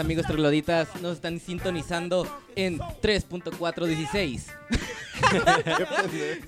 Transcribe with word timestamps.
Amigos 0.00 0.24
trogloditas, 0.26 0.88
nos 1.02 1.16
están 1.16 1.38
sintonizando 1.38 2.26
en 2.56 2.78
3.416. 2.78 4.46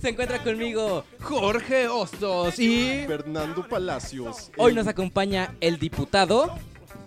Se 0.01 0.09
encuentra 0.09 0.43
conmigo 0.43 1.05
Jorge 1.21 1.87
Hostos 1.87 2.59
y 2.59 3.05
Fernando 3.07 3.69
Palacios. 3.69 4.51
hoy 4.57 4.75
nos 4.75 4.87
acompaña 4.87 5.55
el 5.61 5.79
diputado 5.79 6.59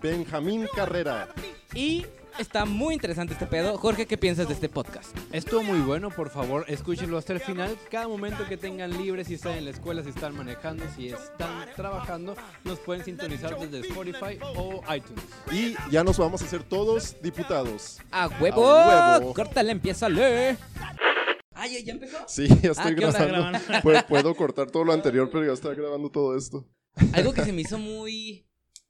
Benjamín 0.03 0.67
Carrera. 0.75 1.29
y 1.73 2.05
está 2.39 2.65
muy 2.65 2.93
interesante 2.93 3.33
este 3.33 3.45
pedo. 3.45 3.77
Jorge, 3.77 4.05
¿qué 4.05 4.17
piensas 4.17 4.47
de 4.47 4.53
este 4.53 4.69
podcast? 4.69 5.15
Estuvo 5.31 5.63
muy 5.63 5.79
bueno, 5.79 6.09
por 6.09 6.29
favor, 6.29 6.65
escúchenlo 6.67 7.17
hasta 7.17 7.33
el 7.33 7.39
final. 7.39 7.77
Cada 7.89 8.07
momento 8.07 8.45
que 8.47 8.57
tengan 8.57 8.91
libre, 8.97 9.23
si 9.23 9.35
están 9.35 9.53
en 9.57 9.65
la 9.65 9.71
escuela, 9.71 10.03
si 10.03 10.09
están 10.09 10.35
manejando, 10.35 10.83
si 10.95 11.09
están 11.09 11.67
trabajando, 11.75 12.35
nos 12.63 12.79
pueden 12.79 13.03
sintonizar 13.03 13.57
desde 13.59 13.87
Spotify 13.87 14.37
o 14.55 14.81
iTunes. 14.93 15.23
Y 15.51 15.75
ya 15.91 16.03
nos 16.03 16.17
vamos 16.17 16.41
a 16.41 16.45
hacer 16.45 16.63
todos 16.63 17.15
diputados. 17.21 17.99
¡A 18.11 18.27
huevo! 18.39 18.67
¡A 18.67 19.17
huevo! 19.19 19.33
¡Córtale, 19.33 19.71
empiézale! 19.71 20.57
¡Ay, 21.53 21.73
ya- 21.73 21.79
ya 21.85 21.93
empezó! 21.93 22.17
Sí, 22.27 22.47
ya 22.47 22.69
Ah, 22.69 22.71
estoy 22.71 22.95
¿qué 22.95 23.05
onda, 23.05 23.25
grabando. 23.25 23.59
Pu- 23.83 24.05
Puedo 24.07 24.35
cortar 24.35 24.69
todo 24.69 24.83
lo 24.83 24.93
anterior, 24.93 25.29
pero 25.31 25.45
ya 25.45 25.53
estoy 25.53 25.75
grabando 25.75 26.09
todo 26.09 26.37
esto. 26.37 26.67
Algo 27.13 27.33
que 27.33 27.43
se 27.43 27.53
me 27.53 27.61
hizo 27.61 27.77
muy, 27.77 28.45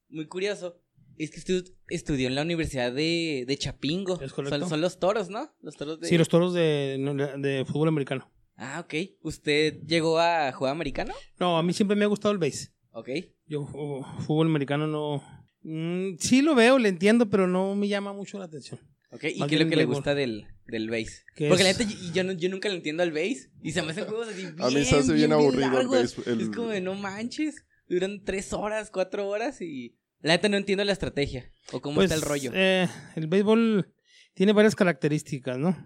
muy 0.10 0.28
curioso 0.28 0.80
es 1.18 1.32
que 1.32 1.40
usted 1.40 1.64
estudió 1.90 2.28
en 2.28 2.36
la 2.36 2.42
Universidad 2.42 2.92
de, 2.92 3.46
de 3.48 3.58
Chapingo. 3.58 4.20
Es 4.22 4.34
correcto. 4.34 4.60
Son, 4.60 4.70
son 4.70 4.82
los 4.82 5.00
toros, 5.00 5.30
¿no? 5.30 5.54
Los 5.62 5.76
toros 5.76 6.00
de... 6.00 6.08
Sí, 6.08 6.18
los 6.18 6.30
toros 6.30 6.54
de, 6.54 6.98
de 7.38 7.66
fútbol 7.66 7.88
americano. 7.90 8.32
Ah, 8.58 8.82
ok. 8.86 8.94
¿Usted 9.22 9.82
llegó 9.86 10.20
a 10.20 10.52
jugar 10.52 10.72
americano? 10.72 11.14
No, 11.40 11.58
a 11.58 11.64
mí 11.64 11.74
siempre 11.74 11.96
me 11.96 12.06
ha 12.06 12.08
gustado 12.08 12.32
el 12.32 12.38
base. 12.38 12.70
Ok. 12.92 13.10
Yo 13.48 13.66
fútbol 13.66 14.48
americano 14.48 14.88
no... 14.88 15.22
Mm, 15.64 16.18
sí 16.20 16.42
lo 16.42 16.54
veo, 16.56 16.78
le 16.80 16.90
entiendo, 16.90 17.30
pero 17.30 17.48
no 17.48 17.76
me 17.76 17.88
llama 17.88 18.14
mucho 18.14 18.38
la 18.40 18.46
atención. 18.46 18.80
Ok, 19.12 19.24
¿y 19.34 19.40
Más 19.40 19.50
qué 19.50 19.56
es 19.56 19.62
lo 19.62 19.70
que 19.70 19.76
le 19.76 19.86
gusta 19.86 20.14
del, 20.14 20.46
del 20.68 20.90
base? 20.90 21.24
¿Qué 21.36 21.48
Porque 21.48 21.64
la 21.64 21.70
es? 21.72 21.80
neta, 21.80 21.90
yo, 21.92 22.14
yo, 22.14 22.24
no- 22.24 22.34
yo 22.34 22.50
nunca 22.50 22.70
le 22.70 22.76
entiendo 22.76 23.02
al 23.04 23.12
base. 23.12 23.50
Y 23.64 23.72
se 23.72 23.82
me 23.82 23.92
hacen 23.92 24.06
juegos 24.06 24.28
así 24.28 24.42
bien, 24.42 24.56
A 24.62 24.70
mí 24.70 24.84
se 24.86 24.96
hace 24.98 25.14
bien 25.14 25.32
aburrido 25.32 25.80
el 25.80 25.88
el- 26.28 26.42
Es 26.42 26.50
como 26.50 26.68
de 26.70 26.82
no 26.82 26.96
manches. 26.96 27.66
Duran 27.88 28.24
tres 28.24 28.52
horas, 28.54 28.90
cuatro 28.92 29.28
horas 29.28 29.62
y... 29.62 29.96
La 30.26 30.34
neta 30.34 30.50
no 30.50 30.58
entiendo 30.58 30.84
la 30.84 30.92
estrategia. 30.92 31.52
O 31.72 31.82
cómo 31.82 31.98
Pues, 31.98 32.06
está 32.12 32.16
el 32.16 32.28
rollo. 32.28 32.50
eh, 32.56 32.88
el 33.16 33.28
béisbol 33.28 33.94
tiene 34.34 34.54
varias 34.54 34.74
características, 34.76 35.60
¿no? 35.60 35.78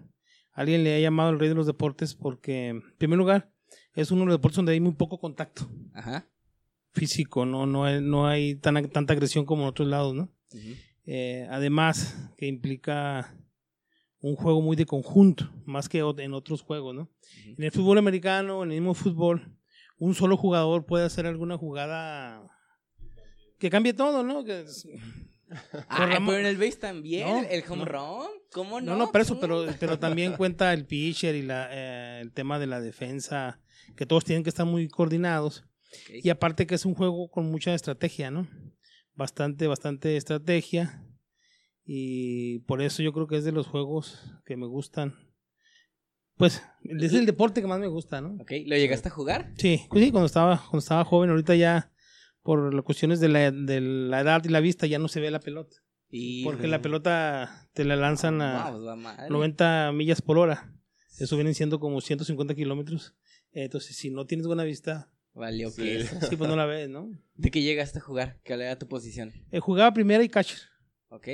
Alguien 0.52 0.82
le 0.82 0.96
ha 0.96 0.98
llamado 0.98 1.28
el 1.28 1.38
rey 1.38 1.50
de 1.50 1.54
los 1.54 1.66
deportes 1.66 2.14
porque, 2.14 2.68
en 2.68 2.96
primer 2.96 3.18
lugar, 3.18 3.52
es 3.94 4.10
uno 4.10 4.20
de 4.22 4.26
los 4.28 4.34
deportes 4.36 4.56
donde 4.56 4.72
hay 4.72 4.80
muy 4.80 4.92
poco 4.94 5.18
contacto 5.20 5.70
Ajá. 5.92 6.26
físico, 6.92 7.44
no, 7.44 7.66
no, 7.66 7.84
hay, 7.84 8.00
no 8.00 8.26
hay 8.26 8.54
tan, 8.54 8.88
tanta 8.88 9.12
agresión 9.12 9.44
como 9.44 9.62
en 9.64 9.68
otros 9.68 9.86
lados, 9.88 10.14
¿no? 10.14 10.32
Eh, 11.04 11.46
además, 11.50 12.16
que 12.38 12.46
implica 12.46 13.36
un 14.20 14.36
juego 14.36 14.62
muy 14.62 14.74
de 14.74 14.86
conjunto, 14.86 15.50
más 15.66 15.86
que 15.90 15.98
en 15.98 16.32
otros 16.32 16.62
juegos, 16.62 16.94
¿no? 16.94 17.10
En 17.58 17.62
el 17.62 17.72
fútbol 17.72 17.98
americano, 17.98 18.62
en 18.62 18.72
el 18.72 18.80
mismo 18.80 18.94
fútbol, 18.94 19.54
un 19.98 20.14
solo 20.14 20.38
jugador 20.38 20.86
puede 20.86 21.04
hacer 21.04 21.26
alguna 21.26 21.58
jugada 21.58 22.48
que 23.60 23.70
cambie 23.70 23.92
todo, 23.94 24.24
¿no? 24.24 24.42
Que 24.42 24.62
es- 24.62 24.88
Ah, 25.88 26.18
pero 26.24 26.38
en 26.38 26.46
el 26.46 26.56
base 26.56 26.76
también, 26.76 27.28
No, 27.28 27.42
el 27.42 27.64
home 27.68 27.84
no. 27.84 27.84
run, 27.84 28.28
¿cómo 28.52 28.80
no? 28.80 28.92
no, 28.92 28.98
no, 28.98 29.10
pero 29.12 29.22
eso, 29.24 29.34
¿Cómo 29.34 29.40
pero, 29.40 29.66
pero 29.80 29.98
también 29.98 30.34
cuenta 30.36 30.72
el 30.72 30.86
pitcher 30.86 31.34
y 31.34 31.42
la, 31.42 31.68
eh, 31.72 32.20
el 32.20 32.30
tema 32.32 32.60
de 32.60 32.68
la 32.68 32.80
defensa, 32.80 33.60
que 33.96 34.06
todos 34.06 34.24
tienen 34.24 34.44
que 34.44 34.50
estar 34.50 34.64
muy 34.64 34.86
coordinados. 34.88 35.64
Y 36.22 36.30
aparte 36.30 36.68
que 36.68 36.76
es 36.76 36.84
un 36.86 36.94
juego 36.94 37.28
con 37.32 37.50
mucha 37.50 37.74
estrategia, 37.74 38.30
¿no? 38.30 38.46
Bastante, 39.14 39.66
bastante 39.66 40.16
estrategia. 40.16 41.04
Y 41.84 42.60
por 42.60 42.80
eso 42.80 43.02
yo 43.02 43.12
creo 43.12 43.26
que 43.26 43.36
es 43.36 43.44
de 43.44 43.50
los 43.50 43.66
juegos 43.66 44.22
que 44.46 44.56
me 44.56 44.66
gustan. 44.66 45.16
Pues, 46.36 46.62
es 46.84 47.12
el 47.12 47.26
deporte 47.26 47.60
que 47.60 47.66
más 47.66 47.80
me 47.80 47.88
gusta, 47.88 48.20
¿no? 48.20 48.36
Ok, 48.40 48.52
¿lo 48.66 48.76
llegaste 48.76 49.08
a 49.08 49.12
jugar? 49.12 49.52
Sí, 49.58 49.82
pues 49.90 50.04
sí, 50.04 50.12
cuando 50.12 50.26
estaba, 50.26 50.58
cuando 50.58 50.78
estaba 50.78 51.04
joven, 51.04 51.30
ahorita 51.30 51.56
ya, 51.56 51.90
por 52.42 52.74
las 52.74 52.84
cuestiones 52.84 53.20
de 53.20 53.28
la, 53.28 53.50
de 53.50 53.80
la 53.80 54.20
edad 54.20 54.42
y 54.44 54.48
la 54.48 54.60
vista, 54.60 54.86
ya 54.86 54.98
no 54.98 55.08
se 55.08 55.20
ve 55.20 55.30
la 55.30 55.40
pelota. 55.40 55.76
Y... 56.10 56.44
Porque 56.44 56.66
la 56.66 56.82
pelota 56.82 57.68
te 57.72 57.84
la 57.84 57.96
lanzan 57.96 58.40
a 58.42 58.64
Vamos, 58.64 58.86
va 58.86 58.96
madre. 58.96 59.30
90 59.30 59.92
millas 59.94 60.20
por 60.22 60.38
hora. 60.38 60.74
Eso 61.18 61.36
vienen 61.36 61.54
siendo 61.54 61.78
como 61.78 62.00
150 62.00 62.54
kilómetros. 62.54 63.14
Entonces, 63.52 63.96
si 63.96 64.10
no 64.10 64.26
tienes 64.26 64.46
buena 64.46 64.64
vista, 64.64 65.10
Valió 65.32 65.70
Sí. 65.70 65.82
que 65.82 66.04
sí, 66.28 66.36
pues 66.36 66.50
no 66.50 66.56
la 66.56 66.66
ves, 66.66 66.88
¿no? 66.88 67.08
¿De 67.34 67.50
qué 67.52 67.62
llegaste 67.62 67.98
a 67.98 68.02
jugar? 68.02 68.40
¿Cuál 68.44 68.62
era 68.62 68.76
tu 68.78 68.88
posición? 68.88 69.32
Eh, 69.52 69.60
jugaba 69.60 69.92
primera 69.92 70.24
y 70.24 70.28
catcher. 70.28 70.58
¿Ok? 71.08 71.28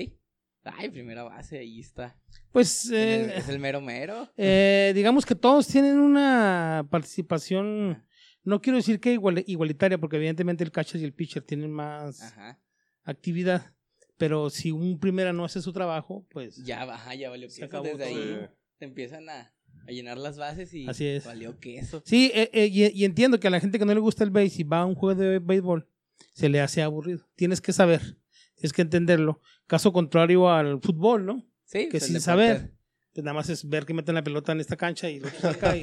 Ay, 0.64 0.90
primera 0.90 1.22
base, 1.22 1.58
ahí 1.58 1.80
está. 1.80 2.14
Pues, 2.52 2.90
eh, 2.90 3.36
es 3.38 3.48
el 3.48 3.58
mero 3.58 3.80
mero. 3.80 4.28
eh, 4.36 4.92
digamos 4.94 5.24
que 5.24 5.34
todos 5.34 5.66
tienen 5.68 5.98
una 5.98 6.86
participación, 6.90 8.04
no 8.46 8.62
quiero 8.62 8.78
decir 8.78 8.98
que 9.00 9.12
igual- 9.12 9.44
igualitaria, 9.46 9.98
porque 9.98 10.16
evidentemente 10.16 10.64
el 10.64 10.70
catcher 10.72 11.00
y 11.00 11.04
el 11.04 11.12
pitcher 11.12 11.42
tienen 11.42 11.70
más 11.70 12.22
Ajá. 12.22 12.58
actividad. 13.04 13.72
Pero 14.16 14.48
si 14.48 14.70
un 14.70 14.98
primera 14.98 15.32
no 15.34 15.44
hace 15.44 15.60
su 15.60 15.72
trabajo, 15.74 16.26
pues 16.30 16.56
Ya, 16.64 16.82
ajá, 16.82 17.14
ya 17.14 17.28
valió 17.28 17.48
queso. 17.48 17.64
acabó 17.66 17.84
Desde 17.84 18.04
ahí 18.04 18.48
te 18.78 18.86
empiezan 18.86 19.28
a, 19.28 19.52
a 19.86 19.90
llenar 19.90 20.16
las 20.16 20.38
bases 20.38 20.72
y 20.72 20.88
Así 20.88 21.06
es. 21.06 21.26
valió 21.26 21.58
queso. 21.60 22.02
Sí, 22.06 22.30
eh, 22.34 22.48
eh, 22.54 22.66
y, 22.72 22.86
y 22.98 23.04
entiendo 23.04 23.38
que 23.38 23.48
a 23.48 23.50
la 23.50 23.60
gente 23.60 23.78
que 23.78 23.84
no 23.84 23.92
le 23.92 24.00
gusta 24.00 24.24
el 24.24 24.30
base 24.30 24.62
y 24.62 24.64
va 24.64 24.80
a 24.80 24.86
un 24.86 24.94
juego 24.94 25.20
de 25.20 25.38
béisbol, 25.38 25.86
se 26.32 26.48
le 26.48 26.60
hace 26.60 26.80
aburrido. 26.82 27.28
Tienes 27.34 27.60
que 27.60 27.74
saber, 27.74 28.16
tienes 28.54 28.72
que 28.72 28.80
entenderlo. 28.82 29.40
Caso 29.66 29.92
contrario 29.92 30.48
al 30.50 30.80
fútbol, 30.80 31.26
¿no? 31.26 31.44
Sí, 31.64 31.84
Que 31.90 31.98
pues, 31.98 32.06
sin 32.06 32.20
saber, 32.20 32.72
pues 33.12 33.22
nada 33.24 33.34
más 33.34 33.50
es 33.50 33.68
ver 33.68 33.84
que 33.84 33.92
meten 33.92 34.14
la 34.14 34.22
pelota 34.24 34.52
en 34.52 34.60
esta 34.60 34.76
cancha 34.76 35.10
y 35.10 35.20
lo 35.20 35.28
y- 35.28 35.30
y 35.78 35.82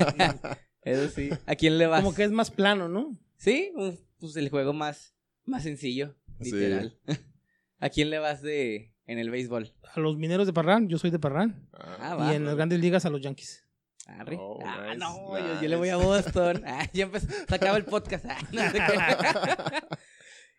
Eso 0.86 1.10
sí. 1.10 1.30
¿A 1.46 1.56
quién 1.56 1.78
le 1.78 1.88
vas? 1.88 2.02
como 2.04 2.16
que 2.16 2.24
es 2.24 2.32
más 2.32 2.52
plano, 2.52 2.88
¿no? 2.90 3.18
Sí, 3.38 3.72
un- 3.76 4.00
pues 4.20 4.36
el 4.38 4.50
juego 4.50 4.74
más, 4.74 5.16
más 5.46 5.64
sencillo, 5.64 6.16
Sí. 6.42 6.52
literal. 6.52 6.98
¿A 7.80 7.90
quién 7.90 8.10
le 8.10 8.20
vas 8.20 8.42
de 8.42 8.94
en 9.06 9.20
el 9.20 9.30
béisbol? 9.30 9.74
A 9.94 10.00
los 10.00 10.18
mineros 10.18 10.48
de 10.48 10.54
Parrán, 10.54 10.88
yo 10.88 10.98
soy 10.98 11.12
de 11.12 11.20
Parrán. 11.20 11.68
Ah, 11.74 12.14
y 12.16 12.20
va. 12.20 12.36
en 12.36 12.46
las 12.46 12.56
grandes 12.56 12.80
ligas 12.80 13.06
a 13.06 13.10
los 13.10 13.22
Yankees. 13.22 13.66
Arre. 14.06 14.38
Oh, 14.40 14.60
ah, 14.66 14.86
nice, 14.88 14.98
no, 14.98 15.38
yo, 15.40 15.62
yo 15.62 15.68
le 15.70 15.76
voy 15.78 15.90
a. 15.90 15.96
Boston. 15.98 16.62
Ah, 16.68 16.90
ya 16.94 17.04
empezó, 17.06 17.28
se 17.48 17.56
acaba 17.56 17.78
el 17.78 17.86
podcast. 17.86 18.26
Ah, 18.28 18.38
no 18.52 18.62
sé 18.62 18.74
qué. 18.78 19.98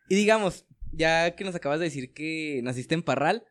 y 0.08 0.14
digamos, 0.14 0.66
ya 0.92 1.34
que 1.34 1.44
nos 1.44 1.54
acabas 1.54 1.78
de 1.78 1.86
decir 1.86 2.12
que 2.12 2.60
naciste 2.62 2.94
en 2.94 3.02
Parral, 3.02 3.44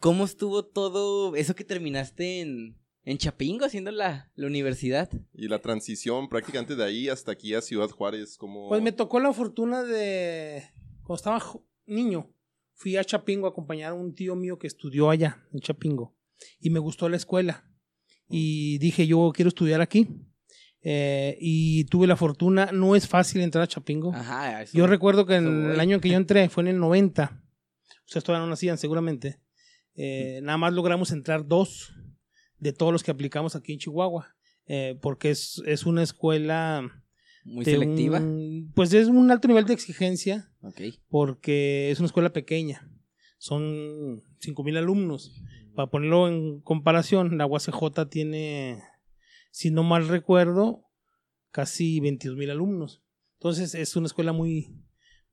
¿cómo 0.00 0.24
estuvo 0.24 0.64
todo 0.64 1.34
eso 1.36 1.54
que 1.54 1.64
terminaste 1.64 2.40
en, 2.40 2.76
en 3.06 3.18
Chapingo 3.18 3.64
haciendo 3.64 3.92
la, 3.92 4.30
la 4.34 4.46
universidad? 4.48 5.08
Y 5.32 5.46
la 5.46 5.60
transición 5.60 6.28
prácticamente 6.28 6.74
de 6.74 6.84
ahí 6.84 7.08
hasta 7.08 7.32
aquí 7.32 7.54
a 7.54 7.62
Ciudad 7.62 7.88
Juárez, 7.88 8.36
como... 8.36 8.68
Pues 8.68 8.82
me 8.82 8.92
tocó 8.92 9.20
la 9.20 9.32
fortuna 9.32 9.84
de. 9.84 10.64
Cuando 11.04 11.14
estaba 11.14 11.42
niño, 11.86 12.28
fui 12.74 12.96
a 12.96 13.04
Chapingo 13.04 13.46
a 13.46 13.50
acompañar 13.50 13.92
a 13.92 13.94
un 13.94 14.12
tío 14.12 14.34
mío 14.34 14.58
que 14.58 14.66
estudió 14.66 15.08
allá, 15.08 15.46
en 15.52 15.60
Chapingo. 15.60 16.16
Y 16.58 16.70
me 16.70 16.80
gustó 16.80 17.08
la 17.08 17.16
escuela. 17.16 17.64
Y 18.28 18.78
dije, 18.78 19.06
yo 19.06 19.30
quiero 19.32 19.48
estudiar 19.48 19.80
aquí. 19.80 20.08
Eh, 20.82 21.38
y 21.40 21.84
tuve 21.84 22.08
la 22.08 22.16
fortuna. 22.16 22.70
No 22.72 22.96
es 22.96 23.06
fácil 23.06 23.40
entrar 23.40 23.62
a 23.62 23.68
Chapingo. 23.68 24.12
Ajá, 24.12 24.62
eso. 24.62 24.76
Yo 24.76 24.88
recuerdo 24.88 25.26
que 25.26 25.36
en 25.36 25.70
el 25.70 25.78
año 25.78 25.94
en 25.94 26.00
que 26.00 26.08
yo 26.08 26.16
entré 26.16 26.48
fue 26.48 26.64
en 26.64 26.68
el 26.68 26.80
90. 26.80 27.40
Ustedes 28.04 28.24
todavía 28.24 28.44
no 28.44 28.50
nacían, 28.50 28.78
seguramente. 28.78 29.40
Eh, 29.94 30.40
nada 30.42 30.58
más 30.58 30.72
logramos 30.72 31.12
entrar 31.12 31.46
dos 31.46 31.92
de 32.58 32.72
todos 32.72 32.92
los 32.92 33.02
que 33.02 33.10
aplicamos 33.10 33.56
aquí 33.56 33.72
en 33.72 33.78
Chihuahua. 33.78 34.34
Eh, 34.66 34.98
porque 35.00 35.30
es, 35.30 35.62
es 35.66 35.86
una 35.86 36.02
escuela. 36.02 36.82
Muy 37.44 37.64
selectiva. 37.64 38.18
un- 38.18 38.72
pues 38.74 38.92
es 38.92 39.06
un 39.06 39.30
alto 39.30 39.46
nivel 39.46 39.64
de 39.66 39.74
exigencia 39.74 40.50
porque 41.08 41.90
es 41.92 42.00
una 42.00 42.06
escuela 42.06 42.32
pequeña. 42.32 42.90
Son 43.38 44.22
5.000 44.40 44.76
alumnos. 44.78 45.40
Para 45.76 45.88
ponerlo 45.90 46.26
en 46.28 46.60
comparación, 46.62 47.38
la 47.38 47.46
UACJ 47.46 48.08
tiene, 48.10 48.82
si 49.52 49.70
no 49.70 49.82
mal 49.84 50.08
recuerdo, 50.08 50.86
casi 51.52 52.00
22.000 52.00 52.50
alumnos. 52.50 53.02
Entonces 53.38 53.74
es 53.74 53.94
una 53.94 54.06
escuela 54.06 54.32
muy, 54.32 54.74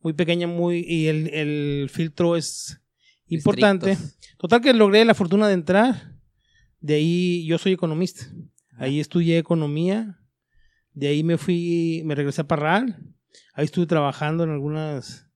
muy 0.02 0.14
pequeña 0.14 0.46
muy 0.48 0.86
y 0.88 1.08
el, 1.08 1.34
el 1.34 1.90
filtro 1.90 2.36
es 2.36 2.80
importante. 3.28 3.98
Total 4.38 4.62
que 4.62 4.74
logré 4.74 5.04
la 5.06 5.16
fortuna 5.16 5.48
de 5.48 5.54
entrar. 5.54 6.13
De 6.84 6.96
ahí 6.96 7.46
yo 7.48 7.58
soy 7.58 7.72
economista. 7.72 8.26
Ahí 8.78 9.00
estudié 9.00 9.38
economía. 9.38 10.20
De 10.92 11.08
ahí 11.08 11.24
me 11.24 11.38
fui, 11.38 12.02
me 12.04 12.14
regresé 12.14 12.42
a 12.42 12.48
Parral. 12.48 13.02
Ahí 13.54 13.64
estuve 13.66 13.86
trabajando 13.86 14.44
en 14.44 14.50
algunas 14.50 15.28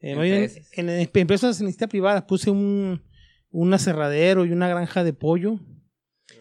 eh, 0.00 0.10
Empresas. 0.12 0.68
en, 0.72 0.88
en 0.90 1.08
empresas 1.14 1.60
en 1.60 1.66
iniciativa 1.66 1.88
privada. 1.88 2.26
Puse 2.26 2.50
un, 2.50 3.02
un 3.50 3.72
aserradero 3.72 4.44
y 4.44 4.50
una 4.50 4.68
granja 4.68 5.04
de 5.04 5.12
pollo. 5.12 5.60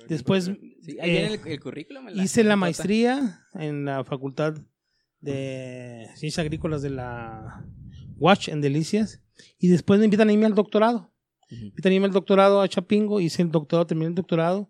Después 0.08 0.46
Sí, 0.82 0.98
ahí 1.00 1.18
eh, 1.18 1.40
el, 1.44 1.52
el 1.52 1.60
currículum. 1.60 2.08
hice 2.16 2.44
la 2.44 2.56
maestría 2.56 3.46
en 3.54 3.86
la 3.86 4.04
Facultad 4.04 4.56
de 5.20 6.08
Ciencias 6.16 6.40
Agrícolas 6.40 6.82
de 6.82 6.90
la 6.90 7.64
UACH 8.18 8.50
en 8.50 8.62
Delicias. 8.62 9.22
Y 9.60 9.68
después 9.68 10.00
me 10.00 10.06
invitan 10.06 10.30
a 10.30 10.34
irme 10.34 10.48
al 10.48 10.56
doctorado. 10.56 11.14
Fui 11.50 11.82
también 11.82 12.04
el 12.04 12.12
doctorado 12.12 12.62
a 12.62 12.68
Chapingo, 12.68 13.20
hice 13.20 13.42
el 13.42 13.52
doctorado, 13.52 13.88
terminé 13.88 14.08
el 14.10 14.16
doctorado. 14.16 14.70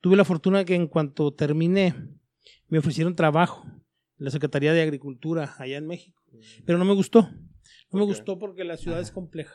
Tuve 0.00 0.16
la 0.16 0.24
fortuna 0.24 0.64
que 0.64 0.74
en 0.74 0.86
cuanto 0.86 1.32
terminé, 1.34 1.94
me 2.68 2.78
ofrecieron 2.78 3.16
trabajo 3.16 3.64
en 3.66 4.24
la 4.24 4.30
Secretaría 4.30 4.72
de 4.72 4.82
Agricultura 4.82 5.54
allá 5.58 5.76
en 5.76 5.86
México. 5.86 6.22
Pero 6.64 6.78
no 6.78 6.84
me 6.84 6.94
gustó. 6.94 7.22
No 7.90 7.98
me 7.98 8.02
Ok. 8.02 8.08
gustó 8.10 8.38
porque 8.38 8.64
la 8.64 8.76
ciudad 8.76 9.00
es 9.00 9.10
compleja. 9.10 9.54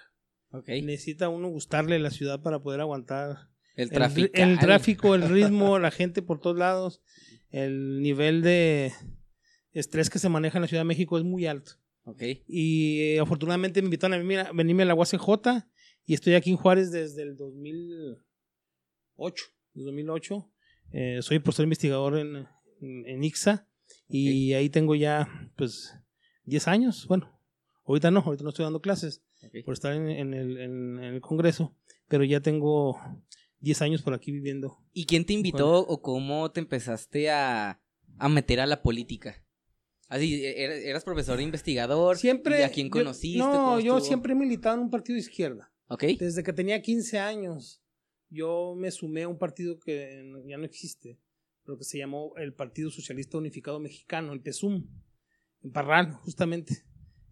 Ok. 0.51 0.67
Necesita 0.83 1.29
uno 1.29 1.47
gustarle 1.47 1.97
la 1.99 2.09
ciudad 2.11 2.41
para 2.41 2.59
poder 2.61 2.81
aguantar 2.81 3.49
El 3.75 3.89
el, 3.93 4.31
el 4.33 4.59
tráfico, 4.59 5.15
el 5.15 5.29
ritmo, 5.29 5.79
la 5.79 5.91
gente 5.91 6.21
por 6.21 6.39
todos 6.39 6.57
lados, 6.57 7.01
el 7.49 8.01
nivel 8.01 8.41
de 8.41 8.91
estrés 9.71 10.09
que 10.09 10.19
se 10.19 10.29
maneja 10.29 10.57
en 10.57 10.63
la 10.63 10.67
Ciudad 10.67 10.81
de 10.81 10.87
México 10.87 11.17
es 11.17 11.23
muy 11.23 11.45
alto. 11.45 11.73
Ok. 12.03 12.21
Y 12.47 13.01
eh, 13.01 13.19
afortunadamente 13.19 13.81
me 13.81 13.87
invitaron 13.87 14.13
a 14.13 14.17
venirme 14.17 14.39
a, 14.41 14.51
venirme 14.51 14.83
a 14.83 14.85
la 14.87 14.95
UACJ 14.95 15.65
y 16.05 16.13
estoy 16.13 16.35
aquí 16.35 16.51
en 16.51 16.57
Juárez 16.57 16.91
desde 16.91 17.23
el 17.23 17.35
2008. 17.35 19.45
desde 19.73 19.85
2008. 19.85 20.51
Eh, 20.91 21.19
soy 21.21 21.39
profesor 21.39 21.63
investigador 21.63 22.17
en, 22.17 22.47
en, 22.81 23.05
en 23.07 23.23
ICSA 23.23 23.67
y 24.07 24.53
ahí 24.53 24.69
tengo 24.69 24.95
ya 24.95 25.27
pues 25.57 25.93
10 26.45 26.67
años. 26.67 27.07
Bueno, 27.07 27.37
ahorita 27.85 28.11
no, 28.11 28.19
ahorita 28.21 28.43
no 28.43 28.49
estoy 28.49 28.63
dando 28.63 28.81
clases 28.81 29.23
por 29.65 29.73
estar 29.73 29.93
en, 29.93 30.09
en 30.09 30.33
el, 30.33 30.57
en- 30.57 31.03
el 31.03 31.21
Congreso, 31.21 31.75
pero 32.07 32.23
ya 32.23 32.39
tengo 32.39 32.99
10 33.59 33.81
años 33.81 34.01
por 34.01 34.13
aquí 34.13 34.31
viviendo. 34.31 34.77
¿Y 34.93 35.05
quién 35.05 35.25
te 35.25 35.33
invitó 35.33 35.79
o 35.79 36.01
cómo 36.01 36.51
te 36.51 36.59
empezaste 36.59 37.29
a, 37.31 37.81
a 38.17 38.29
meter 38.29 38.59
a 38.59 38.65
la 38.67 38.81
política? 38.81 39.43
Así, 40.07 40.45
e- 40.45 40.63
eras, 40.63 40.77
eras 40.83 41.03
profesor 41.03 41.41
investigador. 41.41 42.17
Siempre. 42.17 42.59
¿Y 42.59 42.63
a 42.63 42.71
quién 42.71 42.87
yo- 42.87 42.91
conociste? 42.91 43.39
no, 43.39 43.51
¿Cómo 43.51 43.79
yo 43.79 43.97
estuvo? 43.97 44.07
siempre 44.07 44.33
he 44.33 44.35
militado 44.35 44.75
en 44.75 44.81
un 44.83 44.89
partido 44.91 45.15
de 45.15 45.21
izquierda. 45.21 45.71
Desde 46.17 46.43
que 46.43 46.53
tenía 46.53 46.81
15 46.81 47.19
años, 47.19 47.81
yo 48.29 48.73
me 48.75 48.89
sumé 48.91 49.23
a 49.23 49.27
un 49.27 49.37
partido 49.37 49.79
que 49.79 50.23
ya 50.47 50.57
no 50.57 50.65
existe, 50.65 51.19
pero 51.63 51.77
que 51.77 51.83
se 51.83 51.97
llamó 51.97 52.33
el 52.37 52.53
Partido 52.53 52.89
Socialista 52.89 53.37
Unificado 53.37 53.79
Mexicano, 53.79 54.33
el 54.33 54.41
PESUM, 54.41 54.87
en 55.63 55.71
Parral, 55.71 56.13
justamente. 56.13 56.83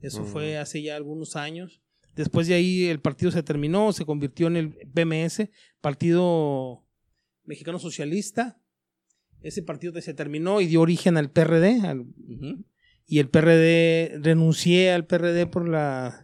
Eso 0.02 0.22
Mm. 0.22 0.26
fue 0.26 0.58
hace 0.58 0.82
ya 0.82 0.96
algunos 0.96 1.36
años. 1.36 1.82
Después 2.16 2.48
de 2.48 2.54
ahí 2.54 2.86
el 2.86 3.00
partido 3.00 3.32
se 3.32 3.42
terminó, 3.42 3.92
se 3.92 4.06
convirtió 4.06 4.48
en 4.48 4.58
el 4.58 4.76
PMS, 4.94 5.50
Partido 5.82 6.86
Mexicano 7.44 7.80
Socialista. 7.80 8.60
Ese 9.42 9.64
partido 9.64 10.00
se 10.00 10.14
terminó 10.14 10.62
y 10.62 10.68
dio 10.68 10.82
origen 10.82 11.18
al 11.18 11.32
PRD, 11.32 11.82
al 11.88 12.06
y 13.06 13.20
el 13.20 13.30
PRD, 13.30 14.20
renuncié 14.20 14.92
al 14.92 15.06
PRD 15.06 15.46
por 15.48 15.68
las 15.68 16.23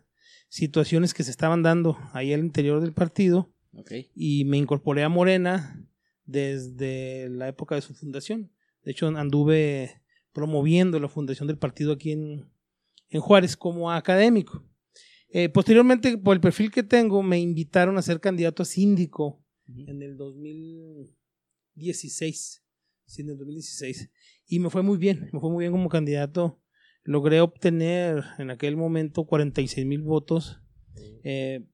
situaciones 0.50 1.14
que 1.14 1.24
se 1.24 1.32
estaban 1.32 1.64
dando 1.64 1.98
ahí 2.14 2.34
al 2.34 2.42
interior 2.42 2.82
del 2.82 2.92
partido 2.94 3.54
y 4.16 4.46
me 4.46 4.58
incorporé 4.58 5.04
a 5.04 5.10
Morena 5.10 5.88
desde 6.26 7.30
la 7.30 7.48
época 7.48 7.76
de 7.76 7.82
su 7.82 7.94
fundación. 7.94 8.52
De 8.84 8.92
hecho, 8.92 9.08
anduve 9.08 10.02
promoviendo 10.34 11.00
la 11.00 11.08
fundación 11.08 11.48
del 11.48 11.58
partido 11.58 11.94
aquí 11.94 12.12
en, 12.12 12.52
en 13.10 13.22
Juárez 13.22 13.56
como 13.56 13.90
académico. 13.92 14.66
Eh, 15.32 15.48
posteriormente, 15.50 16.18
por 16.18 16.36
el 16.36 16.42
perfil 16.42 16.72
que 16.72 16.82
tengo, 16.84 17.22
me 17.22 17.40
invitaron 17.40 17.96
a 17.98 18.02
ser 18.02 18.20
candidato 18.20 18.64
a 18.64 18.66
síndico 18.66 19.46
en 19.68 20.02
el 20.02 20.18
2016. 20.18 22.64
Sí, 23.06 23.22
en 23.22 23.30
el 23.30 23.38
2016. 23.38 24.10
Y 24.48 24.58
me 24.60 24.72
fue 24.72 24.82
muy 24.82 24.98
bien, 24.98 25.30
me 25.32 25.40
fue 25.40 25.52
muy 25.52 25.62
bien 25.64 25.72
como 25.72 25.88
candidato. 25.90 26.60
Logré 27.04 27.42
obtener 27.42 28.24
en 28.38 28.50
aquel 28.52 28.76
momento 28.78 29.26
46 29.26 29.86
mil 29.86 30.02
votos. 30.02 30.60
eh, 31.24 31.66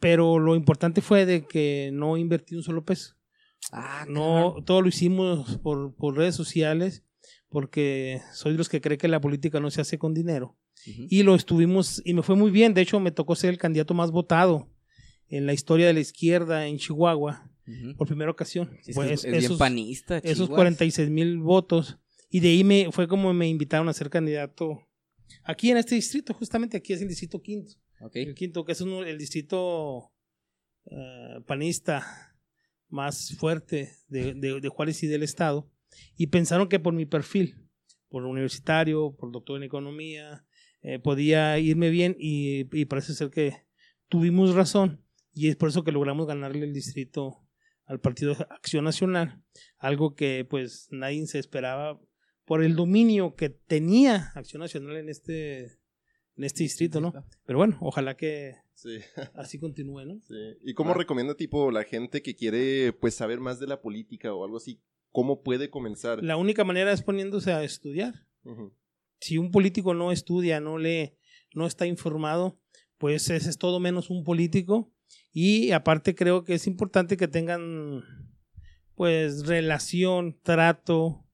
pero 0.00 0.38
lo 0.40 0.56
importante 0.56 1.00
fue 1.00 1.24
de 1.26 1.46
que 1.46 1.90
no 1.92 2.16
invertí 2.16 2.54
un 2.56 2.62
solo 2.62 2.84
peso. 2.84 3.14
Ah, 3.72 4.04
No, 4.08 4.56
todo 4.64 4.82
lo 4.82 4.88
hicimos 4.88 5.58
por, 5.58 5.94
por 5.94 6.16
redes 6.16 6.34
sociales, 6.34 7.04
porque 7.48 8.20
soy 8.32 8.52
de 8.52 8.58
los 8.58 8.68
que 8.68 8.80
cree 8.80 8.98
que 8.98 9.08
la 9.08 9.20
política 9.20 9.60
no 9.60 9.70
se 9.70 9.80
hace 9.80 9.98
con 9.98 10.12
dinero. 10.12 10.56
Y 11.08 11.22
lo 11.22 11.34
estuvimos, 11.34 12.00
y 12.04 12.14
me 12.14 12.22
fue 12.22 12.36
muy 12.36 12.50
bien. 12.50 12.74
De 12.74 12.80
hecho, 12.82 13.00
me 13.00 13.10
tocó 13.10 13.34
ser 13.34 13.50
el 13.50 13.58
candidato 13.58 13.94
más 13.94 14.10
votado 14.10 14.68
en 15.28 15.46
la 15.46 15.52
historia 15.52 15.86
de 15.86 15.94
la 15.94 16.00
izquierda 16.00 16.66
en 16.66 16.76
Chihuahua 16.78 17.50
por 17.96 18.06
primera 18.06 18.30
ocasión. 18.30 18.70
Sí, 18.82 18.90
es, 18.90 18.96
Pues, 18.96 19.10
es- 19.10 19.24
es 19.24 19.30
bien 19.32 19.44
esos, 19.44 19.58
panista. 19.58 20.18
esos 20.18 20.34
Chihuahua. 20.46 20.56
46 20.56 21.10
mil 21.10 21.38
votos. 21.38 21.98
Y 22.36 22.40
de 22.40 22.48
ahí 22.48 22.64
me, 22.64 22.92
fue 22.92 23.08
como 23.08 23.32
me 23.32 23.48
invitaron 23.48 23.88
a 23.88 23.94
ser 23.94 24.10
candidato 24.10 24.86
aquí 25.42 25.70
en 25.70 25.78
este 25.78 25.94
distrito, 25.94 26.34
justamente 26.34 26.76
aquí 26.76 26.92
es 26.92 27.00
el 27.00 27.08
distrito 27.08 27.40
quinto. 27.40 27.72
El 28.28 28.34
quinto, 28.34 28.62
que 28.66 28.72
es 28.72 28.80
uno, 28.82 29.02
el 29.04 29.16
distrito 29.16 30.12
eh, 30.84 31.40
panista 31.46 32.04
más 32.90 33.34
fuerte 33.38 33.92
de, 34.08 34.34
de- 34.34 34.60
de 34.60 34.68
Juárez 34.68 35.02
y 35.02 35.06
del 35.06 35.22
estado. 35.22 35.70
Y 36.18 36.26
pensaron 36.26 36.68
que 36.68 36.78
por 36.78 36.92
mi 36.92 37.06
perfil, 37.06 37.54
por 38.10 38.22
universitario, 38.24 39.16
por 39.18 39.32
doctor 39.32 39.56
en 39.56 39.62
economía, 39.62 40.44
eh, 40.82 40.98
podía 40.98 41.58
irme 41.58 41.88
bien 41.88 42.16
y, 42.18 42.66
y 42.78 42.84
parece 42.84 43.14
ser 43.14 43.30
que 43.30 43.64
tuvimos 44.10 44.54
razón. 44.54 45.02
Y 45.32 45.48
es 45.48 45.56
por 45.56 45.70
eso 45.70 45.84
que 45.84 45.90
logramos 45.92 46.26
ganarle 46.26 46.66
el 46.66 46.74
distrito 46.74 47.42
al 47.86 47.98
Partido 48.00 48.32
Acción 48.50 48.84
Nacional, 48.84 49.42
algo 49.78 50.14
que 50.14 50.44
pues 50.44 50.88
nadie 50.90 51.26
se 51.26 51.38
esperaba 51.38 51.98
por 52.46 52.62
el 52.62 52.74
dominio 52.76 53.34
que 53.34 53.50
tenía 53.50 54.30
Acción 54.34 54.60
Nacional 54.60 54.96
en 54.96 55.08
este, 55.10 55.64
en 56.36 56.44
este 56.44 56.62
distrito, 56.62 57.00
¿no? 57.00 57.12
Pero 57.44 57.58
bueno, 57.58 57.76
ojalá 57.80 58.16
que 58.16 58.54
Sí, 58.74 58.98
así 59.34 59.58
continúe, 59.58 60.04
¿no? 60.04 60.20
sí. 60.26 60.34
¿Y 60.64 60.74
cómo 60.74 60.92
Ah. 60.92 60.94
recomienda, 60.94 61.34
tipo, 61.34 61.70
la 61.70 61.84
gente 61.84 62.22
que 62.22 62.34
quiere, 62.34 62.92
pues, 62.92 63.14
saber 63.14 63.40
más 63.40 63.58
de 63.58 63.66
la 63.66 63.80
política 63.82 64.32
o 64.34 64.44
algo 64.44 64.56
así? 64.58 64.80
¿Cómo 65.12 65.42
puede 65.42 65.70
comenzar? 65.70 66.22
La 66.22 66.36
única 66.36 66.62
manera 66.64 66.92
es 66.92 67.02
poniéndose 67.02 67.52
a 67.52 67.62
estudiar. 67.64 68.26
Si 69.18 69.38
un 69.38 69.50
político 69.50 69.94
no 69.94 70.12
estudia, 70.12 70.60
no 70.60 70.76
lee, 70.78 71.14
no 71.54 71.66
está 71.66 71.86
informado, 71.86 72.60
pues 72.98 73.28
ese 73.30 73.48
es 73.48 73.56
todo 73.58 73.80
menos 73.80 74.10
un 74.10 74.24
político. 74.24 74.92
Y 75.32 75.70
aparte 75.72 76.14
creo 76.14 76.44
que 76.44 76.54
es 76.54 76.66
importante 76.66 77.16
que 77.16 77.28
tengan 77.28 78.04
pues 78.94 79.46
relación, 79.46 80.38
trato 80.42 81.25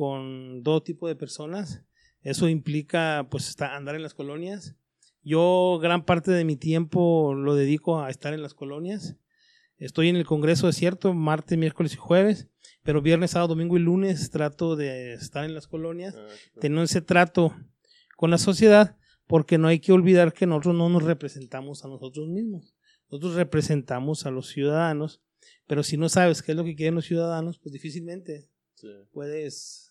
con 0.00 0.62
todo 0.64 0.82
tipo 0.82 1.08
de 1.08 1.14
personas. 1.14 1.82
Eso 2.22 2.48
implica 2.48 3.28
pues 3.30 3.54
andar 3.60 3.96
en 3.96 4.02
las 4.02 4.14
colonias. 4.14 4.74
Yo 5.22 5.78
gran 5.78 6.06
parte 6.06 6.30
de 6.30 6.46
mi 6.46 6.56
tiempo 6.56 7.34
lo 7.34 7.54
dedico 7.54 8.00
a 8.00 8.08
estar 8.08 8.32
en 8.32 8.40
las 8.40 8.54
colonias. 8.54 9.16
Estoy 9.76 10.08
en 10.08 10.16
el 10.16 10.24
Congreso, 10.24 10.70
es 10.70 10.76
cierto, 10.76 11.12
martes, 11.12 11.58
miércoles 11.58 11.92
y 11.92 11.96
jueves, 11.96 12.48
pero 12.82 13.02
viernes, 13.02 13.32
sábado, 13.32 13.48
domingo 13.48 13.76
y 13.76 13.80
lunes 13.80 14.30
trato 14.30 14.74
de 14.74 15.12
estar 15.12 15.44
en 15.44 15.52
las 15.52 15.66
colonias 15.66 16.14
Ah, 16.16 16.28
tener 16.62 16.82
ese 16.82 17.02
trato 17.02 17.54
con 18.16 18.30
la 18.30 18.38
sociedad, 18.38 18.96
porque 19.26 19.58
no 19.58 19.68
hay 19.68 19.80
que 19.80 19.92
olvidar 19.92 20.32
que 20.32 20.46
nosotros 20.46 20.76
no 20.76 20.88
nos 20.88 21.02
representamos 21.02 21.84
a 21.84 21.88
nosotros 21.88 22.26
mismos. 22.26 22.74
Nosotros 23.10 23.34
representamos 23.34 24.24
a 24.24 24.30
los 24.30 24.48
ciudadanos, 24.48 25.20
pero 25.66 25.82
si 25.82 25.98
no 25.98 26.08
sabes 26.08 26.40
qué 26.42 26.52
es 26.52 26.56
lo 26.56 26.64
que 26.64 26.74
quieren 26.74 26.94
los 26.94 27.04
ciudadanos, 27.04 27.58
pues 27.58 27.74
difícilmente 27.74 28.48
Sí. 28.76 28.88
puedes 29.12 29.89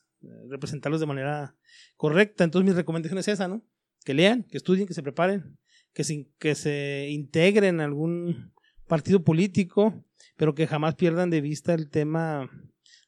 representarlos 0.49 0.99
de 0.99 1.05
manera 1.05 1.55
correcta. 1.95 2.43
Entonces 2.43 2.69
mi 2.69 2.75
recomendación 2.75 3.19
es 3.19 3.27
esa, 3.27 3.47
¿no? 3.47 3.63
Que 4.03 4.13
lean, 4.13 4.43
que 4.43 4.57
estudien, 4.57 4.87
que 4.87 4.93
se 4.93 5.03
preparen, 5.03 5.57
que 5.93 6.03
se, 6.03 6.29
que 6.37 6.55
se 6.55 7.07
integren 7.09 7.79
a 7.79 7.85
algún 7.85 8.53
partido 8.87 9.23
político, 9.23 10.05
pero 10.35 10.55
que 10.55 10.67
jamás 10.67 10.95
pierdan 10.95 11.29
de 11.29 11.41
vista 11.41 11.73
el 11.73 11.89
tema 11.89 12.49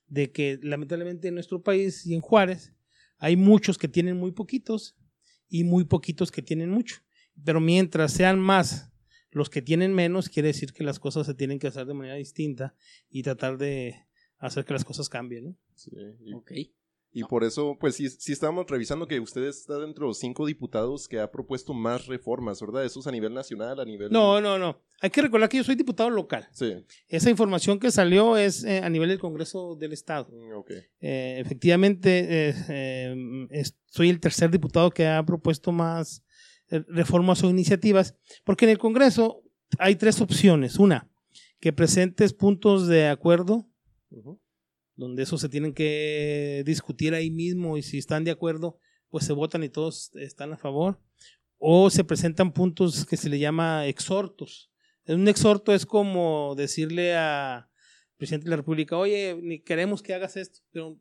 de 0.07 0.31
que 0.31 0.59
lamentablemente 0.61 1.29
en 1.29 1.35
nuestro 1.35 1.63
país 1.63 2.05
y 2.05 2.13
en 2.13 2.21
Juárez 2.21 2.73
hay 3.17 3.35
muchos 3.35 3.77
que 3.77 3.87
tienen 3.87 4.17
muy 4.17 4.31
poquitos 4.31 4.97
y 5.47 5.63
muy 5.63 5.85
poquitos 5.85 6.31
que 6.31 6.41
tienen 6.41 6.69
mucho. 6.69 6.97
Pero 7.43 7.59
mientras 7.59 8.11
sean 8.11 8.39
más 8.39 8.91
los 9.31 9.49
que 9.49 9.61
tienen 9.61 9.93
menos, 9.93 10.27
quiere 10.27 10.49
decir 10.49 10.73
que 10.73 10.83
las 10.83 10.99
cosas 10.99 11.25
se 11.25 11.33
tienen 11.33 11.59
que 11.59 11.67
hacer 11.67 11.85
de 11.85 11.93
manera 11.93 12.15
distinta 12.15 12.75
y 13.09 13.23
tratar 13.23 13.57
de 13.57 13.95
hacer 14.37 14.65
que 14.65 14.73
las 14.73 14.83
cosas 14.83 15.07
cambien, 15.07 15.45
¿no? 15.45 15.57
Sí. 15.75 15.91
Ok. 16.33 16.51
Y 17.13 17.23
por 17.25 17.43
eso, 17.43 17.77
pues 17.79 17.95
sí, 17.95 18.09
sí 18.09 18.31
estábamos 18.31 18.65
revisando 18.67 19.07
que 19.07 19.19
usted 19.19 19.43
está 19.43 19.77
dentro 19.79 20.05
de 20.05 20.09
los 20.09 20.19
cinco 20.19 20.45
diputados 20.45 21.07
que 21.07 21.19
ha 21.19 21.29
propuesto 21.29 21.73
más 21.73 22.07
reformas, 22.07 22.61
¿verdad? 22.61 22.85
Eso 22.85 23.01
es 23.01 23.07
a 23.07 23.11
nivel 23.11 23.33
nacional, 23.33 23.79
a 23.79 23.85
nivel... 23.85 24.11
No, 24.11 24.39
no, 24.39 24.57
no. 24.57 24.81
Hay 25.01 25.09
que 25.09 25.21
recordar 25.21 25.49
que 25.49 25.57
yo 25.57 25.63
soy 25.63 25.75
diputado 25.75 26.09
local. 26.09 26.47
Sí. 26.53 26.85
Esa 27.09 27.29
información 27.29 27.79
que 27.79 27.91
salió 27.91 28.37
es 28.37 28.63
eh, 28.63 28.79
a 28.83 28.89
nivel 28.89 29.09
del 29.09 29.19
Congreso 29.19 29.75
del 29.75 29.91
Estado. 29.93 30.29
Mm, 30.31 30.53
Ok. 30.53 30.71
Eh, 31.01 31.37
efectivamente, 31.39 32.53
eh, 32.69 33.63
soy 33.87 34.09
el 34.09 34.19
tercer 34.19 34.49
diputado 34.49 34.89
que 34.91 35.07
ha 35.07 35.25
propuesto 35.25 35.71
más 35.71 36.23
reformas 36.87 37.43
o 37.43 37.49
iniciativas, 37.49 38.15
porque 38.45 38.63
en 38.65 38.71
el 38.71 38.77
Congreso 38.77 39.43
hay 39.79 39.95
tres 39.95 40.21
opciones. 40.21 40.77
Una, 40.77 41.09
que 41.59 41.73
presentes 41.73 42.33
puntos 42.33 42.87
de 42.87 43.07
acuerdo, 43.09 43.67
Ujú. 44.11 44.39
Donde 45.01 45.23
eso 45.23 45.37
se 45.37 45.49
tienen 45.49 45.73
que 45.73 46.63
discutir 46.65 47.13
ahí 47.13 47.29
mismo 47.31 47.77
y 47.77 47.83
si 47.83 47.97
están 47.97 48.23
de 48.23 48.31
acuerdo, 48.31 48.77
pues 49.09 49.25
se 49.25 49.33
votan 49.33 49.63
y 49.63 49.69
todos 49.69 50.11
están 50.15 50.53
a 50.53 50.57
favor. 50.57 50.99
O 51.57 51.89
se 51.89 52.03
presentan 52.03 52.53
puntos 52.53 53.05
que 53.05 53.17
se 53.17 53.29
le 53.29 53.37
llama 53.39 53.85
exhortos, 53.87 54.71
Un 55.07 55.27
exhorto 55.27 55.73
es 55.73 55.85
como 55.85 56.53
decirle 56.55 57.15
a 57.15 57.69
presidente 58.17 58.45
de 58.45 58.51
la 58.51 58.55
República, 58.57 58.97
oye, 58.97 59.35
ni 59.41 59.59
queremos 59.59 60.01
que 60.01 60.13
hagas 60.13 60.37
esto, 60.37 60.59
pero 60.71 60.97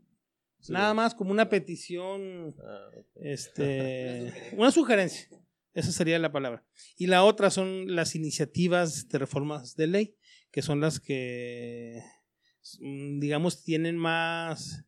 Sí. 0.62 0.73
nada 0.73 0.92
más 0.92 1.14
como 1.14 1.30
una 1.30 1.49
petición, 1.49 2.54
Ah, 2.62 2.90
este, 3.14 4.33
una 4.59 4.71
sugerencia, 4.71 5.28
esa 5.75 5.92
sería 5.92 6.19
la 6.19 6.33
palabra. 6.33 6.64
Y 6.97 7.07
la 7.07 7.25
otra 7.25 7.50
son 7.50 7.95
las 7.95 8.14
iniciativas 8.14 9.09
de 9.09 9.19
reformas 9.19 9.75
de 9.76 9.87
ley, 9.87 10.16
que 10.50 10.61
son 10.62 10.80
las 10.80 10.99
que, 11.00 12.02
digamos, 12.81 13.62
tienen 13.64 13.97
más 13.97 14.85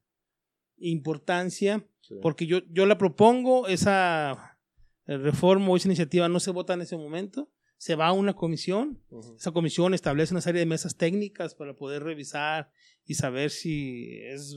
importancia, 0.77 1.87
Sí. 2.01 2.17
porque 2.21 2.47
yo, 2.47 2.63
yo 2.71 2.85
la 2.87 2.99
propongo, 2.99 3.69
esa 3.69 4.59
eh, 5.07 5.17
reforma 5.19 5.69
o 5.69 5.77
esa 5.77 5.87
iniciativa 5.89 6.29
no 6.29 6.41
se 6.41 6.51
vota 6.51 6.75
en 6.75 6.81
ese 6.81 6.97
momento, 6.97 7.53
se 7.77 7.95
va 7.95 8.09
a 8.09 8.13
una 8.13 8.35
comisión, 8.35 9.01
esa 9.37 9.53
comisión 9.53 9.95
establece 9.95 10.35
una 10.35 10.41
serie 10.41 10.59
de 10.61 10.67
mesas 10.67 10.97
técnicas 10.97 11.55
para 11.55 11.75
poder 11.75 12.03
revisar 12.03 12.71
y 13.05 13.15
saber 13.15 13.51
si 13.51 14.19
es 14.23 14.55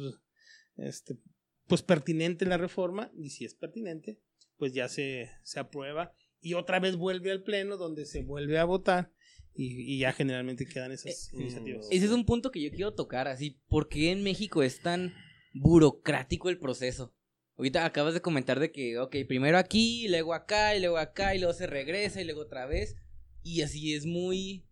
este, 0.78 1.18
pues 1.68 1.82
pertinente 1.84 2.46
la 2.46 2.58
reforma 2.58 3.12
y 3.16 3.30
si 3.30 3.46
es 3.46 3.54
pertinente, 3.56 4.20
pues 4.58 4.74
ya 4.74 4.88
se, 4.90 5.30
se 5.44 5.60
aprueba 5.60 6.14
y 6.42 6.54
otra 6.56 6.80
vez 6.80 6.96
vuelve 6.96 7.32
al 7.32 7.44
pleno 7.44 7.78
donde 7.78 8.06
se 8.06 8.24
vuelve 8.24 8.58
a 8.60 8.66
votar 8.66 9.12
y, 9.56 9.94
y 9.94 10.00
ya 10.00 10.12
generalmente 10.14 10.66
quedan 10.66 10.92
esas 10.92 11.32
Eh, 11.34 11.38
iniciativas. 11.38 11.88
Ese 11.90 12.06
es 12.06 12.12
un 12.12 12.26
punto 12.26 12.52
que 12.52 12.62
yo 12.62 12.70
quiero 12.72 12.94
tocar, 12.94 13.28
así, 13.28 13.62
¿por 13.68 13.88
qué 13.90 14.12
en 14.12 14.22
México 14.24 14.62
es 14.64 14.82
tan 14.82 15.14
burocrático 15.54 16.50
el 16.50 16.60
proceso? 16.60 17.14
Ahorita 17.58 17.86
acabas 17.86 18.14
de 18.14 18.22
comentar 18.22 18.60
de 18.60 18.72
que, 18.72 19.00
ok, 19.00 19.16
primero 19.28 19.58
aquí, 19.58 20.08
luego 20.10 20.34
acá, 20.34 20.76
y 20.76 20.82
luego 20.82 20.98
acá, 20.98 21.34
y 21.36 21.40
luego 21.40 21.54
se 21.54 21.68
regresa, 21.68 22.22
y 22.22 22.26
luego 22.26 22.42
otra 22.42 22.66
vez, 22.66 22.98
y 23.44 23.62
así 23.62 23.94
es 23.94 24.06
muy, 24.06 24.66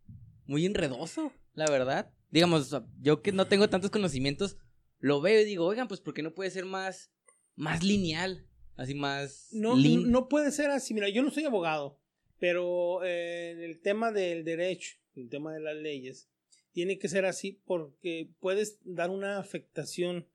muy 0.46 0.66
enredoso, 0.66 1.32
la 1.54 1.66
verdad. 1.68 2.12
Digamos, 2.30 2.76
yo 3.00 3.22
que 3.22 3.32
no 3.32 3.48
tengo 3.48 3.70
tantos 3.70 3.90
conocimientos, 3.90 4.58
lo 5.00 5.22
veo 5.22 5.42
y 5.42 5.46
digo, 5.46 5.66
oigan, 5.66 5.88
pues, 5.88 6.02
¿por 6.02 6.14
qué 6.14 6.24
no 6.24 6.34
puede 6.34 6.50
ser 6.52 6.66
más, 6.66 7.10
más 7.56 7.84
lineal? 7.84 8.48
Así 8.76 8.96
más... 8.96 9.48
No, 9.52 9.78
lin- 9.78 10.08
no 10.08 10.28
puede 10.28 10.52
ser 10.52 10.72
así. 10.72 10.94
Mira, 10.94 11.08
yo 11.08 11.22
no 11.24 11.30
soy 11.32 11.46
abogado, 11.46 12.02
pero 12.44 13.06
eh, 13.06 13.52
en 13.52 13.62
el 13.62 13.80
tema 13.80 14.12
del 14.12 14.44
derecho, 14.44 14.98
el 15.16 15.30
tema 15.30 15.54
de 15.54 15.62
las 15.62 15.78
leyes, 15.78 16.30
tiene 16.74 17.00
que 17.00 17.08
ser 17.08 17.24
así 17.24 17.62
porque 17.64 18.32
puedes 18.42 18.80
dar 18.84 19.12
una 19.12 19.40
afectación 19.40 20.28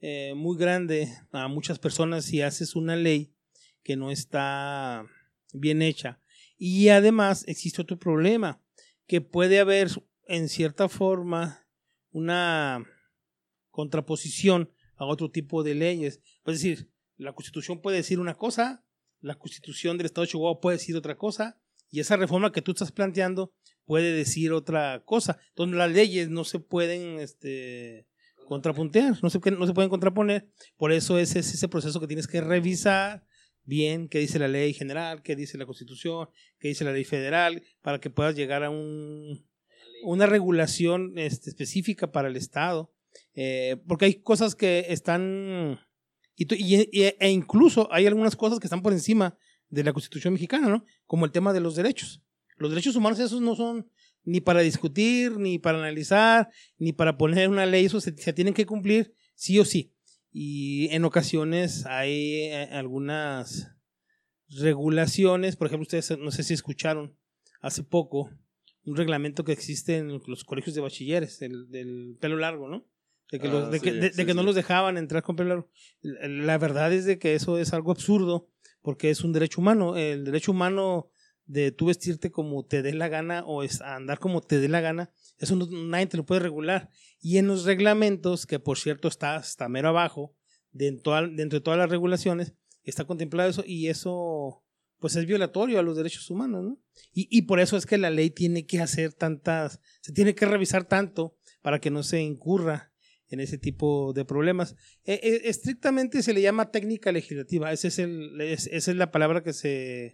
eh, 0.00 0.32
muy 0.34 0.56
grande 0.56 1.08
a 1.30 1.48
muchas 1.48 1.78
personas 1.78 2.24
si 2.24 2.40
haces 2.40 2.74
una 2.74 2.96
ley 2.96 3.34
que 3.82 3.96
no 3.96 4.10
está 4.10 5.04
bien 5.52 5.82
hecha. 5.82 6.22
Y 6.56 6.88
además 6.88 7.44
existe 7.46 7.82
otro 7.82 7.98
problema, 7.98 8.64
que 9.06 9.20
puede 9.20 9.58
haber 9.58 9.88
en 10.28 10.48
cierta 10.48 10.88
forma 10.88 11.66
una 12.12 12.82
contraposición 13.70 14.72
a 14.96 15.04
otro 15.04 15.30
tipo 15.30 15.62
de 15.62 15.74
leyes. 15.74 16.18
Es 16.46 16.54
decir, 16.54 16.88
la 17.18 17.34
Constitución 17.34 17.82
puede 17.82 17.98
decir 17.98 18.20
una 18.20 18.36
cosa, 18.36 18.86
la 19.22 19.36
Constitución 19.36 19.96
del 19.96 20.06
Estado 20.06 20.26
de 20.26 20.32
Chihuahua 20.32 20.60
puede 20.60 20.76
decir 20.76 20.96
otra 20.96 21.16
cosa, 21.16 21.58
y 21.90 22.00
esa 22.00 22.16
reforma 22.16 22.52
que 22.52 22.62
tú 22.62 22.72
estás 22.72 22.92
planteando 22.92 23.52
puede 23.84 24.12
decir 24.12 24.52
otra 24.52 25.02
cosa, 25.04 25.38
donde 25.54 25.76
las 25.76 25.90
leyes 25.90 26.28
no 26.28 26.44
se 26.44 26.58
pueden 26.58 27.18
este, 27.18 28.06
contrapuntear, 28.46 29.18
no 29.22 29.30
se, 29.30 29.38
no 29.50 29.66
se 29.66 29.74
pueden 29.74 29.90
contraponer. 29.90 30.48
Por 30.76 30.92
eso 30.92 31.18
ese 31.18 31.40
es 31.40 31.52
ese 31.52 31.68
proceso 31.68 32.00
que 32.00 32.06
tienes 32.06 32.26
que 32.26 32.40
revisar 32.40 33.24
bien 33.64 34.08
qué 34.08 34.18
dice 34.18 34.38
la 34.38 34.48
ley 34.48 34.72
general, 34.72 35.22
qué 35.22 35.36
dice 35.36 35.58
la 35.58 35.66
Constitución, 35.66 36.28
qué 36.58 36.68
dice 36.68 36.84
la 36.84 36.92
ley 36.92 37.04
federal, 37.04 37.62
para 37.80 38.00
que 38.00 38.10
puedas 38.10 38.34
llegar 38.34 38.64
a 38.64 38.70
un, 38.70 39.46
una 40.04 40.26
regulación 40.26 41.12
este, 41.16 41.50
específica 41.50 42.10
para 42.10 42.28
el 42.28 42.36
Estado. 42.36 42.92
Eh, 43.34 43.76
porque 43.86 44.06
hay 44.06 44.14
cosas 44.14 44.54
que 44.54 44.86
están 44.88 45.78
y, 46.36 46.46
y- 46.54 47.14
e 47.18 47.30
incluso 47.30 47.88
hay 47.92 48.06
algunas 48.06 48.36
cosas 48.36 48.58
que 48.58 48.66
están 48.66 48.82
por 48.82 48.92
encima 48.92 49.36
de 49.68 49.84
la 49.84 49.92
Constitución 49.92 50.34
mexicana, 50.34 50.68
¿no? 50.68 50.84
Como 51.06 51.24
el 51.24 51.32
tema 51.32 51.52
de 51.52 51.60
los 51.60 51.74
derechos. 51.76 52.22
Los 52.56 52.70
derechos 52.70 52.96
humanos 52.96 53.18
esos 53.18 53.40
no 53.40 53.56
son 53.56 53.88
ni 54.24 54.40
para 54.40 54.60
discutir, 54.60 55.36
ni 55.38 55.58
para 55.58 55.78
analizar, 55.78 56.48
ni 56.78 56.92
para 56.92 57.16
poner 57.18 57.48
una 57.48 57.66
ley, 57.66 57.86
eso 57.86 58.00
se, 58.00 58.16
se 58.16 58.32
tienen 58.32 58.54
que 58.54 58.66
cumplir 58.66 59.14
sí 59.34 59.58
o 59.58 59.64
sí. 59.64 59.92
Y 60.30 60.88
en 60.94 61.04
ocasiones 61.04 61.84
hay 61.86 62.42
eh, 62.44 62.68
algunas 62.72 63.68
regulaciones, 64.48 65.56
por 65.56 65.66
ejemplo, 65.66 65.82
ustedes 65.82 66.18
no 66.18 66.30
sé 66.30 66.42
si 66.42 66.54
escucharon 66.54 67.16
hace 67.60 67.82
poco 67.82 68.30
un 68.84 68.96
reglamento 68.96 69.44
que 69.44 69.52
existe 69.52 69.98
en 69.98 70.20
los 70.26 70.44
colegios 70.44 70.74
de 70.74 70.80
bachilleres, 70.80 71.40
el 71.42 71.70
del 71.70 72.16
pelo 72.20 72.36
largo, 72.36 72.68
¿no? 72.68 72.86
De 73.32 73.40
que, 73.40 73.48
Ah, 73.48 73.68
de 73.70 73.80
que- 73.80 73.90
sí, 73.92 73.98
de- 73.98 74.12
sí, 74.12 74.24
que 74.26 74.34
no 74.34 74.42
los 74.44 74.54
dejaban 74.54 74.96
entrar 74.98 75.22
con 75.24 75.34
pelo. 75.34 75.68
La 76.02 76.58
verdad 76.58 76.92
es 76.92 77.04
de 77.06 77.18
que 77.18 77.34
eso 77.34 77.58
es 77.58 77.72
algo 77.72 77.90
absurdo 77.90 78.48
porque 78.82 79.10
es 79.10 79.24
un 79.24 79.32
derecho 79.32 79.60
humano. 79.60 79.96
El 79.96 80.24
derecho 80.24 80.52
humano 80.52 81.10
de 81.46 81.72
tú 81.72 81.86
vestirte 81.86 82.30
como 82.30 82.64
te 82.64 82.82
dé 82.82 82.92
la 82.94 83.08
gana 83.08 83.42
o 83.44 83.62
es 83.64 83.80
andar 83.80 84.18
como 84.20 84.40
te 84.42 84.60
dé 84.60 84.68
la 84.68 84.80
gana, 84.80 85.10
eso 85.38 85.56
no, 85.56 85.66
nadie 85.70 86.06
te 86.06 86.16
lo 86.16 86.24
puede 86.24 86.40
regular. 86.40 86.88
Y 87.20 87.38
en 87.38 87.48
los 87.48 87.64
reglamentos, 87.64 88.46
que 88.46 88.60
por 88.60 88.78
cierto 88.78 89.08
está 89.08 89.34
hasta 89.36 89.68
mero 89.68 89.88
abajo, 89.88 90.36
dentro, 90.70 91.14
dentro 91.28 91.58
de 91.58 91.64
todas 91.64 91.78
las 91.78 91.90
regulaciones, 91.90 92.54
está 92.84 93.04
contemplado 93.06 93.50
eso 93.50 93.64
y 93.66 93.88
eso 93.88 94.62
pues 94.98 95.16
es 95.16 95.26
violatorio 95.26 95.80
a 95.80 95.82
los 95.82 95.96
derechos 95.96 96.30
humanos, 96.30 96.62
¿no? 96.64 96.78
Y, 97.12 97.26
y 97.36 97.42
por 97.42 97.58
eso 97.58 97.76
es 97.76 97.86
que 97.86 97.98
la 97.98 98.10
ley 98.10 98.30
tiene 98.30 98.66
que 98.66 98.80
hacer 98.80 99.12
tantas, 99.12 99.80
se 100.00 100.12
tiene 100.12 100.34
que 100.36 100.46
revisar 100.46 100.84
tanto 100.84 101.36
para 101.60 101.80
que 101.80 101.90
no 101.90 102.04
se 102.04 102.20
incurra 102.22 102.91
en 103.32 103.40
ese 103.40 103.58
tipo 103.58 104.12
de 104.14 104.24
problemas. 104.24 104.76
Eh, 105.04 105.20
eh, 105.22 105.40
estrictamente 105.44 106.22
se 106.22 106.32
le 106.32 106.42
llama 106.42 106.70
técnica 106.70 107.12
legislativa, 107.12 107.72
ese 107.72 107.88
es 107.88 107.98
el, 107.98 108.40
es- 108.40 108.66
esa 108.68 108.90
es 108.90 108.96
la 108.96 109.10
palabra 109.10 109.42
que 109.42 109.52
se 109.52 110.12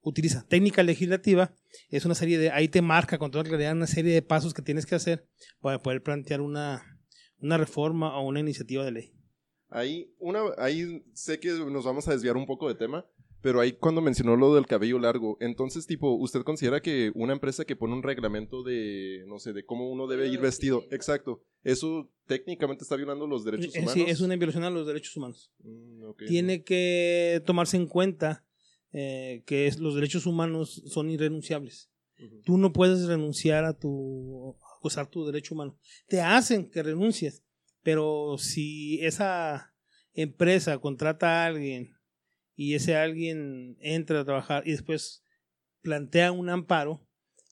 utiliza. 0.00 0.46
Técnica 0.48 0.82
legislativa 0.82 1.54
es 1.90 2.04
una 2.04 2.14
serie 2.14 2.38
de, 2.38 2.50
ahí 2.50 2.68
te 2.68 2.82
marca 2.82 3.18
con 3.18 3.30
toda 3.30 3.44
claridad 3.44 3.72
una 3.72 3.86
serie 3.86 4.12
de 4.14 4.22
pasos 4.22 4.54
que 4.54 4.62
tienes 4.62 4.86
que 4.86 4.94
hacer 4.94 5.26
para 5.60 5.82
poder 5.82 6.02
plantear 6.02 6.40
una, 6.40 7.00
una 7.40 7.58
reforma 7.58 8.16
o 8.18 8.26
una 8.26 8.40
iniciativa 8.40 8.84
de 8.84 8.92
ley. 8.92 9.12
Ahí, 9.70 10.14
una, 10.18 10.40
ahí 10.56 11.02
sé 11.12 11.38
que 11.40 11.48
nos 11.50 11.84
vamos 11.84 12.08
a 12.08 12.12
desviar 12.12 12.36
un 12.38 12.46
poco 12.46 12.68
de 12.68 12.74
tema, 12.74 13.04
pero 13.40 13.60
ahí 13.60 13.72
cuando 13.72 14.00
mencionó 14.00 14.36
lo 14.36 14.54
del 14.54 14.66
cabello 14.66 14.98
largo, 14.98 15.36
entonces, 15.40 15.86
tipo, 15.86 16.14
¿usted 16.14 16.42
considera 16.42 16.80
que 16.80 17.12
una 17.14 17.32
empresa 17.32 17.64
que 17.64 17.76
pone 17.76 17.94
un 17.94 18.02
reglamento 18.02 18.62
de, 18.62 19.24
no 19.26 19.38
sé, 19.38 19.52
de 19.52 19.64
cómo 19.64 19.90
uno 19.90 20.06
debe 20.06 20.28
ir 20.28 20.40
vestido, 20.40 20.84
exacto, 20.90 21.42
eso 21.62 22.10
técnicamente 22.26 22.82
está 22.84 22.96
violando 22.96 23.26
los 23.26 23.44
derechos 23.44 23.74
Eh, 23.74 23.78
humanos? 23.80 23.94
Sí, 23.94 24.04
es 24.06 24.20
una 24.20 24.36
violación 24.36 24.64
a 24.64 24.70
los 24.70 24.86
derechos 24.86 25.16
humanos. 25.16 25.52
Mm. 25.60 26.10
Tiene 26.26 26.62
que 26.64 27.42
tomarse 27.46 27.76
en 27.76 27.86
cuenta 27.86 28.44
eh, 28.92 29.42
que 29.46 29.66
es- 29.66 29.78
los 29.78 29.94
derechos 29.94 30.24
humanos 30.24 30.82
son 30.86 31.10
irrenunciables. 31.10 31.90
Tú 32.44 32.56
no 32.58 32.72
puedes 32.72 33.06
renunciar 33.06 33.64
a 33.64 33.78
tu 33.78 34.56
a 34.62 34.80
gozar 34.82 35.08
tu 35.10 35.26
derecho 35.26 35.54
humano. 35.54 35.78
Te 36.08 36.20
hacen 36.22 36.68
que 36.70 36.82
renuncies, 36.82 37.44
pero 37.82 38.36
si 38.38 38.98
esa 39.04 39.74
empresa 40.14 40.78
contrata 40.78 41.44
a 41.44 41.46
alguien 41.46 41.92
y 42.60 42.74
ese 42.74 42.96
alguien 42.96 43.76
entra 43.80 44.20
a 44.20 44.24
trabajar 44.24 44.64
y 44.66 44.72
después 44.72 45.22
plantea 45.80 46.32
un 46.32 46.48
amparo, 46.48 47.06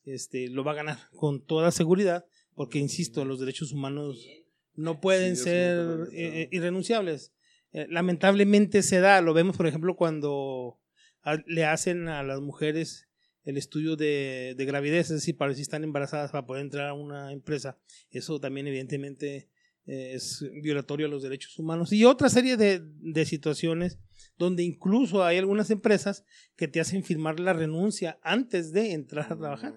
este 0.05 0.49
lo 0.49 0.65
va 0.65 0.73
a 0.73 0.77
ganar 0.83 0.99
con 1.15 1.45
toda 1.47 1.71
seguridad, 1.71 2.27
porque 2.55 2.79
insisto, 2.81 3.25
los 3.25 3.39
derechos 3.39 3.71
humanos 3.73 4.27
no 4.75 5.01
pueden 5.01 5.37
Sí, 5.37 5.45
ser 5.45 5.77
no 5.79 6.05
eh, 6.07 6.09
pensado. 6.11 6.49
irrenunciables. 6.51 7.33
Eh, 7.73 7.87
lamentablemente 7.89 8.83
se 8.83 8.99
da, 8.99 9.21
lo 9.21 9.33
vemos 9.33 9.57
por 9.57 9.67
ejemplo 9.69 9.95
cuando 9.95 10.81
a- 11.23 11.43
le 11.47 11.65
hacen 11.65 12.09
a 12.09 12.23
las 12.25 12.41
mujeres 12.41 13.09
el 13.45 13.57
estudio 13.59 13.95
de, 13.95 14.55
de 14.57 14.65
gravidez, 14.65 15.07
es 15.11 15.19
decir, 15.21 15.37
para 15.37 15.55
si 15.55 15.63
están 15.63 15.85
embarazadas 15.85 16.33
para 16.33 16.47
poder 16.47 16.63
entrar 16.63 16.89
a 16.89 16.95
una 16.95 17.31
empresa. 17.33 17.79
Eso 18.11 18.41
también 18.41 18.67
evidentemente 18.67 19.49
eh, 19.87 20.13
es 20.15 20.45
violatorio 20.63 21.07
a 21.07 21.09
los 21.09 21.23
derechos 21.23 21.57
humanos. 21.61 21.93
Y 21.93 22.05
otra 22.05 22.29
serie 22.29 22.57
de, 22.57 22.81
de 22.83 23.25
situaciones 23.25 24.01
donde 24.39 24.63
incluso 24.63 25.25
hay 25.25 25.39
algunas 25.39 25.71
empresas 25.71 26.25
que 26.57 26.69
te 26.69 26.81
hacen 26.81 27.03
firmar 27.05 27.41
la 27.41 27.53
renuncia 27.53 28.19
antes 28.23 28.73
de 28.73 28.93
entrar 28.93 29.33
a 29.33 29.37
trabajar. 29.37 29.75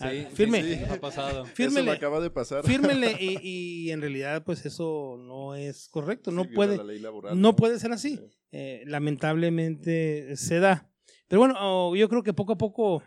Ah, 0.00 0.10
Sí, 0.10 0.26
firme. 0.34 0.60
sí, 0.62 0.74
sí, 0.74 0.84
ha 0.90 1.00
pasado. 1.00 1.42
Eso 1.44 1.46
me 1.46 1.54
Fírmele. 1.54 1.90
acaba 1.92 2.20
de 2.20 2.28
pasar. 2.30 2.64
Fírmele 2.64 3.16
y, 3.20 3.38
y 3.86 3.90
en 3.92 4.00
realidad 4.00 4.42
pues 4.44 4.66
eso 4.66 5.16
no 5.24 5.54
es 5.54 5.88
correcto, 5.88 6.32
no 6.32 6.50
puede, 6.50 6.76
la 6.78 6.82
ley 6.82 6.98
laboral, 6.98 7.40
no 7.40 7.54
puede 7.54 7.78
ser 7.78 7.92
así. 7.92 8.16
Sí. 8.16 8.24
Eh, 8.50 8.82
lamentablemente 8.86 10.36
se 10.36 10.58
da. 10.58 10.90
Pero 11.28 11.40
bueno, 11.40 11.54
oh, 11.60 11.94
yo 11.96 12.08
creo 12.08 12.22
que 12.22 12.32
poco 12.32 12.52
a 12.54 12.58
poco 12.58 13.02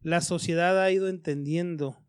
la 0.00 0.20
sociedad 0.22 0.82
ha 0.82 0.90
ido 0.90 1.08
entendiendo 1.08 2.02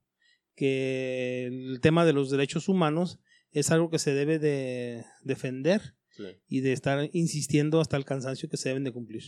que 0.56 1.48
el 1.48 1.80
tema 1.82 2.06
de 2.06 2.14
los 2.14 2.30
derechos 2.30 2.70
humanos 2.70 3.20
es 3.52 3.70
algo 3.72 3.90
que 3.90 4.00
se 4.00 4.14
debe 4.14 4.40
de 4.40 5.04
defender 5.24 5.96
Sí. 6.12 6.26
y 6.48 6.60
de 6.60 6.74
estar 6.74 7.10
insistiendo 7.14 7.80
hasta 7.80 7.96
el 7.98 8.06
cansancio 8.06 8.50
que 8.50 8.58
se 8.58 8.70
deben 8.70 8.84
de 8.84 8.92
cumplir. 8.92 9.24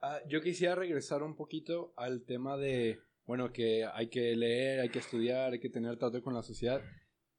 Ah, 0.00 0.20
yo 0.28 0.40
quisiera 0.40 0.74
regresar 0.74 1.22
un 1.22 1.36
poquito 1.36 1.92
al 1.96 2.24
tema 2.24 2.56
de, 2.56 2.98
bueno, 3.24 3.52
que 3.52 3.84
hay 3.84 4.08
que 4.08 4.34
leer, 4.34 4.80
hay 4.80 4.88
que 4.88 4.98
estudiar, 4.98 5.52
hay 5.52 5.60
que 5.60 5.68
tener 5.68 5.98
trato 5.98 6.22
con 6.22 6.34
la 6.34 6.42
sociedad. 6.42 6.82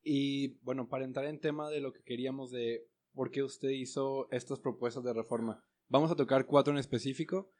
Y 0.03 0.59
bueno, 0.63 0.87
para 0.87 1.05
entrar 1.05 1.25
en 1.25 1.39
tema 1.39 1.69
de 1.69 1.81
lo 1.81 1.91
que 1.91 2.03
queríamos 2.03 2.51
de 2.51 2.87
por 3.13 3.31
qué 3.31 3.43
usted 3.43 3.69
hizo 3.69 4.31
estas 4.31 4.59
propuestas 4.59 5.03
de 5.03 5.13
reforma, 5.13 5.65
vamos 5.87 6.11
a 6.11 6.15
tocar 6.15 6.45
cuatro 6.45 6.71
en 6.71 6.79
específico, 6.79 7.51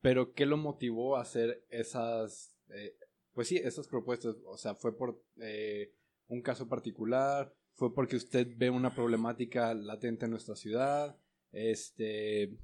pero 0.00 0.32
¿qué 0.32 0.46
lo 0.46 0.56
motivó 0.56 1.16
a 1.16 1.22
hacer 1.22 1.64
esas, 1.68 2.56
eh, 2.68 2.96
pues 3.32 3.48
sí, 3.48 3.56
esas 3.56 3.88
propuestas? 3.88 4.36
O 4.46 4.56
sea, 4.56 4.74
¿fue 4.74 4.96
por 4.96 5.22
eh, 5.40 5.92
un 6.28 6.42
caso 6.42 6.68
particular? 6.68 7.54
¿Fue 7.74 7.92
porque 7.92 8.16
usted 8.16 8.48
ve 8.56 8.70
una 8.70 8.94
problemática 8.94 9.74
latente 9.74 10.26
en 10.26 10.30
nuestra 10.30 10.54
ciudad? 10.54 11.16
Este, 11.52 12.56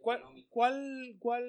¿Cuál, 0.00 0.22
cuál, 0.48 1.16
cuál 1.18 1.44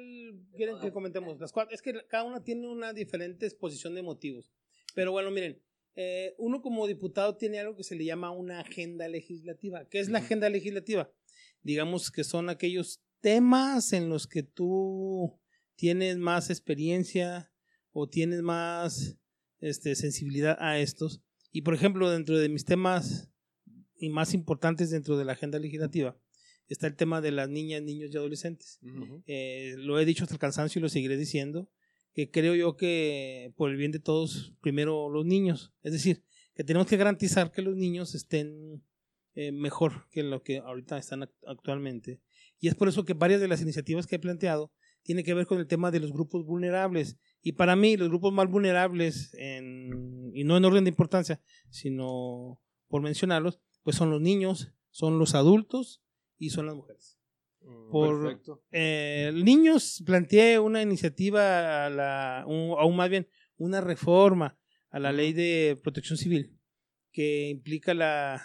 quieren 0.55 0.79
que 0.79 0.91
comentemos? 0.91 1.39
Las 1.39 1.51
cuatro, 1.51 1.73
es 1.73 1.81
que 1.81 1.93
cada 2.07 2.23
una 2.23 2.43
tiene 2.43 2.67
una 2.67 2.93
diferente 2.93 3.45
exposición 3.45 3.95
de 3.95 4.01
motivos. 4.01 4.51
Pero 4.93 5.11
bueno, 5.11 5.31
miren, 5.31 5.61
eh, 5.95 6.35
uno 6.37 6.61
como 6.61 6.87
diputado 6.87 7.35
tiene 7.37 7.59
algo 7.59 7.75
que 7.75 7.83
se 7.83 7.95
le 7.95 8.05
llama 8.05 8.31
una 8.31 8.59
agenda 8.59 9.07
legislativa. 9.07 9.87
¿Qué 9.89 9.99
es 9.99 10.09
la 10.09 10.19
agenda 10.19 10.49
legislativa? 10.49 11.11
Digamos 11.63 12.11
que 12.11 12.23
son 12.23 12.49
aquellos 12.49 13.01
temas 13.21 13.93
en 13.93 14.09
los 14.09 14.27
que 14.27 14.43
tú 14.43 15.39
tienes 15.75 16.17
más 16.17 16.49
experiencia 16.49 17.51
o 17.91 18.09
tienes 18.09 18.41
más 18.41 19.17
este, 19.59 19.95
sensibilidad 19.95 20.57
a 20.59 20.79
estos. 20.79 21.21
Y 21.51 21.61
por 21.61 21.73
ejemplo, 21.73 22.09
dentro 22.09 22.37
de 22.37 22.49
mis 22.49 22.65
temas 22.65 23.29
y 23.95 24.09
más 24.09 24.33
importantes 24.33 24.89
dentro 24.89 25.17
de 25.17 25.25
la 25.25 25.33
agenda 25.33 25.59
legislativa, 25.59 26.17
está 26.67 26.87
el 26.87 26.95
tema 26.95 27.21
de 27.21 27.31
las 27.31 27.49
niñas, 27.49 27.81
niños 27.81 28.11
y 28.13 28.17
adolescentes. 28.17 28.79
Eh, 29.27 29.75
lo 29.77 29.99
he 29.99 30.05
dicho 30.05 30.23
hasta 30.23 30.35
el 30.35 30.39
cansancio 30.39 30.79
y 30.79 30.81
lo 30.81 30.89
seguiré 30.89 31.17
diciendo, 31.17 31.69
que 32.13 32.31
creo 32.31 32.55
yo 32.55 32.75
que 32.75 33.53
por 33.55 33.69
el 33.69 33.77
bien 33.77 33.91
de 33.91 33.99
todos, 33.99 34.53
primero 34.61 35.09
los 35.09 35.25
niños. 35.25 35.73
Es 35.83 35.93
decir, 35.93 36.23
que 36.55 36.63
tenemos 36.63 36.87
que 36.87 36.97
garantizar 36.97 37.51
que 37.51 37.61
los 37.61 37.75
niños 37.75 38.15
estén 38.15 38.83
eh, 39.33 39.51
mejor 39.51 40.07
que 40.11 40.23
lo 40.23 40.43
que 40.43 40.57
ahorita 40.57 40.97
están 40.97 41.29
actualmente. 41.45 42.21
Y 42.59 42.67
es 42.67 42.75
por 42.75 42.87
eso 42.87 43.05
que 43.05 43.13
varias 43.13 43.41
de 43.41 43.47
las 43.47 43.61
iniciativas 43.61 44.07
que 44.07 44.15
he 44.15 44.19
planteado 44.19 44.71
tienen 45.03 45.25
que 45.25 45.33
ver 45.33 45.47
con 45.47 45.59
el 45.59 45.67
tema 45.67 45.89
de 45.89 45.99
los 45.99 46.11
grupos 46.11 46.45
vulnerables. 46.45 47.17
Y 47.41 47.53
para 47.53 47.75
mí, 47.75 47.97
los 47.97 48.09
grupos 48.09 48.31
más 48.33 48.49
vulnerables, 48.49 49.33
y 50.33 50.43
no 50.43 50.57
en 50.57 50.65
orden 50.65 50.83
de 50.83 50.89
importancia, 50.89 51.41
sino 51.69 52.59
por 52.87 53.01
mencionarlos, 53.01 53.59
pues 53.83 53.95
son 53.95 54.11
los 54.11 54.21
niños, 54.21 54.71
son 54.91 55.17
los 55.17 55.33
adultos 55.33 56.03
y 56.37 56.49
son 56.51 56.67
las 56.67 56.75
mujeres. 56.75 57.17
Mm, 57.61 57.91
Por 57.91 58.41
eh, 58.71 59.31
niños 59.33 60.03
planteé 60.05 60.59
una 60.59 60.81
iniciativa, 60.81 61.85
a 61.85 61.89
la, 61.89 62.43
un- 62.47 62.75
aún 62.77 62.95
más 62.95 63.09
bien, 63.09 63.27
una 63.57 63.81
reforma 63.81 64.57
a 64.89 64.99
la 64.99 65.11
ley 65.11 65.33
de 65.33 65.79
protección 65.81 66.17
civil 66.17 66.57
que 67.11 67.49
implica 67.49 67.93
la 67.93 68.41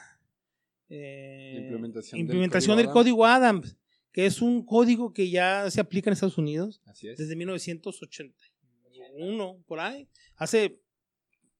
eh, 0.88 1.59
implementación 1.62 2.19
del 2.19 2.21
implementación 2.21 2.76
del 2.76 2.87
Código 2.87 3.19
código 3.19 3.26
Adams, 3.26 3.76
que 4.12 4.26
es 4.26 4.41
un 4.41 4.65
código 4.65 5.12
que 5.12 5.29
ya 5.31 5.71
se 5.71 5.81
aplica 5.81 6.09
en 6.09 6.12
Estados 6.15 6.38
Unidos 6.38 6.81
Así 6.87 7.09
es. 7.09 7.19
desde 7.19 7.37
1981, 9.15 9.65
por 9.67 9.81
ahí. 9.81 10.09
Hace, 10.37 10.81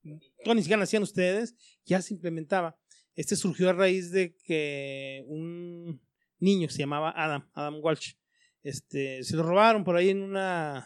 no, 0.03 0.55
ni 0.55 0.63
siquiera 0.63 0.81
nacían 0.81 1.03
ustedes, 1.03 1.55
ya 1.85 2.03
se 2.03 2.15
implementaba. 2.15 2.79
Este 3.15 3.37
surgió 3.37 3.71
a 3.71 3.73
raíz 3.73 4.11
de 4.11 4.37
que 4.45 5.25
un 5.27 6.03
niño 6.39 6.69
se 6.69 6.79
llamaba 6.79 7.13
Adam, 7.17 7.49
Adam 7.55 7.81
Walsh, 7.83 8.15
este, 8.63 9.23
se 9.25 9.37
lo 9.37 9.43
robaron 9.43 9.85
por 9.85 9.97
ahí 9.97 10.11
en 10.11 10.23
un 10.23 10.83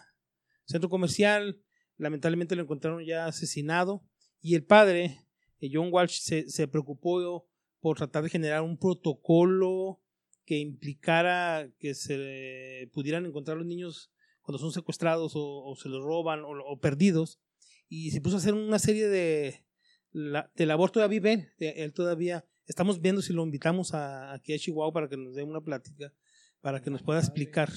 centro 0.64 0.88
comercial, 0.88 1.61
lamentablemente 1.96 2.55
lo 2.55 2.62
encontraron 2.62 3.05
ya 3.05 3.27
asesinado 3.27 4.05
y 4.40 4.55
el 4.55 4.64
padre, 4.64 5.27
eh, 5.61 5.70
John 5.73 5.88
Walsh, 5.90 6.20
se 6.20 6.68
preocupó 6.68 7.49
por 7.81 7.96
tratar 7.96 8.23
de 8.23 8.31
generar 8.31 8.62
un 8.62 8.79
protocolo 8.79 10.01
que 10.44 10.59
implicara 10.59 11.70
que 11.79 11.94
se 11.94 12.90
pudieran 12.92 13.27
encontrar 13.27 13.57
los 13.57 13.66
niños 13.66 14.12
cuando 14.50 14.58
son 14.58 14.72
secuestrados 14.72 15.36
o, 15.36 15.62
o 15.64 15.76
se 15.76 15.88
los 15.88 16.02
roban 16.02 16.44
o, 16.44 16.50
o 16.50 16.80
perdidos 16.80 17.38
y 17.88 18.10
se 18.10 18.20
puso 18.20 18.34
a 18.34 18.38
hacer 18.38 18.52
una 18.52 18.80
serie 18.80 19.06
de 19.06 19.64
la, 20.10 20.50
de 20.56 20.66
labor 20.66 20.90
todavía 20.90 21.20
vive 21.20 21.52
él, 21.60 21.92
todavía 21.92 22.44
estamos 22.66 23.00
viendo 23.00 23.22
si 23.22 23.32
lo 23.32 23.44
invitamos 23.44 23.94
a, 23.94 24.32
aquí 24.32 24.52
a 24.52 24.58
Chihuahua 24.58 24.92
para 24.92 25.08
que 25.08 25.16
nos 25.16 25.36
dé 25.36 25.44
una 25.44 25.60
plática 25.60 26.12
para 26.60 26.82
que 26.82 26.90
nos 26.90 27.00
pueda 27.04 27.20
explicar 27.20 27.70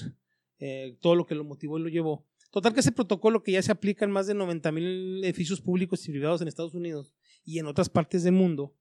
eh, 0.58 0.98
todo 1.00 1.14
lo 1.14 1.26
que 1.26 1.36
lo 1.36 1.44
motivó 1.44 1.78
y 1.78 1.82
lo 1.82 1.88
llevó. 1.88 2.26
Total 2.50 2.74
que 2.74 2.80
ese 2.80 2.90
protocolo 2.90 3.42
que 3.44 3.52
ya 3.52 3.62
se 3.62 3.70
aplica 3.70 4.04
en 4.04 4.10
más 4.10 4.26
de 4.26 4.34
90 4.34 4.72
mil 4.72 5.24
edificios 5.24 5.60
públicos 5.60 6.08
y 6.08 6.10
privados 6.10 6.42
en 6.42 6.48
Estados 6.48 6.74
Unidos 6.74 7.14
y 7.44 7.60
en 7.60 7.66
otras 7.66 7.88
partes 7.88 8.24
del 8.24 8.34
mundo 8.34 8.74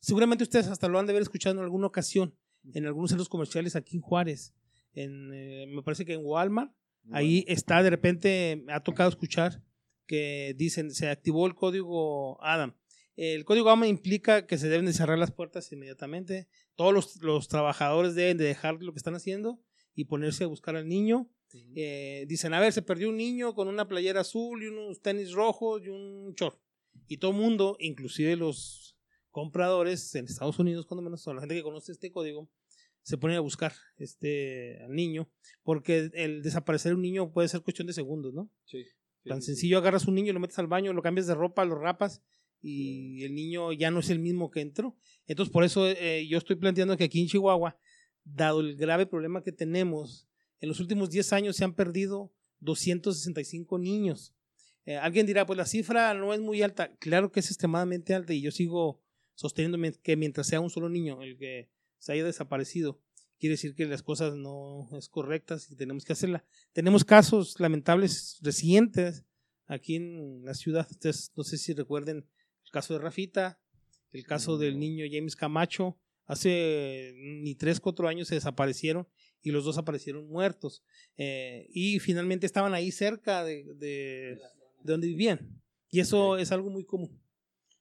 seguramente 0.00 0.42
ustedes 0.42 0.66
hasta 0.66 0.88
lo 0.88 0.98
han 0.98 1.06
de 1.06 1.12
haber 1.12 1.22
escuchado 1.22 1.54
en 1.54 1.62
alguna 1.62 1.86
ocasión 1.86 2.34
en 2.74 2.86
algunos 2.86 3.10
centros 3.10 3.28
comerciales 3.28 3.76
aquí 3.76 3.96
en 3.96 4.02
Juárez 4.02 4.52
en, 4.94 5.32
eh, 5.32 5.66
me 5.68 5.82
parece 5.84 6.04
que 6.04 6.14
en 6.14 6.22
Walmart 6.24 6.72
Ahí 7.12 7.44
está, 7.48 7.82
de 7.82 7.90
repente 7.90 8.62
me 8.64 8.72
ha 8.72 8.80
tocado 8.80 9.08
escuchar 9.08 9.62
que 10.06 10.54
dicen, 10.56 10.90
se 10.90 11.08
activó 11.08 11.46
el 11.46 11.54
código 11.54 12.42
Adam. 12.42 12.76
El 13.16 13.44
código 13.44 13.68
Adam 13.68 13.84
implica 13.84 14.46
que 14.46 14.58
se 14.58 14.68
deben 14.68 14.86
de 14.86 14.92
cerrar 14.92 15.18
las 15.18 15.32
puertas 15.32 15.70
inmediatamente. 15.72 16.48
Todos 16.74 16.92
los, 16.92 17.16
los 17.22 17.48
trabajadores 17.48 18.14
deben 18.14 18.36
de 18.36 18.44
dejar 18.44 18.82
lo 18.82 18.92
que 18.92 18.98
están 18.98 19.14
haciendo 19.14 19.60
y 19.94 20.04
ponerse 20.04 20.44
a 20.44 20.48
buscar 20.48 20.76
al 20.76 20.88
niño. 20.88 21.30
Eh, 21.74 22.26
dicen, 22.28 22.52
a 22.54 22.60
ver, 22.60 22.72
se 22.72 22.82
perdió 22.82 23.08
un 23.08 23.16
niño 23.16 23.54
con 23.54 23.68
una 23.68 23.88
playera 23.88 24.20
azul 24.20 24.62
y 24.62 24.66
unos 24.66 25.00
tenis 25.00 25.32
rojos 25.32 25.82
y 25.84 25.88
un 25.88 26.34
short. 26.34 26.60
Y 27.08 27.18
todo 27.18 27.30
el 27.30 27.36
mundo, 27.38 27.76
inclusive 27.80 28.36
los 28.36 28.96
compradores 29.30 30.14
en 30.14 30.26
Estados 30.26 30.58
Unidos, 30.58 30.86
cuando 30.86 31.02
menos, 31.02 31.26
o 31.26 31.34
la 31.34 31.40
gente 31.40 31.54
que 31.54 31.62
conoce 31.62 31.92
este 31.92 32.10
código, 32.10 32.50
se 33.06 33.18
ponen 33.18 33.36
a 33.36 33.40
buscar 33.40 33.72
este 33.98 34.82
al 34.82 34.92
niño 34.92 35.30
porque 35.62 36.10
el 36.12 36.42
desaparecer 36.42 36.92
un 36.92 37.02
niño 37.02 37.32
puede 37.32 37.46
ser 37.46 37.60
cuestión 37.60 37.86
de 37.86 37.92
segundos, 37.92 38.34
¿no? 38.34 38.50
Sí. 38.64 38.82
Sí, 39.22 39.28
Tan 39.28 39.42
sencillo, 39.42 39.78
agarras 39.78 40.08
un 40.08 40.16
niño, 40.16 40.32
lo 40.32 40.40
metes 40.40 40.58
al 40.58 40.66
baño, 40.66 40.92
lo 40.92 41.02
cambias 41.02 41.28
de 41.28 41.36
ropa, 41.36 41.64
lo 41.64 41.76
rapas 41.76 42.20
y 42.60 43.22
el 43.22 43.36
niño 43.36 43.72
ya 43.72 43.92
no 43.92 44.00
es 44.00 44.10
el 44.10 44.18
mismo 44.18 44.50
que 44.50 44.60
entró. 44.60 44.96
Entonces, 45.28 45.52
por 45.52 45.62
eso 45.62 45.86
eh, 45.86 46.26
yo 46.26 46.36
estoy 46.36 46.56
planteando 46.56 46.96
que 46.96 47.04
aquí 47.04 47.20
en 47.20 47.28
Chihuahua, 47.28 47.78
dado 48.24 48.60
el 48.60 48.74
grave 48.74 49.06
problema 49.06 49.44
que 49.44 49.52
tenemos, 49.52 50.26
en 50.58 50.68
los 50.68 50.80
últimos 50.80 51.08
10 51.08 51.32
años 51.32 51.54
se 51.54 51.62
han 51.62 51.74
perdido 51.74 52.32
265 52.58 53.78
niños. 53.78 54.34
Eh, 54.84 54.96
alguien 54.96 55.26
dirá, 55.26 55.46
pues 55.46 55.56
la 55.56 55.66
cifra 55.66 56.12
no 56.14 56.34
es 56.34 56.40
muy 56.40 56.60
alta. 56.62 56.92
Claro 56.96 57.30
que 57.30 57.38
es 57.38 57.46
extremadamente 57.46 58.14
alta 58.14 58.34
y 58.34 58.40
yo 58.40 58.50
sigo 58.50 59.00
sosteniendo 59.36 59.78
que 60.02 60.16
mientras 60.16 60.48
sea 60.48 60.58
un 60.58 60.70
solo 60.70 60.88
niño 60.88 61.22
el 61.22 61.38
que 61.38 61.70
se 61.98 62.12
haya 62.12 62.24
desaparecido, 62.24 63.00
quiere 63.38 63.54
decir 63.54 63.74
que 63.74 63.86
las 63.86 64.02
cosas 64.02 64.34
no 64.34 64.88
es 64.96 65.08
correctas 65.08 65.70
y 65.70 65.76
tenemos 65.76 66.04
que 66.04 66.12
hacerla. 66.12 66.44
Tenemos 66.72 67.04
casos 67.04 67.58
lamentables 67.60 68.38
recientes 68.42 69.24
aquí 69.66 69.96
en 69.96 70.44
la 70.44 70.54
ciudad. 70.54 70.86
Ustedes 70.90 71.32
no 71.36 71.44
sé 71.44 71.58
si 71.58 71.74
recuerden 71.74 72.26
el 72.64 72.70
caso 72.70 72.94
de 72.94 73.00
Rafita, 73.00 73.60
el 74.12 74.24
caso 74.24 74.58
del 74.58 74.78
niño 74.78 75.04
James 75.10 75.36
Camacho. 75.36 75.98
Hace 76.26 77.12
ni 77.16 77.54
tres, 77.54 77.78
cuatro 77.78 78.08
años 78.08 78.28
se 78.28 78.34
desaparecieron 78.34 79.06
y 79.42 79.52
los 79.52 79.64
dos 79.64 79.78
aparecieron 79.78 80.26
muertos. 80.28 80.82
Eh, 81.16 81.68
y 81.70 82.00
finalmente 82.00 82.46
estaban 82.46 82.74
ahí 82.74 82.90
cerca 82.90 83.44
de, 83.44 83.64
de, 83.74 84.38
de 84.84 84.92
donde 84.92 85.06
vivían. 85.06 85.62
Y 85.88 86.00
eso 86.00 86.36
es 86.36 86.50
algo 86.50 86.70
muy 86.70 86.84
común 86.84 87.20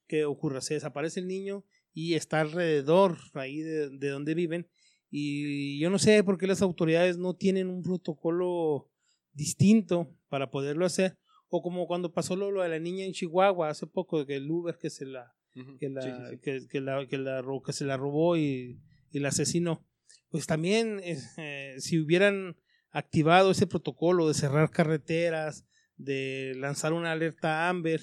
que 0.07 0.25
ocurra. 0.25 0.61
Se 0.61 0.75
desaparece 0.75 1.19
el 1.19 1.27
niño 1.27 1.65
y 1.95 2.13
está 2.13 2.41
alrededor 2.41 3.17
ahí 3.33 3.61
de, 3.61 3.89
de 3.89 4.09
donde 4.09 4.35
viven. 4.35 4.69
Y 5.09 5.79
yo 5.79 5.89
no 5.89 5.97
sé 5.97 6.23
por 6.23 6.37
qué 6.37 6.45
las 6.45 6.61
autoridades 6.61 7.17
no 7.17 7.33
tienen 7.35 7.69
un 7.69 7.81
protocolo 7.81 8.91
distinto 9.33 10.13
para 10.29 10.51
poderlo 10.51 10.85
hacer. 10.85 11.17
O 11.49 11.61
como 11.61 11.87
cuando 11.87 12.13
pasó 12.13 12.35
lo, 12.35 12.51
lo 12.51 12.61
de 12.63 12.69
la 12.69 12.79
niña 12.79 13.05
en 13.05 13.13
Chihuahua 13.13 13.69
hace 13.69 13.87
poco, 13.87 14.25
que 14.25 14.35
el 14.35 14.49
Uber 14.49 14.77
que 14.77 14.89
se 14.89 15.05
la, 15.05 15.33
que 15.79 15.89
la, 15.89 16.01
Sí, 16.01 16.09
sí, 16.11 16.21
sí. 16.31 16.37
Que, 16.41 16.67
que 16.67 16.81
la, 16.81 17.07
que 17.07 17.17
la 17.17 17.41
ro- 17.41 17.61
que 17.61 17.71
se 17.73 17.85
la 17.85 17.97
robó 17.97 18.35
y, 18.35 18.79
y 19.11 19.19
la 19.19 19.29
asesinó. 19.29 19.85
Pues 20.29 20.47
también, 20.47 20.99
eh, 21.03 21.75
si 21.79 21.99
hubieran 21.99 22.57
activado 22.91 23.51
ese 23.51 23.67
protocolo 23.67 24.27
de 24.27 24.33
cerrar 24.33 24.69
carreteras, 24.69 25.65
de 25.97 26.53
lanzar 26.57 26.91
una 26.91 27.11
alerta 27.13 27.69
Amber, 27.69 28.01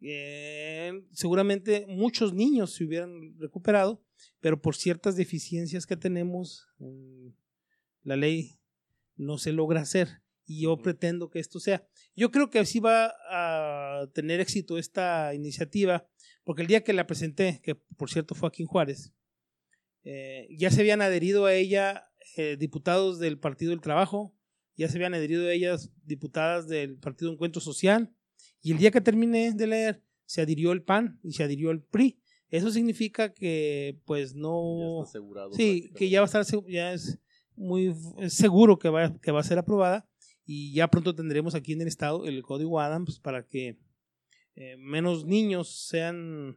eh, 0.00 0.92
seguramente 1.12 1.86
muchos 1.88 2.32
niños 2.32 2.72
se 2.72 2.84
hubieran 2.84 3.38
recuperado, 3.38 4.02
pero 4.40 4.60
por 4.60 4.76
ciertas 4.76 5.16
deficiencias 5.16 5.86
que 5.86 5.96
tenemos, 5.96 6.68
en 6.78 7.34
la 8.02 8.16
ley 8.16 8.58
no 9.16 9.38
se 9.38 9.52
logra 9.52 9.80
hacer. 9.80 10.22
Y 10.46 10.62
yo 10.62 10.78
pretendo 10.78 11.28
que 11.28 11.40
esto 11.40 11.60
sea. 11.60 11.86
Yo 12.16 12.30
creo 12.30 12.48
que 12.48 12.58
así 12.58 12.80
va 12.80 13.12
a 13.28 14.06
tener 14.14 14.40
éxito 14.40 14.78
esta 14.78 15.34
iniciativa, 15.34 16.08
porque 16.42 16.62
el 16.62 16.68
día 16.68 16.82
que 16.82 16.94
la 16.94 17.06
presenté, 17.06 17.60
que 17.62 17.74
por 17.74 18.10
cierto 18.10 18.34
fue 18.34 18.48
aquí 18.48 18.62
en 18.62 18.68
Juárez, 18.68 19.12
eh, 20.04 20.48
ya 20.56 20.70
se 20.70 20.80
habían 20.80 21.02
adherido 21.02 21.44
a 21.44 21.52
ella 21.52 22.04
eh, 22.36 22.56
diputados 22.58 23.18
del 23.18 23.38
Partido 23.38 23.72
del 23.72 23.82
Trabajo, 23.82 24.34
ya 24.74 24.88
se 24.88 24.96
habían 24.96 25.12
adherido 25.12 25.46
a 25.46 25.52
ellas 25.52 25.90
diputadas 26.04 26.66
del 26.66 26.96
Partido 26.96 27.30
Encuentro 27.30 27.60
Social 27.60 28.14
Y 28.60 28.72
el 28.72 28.78
día 28.78 28.90
que 28.90 29.00
terminé 29.00 29.52
de 29.52 29.66
leer, 29.66 30.02
se 30.26 30.40
adhirió 30.42 30.72
el 30.72 30.82
PAN 30.82 31.18
y 31.22 31.32
se 31.32 31.44
adhirió 31.44 31.70
el 31.70 31.82
PRI. 31.82 32.20
Eso 32.50 32.70
significa 32.70 33.32
que, 33.32 34.00
pues, 34.04 34.34
Ya 34.34 34.40
no... 34.40 35.00
está 35.02 35.10
asegurado. 35.10 35.52
Sí, 35.52 35.90
que 35.94 36.08
ya 36.08 36.20
va 36.20 36.24
a 36.24 36.40
estar, 36.40 36.64
ya 36.68 36.92
es 36.92 37.18
muy 37.56 37.94
seguro 38.28 38.78
que 38.78 38.88
va, 38.88 39.18
que 39.20 39.30
va 39.32 39.40
a 39.40 39.44
ser 39.44 39.58
aprobada 39.58 40.08
y 40.46 40.72
ya 40.72 40.88
pronto 40.88 41.14
tendremos 41.14 41.54
aquí 41.54 41.72
en 41.72 41.82
el 41.82 41.88
estado 41.88 42.24
el 42.26 42.42
código 42.42 42.80
Adams 42.80 43.20
para 43.20 43.46
que 43.46 43.78
eh, 44.54 44.76
menos 44.78 45.24
niños 45.26 45.86
sean 45.88 46.56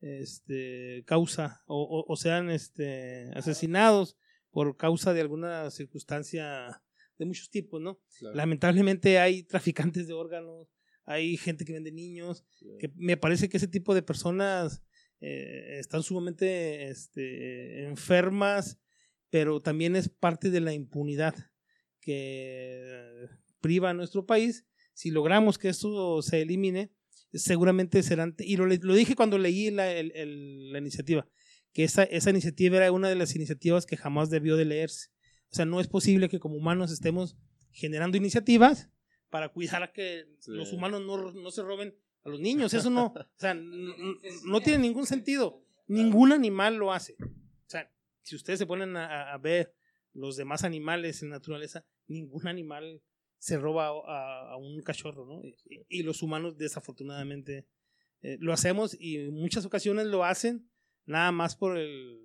este, 0.00 1.02
causa 1.06 1.62
o, 1.66 1.82
o- 1.82 2.04
o 2.12 2.16
sean 2.16 2.50
este, 2.50 3.30
asesinados 3.34 4.16
por 4.50 4.76
causa 4.76 5.12
de 5.14 5.20
alguna 5.22 5.70
circunstancia 5.70 6.82
de 7.18 7.24
muchos 7.24 7.48
tipos, 7.50 7.80
¿no? 7.80 7.98
Claro. 8.18 8.36
Lamentablemente 8.36 9.18
hay 9.18 9.42
traficantes 9.44 10.06
de 10.06 10.12
órganos, 10.14 10.68
hay 11.04 11.36
gente 11.36 11.64
que 11.64 11.72
vende 11.72 11.92
niños, 11.92 12.44
Sí. 12.58 12.66
que 12.78 12.90
me 12.96 13.16
parece 13.16 13.48
que 13.48 13.56
ese 13.56 13.68
tipo 13.68 13.94
de 13.94 14.02
personas 14.02 14.82
eh, 15.20 15.78
están 15.78 16.02
sumamente 16.02 16.88
este, 16.88 17.84
enfermas, 17.86 18.78
pero 19.30 19.60
también 19.60 19.94
es 19.96 20.08
parte 20.08 20.50
de 20.50 20.60
la 20.60 20.72
impunidad 20.74 21.34
que 22.00 23.28
priva 23.60 23.90
a 23.90 23.94
nuestro 23.94 24.26
país. 24.26 24.66
Si 24.94 25.10
logramos 25.10 25.58
que 25.58 25.68
esto 25.68 26.20
se 26.22 26.42
elimine, 26.42 26.92
seguramente 27.32 28.02
serán, 28.02 28.34
y 28.38 28.56
lo, 28.56 28.66
lo 28.66 28.94
dije 28.94 29.14
cuando 29.16 29.38
leí 29.38 29.70
la, 29.70 29.90
el- 29.92 30.12
el- 30.14 30.72
la 30.72 30.78
iniciativa, 30.78 31.26
que 31.72 31.84
esa, 31.84 32.02
esa 32.04 32.30
iniciativa 32.30 32.76
era 32.76 32.92
una 32.92 33.08
de 33.08 33.14
las 33.14 33.34
iniciativas 33.34 33.86
que 33.86 33.96
jamás 33.96 34.28
debió 34.28 34.56
de 34.56 34.66
leerse. 34.66 35.08
O 35.50 35.54
sea, 35.54 35.64
no 35.64 35.80
es 35.80 35.88
posible 35.88 36.28
que 36.28 36.38
como 36.40 36.56
humanos 36.56 36.92
estemos 36.92 37.36
generando 37.70 38.16
iniciativas 38.18 38.90
para 39.32 39.48
cuidar 39.48 39.82
a 39.82 39.92
que 39.92 40.26
Sí. 40.40 40.50
los 40.52 40.74
humanos 40.74 41.00
no, 41.06 41.32
no 41.32 41.50
se 41.50 41.62
roben 41.62 41.96
a 42.22 42.28
los 42.28 42.38
niños. 42.38 42.74
Eso 42.74 42.90
no, 42.90 43.06
o 43.16 43.38
sea, 43.38 43.54
no 43.54 44.60
tiene 44.60 44.78
ningún 44.80 45.06
sentido. 45.06 45.64
Ningún 45.88 46.32
animal 46.32 46.76
lo 46.76 46.92
hace. 46.92 47.16
O 47.18 47.66
sea, 47.72 47.90
si 48.20 48.36
ustedes 48.36 48.58
se 48.58 48.66
ponen 48.66 48.94
a, 48.96 49.32
a 49.32 49.38
ver 49.38 49.74
los 50.12 50.36
demás 50.36 50.64
animales 50.64 51.22
en 51.22 51.30
naturaleza, 51.30 51.84
ningún 52.06 52.46
animal 52.46 53.02
se 53.38 53.56
roba 53.58 53.86
a, 53.88 54.52
a 54.52 54.56
un 54.58 54.82
cachorro, 54.82 55.24
¿no? 55.24 55.40
Y, 55.42 55.56
y 55.88 56.02
los 56.02 56.22
humanos 56.22 56.58
desafortunadamente 56.58 57.66
eh, 58.20 58.36
lo 58.38 58.52
hacemos 58.52 58.94
y 59.00 59.16
en 59.16 59.32
muchas 59.34 59.64
ocasiones 59.64 60.06
lo 60.06 60.24
hacen 60.24 60.68
nada 61.06 61.32
más 61.32 61.56
por 61.56 61.78
el 61.78 62.20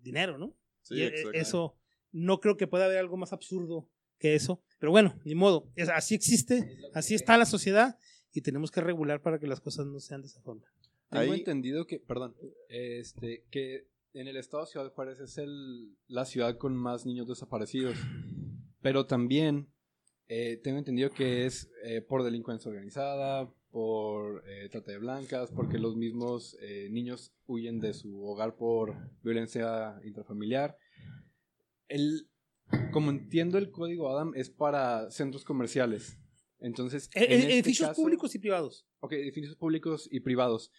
dinero, 0.00 0.38
¿no? 0.38 0.56
Sí, 0.82 0.96
Y, 0.96 1.02
eh, 1.02 1.24
eso, 1.34 1.76
no 2.10 2.40
creo 2.40 2.56
que 2.56 2.66
pueda 2.66 2.86
haber 2.86 2.98
algo 2.98 3.16
más 3.16 3.32
absurdo 3.32 3.88
que 4.18 4.34
eso. 4.34 4.62
Pero 4.82 4.90
bueno, 4.90 5.14
ni 5.24 5.36
modo. 5.36 5.70
Es- 5.76 5.88
así 5.90 6.16
existe, 6.16 6.76
así 6.92 7.14
está 7.14 7.38
la 7.38 7.46
sociedad 7.46 7.96
y 8.32 8.40
tenemos 8.40 8.72
que 8.72 8.80
regular 8.80 9.22
para 9.22 9.38
que 9.38 9.46
las 9.46 9.60
cosas 9.60 9.86
no 9.86 10.00
sean 10.00 10.22
de 10.22 10.26
esa 10.26 10.40
forma. 10.40 10.66
Tengo 11.08 11.22
Ahí- 11.32 11.38
entendido 11.38 11.86
que, 11.86 12.00
perdón, 12.00 12.34
este, 12.68 13.44
que 13.52 13.86
en 14.12 14.26
el 14.26 14.36
estado 14.36 14.64
de 14.64 14.70
Ciudad 14.72 14.92
Juárez 14.92 15.20
es 15.20 15.38
el, 15.38 15.96
la 16.08 16.24
ciudad 16.24 16.58
con 16.58 16.74
más 16.74 17.06
niños 17.06 17.28
desaparecidos. 17.28 17.96
Pero 18.80 19.06
también 19.06 19.68
eh, 20.26 20.56
tengo 20.64 20.78
entendido 20.78 21.10
que 21.10 21.46
es 21.46 21.70
eh, 21.84 22.00
por 22.00 22.24
delincuencia 22.24 22.68
organizada, 22.68 23.48
por 23.70 24.42
eh, 24.48 24.68
trata 24.68 24.90
de 24.90 24.98
blancas, 24.98 25.52
porque 25.52 25.78
los 25.78 25.94
mismos 25.94 26.56
eh, 26.60 26.88
niños 26.90 27.32
huyen 27.46 27.78
de 27.78 27.94
su 27.94 28.20
hogar 28.24 28.56
por 28.56 28.96
violencia 29.22 29.94
intrafamiliar. 30.04 30.76
El, 31.86 32.28
como 32.92 33.10
entiendo 33.10 33.58
el 33.58 33.70
código 33.70 34.08
Adam 34.10 34.32
es 34.34 34.50
para 34.50 35.10
centros 35.10 35.44
comerciales. 35.44 36.18
Entonces, 36.60 37.08
E- 37.14 37.24
en 37.24 37.32
e- 37.32 37.36
este 37.36 37.52
edificios 37.54 37.88
caso- 37.88 38.02
públicos 38.02 38.34
y 38.34 38.38
privados. 38.38 38.86
Ok, 39.00 39.12
edificios 39.12 39.56
públicos 39.56 40.08
y 40.10 40.20
privados. 40.20 40.70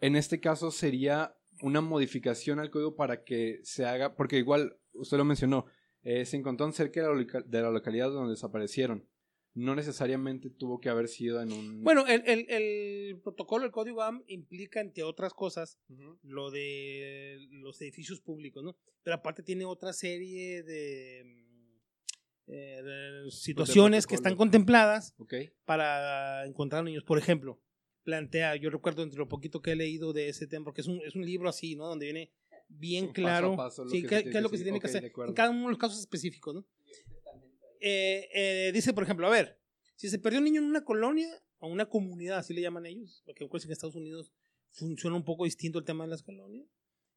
En 0.00 0.16
este 0.16 0.40
caso 0.40 0.70
sería 0.70 1.34
una 1.62 1.80
modificación 1.80 2.58
al 2.58 2.70
código 2.70 2.96
para 2.96 3.24
que 3.24 3.60
se 3.62 3.84
haga, 3.84 4.14
porque 4.16 4.38
igual 4.38 4.76
usted 4.94 5.16
lo 5.16 5.24
mencionó, 5.24 5.66
eh, 6.02 6.24
se 6.24 6.36
encontró 6.36 6.70
cerca 6.72 7.02
de 7.02 7.14
la, 7.24 7.40
de 7.44 7.62
la 7.62 7.70
localidad 7.70 8.10
donde 8.10 8.32
desaparecieron. 8.32 9.08
No 9.54 9.74
necesariamente 9.74 10.48
tuvo 10.48 10.80
que 10.80 10.88
haber 10.88 11.08
sido 11.08 11.42
en 11.42 11.52
un... 11.52 11.84
Bueno, 11.84 12.06
el, 12.06 12.22
el- 12.26 12.46
el 12.48 13.20
protocolo, 13.20 13.66
el 13.66 13.70
código 13.70 14.02
AM 14.02 14.22
implica, 14.26 14.80
entre 14.80 15.02
otras 15.02 15.34
cosas, 15.34 15.78
lo 16.22 16.50
de 16.50 17.36
los 17.50 17.80
edificios 17.82 18.20
públicos, 18.22 18.64
¿no? 18.64 18.76
Pero 19.02 19.16
aparte 19.16 19.42
tiene 19.42 19.66
otra 19.66 19.92
serie 19.92 20.62
de, 20.62 21.41
eh, 22.48 22.82
de 22.82 23.30
situaciones 23.30 24.06
que 24.06 24.14
están 24.14 24.36
contempladas 24.36 25.14
para 25.64 26.44
encontrar 26.46 26.84
niños. 26.84 27.04
Por 27.04 27.18
ejemplo, 27.18 27.60
plantea, 28.02 28.56
yo 28.56 28.70
recuerdo 28.70 29.02
entre 29.02 29.18
lo 29.18 29.28
poquito 29.28 29.62
que 29.62 29.72
he 29.72 29.76
leído 29.76 30.12
de 30.12 30.28
ese 30.28 30.46
tema, 30.46 30.64
porque 30.64 30.80
es 30.80 30.88
un, 30.88 31.00
es 31.02 31.14
un 31.14 31.24
libro 31.24 31.48
así, 31.48 31.76
¿no? 31.76 31.86
Donde 31.86 32.06
viene 32.06 32.32
bien 32.68 33.06
paso 33.06 33.14
claro 33.14 33.56
paso 33.56 33.88
sí, 33.88 34.02
qué, 34.02 34.24
es 34.26 34.42
lo 34.42 34.48
que 34.48 34.56
se 34.56 34.64
tiene 34.64 34.80
que 34.80 34.86
hacer 34.86 35.04
en 35.04 35.34
cada 35.34 35.50
uno 35.50 35.64
de 35.64 35.68
los 35.68 35.78
casos 35.78 36.00
específicos, 36.00 36.54
¿no? 36.54 36.66
Eh, 37.80 38.28
eh, 38.32 38.70
dice, 38.72 38.92
por 38.92 39.04
ejemplo, 39.04 39.26
a 39.26 39.30
ver, 39.30 39.58
si 39.96 40.08
se 40.08 40.18
perdió 40.18 40.38
un 40.38 40.44
niño 40.44 40.60
en 40.60 40.66
una 40.66 40.84
colonia 40.84 41.28
o 41.58 41.68
una 41.68 41.86
comunidad, 41.86 42.38
así 42.38 42.54
le 42.54 42.60
llaman 42.60 42.86
ellos, 42.86 43.22
porque 43.24 43.48
que 43.48 43.56
en 43.64 43.72
Estados 43.72 43.96
Unidos 43.96 44.32
funciona 44.70 45.16
un 45.16 45.24
poco 45.24 45.44
distinto 45.44 45.78
el 45.78 45.84
tema 45.84 46.04
de 46.04 46.10
las 46.10 46.22
colonias. 46.22 46.66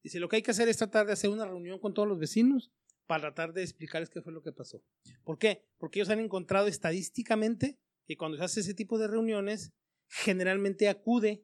Dice, 0.04 0.20
lo 0.20 0.30
que 0.30 0.38
hay 0.38 0.42
que 0.42 0.52
hacer 0.52 0.68
es 0.70 0.78
tratar 0.78 1.08
de 1.08 1.14
hacer 1.14 1.30
una 1.30 1.46
reunión 1.46 1.80
con 1.80 1.94
todos 1.94 2.08
los 2.08 2.20
vecinos 2.20 2.72
para 3.08 3.22
tratar 3.22 3.54
de 3.54 3.64
explicarles 3.64 4.10
qué 4.10 4.22
fue 4.22 4.34
lo 4.34 4.42
que 4.42 4.52
pasó. 4.52 4.84
¿Por 5.24 5.38
qué? 5.38 5.64
Porque 5.78 6.00
ellos 6.00 6.10
han 6.10 6.20
encontrado 6.20 6.68
estadísticamente 6.68 7.78
que 8.08 8.18
cuando 8.18 8.38
se 8.38 8.44
hace 8.44 8.60
ese 8.62 8.74
tipo 8.74 8.98
de 8.98 9.08
reuniones, 9.08 9.72
generalmente 10.08 10.88
acude 10.90 11.44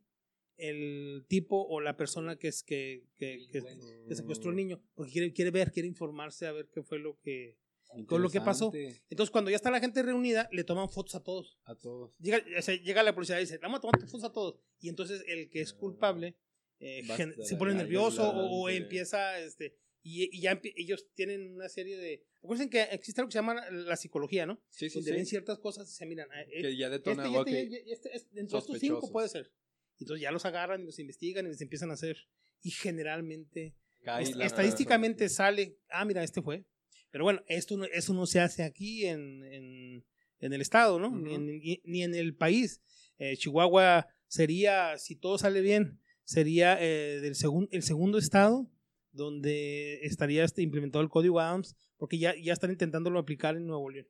el 0.58 1.26
tipo 1.28 1.66
o 1.68 1.82
la 1.82 1.98
persona 1.98 2.36
que 2.38 2.48
es 2.50 2.64
que, 2.64 3.04
que, 3.18 3.48
que- 3.52 3.62
que 4.08 4.16
secuestró 4.16 4.50
al 4.52 4.56
niño, 4.56 4.82
porque 4.94 5.12
quiere, 5.12 5.34
quiere 5.34 5.52
ver, 5.52 5.72
quiere 5.72 5.88
informarse 5.88 6.46
a 6.46 6.52
ver 6.52 6.70
qué 6.72 6.84
fue 6.84 7.00
lo 7.00 7.20
que... 7.22 7.58
con 8.06 8.22
lo 8.22 8.30
que 8.30 8.40
pasó. 8.46 8.72
Entonces, 9.10 9.32
cuando 9.32 9.50
ya 9.50 9.56
está 9.56 9.72
la 9.72 9.80
gente 9.80 10.02
reunida, 10.04 10.48
le 10.52 10.64
toman 10.64 10.90
fotos 10.90 11.16
a 11.16 11.24
todos. 11.24 11.58
A 11.66 11.76
todos. 11.76 12.14
Llega, 12.20 12.42
o 12.58 12.62
sea, 12.62 12.76
llega 12.76 13.02
la 13.04 13.14
policía 13.16 13.38
y 13.38 13.42
dice, 13.46 13.58
vamos 13.58 13.80
a 13.80 13.82
tomar 13.82 14.00
fotos 14.02 14.24
a 14.24 14.32
todos. 14.32 14.60
Y 14.80 14.90
entonces 14.90 15.24
el 15.28 15.50
que 15.50 15.62
es 15.62 15.74
culpable 15.74 16.36
eh, 16.80 17.04
se 17.44 17.56
pone 17.58 17.74
nervioso 17.74 18.30
o, 18.30 18.62
o 18.62 18.70
empieza, 18.70 19.40
este, 19.40 19.76
y, 20.04 20.36
y 20.36 20.42
ya 20.42 20.60
ellos 20.76 21.08
tienen 21.14 21.54
una 21.54 21.70
serie 21.70 21.98
de... 21.98 22.24
Recuerden 22.42 22.70
que 22.70 22.82
existe 22.84 23.22
algo 23.22 23.30
que 23.30 23.34
se 23.34 23.38
llama 23.40 23.70
la 23.70 23.96
psicología, 23.96 24.46
¿no? 24.46 24.60
Sí, 24.70 24.90
sí, 24.90 24.96
Donde 24.96 25.12
sí. 25.12 25.16
ven 25.18 25.26
ciertas 25.26 25.60
cosas 25.60 25.90
y 25.92 25.94
se 25.96 26.06
miran. 26.06 26.28
ah, 26.32 26.42
eh, 26.42 26.62
Que 26.62 26.76
ya 26.78 26.90
detona, 26.90 27.24
este, 27.26 27.52
y 27.52 27.56
este, 27.76 27.78
este, 27.78 27.92
este, 27.94 28.16
es- 28.18 28.32
dentro 28.34 28.58
de 28.58 28.62
estos 28.62 28.80
cinco 28.80 29.12
puede 29.12 29.30
ser. 29.30 29.52
Entonces 30.00 30.22
ya 30.24 30.32
los 30.32 30.46
agarran 30.46 30.82
y 30.82 30.86
los 30.86 30.98
investigan 31.00 31.46
y 31.46 31.50
les 31.50 31.62
empiezan 31.62 31.92
a 31.92 31.94
hacer. 31.94 32.18
Y 32.64 32.72
generalmente, 32.72 33.76
est- 34.20 34.36
la- 34.36 34.46
estadísticamente 34.46 35.30
sale, 35.30 35.78
ah, 35.90 36.06
mira, 36.06 36.24
este 36.24 36.42
fue. 36.42 36.66
Pero 37.12 37.24
bueno, 37.26 37.44
esto 37.48 37.78
no, 37.78 37.86
eso 37.86 38.14
no 38.14 38.26
se 38.26 38.40
hace 38.40 38.64
aquí 38.64 39.06
en, 39.06 39.44
en, 39.44 40.06
en 40.40 40.54
el 40.54 40.62
estado, 40.62 40.98
¿no? 41.00 41.10
ni, 41.16 41.30
Ujú. 41.32 41.36
en, 41.36 41.46
ni- 41.46 41.82
ni 41.84 42.04
en 42.04 42.16
el 42.16 42.34
país. 42.36 42.82
Eh, 43.20 43.38
Chihuahua 43.38 44.08
sería, 44.28 44.98
si 44.98 45.16
todo 45.16 45.38
sale 45.38 45.62
bien, 45.62 46.00
sería 46.24 46.78
eh, 46.82 47.20
del 47.22 47.36
segun- 47.36 47.68
el 47.72 47.84
segundo 47.84 48.18
estado 48.18 48.68
donde 49.12 50.00
estaría 50.04 50.44
este, 50.44 50.62
implementado 50.62 51.04
el 51.04 51.10
código 51.10 51.40
Adams, 51.40 51.76
porque 51.98 52.18
ya, 52.18 52.34
ya 52.36 52.54
están 52.54 52.72
intentándolo 52.72 53.20
aplicar 53.20 53.56
en 53.56 53.66
Nuevo 53.68 53.90
León. 53.90 54.08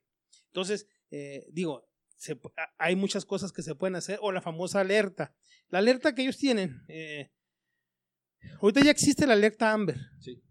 Entonces, 0.47 0.87
eh, 1.11 1.45
digo, 1.51 1.87
se 2.15 2.39
hay 2.77 2.95
muchas 2.95 3.25
cosas 3.25 3.51
que 3.51 3.63
se 3.63 3.75
pueden 3.75 3.95
hacer, 3.95 4.19
o 4.21 4.31
la 4.31 4.41
famosa 4.41 4.79
alerta. 4.81 5.35
La 5.69 5.79
alerta 5.79 6.13
que 6.13 6.21
ellos 6.21 6.37
tienen, 6.37 6.81
eh, 6.87 7.31
ahorita 8.61 8.81
ya 8.83 8.91
existe 8.91 9.25
la 9.27 9.33
alerta 9.33 9.71
Amber, 9.71 9.97
Sí. 10.19 10.41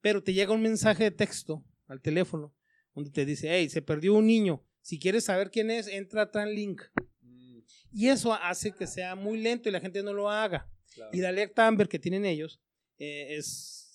Pero 0.00 0.22
te 0.22 0.32
llega 0.32 0.52
un 0.52 0.62
mensaje 0.62 1.04
de 1.04 1.10
texto 1.10 1.64
al 1.86 2.00
teléfono 2.00 2.54
donde 2.94 3.10
te 3.10 3.24
dice, 3.24 3.48
hey, 3.50 3.68
se 3.68 3.82
perdió 3.82 4.14
un 4.14 4.26
niño, 4.26 4.64
si 4.80 4.98
quieres 5.00 5.24
saber 5.24 5.50
quién 5.50 5.70
es, 5.70 5.88
entra 5.88 6.22
a 6.22 6.30
Tranlink. 6.30 6.80
Mm, 7.22 7.58
Y 7.92 8.08
eso 8.08 8.32
hace 8.32 8.72
que 8.72 8.86
sea 8.86 9.16
muy 9.16 9.40
lento 9.40 9.68
y 9.68 9.72
la 9.72 9.80
gente 9.80 10.02
no 10.02 10.12
lo 10.12 10.30
haga. 10.30 10.70
claro. 10.94 11.10
Y 11.12 11.20
la 11.20 11.30
alerta 11.30 11.66
Amber 11.66 11.88
que 11.88 11.98
tienen 11.98 12.24
ellos 12.24 12.60
eh, 12.98 13.36
es, 13.36 13.85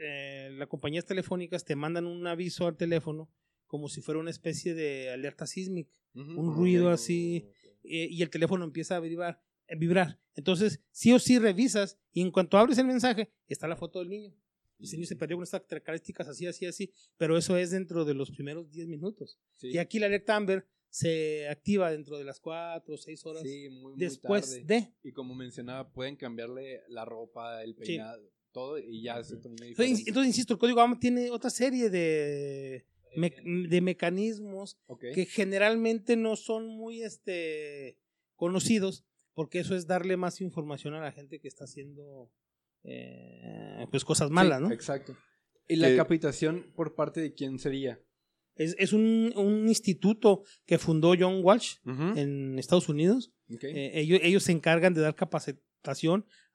eh, 0.00 0.50
las 0.52 0.68
compañías 0.68 1.04
telefónicas 1.04 1.64
te 1.64 1.76
mandan 1.76 2.06
un 2.06 2.26
aviso 2.26 2.66
al 2.66 2.76
teléfono 2.76 3.30
como 3.66 3.88
si 3.88 4.00
fuera 4.00 4.18
una 4.18 4.30
especie 4.30 4.74
de 4.74 5.10
alerta 5.10 5.46
sísmica 5.46 5.92
un 6.14 6.54
ruido 6.54 6.90
así 6.90 7.46
eh, 7.84 8.08
y 8.10 8.22
el 8.22 8.30
teléfono 8.30 8.64
empieza 8.64 8.96
a 8.96 9.00
vibrar, 9.00 9.42
a 9.68 9.74
vibrar. 9.76 10.20
Entonces, 10.34 10.80
sí 10.90 11.12
o 11.12 11.18
sí 11.18 11.38
revisas 11.38 11.98
y 12.12 12.20
en 12.20 12.30
cuanto 12.30 12.58
abres 12.58 12.78
el 12.78 12.86
mensaje, 12.86 13.32
está 13.46 13.68
la 13.68 13.76
foto 13.76 14.00
del 14.00 14.08
niño. 14.08 14.34
El 14.78 14.90
niño 14.90 15.06
se 15.06 15.16
perdió 15.16 15.36
con 15.36 15.44
estas 15.44 15.62
características 15.62 16.28
así, 16.28 16.46
así, 16.46 16.64
así, 16.64 16.92
pero 17.18 17.36
eso 17.36 17.56
es 17.56 17.70
dentro 17.70 18.04
de 18.04 18.14
los 18.14 18.30
primeros 18.30 18.70
10 18.70 18.88
minutos. 18.88 19.38
Sí. 19.54 19.68
Y 19.68 19.78
aquí 19.78 19.98
la 19.98 20.06
alerta 20.06 20.36
Amber 20.36 20.66
se 20.88 21.48
activa 21.48 21.90
dentro 21.90 22.16
de 22.16 22.24
las 22.24 22.40
4 22.40 22.94
o 22.94 22.96
6 22.96 23.26
horas 23.26 23.42
Sí, 23.42 23.68
muy, 23.68 23.92
muy 23.92 23.98
después 23.98 24.50
tarde. 24.50 24.64
de... 24.64 24.94
Y 25.02 25.12
como 25.12 25.34
mencionaba, 25.34 25.92
pueden 25.92 26.16
cambiarle 26.16 26.82
la 26.88 27.04
ropa, 27.04 27.62
el 27.62 27.74
peinado, 27.74 28.32
todo, 28.52 28.78
y 28.78 29.02
ya 29.02 29.16
Entonces, 29.18 30.06
entonces, 30.06 30.26
insisto, 30.26 30.54
el 30.54 30.58
código 30.58 30.80
AMA 30.80 30.98
tiene 30.98 31.30
otra 31.30 31.50
serie 31.50 31.90
de, 31.90 32.84
me- 33.16 33.34
de 33.68 33.80
mecanismos 33.80 34.78
que 35.14 35.26
generalmente 35.26 36.16
no 36.16 36.36
son 36.36 36.66
muy 36.66 37.02
este, 37.02 37.96
conocidos 38.36 39.04
porque 39.34 39.60
eso 39.60 39.74
es 39.76 39.86
darle 39.86 40.16
más 40.16 40.40
información 40.40 40.94
a 40.94 41.00
la 41.00 41.12
gente 41.12 41.38
que 41.40 41.48
está 41.48 41.64
haciendo 41.64 42.30
eh, 42.82 43.86
pues 43.90 44.04
cosas 44.04 44.30
malas, 44.30 44.58
Sí, 44.60 44.64
¿no? 44.68 44.72
Exacto. 44.72 45.16
¿Y 45.68 45.76
la 45.76 45.88
Que- 45.88 45.96
capacitación 45.96 46.72
por 46.74 46.94
parte 46.94 47.20
de 47.20 47.32
quién 47.32 47.58
sería? 47.58 48.00
Es, 48.56 48.74
es 48.78 48.92
un, 48.92 49.32
un 49.36 49.68
instituto 49.68 50.42
que 50.66 50.76
fundó 50.78 51.14
John 51.18 51.40
Walsh 51.42 51.76
en 52.16 52.58
Estados 52.58 52.88
Unidos. 52.88 53.32
Eh, 53.48 53.92
ellos, 53.94 54.20
ellos 54.22 54.42
se 54.42 54.52
encargan 54.52 54.92
de 54.92 55.00
dar 55.00 55.14
capacitación 55.14 55.64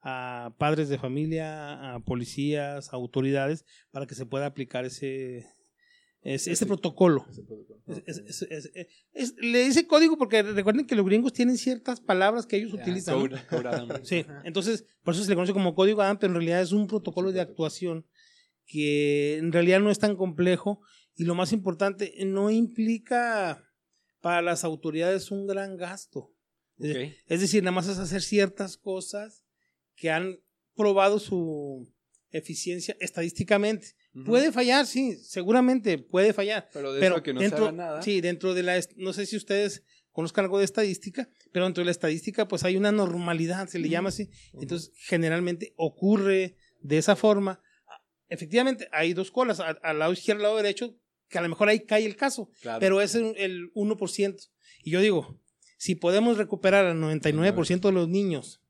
a 0.02 0.54
padres 0.58 0.88
de 0.88 0.98
familia, 0.98 1.94
a 1.94 2.00
policías, 2.00 2.92
a 2.92 2.96
autoridades, 2.96 3.64
para 3.90 4.06
que 4.06 4.14
se 4.14 4.26
pueda 4.26 4.46
aplicar 4.46 4.84
ese, 4.84 5.46
ese, 6.22 6.52
ese 6.52 6.56
Sí. 6.56 6.64
protocolo. 6.64 7.26
Ese 7.30 7.42
protocolo. 7.42 7.80
Es- 7.86 8.02
es- 8.06 8.42
es- 8.42 8.42
es- 8.50 8.70
es- 8.74 8.86
es- 9.12 9.34
le 9.40 9.64
dice 9.64 9.86
código 9.86 10.16
porque 10.18 10.42
recuerden 10.42 10.86
que 10.86 10.94
los 10.96 11.04
gringos 11.06 11.32
tienen 11.32 11.56
ciertas 11.56 12.00
palabras 12.00 12.46
que 12.46 12.56
ellos 12.56 12.72
utilizan. 12.74 13.16
Sí, 14.04 14.24
entonces 14.44 14.84
por 15.02 15.14
eso 15.14 15.22
se 15.24 15.28
le 15.30 15.34
conoce 15.36 15.52
como 15.52 15.74
código 15.74 16.02
Adam, 16.02 16.18
pero 16.18 16.32
en 16.32 16.36
realidad 16.36 16.62
es 16.62 16.72
un 16.72 16.86
protocolo 16.86 17.32
de 17.32 17.40
actuación 17.40 18.06
que 18.66 19.38
en 19.38 19.52
realidad 19.52 19.80
no 19.80 19.90
es 19.90 19.98
tan 19.98 20.16
complejo 20.16 20.80
y 21.14 21.24
lo 21.24 21.34
más 21.34 21.52
importante, 21.52 22.12
no 22.26 22.50
implica 22.50 23.62
para 24.20 24.42
las 24.42 24.64
autoridades 24.64 25.30
un 25.30 25.46
gran 25.46 25.76
gasto. 25.76 26.32
Es- 26.78 27.40
decir, 27.40 27.62
nada 27.62 27.72
más 27.72 27.88
es 27.88 27.98
hacer 27.98 28.22
ciertas 28.22 28.76
cosas 28.76 29.44
que 29.94 30.10
han 30.10 30.38
probado 30.74 31.18
su 31.18 31.90
eficiencia 32.30 32.96
estadísticamente. 33.00 33.94
Puede 34.24 34.50
fallar, 34.52 34.86
sí, 34.86 35.16
seguramente 35.16 35.98
puede 35.98 36.32
fallar. 36.32 36.68
Pero 36.72 36.92
de 36.92 37.00
Pero 37.00 37.14
eso 37.16 37.20
a 37.20 37.22
que 37.22 37.34
no 37.34 37.40
dentro, 37.40 37.58
se 37.58 37.62
haga 37.64 37.72
nada. 37.72 38.02
sí, 38.02 38.20
dentro 38.20 38.54
de 38.54 38.62
la, 38.62 38.80
no 38.96 39.12
sé 39.12 39.26
si 39.26 39.36
ustedes 39.36 39.82
conozcan 40.10 40.46
algo 40.46 40.58
de 40.58 40.64
estadística, 40.64 41.28
pero 41.52 41.66
dentro 41.66 41.82
de 41.82 41.86
la 41.86 41.90
estadística 41.90 42.48
pues 42.48 42.64
hay 42.64 42.76
una 42.76 42.92
normalidad, 42.92 43.68
se 43.68 43.78
le 43.78 43.88
llama 43.90 44.08
así. 44.08 44.30
Entonces, 44.54 44.92
generalmente 44.96 45.74
ocurre 45.76 46.56
de 46.80 46.98
esa 46.98 47.14
forma. 47.16 47.60
Efectivamente, 48.28 48.88
hay 48.92 49.12
dos 49.12 49.30
colas, 49.30 49.60
al 49.60 49.98
lado 49.98 50.12
izquierdo 50.12 50.40
y 50.40 50.44
al 50.44 50.50
lado 50.50 50.56
derecho, 50.56 50.96
que 51.28 51.38
a 51.38 51.42
lo 51.42 51.48
mejor 51.48 51.68
ahí 51.68 51.80
cae 51.80 52.04
el 52.06 52.16
caso, 52.16 52.50
Claro. 52.62 52.80
pero 52.80 53.00
es 53.00 53.14
el, 53.14 53.34
el 53.36 53.70
1%. 53.74 54.50
Y 54.82 54.90
yo 54.90 55.00
digo, 55.00 55.38
si 55.76 55.94
podemos 55.94 56.38
recuperar 56.38 56.86
al 56.86 56.96
99% 57.00 57.80
de 57.80 57.92
los 57.92 58.08
niños, 58.08 58.60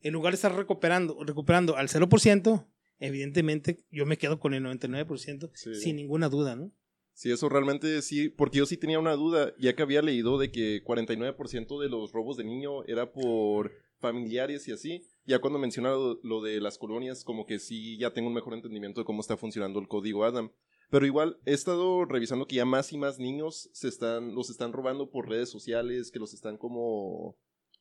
en 0.00 0.12
lugar 0.12 0.32
de 0.32 0.36
estar 0.36 0.54
recuperando, 0.54 1.22
recuperando 1.24 1.76
al 1.76 1.88
0%, 1.88 2.66
evidentemente 3.00 3.84
yo 3.90 4.06
me 4.06 4.16
quedo 4.18 4.38
con 4.38 4.54
el 4.54 4.62
99% 4.64 5.50
Sí. 5.54 5.74
sin 5.74 5.96
ninguna 5.96 6.28
duda, 6.28 6.56
¿no? 6.56 6.72
Sí, 7.14 7.32
eso 7.32 7.48
realmente 7.48 8.00
sí, 8.02 8.28
porque 8.28 8.58
yo 8.58 8.66
sí 8.66 8.76
tenía 8.76 9.00
una 9.00 9.14
duda, 9.14 9.52
ya 9.58 9.74
que 9.74 9.82
había 9.82 10.02
leído 10.02 10.38
de 10.38 10.52
que 10.52 10.84
49% 10.84 11.80
de 11.80 11.88
los 11.88 12.12
robos 12.12 12.36
de 12.36 12.44
niño 12.44 12.84
era 12.84 13.10
por 13.12 13.72
familiares 13.98 14.68
y 14.68 14.72
así. 14.72 15.02
Ya 15.24 15.40
cuando 15.40 15.58
mencionaron 15.58 16.00
lo, 16.00 16.20
lo 16.22 16.42
de 16.42 16.60
las 16.60 16.78
colonias, 16.78 17.24
como 17.24 17.44
que 17.44 17.58
sí 17.58 17.98
ya 17.98 18.12
tengo 18.12 18.28
un 18.28 18.34
mejor 18.34 18.54
entendimiento 18.54 19.00
de 19.00 19.04
cómo 19.04 19.20
está 19.20 19.36
funcionando 19.36 19.80
el 19.80 19.88
código 19.88 20.24
Adam. 20.24 20.52
Pero 20.90 21.04
igual 21.06 21.38
he 21.44 21.52
estado 21.52 22.04
revisando 22.06 22.46
que 22.46 22.56
ya 22.56 22.64
más 22.64 22.92
y 22.92 22.98
más 22.98 23.18
niños 23.18 23.68
se 23.72 23.88
están, 23.88 24.34
los 24.34 24.48
están 24.50 24.72
robando 24.72 25.10
por 25.10 25.28
redes 25.28 25.50
sociales, 25.50 26.10
que 26.10 26.18
los 26.18 26.32
están 26.34 26.56
como, 26.56 27.36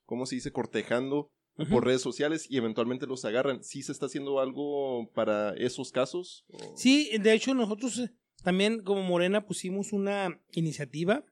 ¿cómo 0.05 0.25
se 0.25 0.35
dice? 0.35 0.51
Cortejando 0.51 1.31
por 1.71 1.85
redes 1.85 2.01
sociales 2.01 2.45
y 2.49 2.57
eventualmente 2.57 3.07
los 3.07 3.25
agarran. 3.25 3.63
¿Sí 3.63 3.81
se 3.81 3.91
está 3.91 4.05
haciendo 4.07 4.39
algo 4.39 5.09
para 5.13 5.53
esos 5.55 5.91
casos? 5.91 6.45
¿O- 6.49 6.77
Sí, 6.77 7.09
de 7.17 7.33
hecho 7.33 7.53
nosotros 7.55 7.97
eh, 7.99 8.11
también 8.43 8.83
como 8.83 9.01
Morena 9.03 9.45
pusimos 9.47 9.91
una 9.93 10.39
iniciativa 10.51 11.25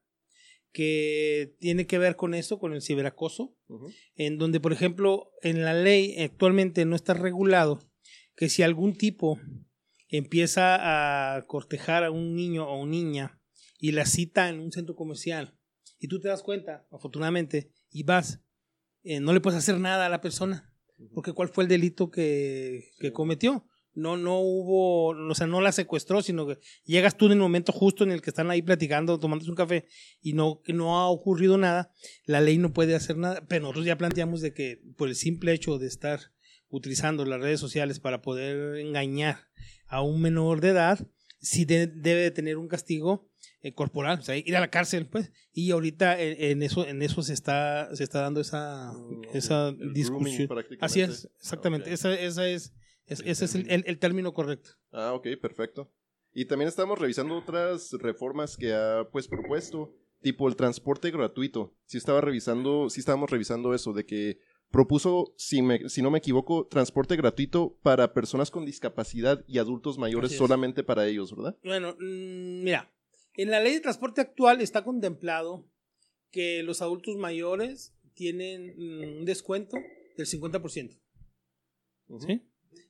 que 0.71 1.55
tiene 1.59 1.87
que 1.87 1.97
ver 1.97 2.15
con 2.15 2.33
eso, 2.33 2.59
con 2.59 2.73
el 2.73 2.81
ciberacoso, 2.81 3.55
en 4.15 4.37
donde, 4.37 4.59
por 4.59 4.73
ejemplo, 4.73 5.31
en 5.41 5.63
la 5.63 5.73
ley 5.73 6.15
actualmente 6.21 6.85
no 6.85 6.95
está 6.95 7.13
regulado 7.13 7.79
que 8.35 8.49
si 8.49 8.63
algún 8.63 8.97
tipo 8.97 9.39
empieza 10.07 11.35
a 11.35 11.45
cortejar 11.47 12.03
a 12.03 12.11
un 12.11 12.35
niño 12.35 12.67
o 12.67 12.85
niña 12.85 13.39
y 13.79 13.91
la 13.91 14.05
cita 14.05 14.49
en 14.49 14.59
un 14.59 14.71
centro 14.71 14.95
comercial. 14.95 15.57
Y 15.99 16.07
tú 16.07 16.19
te 16.19 16.27
das 16.27 16.43
cuenta, 16.43 16.87
afortunadamente, 16.91 17.71
y 17.89 18.03
vas, 18.03 18.41
eh, 19.03 19.19
no 19.19 19.33
le 19.33 19.41
puedes 19.41 19.57
hacer 19.57 19.79
nada 19.79 20.05
a 20.05 20.09
la 20.09 20.21
persona, 20.21 20.73
porque 21.13 21.33
¿cuál 21.33 21.49
fue 21.49 21.63
el 21.63 21.69
delito 21.69 22.09
que, 22.09 22.91
que 22.99 23.11
cometió? 23.11 23.67
No, 23.93 24.17
no 24.17 24.41
hubo, 24.41 25.07
o 25.07 25.35
sea, 25.35 25.47
no 25.47 25.61
la 25.61 25.71
secuestró, 25.71 26.21
sino 26.21 26.45
que 26.45 26.59
llegas 26.83 27.15
tú 27.15 27.27
en 27.27 27.33
el 27.33 27.37
momento 27.37 27.71
justo 27.71 28.03
en 28.03 28.11
el 28.11 28.21
que 28.21 28.29
están 28.29 28.51
ahí 28.51 28.61
platicando, 28.61 29.19
tomándose 29.19 29.49
un 29.49 29.55
café 29.55 29.87
y 30.21 30.33
no, 30.33 30.61
no 30.67 30.99
ha 30.99 31.07
ocurrido 31.07 31.57
nada, 31.57 31.93
la 32.25 32.41
ley 32.41 32.57
no 32.57 32.73
puede 32.73 32.93
hacer 32.93 33.17
nada, 33.17 33.45
pero 33.47 33.61
nosotros 33.61 33.85
ya 33.85 33.97
planteamos 33.97 34.41
de 34.41 34.53
que 34.53 34.81
por 34.97 35.07
el 35.07 35.15
simple 35.15 35.53
hecho 35.53 35.77
de 35.77 35.87
estar 35.87 36.19
utilizando 36.67 37.23
las 37.23 37.39
redes 37.39 37.61
sociales 37.61 38.01
para 38.01 38.21
poder 38.21 38.79
engañar 38.79 39.47
a 39.87 40.01
un 40.01 40.21
menor 40.21 40.61
de 40.61 40.69
edad, 40.69 40.99
sí 41.39 41.65
de- 41.65 41.87
debe 41.87 42.21
de 42.21 42.31
tener 42.31 42.57
un 42.57 42.67
castigo 42.67 43.29
eh, 43.61 43.73
corporal, 43.73 44.19
o 44.19 44.21
sea, 44.21 44.37
ir 44.37 44.55
a 44.55 44.59
la 44.59 44.69
cárcel, 44.69 45.07
pues, 45.07 45.31
y 45.51 45.71
ahorita 45.71 46.21
en, 46.21 46.39
en 46.39 46.61
eso, 46.63 46.85
en 46.85 47.01
eso 47.01 47.23
se 47.23 47.33
está, 47.33 47.89
se 47.95 48.03
está 48.03 48.21
dando 48.21 48.39
esa, 48.39 48.93
Mm, 48.93 49.21
esa 49.33 49.69
el 49.69 49.91
discusión. 49.91 50.47
Así 50.81 51.01
es, 51.01 51.29
exactamente, 51.39 51.91
esa, 51.91 52.13
esa 52.13 52.47
es, 52.47 52.73
es- 53.07 53.21
El 53.21 53.27
ese 53.27 53.45
es 53.45 53.55
el, 53.55 53.63
término. 53.67 53.83
el- 53.87 53.99
término 53.99 54.33
correcto. 54.35 54.69
Ah, 54.91 55.13
ok, 55.13 55.27
perfecto. 55.41 55.91
Y 56.31 56.45
también 56.45 56.67
estamos 56.67 56.99
revisando 56.99 57.35
otras 57.37 57.91
reformas 57.93 58.55
que 58.55 58.73
ha 58.73 59.07
pues 59.11 59.27
propuesto, 59.27 59.95
tipo 60.21 60.47
el 60.47 60.55
transporte 60.55 61.09
gratuito. 61.09 61.75
Sí 61.85 61.97
estaba 61.97 62.21
revisando, 62.21 62.89
sí 62.91 62.99
estábamos 62.99 63.29
revisando 63.31 63.73
eso, 63.73 63.93
de 63.93 64.05
que 64.05 64.39
propuso, 64.75 65.33
si, 65.37 65.61
me- 65.61 65.87
si 65.87 66.01
no 66.01 66.11
me 66.11 66.17
equivoco, 66.17 66.67
transporte 66.67 67.15
gratuito 67.15 67.77
para 67.81 68.13
personas 68.13 68.51
con 68.51 68.65
discapacidad 68.65 69.41
y 69.47 69.57
adultos 69.59 69.97
mayores 69.97 70.35
solamente 70.35 70.83
para 70.83 71.07
ellos, 71.07 71.33
¿verdad? 71.33 71.57
Bueno, 71.63 71.95
mm, 71.97 72.61
mira, 72.61 72.93
en 73.35 73.51
la 73.51 73.61
ley 73.61 73.73
de 73.75 73.79
transporte 73.79 74.19
actual 74.19 74.59
está 74.59 74.83
contemplado 74.83 75.65
que 76.29 76.61
los 76.61 76.81
adultos 76.81 77.15
mayores 77.15 77.95
tienen 78.15 78.73
mm, 78.75 79.19
un 79.19 79.25
descuento 79.25 79.77
del 80.17 80.27
50%. 80.27 80.99
Ujú. 82.09 82.27
¿sí? 82.27 82.41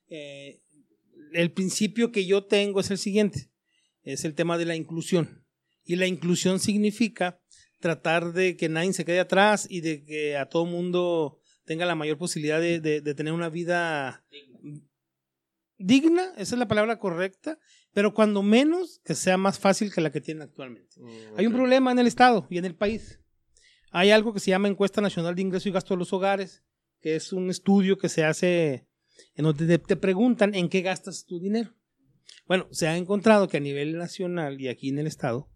Eh, 0.09 0.63
el 1.33 1.51
principio 1.51 2.11
que 2.11 2.25
yo 2.25 2.45
tengo 2.45 2.79
es 2.79 2.89
el 2.89 2.97
siguiente, 2.97 3.51
es 4.01 4.25
el 4.25 4.33
tema 4.33 4.57
de 4.57 4.65
la 4.65 4.75
inclusión. 4.75 5.45
Y 5.83 5.97
la 5.97 6.07
inclusión 6.07 6.59
significa 6.59 7.39
tratar 7.79 8.33
de 8.33 8.57
que 8.57 8.69
nadie 8.69 8.91
se 8.93 9.05
quede 9.05 9.19
atrás 9.19 9.67
y 9.69 9.81
de 9.81 10.03
que 10.03 10.35
a 10.35 10.49
todo 10.49 10.65
mundo 10.65 11.41
tenga 11.65 11.85
la 11.85 11.95
mayor 11.95 12.17
posibilidad 12.17 12.59
de, 12.61 12.79
de- 12.79 13.01
de 13.01 13.15
tener 13.15 13.33
una 13.33 13.49
vida 13.49 14.23
digna, 15.77 16.23
esa 16.37 16.55
es 16.55 16.59
la 16.59 16.67
palabra 16.67 16.99
correcta, 16.99 17.59
pero 17.93 18.13
cuando 18.13 18.43
menos 18.43 19.01
que 19.03 19.15
sea 19.15 19.37
más 19.37 19.59
fácil 19.59 19.93
que 19.93 20.01
la 20.01 20.11
que 20.11 20.21
tienen 20.21 20.43
actualmente. 20.43 20.95
Mm, 20.99 21.37
Hay 21.37 21.47
un 21.47 21.53
problema 21.53 21.91
en 21.91 21.99
el 21.99 22.07
Estado 22.07 22.47
y 22.49 22.57
en 22.57 22.65
el 22.65 22.75
país. 22.75 23.19
Hay 23.91 24.11
algo 24.11 24.33
que 24.33 24.39
se 24.39 24.51
llama 24.51 24.67
Encuesta 24.67 25.01
Nacional 25.01 25.35
de 25.35 25.41
Ingreso 25.41 25.69
y 25.69 25.71
Gasto 25.71 25.93
de 25.93 25.99
los 25.99 26.13
Hogares, 26.13 26.63
que 27.01 27.15
es 27.15 27.31
un 27.33 27.49
estudio 27.49 27.97
que 27.97 28.09
se 28.09 28.23
hace 28.23 28.87
en 29.35 29.43
donde 29.45 29.65
te- 29.67 29.77
te 29.79 29.95
preguntan 29.95 30.53
en 30.55 30.69
qué 30.69 30.81
gastas 30.81 31.25
tu 31.25 31.39
dinero. 31.39 31.73
Bueno, 32.47 32.67
se 32.71 32.87
ha 32.87 32.97
encontrado 32.97 33.47
que 33.47 33.57
a 33.57 33.61
nivel 33.61 33.97
nacional 33.97 34.59
y 34.61 34.67
aquí 34.67 34.89
en 34.89 34.99
el 34.99 35.07
Estado 35.07 35.49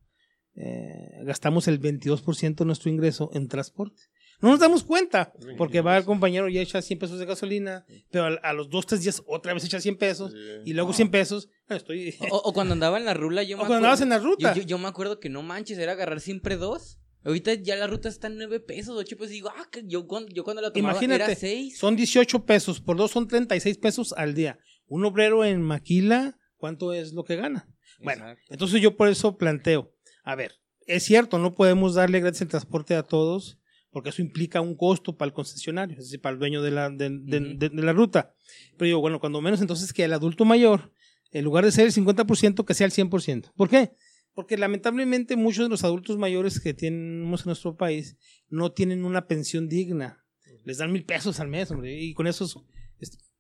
eh, 0.56 1.22
gastamos 1.24 1.68
el 1.68 1.80
22% 1.80 2.56
de 2.64 2.66
nuestro 2.66 2.90
ingreso 2.90 3.30
en 3.34 3.48
transporte. 3.48 4.04
No 4.42 4.50
nos 4.50 4.60
damos 4.60 4.84
cuenta, 4.84 5.34
porque 5.58 5.82
va 5.82 5.98
el 5.98 6.06
compañero 6.06 6.48
y 6.48 6.58
echa 6.60 6.82
100 6.82 6.98
pesos 7.00 7.20
de 7.20 7.26
gasolina, 7.26 7.86
pero 8.10 8.26
a, 8.26 8.28
a 8.42 8.54
los 8.54 8.70
dos, 8.70 8.86
tres 8.86 9.02
días 9.04 9.22
otra 9.28 9.54
vez 9.54 9.66
echa 9.66 9.82
100 9.82 9.98
pesos, 9.98 10.32
Sí. 10.32 10.38
y 10.66 10.74
luego 10.74 10.94
100 10.94 11.12
pesos. 11.12 11.50
Bueno, 11.68 11.78
estoy... 11.78 12.16
O, 12.32 12.38
o 12.38 12.54
cuando 12.54 12.74
andaba 12.74 12.98
en 12.98 13.06
la 13.06 13.14
rula, 13.14 13.44
yo 13.44 13.58
O 13.58 13.60
me 13.60 13.68
cuando 13.68 13.76
andabas 13.88 14.02
en 14.02 14.14
acuerdo- 14.14 14.24
la 14.24 14.30
ruta. 14.48 14.54
Yo, 14.56 14.62
yo- 14.62 14.68
yo 14.68 14.78
me 14.78 14.88
acuerdo 14.88 15.20
que 15.20 15.28
no 15.30 15.42
manches, 15.42 15.78
era 15.78 15.92
agarrar 15.92 16.22
siempre 16.22 16.56
dos. 16.56 17.00
Ahorita 17.26 17.54
ya 17.56 17.76
la 17.76 17.86
ruta 17.88 18.08
está 18.08 18.28
en 18.28 18.38
nueve 18.38 18.62
pesos, 18.62 18.96
ocho 18.98 19.18
pesos. 19.18 19.32
Y 19.32 19.36
digo, 19.36 19.50
ah, 19.54 19.68
que 19.70 19.84
yo, 19.86 20.08
cuando, 20.08 20.32
yo 20.34 20.46
cuando 20.46 20.62
la 20.62 20.72
tomaba 20.72 20.94
Imagínate, 20.94 21.24
era 21.26 21.36
seis. 21.36 21.78
Son 21.78 21.98
18 21.98 22.46
pesos, 22.46 22.80
por 22.80 22.96
dos 22.96 23.12
son 23.12 23.28
36 23.28 23.78
pesos 23.78 24.14
al 24.14 24.34
día. 24.36 24.58
Un 24.88 25.04
obrero 25.04 25.44
en 25.44 25.62
Maquila, 25.62 26.38
¿cuánto 26.56 26.94
es 26.94 27.12
lo 27.12 27.26
que 27.26 27.36
gana? 27.36 27.68
Bueno, 28.02 28.22
Exacto. 28.24 28.46
entonces 28.54 28.82
yo 28.82 28.96
por 28.96 29.10
eso 29.10 29.38
planteo, 29.38 29.92
a 30.24 30.36
ver, 30.36 30.54
es 30.88 31.04
cierto, 31.04 31.38
no 31.40 31.54
podemos 31.54 31.96
darle 31.96 32.22
gratis 32.22 32.40
el 32.42 32.48
transporte 32.48 32.96
a 32.96 33.04
todos, 33.04 33.59
porque 33.92 34.10
eso 34.10 34.22
implica 34.22 34.62
un 34.62 34.76
costo 34.76 35.18
para 35.18 35.28
el 35.28 35.34
concesionario, 35.34 35.98
es 35.98 36.06
decir, 36.06 36.22
para 36.22 36.34
el 36.34 36.40
dueño 36.40 36.62
de 36.62 36.72
la, 36.72 36.90
de, 36.90 37.10
de- 37.10 37.38
Ujú. 37.40 37.58
de- 37.60 37.70
de 37.70 37.84
la 37.84 37.94
ruta. 37.94 38.34
Pero 38.78 38.86
digo, 38.88 39.00
bueno, 39.02 39.20
cuando 39.20 39.42
menos 39.42 39.62
entonces 39.62 39.94
que 39.94 40.04
el 40.04 40.14
adulto 40.14 40.46
mayor, 40.46 40.94
en 41.32 41.44
lugar 41.46 41.66
de 41.66 41.72
ser 41.72 41.86
el 41.86 41.94
50%, 41.94 42.66
que 42.66 42.74
sea 42.74 42.86
el 42.86 42.92
100%. 42.92 43.52
¿Por 43.56 43.70
qué? 43.70 43.92
Porque 44.34 44.58
lamentablemente 44.58 45.36
muchos 45.36 45.66
de 45.66 45.70
los 45.70 45.84
adultos 45.84 46.18
mayores 46.18 46.60
que 46.60 46.74
tenemos 46.74 47.42
en 47.42 47.46
nuestro 47.48 47.76
país 47.78 48.16
no 48.48 48.72
tienen 48.72 49.04
una 49.06 49.28
pensión 49.28 49.68
digna. 49.68 50.24
Les 50.66 50.78
dan 50.78 50.92
mil 50.92 51.04
pesos 51.06 51.40
al 51.40 51.48
mes, 51.48 51.70
hombre, 51.72 52.00
y 52.00 52.14
con 52.14 52.28
esos 52.28 52.58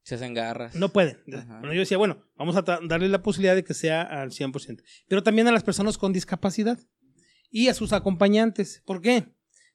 Se 0.03 0.15
hacen 0.15 0.33
garras. 0.33 0.75
no 0.75 0.89
pueden. 0.89 1.17
Ajá. 1.33 1.59
Bueno, 1.59 1.73
yo 1.73 1.79
decía, 1.81 1.97
bueno, 1.97 2.23
vamos 2.35 2.55
a 2.55 2.61
darle 2.63 3.07
la 3.07 3.21
posibilidad 3.21 3.55
de 3.55 3.63
que 3.63 3.73
sea 3.75 4.01
al 4.01 4.31
100%. 4.31 4.81
Pero 5.07 5.21
también 5.23 5.47
a 5.47 5.51
las 5.51 5.63
personas 5.63 5.97
con 5.97 6.11
discapacidad 6.11 6.79
y 7.51 7.67
a 7.67 7.73
sus 7.73 7.93
acompañantes. 7.93 8.81
¿Por 8.85 9.01
qué? 9.01 9.27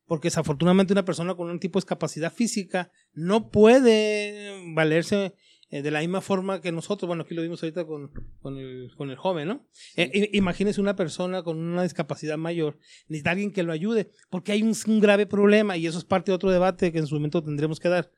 Porque 0.07 0.29
desafortunadamente 0.29 0.93
una 0.93 1.05
persona 1.05 1.35
con 1.35 1.51
un 1.51 1.61
tipo 1.61 1.79
de 1.79 1.83
discapacidad 1.83 2.33
física 2.33 2.91
no 3.13 3.51
puede 3.51 4.73
valerse 4.75 5.35
eh, 5.71 5.83
de 5.83 5.91
la 5.91 6.01
misma 6.01 6.21
forma 6.21 6.61
que 6.61 6.71
nosotros. 6.73 7.07
Bueno, 7.07 7.25
aquí 7.25 7.35
lo 7.35 7.43
vimos 7.43 7.63
ahorita 7.63 7.85
con, 7.85 8.13
con, 8.41 8.59
el, 8.59 8.93
con 8.97 9.11
el 9.11 9.17
joven, 9.17 9.49
¿no? 9.49 9.67
Eh, 9.97 10.31
imagínese 10.33 10.81
una 10.81 10.95
persona 10.95 11.43
con 11.43 11.59
una 11.59 11.83
discapacidad 11.83 12.37
mayor, 12.37 12.79
necesita 13.09 13.33
alguien 13.33 13.53
que 13.53 13.63
lo 13.63 13.73
ayude, 13.73 14.11
porque 14.31 14.53
hay 14.53 14.63
un, 14.63 14.75
un 14.87 15.01
grave 15.01 15.27
problema, 15.27 15.77
y 15.77 15.87
eso 15.87 15.99
es 15.99 16.05
parte 16.05 16.31
de 16.31 16.37
otro 16.37 16.51
debate 16.51 16.93
que 16.93 16.99
en 16.99 17.07
su 17.07 17.17
momento 17.17 17.43
tendremos 17.43 17.81
que 17.81 17.89
dar, 17.89 18.13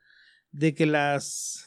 de 0.53 0.75
que 0.75 0.87
las 0.87 1.65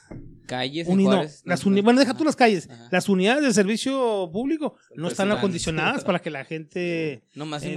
Calles 0.47 0.87
uni- 0.87 1.03
no, 1.05 1.23
las 1.45 1.65
uni- 1.65 1.81
bueno, 1.81 1.99
deja 1.99 2.17
tú 2.17 2.23
las 2.23 2.35
calles. 2.35 2.67
Ajá. 2.69 2.89
Las 2.91 3.07
unidades 3.07 3.43
de 3.43 3.53
servicio 3.53 4.29
público 4.33 4.75
no 4.95 5.07
están 5.07 5.27
Están- 5.27 5.37
acondicionadas 5.37 6.03
para 6.05 6.19
que 6.19 6.31
la 6.31 6.43
gente. 6.43 7.21
No 7.35 7.45
más 7.45 7.61
en 7.63 7.71
eh. 7.71 7.75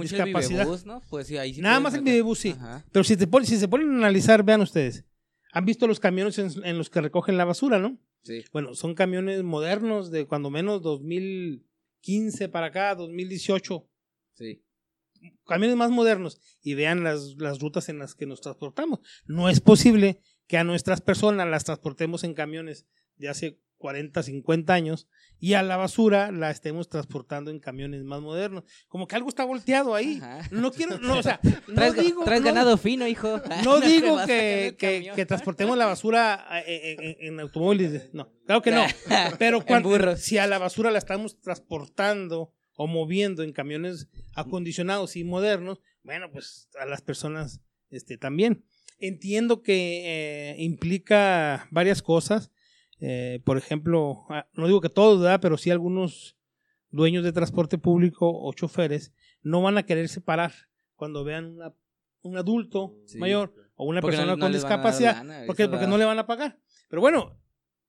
Pues 1.09 1.27
sí, 1.27 1.37
ahí 1.37 1.53
sí 1.53 1.61
Nada 1.61 1.79
más 1.79 1.93
el. 1.93 2.01
Vivebus, 2.01 2.39
sí. 2.39 2.49
Ajá. 2.57 2.83
Pero 2.91 3.03
si, 3.03 3.15
te 3.15 3.27
ponen- 3.27 3.45
si 3.45 3.57
se 3.57 3.67
ponen 3.67 3.91
a 3.93 3.97
analizar, 3.97 4.43
vean 4.43 4.61
ustedes. 4.61 5.05
Han 5.51 5.65
visto 5.65 5.85
los 5.85 5.99
camiones 5.99 6.39
en, 6.39 6.51
en 6.65 6.77
los 6.79 6.89
que 6.89 6.99
recogen 7.01 7.37
la 7.37 7.45
basura, 7.45 7.77
¿no? 7.77 7.99
Sí. 8.23 8.43
Bueno, 8.51 8.73
son 8.73 8.95
camiones 8.95 9.43
modernos 9.43 10.09
de 10.09 10.25
cuando 10.25 10.49
menos 10.49 10.81
2015 10.81 12.49
para 12.49 12.67
acá, 12.67 12.95
2018. 12.95 13.87
Sí. 14.33 14.63
Camiones 15.45 15.75
más 15.77 15.91
modernos. 15.91 16.39
Y 16.63 16.73
vean 16.73 17.03
las, 17.03 17.35
las 17.37 17.59
rutas 17.59 17.87
en 17.89 17.99
las 17.99 18.15
que 18.15 18.25
nos 18.25 18.41
transportamos. 18.41 18.99
No 19.25 19.47
es 19.49 19.59
posible 19.61 20.19
que 20.53 20.57
a 20.59 20.63
nuestras 20.63 21.01
personas 21.01 21.47
las 21.47 21.63
transportemos 21.63 22.23
en 22.23 22.35
camiones 22.35 22.85
de 23.17 23.27
hace 23.27 23.59
40, 23.79 24.21
50 24.21 24.71
años 24.71 25.07
y 25.39 25.55
a 25.55 25.63
la 25.63 25.77
basura 25.77 26.31
la 26.31 26.51
estemos 26.51 26.89
transportando 26.89 27.49
en 27.49 27.59
camiones 27.59 28.03
más 28.03 28.21
modernos. 28.21 28.63
Como 28.87 29.07
que 29.07 29.15
algo 29.15 29.29
está 29.29 29.45
volteado 29.45 29.95
ahí. 29.95 30.19
Ajá. 30.21 30.47
No 30.51 30.71
quiero, 30.71 30.99
no, 30.99 31.17
o 31.17 31.23
sea, 31.23 31.39
no 31.67 31.73
Traes, 31.73 31.95
digo, 31.95 32.23
traes 32.23 32.41
no- 32.41 32.45
ganado 32.45 32.77
fino, 32.77 33.07
hijo. 33.07 33.41
no 33.65 33.79
digo 33.81 34.17
que, 34.27 34.75
que- 34.77 35.25
transportemos 35.25 35.75
la 35.75 35.87
basura 35.87 36.45
eh, 36.67 36.97
en, 36.99 37.03
en- 37.03 37.33
en 37.33 37.39
automóviles. 37.39 38.13
No, 38.13 38.31
claro 38.45 38.61
que 38.61 38.69
no. 38.69 38.83
Pero 39.39 39.65
cuando, 39.65 40.15
si 40.17 40.37
a 40.37 40.45
la 40.45 40.59
basura 40.59 40.91
la 40.91 40.99
estamos 40.99 41.41
transportando 41.41 42.53
o 42.75 42.85
moviendo 42.85 43.41
en 43.41 43.53
camiones 43.53 44.07
acondicionados 44.35 45.15
y 45.15 45.23
modernos, 45.23 45.79
bueno, 46.03 46.29
pues 46.31 46.69
a 46.79 46.85
las 46.85 47.01
personas 47.01 47.59
este, 47.89 48.19
también. 48.19 48.63
Entiendo 49.07 49.61
que 49.63 50.51
eh, 50.51 50.55
implica 50.59 51.67
varias 51.71 52.01
cosas. 52.01 52.51
Eh, 53.01 53.41
por 53.43 53.57
ejemplo, 53.57 54.23
ah, 54.29 54.47
no 54.53 54.65
digo 54.67 54.79
que 54.79 54.87
todos, 54.89 55.21
¿verdad? 55.21 55.39
pero 55.41 55.57
sí 55.57 55.69
algunos 55.71 56.37
dueños 56.89 57.23
de 57.25 57.33
transporte 57.33 57.77
público 57.77 58.31
o 58.31 58.53
choferes 58.53 59.11
no 59.41 59.61
van 59.61 59.77
a 59.77 59.83
querer 59.85 60.07
separar 60.07 60.53
cuando 60.95 61.25
vean 61.25 61.55
una- 61.55 61.73
un 62.21 62.37
adulto 62.37 62.95
Sí. 63.05 63.17
mayor 63.17 63.53
o 63.75 63.85
una 63.85 63.99
no- 63.99 64.07
persona 64.07 64.35
no 64.35 64.39
con 64.39 64.53
discapacidad, 64.53 65.17
lana, 65.17 65.43
porque, 65.47 65.67
porque 65.67 65.85
no 65.87 65.97
le 65.97 66.05
van 66.05 66.19
a 66.19 66.25
pagar. 66.27 66.59
Pero 66.87 67.01
bueno, 67.01 67.37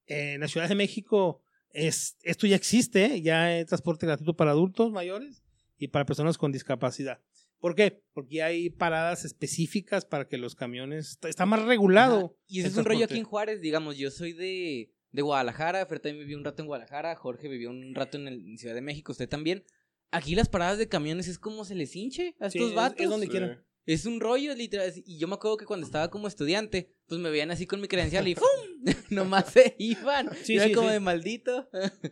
eh, 0.06 0.32
en 0.34 0.40
la 0.40 0.48
Ciudad 0.48 0.68
de 0.68 0.74
México 0.74 1.42
es, 1.70 2.16
esto 2.22 2.48
ya 2.48 2.56
existe, 2.56 3.22
ya 3.22 3.44
hay 3.44 3.64
transporte 3.66 4.06
gratuito 4.06 4.34
para 4.34 4.50
adultos 4.50 4.90
mayores 4.90 5.44
y 5.78 5.88
para 5.88 6.06
personas 6.06 6.38
con 6.38 6.50
discapacidad. 6.50 7.20
¿Por 7.64 7.74
qué? 7.74 8.02
Porque 8.12 8.42
hay 8.42 8.68
paradas 8.68 9.24
específicas 9.24 10.04
para 10.04 10.28
que 10.28 10.36
los 10.36 10.54
camiones... 10.54 11.12
Está, 11.12 11.30
está 11.30 11.46
más 11.46 11.62
regulado. 11.62 12.16
Ajá. 12.18 12.34
Y 12.46 12.58
ese 12.58 12.68
es 12.68 12.76
un 12.76 12.84
rollo 12.84 13.06
aquí 13.06 13.16
en 13.16 13.24
Juárez, 13.24 13.62
digamos, 13.62 13.96
yo 13.96 14.10
soy 14.10 14.34
de, 14.34 14.92
de 15.12 15.22
Guadalajara, 15.22 15.86
Fer 15.86 15.98
también 16.00 16.18
vivió 16.26 16.36
un 16.36 16.44
rato 16.44 16.60
en 16.62 16.66
Guadalajara, 16.66 17.16
Jorge 17.16 17.48
vivió 17.48 17.70
un 17.70 17.94
rato 17.94 18.18
en, 18.18 18.28
el- 18.28 18.46
en 18.50 18.58
Ciudad 18.58 18.74
de 18.74 18.82
México, 18.82 19.12
usted 19.12 19.30
también. 19.30 19.64
Aquí 20.10 20.34
las 20.34 20.50
paradas 20.50 20.76
de 20.76 20.88
camiones 20.90 21.26
es 21.26 21.38
como 21.38 21.64
se 21.64 21.74
les 21.74 21.96
hinche 21.96 22.36
a 22.38 22.50
Sí, 22.50 22.58
estos 22.58 22.72
es- 22.72 22.76
vatos. 22.76 23.00
es 23.00 23.08
donde 23.08 23.26
Sí. 23.28 23.30
quieran. 23.30 23.64
Es 23.86 24.04
un 24.04 24.20
rollo, 24.20 24.54
literal. 24.54 24.92
Y 25.06 25.16
yo 25.18 25.26
me 25.26 25.36
acuerdo 25.36 25.56
que 25.56 25.64
cuando 25.64 25.86
estaba 25.86 26.10
como 26.10 26.28
estudiante, 26.28 26.90
pues 27.06 27.18
me 27.18 27.30
veían 27.30 27.50
así 27.50 27.66
con 27.66 27.80
mi 27.80 27.88
credencial 27.88 28.28
y 28.28 28.34
¡fum! 28.34 28.46
Nomás 29.08 29.50
se 29.50 29.74
iban. 29.78 30.28
Sí, 30.42 30.56
era 30.56 30.66
sí, 30.66 30.72
como 30.74 30.88
sí. 30.88 30.92
de 30.92 31.00
maldito. 31.00 31.70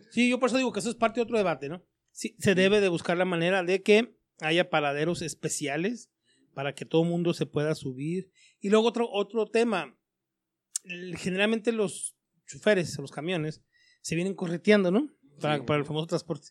Sí, 0.09 0.31
yo 0.31 0.39
por 0.39 0.49
eso 0.49 0.57
digo 0.57 0.73
que 0.73 0.79
eso 0.79 0.89
es 0.89 0.95
parte 0.95 1.19
de 1.19 1.25
otro 1.25 1.37
debate, 1.37 1.69
¿no? 1.69 1.85
Sí, 2.11 2.35
se 2.39 2.55
debe 2.55 2.81
de 2.81 2.89
buscar 2.89 3.17
la 3.17 3.25
manera 3.25 3.61
de 3.63 3.83
que 3.83 4.15
haya 4.43 4.69
paraderos 4.69 5.21
especiales 5.21 6.09
para 6.53 6.75
que 6.75 6.85
todo 6.85 7.03
el 7.03 7.09
mundo 7.09 7.33
se 7.33 7.45
pueda 7.45 7.73
subir. 7.75 8.31
Y 8.59 8.69
luego 8.69 8.87
otro, 8.87 9.09
otro 9.11 9.47
tema. 9.47 9.97
Generalmente 11.17 11.71
los 11.71 12.15
choferes, 12.45 12.97
los 12.99 13.11
camiones, 13.11 13.63
se 14.01 14.15
vienen 14.15 14.35
correteando, 14.35 14.91
¿no? 14.91 15.09
Para, 15.39 15.57
Sí. 15.57 15.63
para 15.65 15.79
el 15.79 15.85
famoso 15.85 16.07
transporte. 16.07 16.49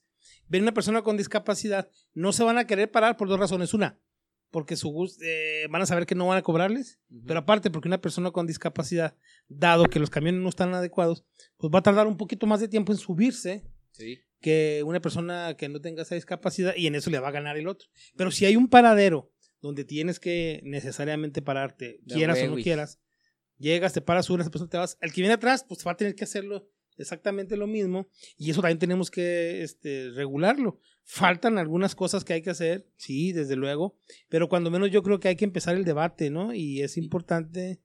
Ven 0.48 0.62
una 0.62 0.74
persona 0.74 1.02
con 1.02 1.16
discapacidad, 1.16 1.90
no 2.14 2.32
se 2.32 2.42
van 2.44 2.58
a 2.58 2.66
querer 2.66 2.90
parar 2.90 3.16
por 3.16 3.28
dos 3.28 3.38
razones. 3.38 3.74
Una, 3.74 4.00
porque 4.50 4.76
su 4.76 5.10
eh, 5.22 5.66
van 5.70 5.82
a 5.82 5.86
saber 5.86 6.06
que 6.06 6.14
no 6.14 6.26
van 6.26 6.38
a 6.38 6.42
cobrarles. 6.42 6.98
Pero 7.26 7.40
aparte, 7.40 7.70
porque 7.70 7.88
una 7.88 8.00
persona 8.00 8.30
con 8.30 8.46
discapacidad, 8.46 9.16
dado 9.48 9.84
que 9.84 9.98
los 10.00 10.10
camiones 10.10 10.40
no 10.40 10.48
están 10.48 10.74
adecuados, 10.74 11.24
pues 11.58 11.72
va 11.74 11.80
a 11.80 11.82
tardar 11.82 12.06
un 12.06 12.16
poquito 12.16 12.46
más 12.46 12.60
de 12.60 12.68
tiempo 12.68 12.92
en 12.92 12.98
subirse 12.98 13.64
Sí. 13.92 14.18
Que 14.42 14.82
una 14.84 15.00
persona 15.00 15.56
que 15.56 15.70
no 15.70 15.80
tenga 15.80 16.02
esa 16.02 16.16
discapacidad 16.16 16.74
y 16.76 16.86
en 16.86 16.94
eso 16.94 17.08
le 17.08 17.20
va 17.20 17.28
a 17.28 17.32
ganar 17.32 17.56
el 17.56 17.68
otro. 17.68 17.88
Pero 18.16 18.30
si 18.30 18.44
hay 18.44 18.56
un 18.56 18.68
paradero 18.68 19.32
donde 19.62 19.84
tienes 19.84 20.20
que 20.20 20.60
necesariamente 20.64 21.40
pararte, 21.40 22.00
quieras 22.06 22.42
o 22.42 22.48
no 22.48 22.56
quieras, 22.56 23.00
llegas, 23.56 23.92
te 23.94 24.02
paras, 24.02 24.26
subes, 24.26 24.44
después 24.44 24.68
te 24.68 24.76
vas. 24.76 24.98
El 25.00 25.12
que 25.12 25.22
viene 25.22 25.34
atrás, 25.34 25.64
pues 25.66 25.86
va 25.86 25.92
a 25.92 25.96
tener 25.96 26.14
que 26.14 26.24
hacerlo 26.24 26.68
exactamente 26.98 27.56
lo 27.56 27.66
mismo 27.66 28.08
y 28.36 28.50
eso 28.50 28.60
también 28.60 28.78
tenemos 28.78 29.10
que 29.10 29.62
este, 29.62 30.10
regularlo. 30.10 30.80
Faltan 31.04 31.58
algunas 31.58 31.94
cosas 31.94 32.24
que 32.24 32.34
hay 32.34 32.42
que 32.42 32.50
hacer, 32.50 32.86
sí, 32.96 33.32
desde 33.32 33.56
luego, 33.56 33.96
pero 34.28 34.48
cuando 34.48 34.70
menos 34.70 34.90
yo 34.90 35.02
creo 35.02 35.20
que 35.20 35.28
hay 35.28 35.36
que 35.36 35.44
empezar 35.44 35.76
el 35.76 35.84
debate, 35.84 36.30
¿no? 36.30 36.52
Y 36.52 36.82
es 36.82 36.96
importante 36.96 37.80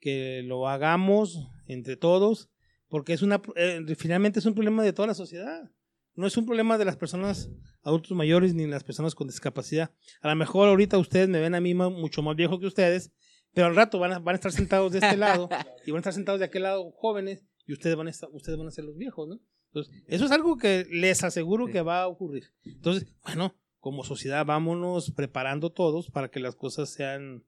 que 0.00 0.42
lo 0.44 0.68
hagamos 0.68 1.48
entre 1.66 1.96
todos, 1.96 2.50
porque 2.88 3.12
es 3.12 3.22
una, 3.22 3.40
eh, 3.56 3.84
finalmente 3.96 4.38
es 4.38 4.46
un 4.46 4.54
problema 4.54 4.82
de 4.82 4.92
toda 4.92 5.08
la 5.08 5.14
sociedad. 5.14 5.70
No 6.18 6.26
es 6.26 6.36
un 6.36 6.46
problema 6.46 6.76
de 6.78 6.84
las 6.84 6.96
personas 6.96 7.48
adultos 7.82 8.10
mayores 8.16 8.52
ni 8.54 8.64
de 8.64 8.68
las 8.70 8.82
personas 8.84 9.14
con 9.14 9.28
discapacidad. 9.28 9.92
A 10.20 10.28
lo 10.28 10.34
mejor 10.36 10.68
ahorita 10.68 10.98
ustedes 10.98 11.28
me 11.28 11.40
ven 11.40 11.54
a 11.54 11.60
mí 11.60 11.74
mucho 11.74 12.22
más 12.22 12.34
viejo 12.34 12.58
que 12.58 12.66
ustedes, 12.66 13.12
pero 13.54 13.68
al 13.68 13.76
rato 13.76 13.98
van 13.98 14.12
a, 14.12 14.18
van 14.18 14.34
a 14.34 14.36
estar 14.36 14.50
sentados 14.52 14.92
de 14.92 14.98
este 14.98 15.16
lado 15.16 15.48
y 15.86 15.90
van 15.92 15.98
a 15.98 16.00
estar 16.00 16.12
sentados 16.12 16.40
de 16.40 16.46
aquel 16.46 16.64
lado 16.64 16.90
jóvenes 16.90 17.44
y 17.66 17.72
ustedes 17.72 17.94
van 17.96 18.08
a, 18.08 18.10
estar, 18.10 18.28
ustedes 18.32 18.58
van 18.58 18.66
a 18.66 18.70
ser 18.72 18.84
los 18.84 18.96
viejos, 18.96 19.28
¿no? 19.28 19.40
Entonces, 19.72 19.94
eso 20.06 20.24
es 20.24 20.30
algo 20.32 20.56
que 20.56 20.86
les 20.90 21.22
aseguro 21.22 21.66
Sí. 21.66 21.72
que 21.72 21.82
va 21.82 22.02
a 22.02 22.08
ocurrir. 22.08 22.52
Entonces, 22.64 23.06
bueno, 23.22 23.54
como 23.78 24.02
sociedad 24.02 24.44
vámonos 24.44 25.12
preparando 25.12 25.70
todos 25.70 26.10
para 26.10 26.30
que 26.30 26.40
las 26.40 26.56
cosas 26.56 26.90
sean, 26.90 27.44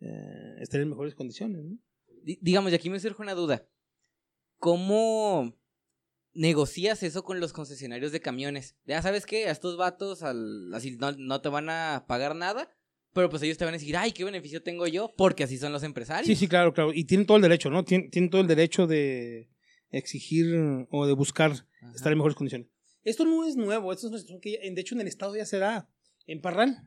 eh, 0.00 0.56
estén 0.60 0.82
en 0.82 0.90
mejores 0.90 1.14
condiciones, 1.14 1.64
¿no? 1.64 1.78
Di- 2.24 2.38
digamos, 2.42 2.72
y 2.72 2.74
aquí 2.74 2.90
me 2.90 3.00
surge 3.00 3.22
una 3.22 3.34
duda. 3.34 3.66
¿Cómo 4.58 5.54
negocias 6.34 7.02
eso 7.02 7.24
con 7.24 7.40
los 7.40 7.52
concesionarios 7.52 8.12
de 8.12 8.20
camiones? 8.20 8.76
Ya 8.86 9.02
sabes 9.02 9.26
que 9.26 9.46
a 9.48 9.50
estos 9.50 9.76
vatos 9.76 10.22
al, 10.22 10.72
así 10.74 10.96
no, 10.96 11.12
no 11.12 11.40
te 11.40 11.48
van 11.48 11.68
a 11.70 12.04
pagar 12.08 12.34
nada, 12.34 12.70
pero 13.12 13.28
pues 13.28 13.42
ellos 13.42 13.58
te 13.58 13.64
van 13.64 13.74
a 13.74 13.78
decir, 13.78 13.96
ay, 13.96 14.12
qué 14.12 14.24
beneficio 14.24 14.62
tengo 14.62 14.86
yo, 14.86 15.12
porque 15.16 15.44
así 15.44 15.58
son 15.58 15.72
los 15.72 15.82
empresarios. 15.82 16.26
Sí, 16.26 16.34
sí, 16.36 16.48
claro, 16.48 16.72
claro. 16.72 16.92
Y 16.94 17.04
tienen 17.04 17.26
todo 17.26 17.36
el 17.36 17.42
derecho, 17.42 17.68
¿no? 17.70 17.84
Tienen, 17.84 18.10
tienen 18.10 18.30
todo 18.30 18.40
el 18.40 18.46
derecho 18.46 18.86
de 18.86 19.50
exigir 19.90 20.86
o 20.90 21.06
de 21.06 21.12
buscar 21.12 21.50
Ajá. 21.52 21.92
estar 21.94 22.10
en 22.12 22.18
mejores 22.18 22.36
condiciones. 22.36 22.68
Esto 23.04 23.24
no 23.24 23.46
es 23.46 23.56
nuevo, 23.56 23.92
esto 23.92 24.06
es 24.06 24.10
una 24.12 24.18
situación 24.18 24.40
que, 24.40 24.52
ya- 24.52 24.60
de 24.74 24.80
hecho, 24.80 24.94
en 24.94 25.02
el 25.02 25.08
estado 25.08 25.36
ya 25.36 25.44
se 25.44 25.58
da. 25.58 25.90
En 26.26 26.40
Parral, 26.40 26.78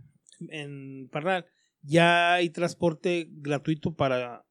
en 0.49 1.09
Parral, 1.11 1.45
ya 1.81 2.33
hay 2.35 2.49
transporte 2.49 3.27
gratuito 3.29 3.95
para 3.95 4.45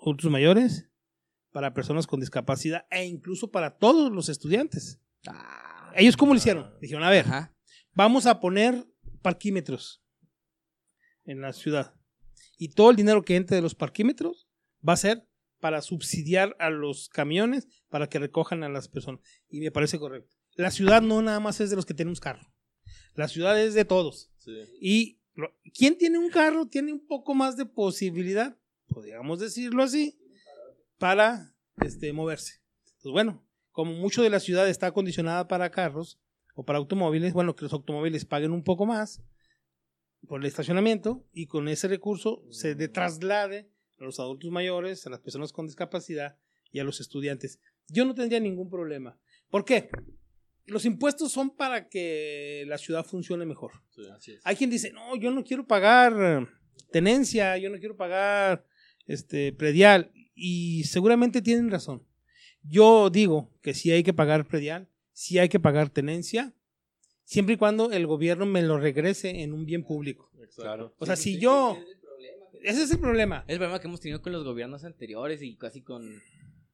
adultos 0.00 0.30
mayores, 0.30 0.88
para 1.52 1.74
personas 1.74 2.06
con 2.06 2.20
discapacidad 2.20 2.86
e 2.90 3.04
incluso 3.04 3.50
para 3.50 3.76
todos 3.76 4.10
los 4.10 4.28
estudiantes. 4.28 5.00
Ah, 5.26 5.92
¿Ellos 5.94 6.16
cómo 6.16 6.32
lo 6.32 6.38
hicieron? 6.38 6.72
Dijeron, 6.80 7.04
a 7.04 7.10
ver, 7.10 7.26
Ajá. 7.26 7.54
vamos 7.92 8.26
a 8.26 8.40
poner 8.40 8.86
parquímetros 9.20 10.02
en 11.24 11.40
la 11.40 11.52
ciudad. 11.52 11.94
Y 12.58 12.68
todo 12.68 12.90
el 12.90 12.96
dinero 12.96 13.22
que 13.22 13.36
entre 13.36 13.56
de 13.56 13.62
los 13.62 13.74
parquímetros 13.74 14.48
va 14.86 14.94
a 14.94 14.96
ser 14.96 15.28
para 15.60 15.80
subsidiar 15.80 16.56
a 16.58 16.70
los 16.70 17.08
camiones 17.08 17.68
para 17.88 18.08
que 18.08 18.18
recojan 18.18 18.64
a 18.64 18.68
las 18.68 18.88
personas. 18.88 19.20
Y 19.48 19.60
me 19.60 19.70
parece 19.70 19.98
correcto. 19.98 20.34
La 20.56 20.70
ciudad 20.70 21.02
no 21.02 21.22
nada 21.22 21.38
más 21.38 21.60
es 21.60 21.70
de 21.70 21.76
los 21.76 21.86
que 21.86 21.94
tenemos 21.94 22.20
carro. 22.20 22.52
La 23.14 23.28
ciudad 23.28 23.60
es 23.60 23.74
de 23.74 23.84
todos. 23.84 24.32
Sí. 24.38 24.52
Y 24.80 25.20
quien 25.72 25.96
tiene 25.96 26.18
un 26.18 26.30
carro 26.30 26.66
tiene 26.66 26.92
un 26.92 27.06
poco 27.06 27.34
más 27.34 27.56
de 27.56 27.66
posibilidad, 27.66 28.58
podríamos 28.88 29.38
decirlo 29.38 29.82
así, 29.82 30.18
para 31.02 31.52
este, 31.80 32.12
moverse. 32.12 32.60
Pues 33.02 33.10
bueno, 33.10 33.44
como 33.72 33.92
mucho 33.92 34.22
de 34.22 34.30
la 34.30 34.38
ciudad 34.38 34.68
está 34.68 34.86
acondicionada 34.86 35.48
para 35.48 35.72
carros 35.72 36.20
o 36.54 36.64
para 36.64 36.78
automóviles, 36.78 37.32
bueno, 37.32 37.56
que 37.56 37.64
los 37.64 37.72
automóviles 37.72 38.24
paguen 38.24 38.52
un 38.52 38.62
poco 38.62 38.86
más 38.86 39.20
por 40.28 40.40
el 40.40 40.46
estacionamiento 40.46 41.26
y 41.32 41.46
con 41.46 41.66
ese 41.66 41.88
recurso 41.88 42.44
se 42.52 42.76
de 42.76 42.86
traslade 42.86 43.68
a 43.98 44.04
los 44.04 44.20
adultos 44.20 44.52
mayores, 44.52 45.04
a 45.04 45.10
las 45.10 45.18
personas 45.18 45.52
con 45.52 45.66
discapacidad 45.66 46.38
y 46.70 46.78
a 46.78 46.84
los 46.84 47.00
estudiantes. 47.00 47.58
Yo 47.88 48.04
no 48.04 48.14
tendría 48.14 48.38
ningún 48.38 48.70
problema. 48.70 49.18
¿Por 49.50 49.64
qué? 49.64 49.90
Los 50.66 50.84
impuestos 50.84 51.32
son 51.32 51.50
para 51.50 51.88
que 51.88 52.62
la 52.68 52.78
ciudad 52.78 53.04
funcione 53.04 53.44
mejor. 53.44 53.72
Sí, 53.90 54.02
así 54.16 54.32
es. 54.34 54.40
Hay 54.44 54.54
quien 54.54 54.70
dice, 54.70 54.92
no, 54.92 55.16
yo 55.16 55.32
no 55.32 55.42
quiero 55.42 55.66
pagar 55.66 56.48
tenencia, 56.92 57.58
yo 57.58 57.70
no 57.70 57.80
quiero 57.80 57.96
pagar 57.96 58.64
este 59.08 59.52
predial 59.52 60.12
y 60.34 60.84
seguramente 60.84 61.42
tienen 61.42 61.70
razón. 61.70 62.06
Yo 62.62 63.10
digo 63.10 63.50
que 63.62 63.74
sí 63.74 63.90
hay 63.90 64.02
que 64.02 64.12
pagar 64.12 64.46
predial, 64.46 64.88
sí 65.12 65.38
hay 65.38 65.48
que 65.48 65.60
pagar 65.60 65.90
tenencia, 65.90 66.54
siempre 67.24 67.54
y 67.54 67.58
cuando 67.58 67.90
el 67.92 68.06
gobierno 68.06 68.46
me 68.46 68.62
lo 68.62 68.78
regrese 68.78 69.42
en 69.42 69.52
un 69.52 69.64
bien 69.66 69.84
público. 69.84 70.30
Claro. 70.56 70.94
O 70.98 71.06
sea, 71.06 71.16
si 71.16 71.38
yo... 71.38 71.78
Ese 72.62 72.84
es 72.84 72.92
el 72.92 73.00
problema. 73.00 73.44
Es 73.48 73.54
el 73.54 73.58
problema 73.58 73.80
que 73.80 73.88
hemos 73.88 74.00
tenido 74.00 74.22
con 74.22 74.32
los 74.32 74.44
gobiernos 74.44 74.84
anteriores 74.84 75.42
y 75.42 75.56
casi 75.56 75.82
con. 75.82 76.22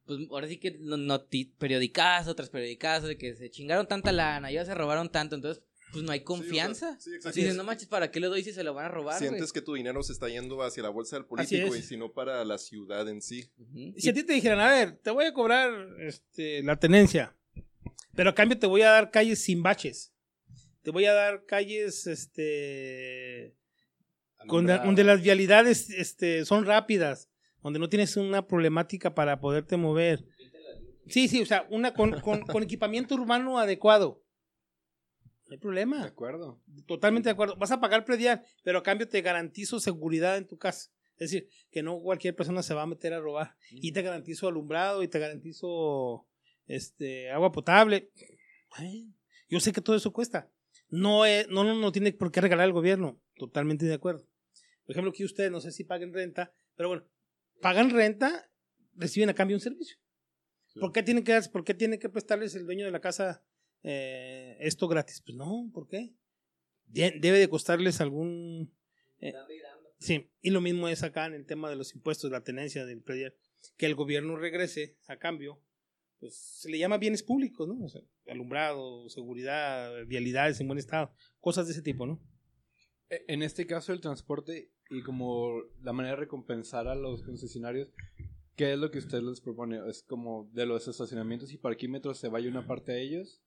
Pues 0.05 0.19
ahora 0.29 0.47
sí 0.47 0.57
que 0.57 0.77
no, 0.79 0.97
noti- 0.97 1.51
periodicazos 1.57 2.35
tras 2.35 2.49
periodicazos 2.49 3.09
de 3.09 3.17
que 3.17 3.33
se 3.33 3.49
chingaron 3.49 3.87
tanta 3.87 4.11
lana, 4.11 4.51
ya 4.51 4.63
se 4.65 4.75
robaron 4.75 5.09
tanto, 5.09 5.35
entonces 5.35 5.63
pues 5.91 6.03
no 6.03 6.11
hay 6.11 6.21
confianza. 6.21 6.97
Sí. 6.99 7.11
Si 7.21 7.41
dices, 7.41 7.55
no 7.55 7.63
manches, 7.63 7.87
¿para 7.87 8.11
qué 8.11 8.19
le 8.19 8.27
doy 8.27 8.43
si 8.43 8.51
se 8.53 8.63
lo 8.63 8.73
van 8.73 8.85
a 8.85 8.89
robar? 8.89 9.17
güey?" 9.17 9.29
Sientes 9.29 9.51
que 9.53 9.61
tu 9.61 9.73
dinero 9.73 10.01
se 10.03 10.13
está 10.13 10.29
yendo 10.29 10.61
hacia 10.63 10.83
la 10.83 10.89
bolsa 10.89 11.15
del 11.15 11.25
político 11.25 11.67
y 11.75 11.81
si 11.81 11.97
no 11.97 12.11
para 12.11 12.43
la 12.45 12.57
ciudad 12.57 13.07
en 13.09 13.21
sí. 13.21 13.49
Si 13.97 14.09
a 14.09 14.13
ti 14.13 14.23
te 14.23 14.33
dijeran, 14.33 14.59
a 14.59 14.69
ver, 14.71 14.97
te 14.97 15.09
voy 15.11 15.25
a 15.25 15.33
cobrar 15.33 15.71
este, 16.01 16.61
la 16.63 16.77
tenencia, 16.77 17.35
pero 18.15 18.29
a 18.31 18.35
cambio 18.35 18.57
te 18.59 18.67
voy 18.67 18.81
a 18.83 18.89
dar 18.91 19.11
calles 19.11 19.43
sin 19.43 19.63
baches. 19.63 20.13
Te 20.81 20.91
voy 20.91 21.05
a 21.05 21.13
dar 21.13 21.45
calles 21.45 22.07
este, 22.07 23.55
con 24.47 24.65
la- 24.67 24.77
donde 24.79 25.03
las 25.03 25.21
vialidades 25.21 25.89
este, 25.89 26.45
son 26.45 26.65
rápidas, 26.65 27.29
donde 27.61 27.79
no 27.79 27.89
tienes 27.89 28.15
una 28.17 28.47
problemática 28.47 29.13
para 29.13 29.39
poderte 29.41 29.75
mover. 29.77 30.25
Sí, 31.07 31.27
sí, 31.27 31.41
o 31.41 31.45
sea, 31.45 31.65
una 31.69 31.93
con, 31.93 32.19
con- 32.21 32.41
con 32.41 32.63
equipamiento 32.63 33.15
urbano 33.15 33.57
adecuado. 33.59 34.23
No 35.49 35.53
hay 35.53 35.57
De 35.57 35.61
problema. 35.61 36.03
acuerdo. 36.05 36.61
Totalmente 36.85 37.27
de 37.29 37.31
acuerdo. 37.33 37.55
Vas 37.57 37.71
a 37.71 37.79
pagar 37.81 38.05
predial, 38.05 38.43
pero 38.63 38.77
a 38.79 38.83
cambio 38.83 39.07
te 39.09 39.21
garantizo 39.21 39.79
seguridad 39.79 40.37
en 40.37 40.47
tu 40.47 40.57
casa. 40.57 40.91
Es 41.17 41.31
decir, 41.31 41.49
que 41.71 41.81
no 41.83 41.99
cualquier 41.99 42.35
persona 42.35 42.61
se 42.63 42.73
va 42.75 42.83
a 42.83 42.87
meter 42.87 43.13
a 43.13 43.19
robar. 43.19 43.55
Y 43.71 43.91
te 43.91 44.01
garantizo 44.03 44.47
alumbrado 44.47 45.01
y 45.03 45.07
te 45.07 45.19
garantizo 45.19 46.27
este 46.67 47.29
agua 47.31 47.51
potable. 47.51 48.11
Ay, 48.71 49.13
Yo 49.49 49.59
sé 49.59 49.73
que 49.73 49.81
todo 49.81 49.95
eso 49.95 50.13
cuesta. 50.13 50.51
No, 50.89 51.25
es- 51.25 51.47
no, 51.49 51.63
no, 51.63 51.73
no 51.73 51.91
tiene 51.91 52.13
por 52.13 52.31
qué 52.31 52.39
regalar 52.41 52.67
el 52.67 52.73
gobierno. 52.73 53.19
Totalmente 53.35 53.85
de 53.85 53.95
acuerdo. 53.95 54.27
Por 54.85 54.91
ejemplo, 54.93 55.09
aquí 55.09 55.23
ustedes 55.25 55.51
no 55.51 55.59
sé 55.61 55.71
si 55.71 55.83
paguen 55.83 56.13
renta, 56.13 56.53
pero 56.75 56.89
bueno, 56.89 57.03
pagan 57.61 57.89
renta, 57.89 58.49
reciben 58.95 59.29
a 59.29 59.33
cambio 59.33 59.57
un 59.57 59.61
servicio. 59.61 59.97
¿Por 60.79 60.91
qué 60.91 61.01
tiene 61.03 61.23
que 61.23 61.39
por 61.51 61.63
qué 61.63 61.73
tiene 61.73 61.97
que 61.99 62.09
prestarles 62.09 62.53
el 62.55 62.65
dueño 62.65 62.85
de 62.85 62.91
la 62.91 63.01
casa 63.01 63.43
eh, 63.83 64.57
esto 64.59 64.87
gratis? 64.87 65.21
Pues 65.25 65.35
no, 65.37 65.69
¿por 65.73 65.87
qué? 65.87 66.13
De- 66.85 67.15
debe 67.19 67.39
de 67.39 67.49
costarles 67.49 68.01
algún 68.01 68.73
eh, 69.19 69.33
sí, 69.99 70.29
y 70.41 70.49
lo 70.49 70.61
mismo 70.61 70.87
es 70.87 71.03
acá 71.03 71.25
en 71.25 71.33
el 71.33 71.45
tema 71.45 71.69
de 71.69 71.75
los 71.75 71.93
impuestos, 71.93 72.31
la 72.31 72.43
tenencia 72.43 72.85
del 72.85 73.01
predial, 73.01 73.35
que 73.77 73.85
el 73.85 73.95
gobierno 73.95 74.35
regrese 74.37 74.97
a 75.07 75.17
cambio, 75.17 75.61
pues 76.19 76.35
se 76.35 76.69
le 76.69 76.77
llama 76.79 76.97
bienes 76.97 77.23
públicos, 77.23 77.67
¿no? 77.67 77.83
O 77.83 77.89
sea, 77.89 78.01
alumbrado, 78.27 79.07
seguridad, 79.09 80.05
vialidades 80.07 80.59
en 80.61 80.67
buen 80.67 80.79
estado, 80.79 81.13
cosas 81.39 81.67
de 81.67 81.73
ese 81.73 81.81
tipo, 81.81 82.05
¿no? 82.05 82.19
E- 83.09 83.25
En 83.27 83.43
este 83.43 83.65
caso, 83.67 83.93
el 83.93 84.01
transporte 84.01 84.71
y 84.89 85.03
como 85.03 85.61
la 85.81 85.93
manera 85.93 86.15
de 86.15 86.21
recompensar 86.21 86.87
a 86.87 86.95
los 86.95 87.21
concesionarios, 87.23 87.89
¿qué 88.55 88.73
es 88.73 88.79
lo 88.79 88.89
que 88.91 88.97
usted 88.99 89.21
les 89.21 89.39
propone? 89.41 89.79
¿Es 89.87 90.03
como 90.03 90.49
de 90.53 90.65
los 90.65 90.87
estacionamientos 90.87 91.51
y 91.53 91.57
parquímetros 91.57 92.17
se 92.17 92.27
vaya 92.29 92.49
una 92.49 92.65
parte 92.67 92.93
a 92.93 92.97
ellos? 92.97 93.41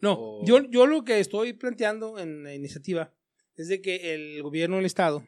No, 0.00 0.14
O- 0.18 0.44
yo, 0.44 0.62
yo 0.70 0.86
lo 0.86 1.04
que 1.04 1.20
estoy 1.20 1.52
planteando 1.52 2.18
en 2.18 2.42
la 2.44 2.54
iniciativa 2.54 3.12
es 3.56 3.68
de 3.68 3.80
que 3.80 4.14
el 4.14 4.42
gobierno 4.42 4.76
del 4.76 4.84
estado, 4.86 5.24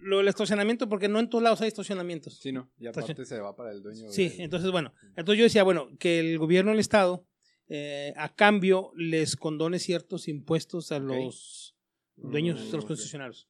lo 0.00 0.18
del 0.18 0.28
estacionamiento, 0.28 0.88
porque 0.88 1.08
no 1.08 1.18
en 1.18 1.28
todos 1.28 1.42
lados 1.42 1.60
hay 1.60 1.68
estacionamientos. 1.68 2.38
Sí, 2.38 2.52
no. 2.52 2.70
Y 2.78 2.86
Estacion- 2.86 3.04
aparte 3.04 3.24
se 3.24 3.40
va 3.40 3.54
para 3.56 3.72
el 3.72 3.82
dueño. 3.82 4.08
Sí, 4.10 4.28
del- 4.28 4.40
entonces 4.42 4.70
bueno, 4.70 4.92
entonces 5.16 5.38
yo 5.38 5.44
decía, 5.44 5.62
bueno, 5.62 5.88
que 5.98 6.18
el 6.20 6.38
gobierno 6.38 6.70
del 6.70 6.80
estado 6.80 7.26
eh, 7.68 8.12
a 8.16 8.34
cambio 8.34 8.92
les 8.96 9.34
condone 9.36 9.78
ciertos 9.78 10.28
impuestos 10.28 10.92
a 10.92 10.98
los 10.98 11.74
dueños 12.16 12.58
de 12.58 12.64
los 12.64 12.74
Mm, 12.74 12.78
ok. 12.80 12.86
concesionarios. 12.88 13.48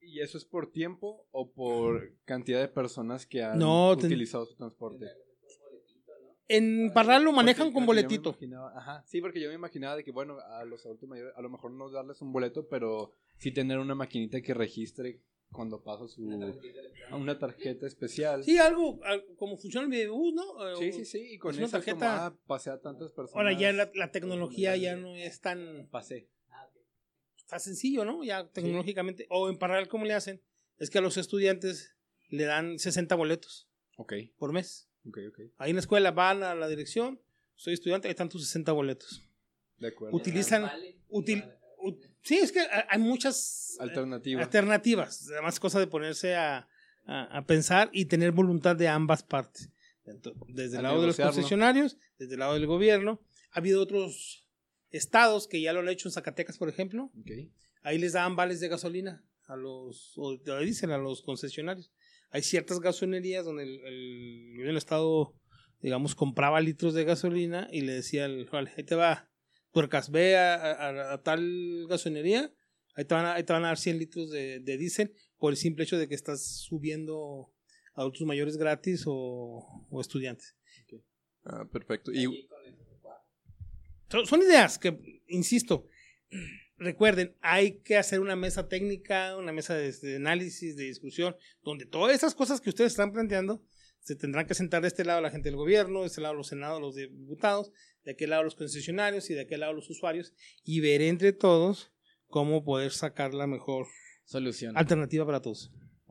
¿Y 0.00 0.20
eso 0.20 0.36
es 0.38 0.44
por 0.44 0.70
tiempo 0.70 1.26
o 1.32 1.50
por 1.52 2.14
cantidad 2.24 2.60
de 2.60 2.68
personas 2.68 3.24
que 3.26 3.42
han 3.42 3.58
No, 3.58 3.94
ten- 3.96 4.06
utilizado 4.06 4.46
su 4.46 4.54
transporte? 4.56 5.06
En 6.48 6.92
Parral 6.92 7.24
lo 7.24 7.32
manejan 7.32 7.66
Porque- 7.66 7.74
con 7.74 7.86
boletito. 7.86 8.36
ajá, 8.74 9.02
sí, 9.06 9.20
porque 9.20 9.40
yo 9.40 9.48
me 9.48 9.54
imaginaba 9.54 9.96
de 9.96 10.04
que, 10.04 10.10
bueno, 10.10 10.38
a 10.40 10.64
los 10.64 10.84
adultos 10.84 11.08
mayores, 11.08 11.32
a 11.36 11.40
lo 11.42 11.48
mejor 11.50 11.70
no 11.72 11.90
darles 11.90 12.20
un 12.20 12.32
boleto, 12.32 12.68
pero 12.68 13.12
sí 13.38 13.52
tener 13.52 13.78
una 13.78 13.94
maquinita 13.94 14.40
que 14.42 14.52
registre 14.54 15.20
cuando 15.50 15.82
pasa 15.82 16.08
su... 16.08 16.22
Una 17.12 17.38
tarjeta 17.38 17.86
especial. 17.86 18.42
Sí, 18.42 18.58
algo, 18.58 18.98
al- 19.04 19.24
como 19.36 19.56
funciona 19.58 19.84
el 19.84 19.90
videobús, 19.90 20.32
¿no? 20.34 20.76
Sí, 20.78 20.92
sí, 20.92 21.04
sí, 21.04 21.34
y 21.34 21.38
con 21.38 21.50
es 21.52 21.58
una 21.58 21.66
eso 21.66 21.76
es 21.78 21.84
como, 21.84 22.00
tarjeta- 22.00 22.26
ah, 22.26 22.36
pasé 22.46 22.70
a 22.70 22.80
tantas 22.80 23.12
personas. 23.12 23.36
Ahora 23.36 23.58
ya 23.58 23.70
la, 23.72 23.90
la 23.94 24.10
tecnología 24.10 24.76
ya 24.76 24.96
no 24.96 25.14
es 25.14 25.40
tan, 25.40 25.88
Pasé. 25.90 26.28
tan 27.48 27.60
sencillo, 27.60 28.04
¿no? 28.06 28.24
Ya 28.24 28.48
tecnológicamente. 28.48 29.26
O 29.28 29.48
en 29.50 29.58
Parral, 29.58 29.88
¿cómo 29.88 30.06
le 30.06 30.14
hacen? 30.14 30.42
Es 30.78 30.88
que 30.90 30.98
a 30.98 31.02
los 31.02 31.18
estudiantes 31.18 31.94
le 32.30 32.44
dan 32.44 32.78
60 32.78 33.14
boletos 33.14 33.68
Ok, 33.98 34.14
por 34.38 34.52
mes. 34.52 34.88
Ok, 35.08 35.18
ok. 35.28 35.40
Ahí 35.58 35.70
en 35.70 35.76
la 35.76 35.80
escuela 35.80 36.10
van 36.10 36.42
a 36.42 36.54
la 36.54 36.68
dirección, 36.68 37.20
soy 37.56 37.74
estudiante, 37.74 38.08
ahí 38.08 38.12
están 38.12 38.28
tus 38.28 38.44
60 38.46 38.72
boletos. 38.72 39.22
De 39.78 39.88
acuerdo. 39.88 40.16
Utilizan, 40.16 40.70
util, 41.08 41.44
u- 41.78 41.96
sí, 42.22 42.36
es 42.38 42.52
que 42.52 42.60
ha- 42.60 42.86
hay 42.88 42.98
muchas 43.00 43.74
eh, 43.78 43.82
Alternativa. 43.82 44.42
alternativas. 44.42 45.28
Además, 45.30 45.58
cosa 45.60 45.80
de 45.80 45.86
ponerse 45.86 46.34
a, 46.36 46.68
a- 47.06 47.38
a 47.38 47.46
pensar 47.46 47.90
y 47.92 48.04
tener 48.06 48.32
voluntad 48.32 48.76
de 48.76 48.88
ambas 48.88 49.22
partes. 49.22 49.68
Desde 50.48 50.76
el 50.78 50.82
lado 50.82 51.00
de 51.00 51.06
los 51.08 51.16
concesionarios, 51.16 51.96
desde 52.18 52.34
el 52.34 52.40
lado 52.40 52.54
del 52.54 52.66
gobierno. 52.66 53.20
Ha 53.52 53.58
habido 53.58 53.82
otros 53.82 54.48
estados 54.90 55.46
que 55.46 55.60
ya 55.60 55.72
lo 55.72 55.80
han 55.80 55.88
hecho 55.88 56.08
en 56.08 56.12
Zacatecas, 56.12 56.58
por 56.58 56.68
ejemplo. 56.68 57.10
Ok. 57.20 57.30
Ahí 57.82 57.98
les 57.98 58.12
daban 58.12 58.34
vales 58.36 58.60
de 58.60 58.68
gasolina 58.68 59.24
a 59.46 59.56
los, 59.56 60.12
o 60.16 60.38
le 60.44 60.64
dicen 60.64 60.90
a 60.90 60.98
los 60.98 61.22
concesionarios. 61.22 61.92
Hay 62.32 62.42
ciertas 62.42 62.80
gasolinerías 62.80 63.44
donde 63.44 63.62
el, 63.64 64.60
el 64.60 64.76
estado, 64.76 65.34
digamos, 65.80 66.14
compraba 66.14 66.60
litros 66.60 66.94
de 66.94 67.04
gasolina 67.04 67.68
y 67.70 67.82
le 67.82 67.92
decía, 67.92 68.24
al, 68.24 68.46
vale, 68.46 68.72
ahí 68.76 68.84
te 68.84 68.94
va, 68.94 69.30
tuercas, 69.70 70.10
ve 70.10 70.36
a, 70.36 70.54
a- 70.54 71.12
a 71.12 71.22
tal 71.22 71.86
gasolinería, 71.88 72.52
ahí 72.94 73.04
te, 73.04 73.14
van 73.14 73.26
a, 73.26 73.34
ahí 73.34 73.44
te 73.44 73.52
van 73.52 73.64
a 73.64 73.68
dar 73.68 73.78
100 73.78 73.98
litros 73.98 74.30
de, 74.30 74.60
de 74.60 74.76
diésel 74.78 75.14
por 75.38 75.52
el 75.52 75.56
simple 75.56 75.84
hecho 75.84 75.98
de 75.98 76.08
que 76.08 76.14
estás 76.14 76.44
subiendo 76.62 77.52
a 77.94 78.00
adultos 78.00 78.26
mayores 78.26 78.56
gratis 78.56 79.04
o, 79.06 79.86
o 79.90 80.00
estudiantes. 80.00 80.56
Ah, 81.44 81.64
perfecto. 81.70 82.10
Y 82.12 82.26
son 84.26 84.42
ideas 84.42 84.78
que, 84.78 85.22
insisto, 85.28 85.86
recuerden, 86.82 87.34
hay 87.40 87.80
que 87.80 87.96
hacer 87.96 88.20
una 88.20 88.36
mesa 88.36 88.68
técnica, 88.68 89.36
una 89.36 89.52
mesa 89.52 89.74
de, 89.74 89.92
de 89.92 90.16
análisis, 90.16 90.76
de 90.76 90.84
discusión, 90.84 91.34
donde 91.62 91.86
todas 91.86 92.14
esas 92.14 92.34
cosas 92.34 92.60
que 92.60 92.68
ustedes 92.70 92.92
están 92.92 93.12
planteando 93.12 93.62
se 94.00 94.16
tendrán 94.16 94.46
que 94.46 94.54
sentar 94.54 94.82
de 94.82 94.88
este 94.88 95.04
lado 95.04 95.20
la 95.20 95.30
gente 95.30 95.48
del 95.48 95.56
gobierno, 95.56 96.00
de 96.00 96.06
este 96.08 96.20
lado 96.20 96.34
los 96.34 96.48
senados, 96.48 96.80
los 96.80 96.96
diputados, 96.96 97.70
de 98.04 98.12
aquel 98.12 98.30
lado 98.30 98.42
los 98.42 98.56
concesionarios 98.56 99.30
y 99.30 99.34
de 99.34 99.42
aquel 99.42 99.60
lado 99.60 99.72
los 99.72 99.88
usuarios, 99.88 100.34
y 100.64 100.80
ver 100.80 101.02
entre 101.02 101.32
todos 101.32 101.92
cómo 102.26 102.64
poder 102.64 102.90
sacar 102.92 103.32
la 103.32 103.46
mejor 103.46 103.86
Solución. 104.24 104.76
alternativa 104.76 105.24
para 105.24 105.40
todos. 105.40 105.70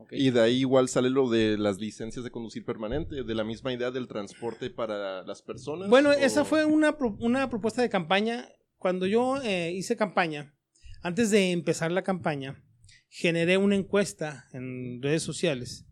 Y 0.09 0.31
de 0.31 0.41
ahí 0.41 0.57
igual 0.61 0.89
sale 0.89 1.09
lo 1.09 1.29
de 1.29 1.57
las 1.57 1.77
licencias 1.79 2.23
de 2.23 2.31
conducir 2.31 2.65
permanente, 2.65 3.23
de 3.23 3.35
la 3.35 3.43
misma 3.43 3.71
idea 3.71 3.91
del 3.91 4.07
transporte 4.07 4.69
para 4.71 5.21
las 5.23 5.41
personas. 5.41 5.89
Bueno, 5.89 6.09
o- 6.09 6.13
esa 6.13 6.43
fue 6.43 6.65
una, 6.65 6.97
pro- 6.97 7.15
una 7.19 7.49
propuesta 7.49 7.81
de 7.81 7.89
campaña. 7.89 8.49
Cuando 8.77 9.05
yo 9.05 9.39
eh, 9.43 9.71
hice 9.73 9.95
campaña, 9.95 10.55
antes 11.01 11.31
de 11.31 11.51
empezar 11.51 11.91
la 11.91 12.03
campaña, 12.03 12.63
generé 13.09 13.57
una 13.57 13.75
encuesta 13.75 14.47
en 14.53 15.01
redes 15.01 15.23
sociales 15.23 15.85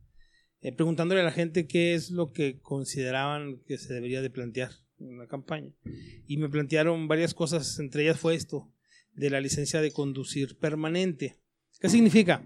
eh, 0.61 0.73
preguntándole 0.73 1.21
a 1.21 1.25
la 1.25 1.31
gente 1.31 1.67
qué 1.67 1.93
es 1.93 2.11
lo 2.11 2.33
que 2.33 2.59
consideraban 2.59 3.61
que 3.65 3.77
se 3.77 3.93
debería 3.93 4.21
de 4.21 4.29
plantear 4.29 4.71
en 4.99 5.17
la 5.17 5.27
campaña. 5.27 5.71
Y 6.27 6.37
me 6.37 6.49
plantearon 6.49 7.07
varias 7.07 7.33
cosas, 7.33 7.79
entre 7.79 8.03
ellas 8.03 8.19
fue 8.19 8.35
esto, 8.35 8.69
de 9.13 9.29
la 9.29 9.39
licencia 9.39 9.81
de 9.81 9.91
conducir 9.91 10.57
permanente. 10.57 11.39
¿Qué 11.79 11.87
significa? 11.87 12.45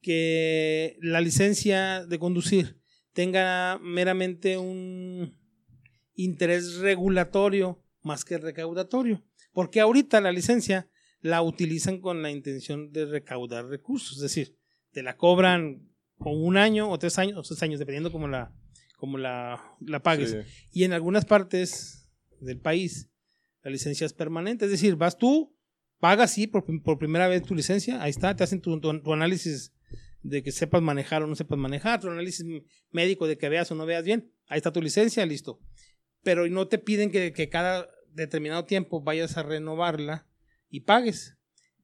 Que 0.00 0.96
la 1.00 1.20
licencia 1.20 2.06
de 2.06 2.18
conducir 2.20 2.80
tenga 3.12 3.80
meramente 3.82 4.56
un 4.56 5.36
interés 6.14 6.76
regulatorio 6.76 7.82
más 8.02 8.24
que 8.24 8.38
recaudatorio. 8.38 9.24
Porque 9.52 9.80
ahorita 9.80 10.20
la 10.20 10.30
licencia 10.30 10.88
la 11.20 11.42
utilizan 11.42 12.00
con 12.00 12.22
la 12.22 12.30
intención 12.30 12.92
de 12.92 13.06
recaudar 13.06 13.66
recursos. 13.66 14.16
Es 14.16 14.22
decir, 14.22 14.56
te 14.92 15.02
la 15.02 15.16
cobran 15.16 15.88
con 16.18 16.32
un 16.42 16.56
año 16.56 16.90
o 16.90 16.98
tres 16.98 17.18
años, 17.18 17.38
o 17.38 17.44
seis 17.44 17.62
años, 17.62 17.78
dependiendo 17.78 18.10
como 18.12 18.28
la, 18.28 18.54
como 18.96 19.18
la, 19.18 19.76
la 19.80 20.02
pagues. 20.02 20.30
Sí. 20.30 20.38
Y 20.80 20.84
en 20.84 20.92
algunas 20.92 21.24
partes 21.24 22.08
del 22.40 22.58
país 22.60 23.10
la 23.62 23.70
licencia 23.70 24.06
es 24.06 24.12
permanente. 24.12 24.64
Es 24.64 24.70
decir, 24.70 24.96
vas 24.96 25.18
tú, 25.18 25.54
pagas 25.98 26.32
sí 26.32 26.46
por, 26.46 26.64
por 26.82 26.98
primera 26.98 27.28
vez 27.28 27.42
tu 27.42 27.54
licencia, 27.54 28.02
ahí 28.02 28.10
está, 28.10 28.34
te 28.34 28.42
hacen 28.44 28.60
tu, 28.60 28.80
tu- 28.80 29.02
tu 29.02 29.12
análisis 29.12 29.74
de 30.22 30.42
que 30.42 30.52
sepas 30.52 30.82
manejar 30.82 31.22
o 31.22 31.26
no 31.26 31.34
sepas 31.34 31.58
manejar, 31.58 32.00
tu 32.00 32.08
análisis 32.08 32.44
médico 32.90 33.26
de 33.26 33.36
que 33.38 33.48
veas 33.48 33.70
o 33.70 33.74
no 33.74 33.86
veas 33.86 34.04
bien, 34.04 34.30
ahí 34.48 34.58
está 34.58 34.72
tu 34.72 34.80
licencia, 34.82 35.24
listo. 35.26 35.60
Pero 36.22 36.46
no 36.48 36.68
te 36.68 36.78
piden 36.78 37.10
que, 37.10 37.32
que 37.32 37.48
cada 37.48 37.88
determinado 38.12 38.64
tiempo 38.66 39.02
vayas 39.02 39.36
a 39.38 39.42
renovarla 39.42 40.26
y 40.70 40.80
pagues. 40.80 41.36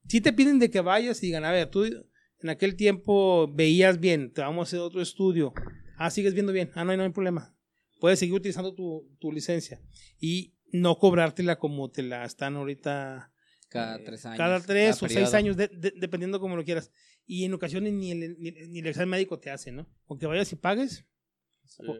Si 0.09 0.21
te 0.21 0.33
piden 0.33 0.59
de 0.59 0.71
que 0.71 0.81
vayas 0.81 1.23
y 1.23 1.27
digan, 1.27 1.45
a 1.45 1.51
ver, 1.53 1.69
tú 1.71 1.85
en 1.85 2.49
aquel 2.51 2.77
tiempo 2.77 3.53
veías 3.53 3.99
bien, 4.01 4.33
te 4.33 4.41
vamos 4.41 4.61
a 4.61 4.69
hacer 4.69 4.81
otro 4.81 5.03
estudio. 5.03 5.53
Ah, 5.99 6.11
sigues 6.11 6.33
viendo 6.35 6.53
bien. 6.53 6.71
Ah, 6.75 6.85
no 6.85 6.93
hay, 6.93 6.97
no 6.97 7.03
hay 7.03 7.11
problema. 7.11 7.55
Puedes 8.01 8.19
seguir 8.19 8.35
utilizando 8.35 8.75
tu, 8.75 9.09
tu 9.19 9.33
licencia 9.33 9.81
y 10.21 10.55
no 10.73 10.99
cobrártela 10.99 11.57
como 11.59 11.91
te 11.91 12.03
la 12.03 12.25
están 12.25 12.57
ahorita. 12.57 13.33
Cada 13.69 13.99
tres 14.05 14.25
años. 14.27 14.39
Cada 14.39 14.61
tres 14.61 14.97
o 15.03 15.07
seis 15.09 15.35
años, 15.35 15.57
de- 15.57 15.69
de- 15.69 15.93
dependiendo 15.97 16.39
como 16.39 16.57
lo 16.57 16.65
quieras. 16.65 16.93
Y 17.27 17.45
en 17.45 17.55
ocasiones 17.55 17.93
ni 17.95 18.13
el, 18.13 18.37
ni, 18.39 18.53
ni 18.53 18.79
el 18.79 18.87
examen 18.87 19.09
médico 19.11 19.39
te 19.41 19.51
hace, 19.51 19.73
¿no? 19.73 19.89
Aunque 20.09 20.27
vayas 20.27 20.53
y 20.53 20.57
pagues, 20.57 21.05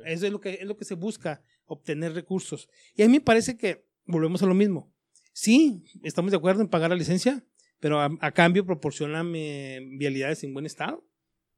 eso 0.05 0.27
es 0.27 0.33
lo, 0.33 0.41
que, 0.41 0.51
es 0.61 0.65
lo 0.67 0.77
que 0.77 0.85
se 0.85 0.95
busca, 0.95 1.43
obtener 1.65 2.13
recursos. 2.13 2.69
Y 2.95 3.03
a 3.03 3.07
mí 3.07 3.15
me 3.15 3.21
parece 3.21 3.57
que 3.57 3.85
volvemos 4.05 4.43
a 4.43 4.47
lo 4.47 4.55
mismo. 4.55 4.95
Sí, 5.39 5.85
estamos 6.03 6.31
de 6.31 6.39
acuerdo 6.39 6.63
en 6.63 6.69
pagar 6.69 6.89
la 6.89 6.97
licencia, 6.97 7.45
pero 7.79 8.01
a, 8.01 8.33
cambio 8.33 8.65
proporcioname 8.65 9.81
vialidades 9.99 10.43
en 10.43 10.55
buen 10.55 10.65
estado. 10.65 11.07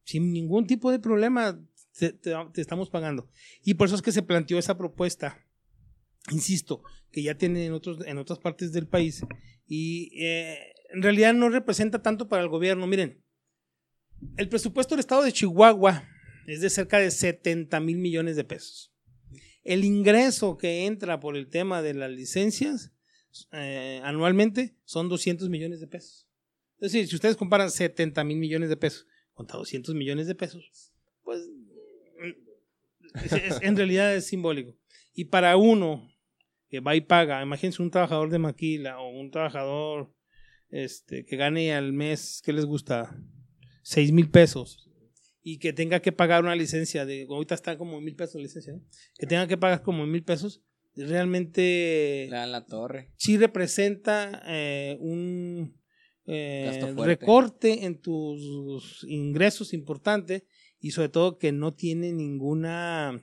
Sin 0.02 0.32
ningún 0.32 0.66
tipo 0.66 0.90
de 0.90 0.98
problema 0.98 1.64
te, 1.96 2.18
estamos 2.56 2.90
pagando. 2.90 3.30
Y 3.62 3.74
por 3.74 3.86
eso 3.86 3.94
es 3.94 4.02
que 4.02 4.10
se 4.10 4.24
planteó 4.24 4.58
esa 4.58 4.76
propuesta, 4.76 5.46
insisto, 6.32 6.82
que 7.12 7.22
ya 7.22 7.36
tienen 7.36 7.72
en, 7.72 7.80
en 8.04 8.18
otras 8.18 8.40
partes 8.40 8.72
del 8.72 8.88
país. 8.88 9.24
Y 9.68 10.10
eh, 10.24 10.58
en 10.92 11.00
realidad 11.00 11.32
no 11.32 11.48
representa 11.48 12.02
tanto 12.02 12.28
para 12.28 12.42
el 12.42 12.48
gobierno. 12.48 12.84
Miren, 12.88 13.22
el 14.38 14.48
presupuesto 14.48 14.96
del 14.96 15.00
estado 15.00 15.22
de 15.22 15.32
Chihuahua 15.32 16.02
es 16.48 16.62
de 16.62 16.70
cerca 16.70 16.98
de 16.98 17.12
70 17.12 17.78
mil 17.78 17.98
millones 17.98 18.34
de 18.34 18.42
pesos. 18.42 18.92
El 19.62 19.84
ingreso 19.84 20.58
que 20.58 20.86
entra 20.86 21.20
por 21.20 21.36
el 21.36 21.48
tema 21.48 21.80
de 21.80 21.94
las 21.94 22.10
licencias 22.10 22.92
eh, 23.52 24.00
anualmente 24.04 24.76
son 24.84 25.08
200 25.08 25.48
millones 25.48 25.80
de 25.80 25.86
pesos. 25.86 26.26
Es 26.80 26.92
decir, 26.92 27.08
si 27.08 27.14
ustedes 27.16 27.36
comparan 27.36 27.70
70 27.70 28.22
mil 28.24 28.38
millones 28.38 28.68
de 28.68 28.76
pesos 28.76 29.06
contra 29.34 29.56
200 29.58 29.94
millones 29.94 30.26
de 30.26 30.34
pesos, 30.34 30.92
pues 31.24 31.40
es- 33.24 33.32
es- 33.32 33.62
en 33.62 33.76
realidad 33.76 34.14
es 34.14 34.26
simbólico. 34.26 34.76
Y 35.14 35.26
para 35.26 35.56
uno 35.56 36.08
que 36.68 36.80
va 36.80 36.94
y 36.94 37.00
paga, 37.00 37.42
imagínense 37.42 37.82
un 37.82 37.90
trabajador 37.90 38.30
de 38.30 38.38
maquila 38.38 39.00
o 39.00 39.08
un 39.08 39.30
trabajador 39.30 40.12
este, 40.70 41.24
que 41.24 41.36
gane 41.36 41.72
al 41.72 41.92
mes, 41.94 42.42
¿qué 42.44 42.52
les 42.52 42.66
gusta? 42.66 43.16
6 43.82 44.12
mil 44.12 44.30
pesos 44.30 44.84
y 45.42 45.58
que 45.58 45.72
tenga 45.72 46.00
que 46.00 46.12
pagar 46.12 46.42
una 46.44 46.54
licencia 46.54 47.06
de, 47.06 47.26
ahorita 47.26 47.54
está 47.54 47.78
como 47.78 48.00
mil 48.02 48.14
pesos 48.14 48.34
la 48.34 48.42
licencia, 48.42 48.74
que 49.18 49.26
tenga 49.26 49.46
que 49.48 49.56
pagar 49.56 49.82
como 49.82 50.06
mil 50.06 50.22
pesos, 50.22 50.62
realmente 50.96 52.26
Le 52.30 52.36
dan 52.36 52.52
la 52.52 52.64
torre. 52.66 53.10
sí 53.16 53.36
representa 53.36 54.42
eh, 54.46 54.96
un 55.00 55.76
eh, 56.26 56.94
recorte 56.96 57.84
en 57.84 58.00
tus 58.00 59.04
ingresos 59.08 59.72
importante 59.72 60.46
y 60.80 60.90
sobre 60.90 61.08
todo 61.08 61.38
que 61.38 61.52
no 61.52 61.74
tiene 61.74 62.12
ninguna 62.12 63.20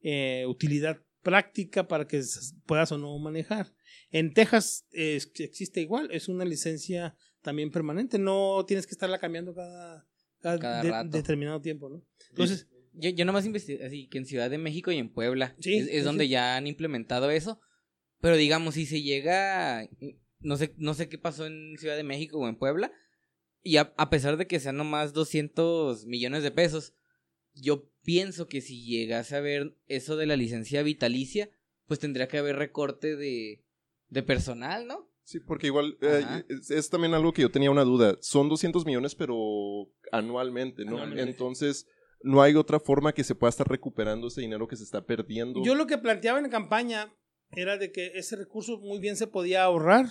eh, 0.00 0.44
utilidad 0.46 1.02
práctica 1.22 1.86
para 1.88 2.06
que 2.06 2.22
puedas 2.66 2.92
o 2.92 2.98
no 2.98 3.18
manejar. 3.18 3.72
En 4.10 4.32
Texas 4.32 4.86
eh, 4.92 5.16
es- 5.16 5.30
existe 5.38 5.80
igual, 5.80 6.08
es 6.12 6.28
una 6.28 6.44
licencia 6.44 7.16
también 7.42 7.70
permanente, 7.70 8.18
no 8.18 8.64
tienes 8.66 8.86
que 8.86 8.92
estarla 8.92 9.18
cambiando 9.18 9.54
cada, 9.54 10.06
cada 10.40 10.58
Cada 10.58 10.82
de- 10.82 10.90
rato. 10.90 11.16
determinado 11.16 11.60
tiempo, 11.60 11.88
¿no? 11.88 12.02
Entonces, 12.30 12.68
Yo, 12.98 13.10
yo 13.10 13.24
nomás 13.24 13.46
investigué 13.46 13.84
así 13.84 14.08
que 14.08 14.18
en 14.18 14.26
Ciudad 14.26 14.50
de 14.50 14.58
México 14.58 14.90
y 14.92 14.98
en 14.98 15.12
Puebla 15.12 15.54
Sí, 15.60 15.76
es, 15.76 15.86
es 15.88 15.92
sí, 15.92 16.00
donde 16.00 16.24
sí. 16.24 16.30
ya 16.30 16.56
han 16.56 16.66
implementado 16.66 17.30
eso. 17.30 17.60
Pero 18.20 18.36
digamos, 18.36 18.74
si 18.74 18.86
se 18.86 19.02
llega, 19.02 19.88
no 20.40 20.56
sé, 20.56 20.74
no 20.76 20.94
sé 20.94 21.08
qué 21.08 21.18
pasó 21.18 21.46
en 21.46 21.76
Ciudad 21.78 21.96
de 21.96 22.02
México 22.02 22.38
o 22.38 22.48
en 22.48 22.56
Puebla, 22.56 22.92
y 23.62 23.76
a, 23.76 23.94
a 23.96 24.10
pesar 24.10 24.36
de 24.36 24.46
que 24.46 24.60
sean 24.60 24.76
nomás 24.76 25.12
200 25.12 26.06
millones 26.06 26.42
de 26.42 26.50
pesos, 26.50 26.94
yo 27.54 27.90
pienso 28.02 28.48
que 28.48 28.60
si 28.60 28.84
llegase 28.84 29.36
a 29.36 29.40
ver 29.40 29.76
eso 29.86 30.16
de 30.16 30.26
la 30.26 30.36
licencia 30.36 30.82
vitalicia, 30.82 31.50
pues 31.86 32.00
tendría 32.00 32.28
que 32.28 32.38
haber 32.38 32.56
recorte 32.56 33.16
de, 33.16 33.64
de 34.08 34.22
personal, 34.22 34.86
¿no? 34.86 35.08
Sí, 35.22 35.40
porque 35.40 35.66
igual 35.66 35.98
eh, 36.00 36.44
es, 36.48 36.70
es 36.70 36.88
también 36.88 37.12
algo 37.14 37.32
que 37.32 37.42
yo 37.42 37.50
tenía 37.50 37.70
una 37.70 37.84
duda. 37.84 38.16
Son 38.20 38.48
200 38.48 38.86
millones, 38.86 39.14
pero 39.14 39.36
anualmente, 40.10 40.84
¿no? 40.84 40.92
Anualmente. 40.92 41.30
Entonces, 41.30 41.86
no 42.22 42.42
hay 42.42 42.54
otra 42.54 42.80
forma 42.80 43.12
que 43.12 43.24
se 43.24 43.34
pueda 43.34 43.50
estar 43.50 43.68
recuperando 43.68 44.28
ese 44.28 44.40
dinero 44.40 44.66
que 44.68 44.76
se 44.76 44.84
está 44.84 45.04
perdiendo. 45.06 45.62
Yo 45.64 45.74
lo 45.74 45.86
que 45.86 45.98
planteaba 45.98 46.38
en 46.38 46.48
campaña 46.50 47.14
era 47.50 47.78
de 47.78 47.92
que 47.92 48.12
ese 48.14 48.36
recurso 48.36 48.78
muy 48.78 48.98
bien 48.98 49.16
se 49.16 49.26
podía 49.26 49.62
ahorrar 49.62 50.06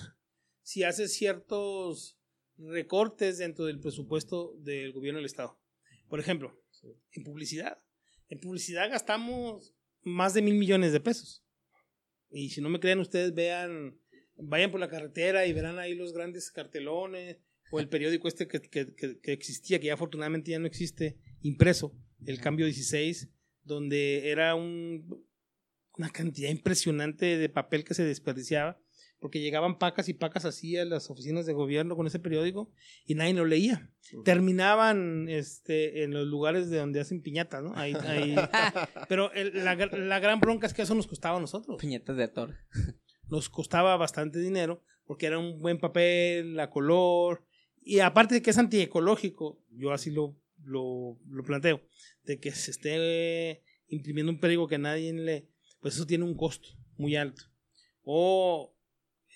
si 0.62 0.84
hace 0.84 1.08
ciertos 1.08 2.18
recortes 2.58 3.38
dentro 3.38 3.66
del 3.66 3.80
presupuesto 3.80 4.54
del 4.60 4.92
gobierno 4.94 5.20
del 5.20 5.26
estado. 5.26 5.60
Por 6.10 6.20
ejemplo, 6.20 6.60
en 7.12 7.24
publicidad. 7.24 7.78
En 8.30 8.40
publicidad 8.40 8.90
gastamos 8.90 9.76
más 10.02 10.34
de 10.34 10.42
mil 10.42 10.56
millones 10.56 10.92
de 10.94 11.00
pesos. 11.00 11.44
Y 12.30 12.50
si 12.50 12.62
no 12.62 12.70
me 12.70 12.80
creen 12.80 13.00
ustedes, 13.00 13.34
vean, 13.34 14.00
vayan 14.36 14.72
por 14.72 14.80
la 14.80 14.90
carretera 14.90 15.46
y 15.46 15.54
verán 15.54 15.80
ahí 15.80 15.94
los 15.96 16.14
grandes 16.14 16.52
cartelones 16.52 17.38
o 17.72 17.80
el 17.80 17.90
periódico 17.90 18.28
este 18.28 18.48
que, 18.48 18.62
que- 18.62 18.94
que- 18.96 19.20
que 19.20 19.34
existía, 19.34 19.80
que 19.80 19.88
ya 19.88 19.94
afortunadamente 19.94 20.52
ya 20.52 20.60
no 20.60 20.68
existe, 20.68 21.18
impreso, 21.48 21.94
el 22.26 22.40
cambio 22.40 22.66
16, 22.66 23.30
donde 23.64 24.30
era 24.30 24.56
un, 24.56 25.26
una 25.96 26.10
cantidad 26.10 26.50
impresionante 26.50 27.38
de 27.38 27.50
papel 27.50 27.84
que 27.84 27.94
se 27.94 28.04
desperdiciaba, 28.04 28.80
porque 29.20 29.42
llegaban 29.42 29.80
pacas 29.80 30.10
y 30.10 30.14
pacas 30.14 30.46
así 30.46 30.78
a 30.78 30.86
las 30.86 31.10
oficinas 31.10 31.48
de 31.48 31.54
gobierno 31.54 31.96
con 31.96 32.06
ese 32.06 32.20
periódico 32.20 32.72
y 33.06 33.16
nadie 33.16 33.34
lo 33.34 33.46
leía. 33.46 33.92
Terminaban 34.24 35.28
este, 35.28 36.04
en 36.04 36.12
los 36.12 36.28
lugares 36.28 36.70
de 36.70 36.78
donde 36.78 37.00
hacen 37.00 37.22
piñatas, 37.24 37.64
¿no? 37.64 37.74
Ahí, 37.76 37.96
ahí. 38.06 38.36
Pero 39.10 39.32
el- 39.34 39.66
la, 39.66 39.76
la 39.76 40.20
gran 40.20 40.40
bronca 40.40 40.68
es 40.68 40.74
que 40.76 40.84
eso 40.84 40.94
nos 40.94 41.08
costaba 41.08 41.38
a 41.38 41.42
nosotros. 41.42 41.78
Piñetas 41.82 42.16
de 42.16 42.26
ator. 42.26 42.56
Nos 43.28 43.50
costaba 43.50 43.98
bastante 43.98 44.40
dinero 44.40 44.84
porque 45.06 45.26
era 45.26 45.40
un 45.40 45.60
buen 45.62 45.80
papel, 45.80 46.56
la 46.56 46.70
color, 46.70 47.44
y 47.82 48.00
aparte 48.02 48.36
de 48.36 48.42
que 48.42 48.50
es 48.52 48.58
antiecológico, 48.58 49.64
yo 49.72 49.94
así 49.94 50.12
lo, 50.12 50.38
lo, 50.68 51.18
lo 51.30 51.44
planteo, 51.44 51.82
de 52.24 52.40
que 52.40 52.52
se 52.52 52.72
esté 52.72 53.64
imprimiendo 53.88 54.32
un 54.32 54.40
periódico 54.40 54.68
que 54.68 54.78
nadie 54.78 55.14
lee, 55.14 55.50
pues 55.80 55.96
eso 55.96 56.06
tiene 56.06 56.26
un 56.26 56.36
costo 56.36 56.70
muy 56.98 57.16
alto. 57.16 57.44
O 58.04 58.76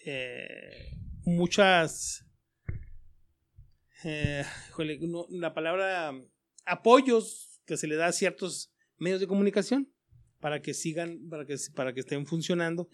eh, 0.06 0.98
muchas, 1.24 2.26
eh, 4.04 4.44
no, 5.02 5.26
la 5.30 5.54
palabra 5.54 6.14
apoyos 6.66 7.62
que 7.66 7.78
se 7.78 7.88
le 7.88 7.96
da 7.96 8.08
a 8.08 8.12
ciertos 8.12 8.74
medios 8.98 9.20
de 9.20 9.28
comunicación 9.28 9.92
para 10.40 10.62
que 10.62 10.74
sigan, 10.74 11.30
para 11.30 11.46
que, 11.46 11.56
para 11.76 11.94
que 11.94 12.02
estén 12.02 12.26
funcionando. 12.26 12.90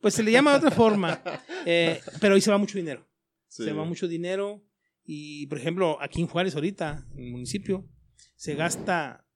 Pues 0.00 0.14
se 0.14 0.22
le 0.22 0.32
llama 0.32 0.52
de 0.52 0.58
otra 0.58 0.70
forma, 0.70 1.22
eh, 1.66 2.00
pero 2.20 2.34
ahí 2.34 2.40
se 2.40 2.50
va 2.50 2.58
mucho 2.58 2.76
dinero. 2.76 3.08
Sí. 3.48 3.64
Se 3.64 3.72
va 3.72 3.84
mucho 3.84 4.06
dinero 4.06 4.65
y, 5.06 5.46
por 5.46 5.58
ejemplo, 5.58 6.00
aquí 6.02 6.20
en 6.20 6.26
Juárez 6.26 6.54
ahorita, 6.54 7.06
en 7.14 7.24
el 7.24 7.30
municipio, 7.30 7.88
se 8.34 8.54
gasta 8.54 9.26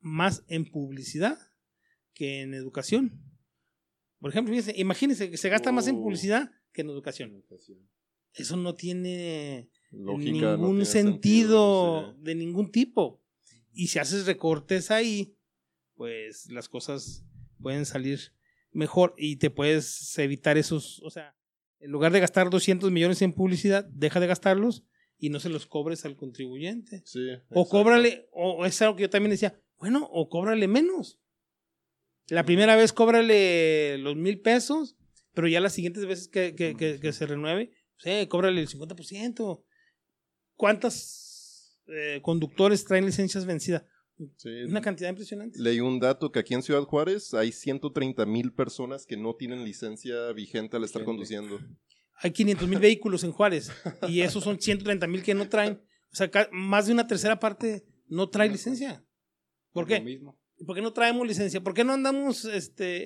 más 0.00 0.44
en 0.48 0.64
publicidad 0.64 1.36
que 2.14 2.42
en 2.42 2.54
educación. 2.54 3.20
Por 4.20 4.30
ejemplo, 4.30 4.54
fíjense, 4.54 4.80
imagínense 4.80 5.30
que 5.30 5.36
se 5.36 5.48
gasta 5.48 5.72
más 5.72 5.88
en 5.88 5.96
Oh. 5.96 6.02
publicidad 6.02 6.50
que 6.72 6.82
en 6.82 6.90
educación. 6.90 7.42
Eso 8.32 8.56
no 8.56 8.74
tiene 8.74 9.68
Lógica, 9.90 10.56
no 10.56 10.56
ningún 10.58 10.86
sentido 10.86 12.14
de 12.18 12.34
ningún 12.34 12.70
tipo. 12.70 13.22
Y 13.72 13.88
si 13.88 13.98
haces 13.98 14.26
recortes 14.26 14.90
pues 15.94 16.50
las 16.50 16.68
cosas 16.68 17.24
pueden 17.60 17.84
salir 17.86 18.32
mejor 18.72 19.14
y 19.16 19.36
te 19.36 19.50
puedes 19.50 20.16
evitar 20.18 20.58
esos, 20.58 21.00
o 21.02 21.10
sea, 21.10 21.34
en 21.80 21.90
lugar 21.90 22.12
de 22.12 22.20
gastar 22.20 22.50
200 22.50 22.90
millones 22.90 23.22
en 23.22 23.32
publicidad, 23.32 23.84
deja 23.86 24.20
de 24.20 24.26
gastarlos 24.26 24.84
y 25.18 25.30
no 25.30 25.40
se 25.40 25.48
los 25.48 25.66
cobres 25.66 26.04
al 26.04 26.16
contribuyente. 26.16 27.02
Sí, 27.04 27.20
O 27.28 27.32
exacto. 27.32 27.64
cóbrale, 27.68 28.28
o 28.32 28.64
es 28.66 28.80
algo 28.82 28.96
que 28.96 29.02
yo 29.02 29.10
también 29.10 29.30
decía, 29.30 29.58
bueno, 29.78 30.08
o 30.10 30.28
cóbrale 30.28 30.68
menos. 30.68 31.18
La 32.28 32.44
primera 32.44 32.76
vez 32.76 32.92
cóbrale 32.92 33.98
los 33.98 34.16
mil 34.16 34.40
pesos, 34.40 34.96
pero 35.32 35.46
ya 35.48 35.60
las 35.60 35.72
siguientes 35.74 36.06
veces 36.06 36.28
que, 36.28 36.54
que- 36.54 36.74
que- 36.76 36.98
que 37.00 37.12
se 37.12 37.26
renueve, 37.26 37.70
sí, 37.98 38.26
cóbrale 38.28 38.60
el 38.60 38.68
50%. 38.68 39.62
¿Cuántos 40.56 41.78
eh, 41.88 42.20
conductores 42.22 42.84
traen 42.84 43.06
licencias 43.06 43.44
vencidas? 43.46 43.84
Sí. 44.38 44.48
Una 44.66 44.80
cantidad 44.80 45.10
impresionante. 45.10 45.60
Leí 45.60 45.78
un 45.80 46.00
dato 46.00 46.32
que 46.32 46.38
aquí 46.38 46.54
en 46.54 46.62
Ciudad 46.62 46.82
Juárez 46.84 47.34
hay 47.34 47.52
130 47.52 48.24
mil 48.24 48.52
personas 48.54 49.04
que 49.06 49.16
no 49.18 49.36
tienen 49.36 49.62
licencia 49.64 50.32
vigente 50.32 50.76
al 50.78 50.84
estar 50.84 51.02
Vigente. 51.02 51.04
conduciendo. 51.04 51.58
Hay 52.18 52.30
500 52.32 52.66
mil 52.68 52.78
vehículos 52.78 53.24
en 53.24 53.32
Juárez 53.32 53.70
y 54.08 54.20
esos 54.22 54.42
son 54.44 54.58
130 54.60 55.06
mil 55.06 55.22
que 55.22 55.34
no 55.34 55.48
traen. 55.48 55.80
sea, 56.12 56.30
ca- 56.30 56.48
más 56.52 56.86
de 56.86 56.92
una 56.92 57.06
tercera 57.06 57.38
parte 57.38 57.84
no 58.08 58.28
trae 58.30 58.48
licencia. 58.48 59.04
¿Por 59.72 59.84
Lo 59.84 59.88
qué? 59.88 60.00
mismo. 60.00 60.38
¿Por 60.66 60.74
qué 60.74 60.80
no 60.80 60.92
traemos 60.94 61.26
licencia? 61.26 61.60
¿Por 61.62 61.74
qué 61.74 61.84
no 61.84 61.92
andamos 61.92 62.46
este, 62.46 63.02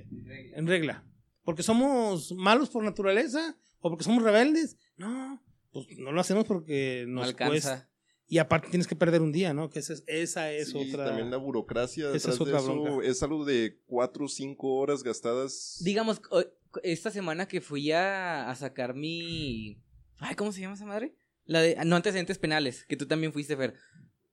eh, 0.00 0.06
en 0.54 0.66
regla? 0.66 1.06
¿Porque 1.42 1.62
somos 1.62 2.32
malos 2.32 2.68
por 2.68 2.84
naturaleza? 2.84 3.56
¿O 3.80 3.88
porque 3.88 4.04
somos 4.04 4.22
rebeldes? 4.22 4.76
No, 4.96 5.42
pues 5.72 5.86
no 5.98 6.12
lo 6.12 6.20
hacemos 6.20 6.44
porque 6.44 7.04
No 7.08 7.20
nos 7.20 7.28
alcanza. 7.28 7.50
cuesta. 7.52 7.90
Y 8.28 8.38
aparte 8.38 8.68
tienes 8.68 8.88
que 8.88 8.96
perder 8.96 9.22
un 9.22 9.30
día, 9.30 9.54
¿no? 9.54 9.70
Que 9.70 9.78
esa 9.78 9.92
es, 9.92 10.02
esa 10.08 10.50
es 10.52 10.70
Sí, 10.70 10.90
otra... 10.90 11.04
También 11.06 11.30
la 11.30 11.36
burocracia 11.36 12.06
esa 12.06 12.12
detrás 12.12 12.34
es 12.34 12.40
otra 12.40 12.54
de 12.54 12.58
eso 12.64 12.82
bronca. 12.82 13.06
es 13.06 13.22
algo 13.22 13.44
de 13.44 13.78
cuatro 13.86 14.24
o 14.24 14.28
cinco 14.28 14.74
horas 14.74 15.04
gastadas. 15.04 15.78
Digamos, 15.84 16.20
o- 16.30 16.44
esta 16.82 17.10
semana 17.10 17.46
que 17.48 17.60
fui 17.60 17.90
a, 17.92 18.48
a 18.50 18.54
sacar 18.54 18.94
mi... 18.94 19.82
Ay, 20.18 20.34
¿cómo 20.34 20.52
se 20.52 20.60
llama 20.60 20.74
esa 20.74 20.86
madre? 20.86 21.14
La 21.44 21.60
de... 21.60 21.76
No 21.84 21.96
antecedentes 21.96 22.38
penales, 22.38 22.84
que 22.86 22.96
tú 22.96 23.06
también 23.06 23.32
fuiste, 23.32 23.56
Fer. 23.56 23.74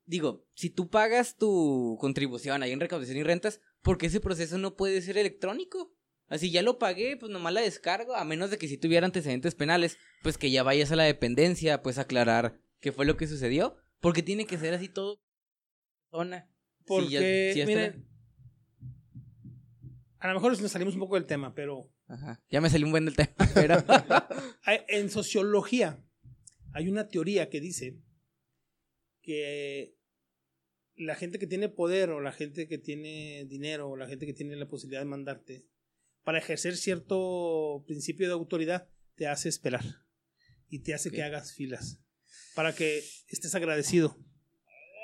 Digo, 0.05 0.45
si 0.53 0.69
tú 0.69 0.89
pagas 0.89 1.37
tu 1.37 1.97
contribución 1.99 2.61
ahí 2.63 2.71
en 2.71 2.79
recaudación 2.79 3.17
y 3.17 3.23
rentas, 3.23 3.61
¿por 3.81 3.97
qué 3.97 4.07
ese 4.07 4.19
proceso 4.19 4.57
no 4.57 4.75
puede 4.75 5.01
ser 5.01 5.17
electrónico? 5.17 5.93
Así 6.27 6.51
ya 6.51 6.61
lo 6.61 6.79
pagué, 6.79 7.15
pues 7.17 7.31
nomás 7.31 7.53
la 7.53 7.61
descargo, 7.61 8.15
a 8.15 8.25
menos 8.25 8.49
de 8.49 8.57
que 8.57 8.67
si 8.67 8.77
tuviera 8.77 9.05
antecedentes 9.05 9.55
penales, 9.55 9.97
pues 10.23 10.37
que 10.37 10.51
ya 10.51 10.63
vayas 10.63 10.91
a 10.91 10.95
la 10.95 11.03
dependencia, 11.03 11.81
pues 11.83 11.97
aclarar 11.97 12.59
qué 12.79 12.91
fue 12.91 13.05
lo 13.05 13.17
que 13.17 13.27
sucedió. 13.27 13.77
Porque 13.99 14.23
tiene 14.23 14.45
que 14.45 14.57
ser 14.57 14.73
así 14.73 14.89
todo. 14.89 15.21
Zona. 16.11 16.49
Porque, 16.85 17.53
ya- 17.55 17.65
ya 17.65 17.93
a 20.19 20.27
lo 20.29 20.33
mejor 20.35 20.59
nos 20.59 20.71
salimos 20.71 20.93
un 20.93 21.01
poco 21.01 21.15
del 21.15 21.25
tema, 21.25 21.53
pero 21.53 21.89
Ajá. 22.07 22.41
Ya 22.49 22.61
me 22.61 22.69
salió 22.69 22.85
un 22.85 22.91
buen 22.91 23.05
del 23.05 23.15
tema, 23.15 23.33
pero... 23.53 23.83
en 24.87 25.09
sociología 25.09 26.03
hay 26.73 26.87
una 26.89 27.07
teoría 27.07 27.49
que 27.49 27.61
dice 27.61 27.97
que 29.21 29.95
la 30.95 31.15
gente 31.15 31.39
que 31.39 31.47
tiene 31.47 31.69
poder 31.69 32.09
o 32.11 32.19
la 32.19 32.31
gente 32.31 32.67
que 32.67 32.77
tiene 32.77 33.45
dinero 33.45 33.89
o 33.89 33.95
la 33.97 34.07
gente 34.07 34.25
que 34.25 34.33
tiene 34.33 34.55
la 34.55 34.67
posibilidad 34.67 35.01
de 35.01 35.05
mandarte, 35.09 35.65
para 36.23 36.37
ejercer 36.37 36.77
cierto 36.77 37.83
principio 37.87 38.27
de 38.27 38.33
autoridad, 38.33 38.87
te 39.15 39.27
hace 39.27 39.49
esperar 39.49 39.83
y 40.69 40.79
te 40.79 40.93
hace 40.93 41.09
Ok. 41.09 41.15
que 41.15 41.23
hagas 41.23 41.53
filas 41.53 41.99
para 42.55 42.73
que 42.73 43.03
estés 43.27 43.53
agradecido. 43.55 44.17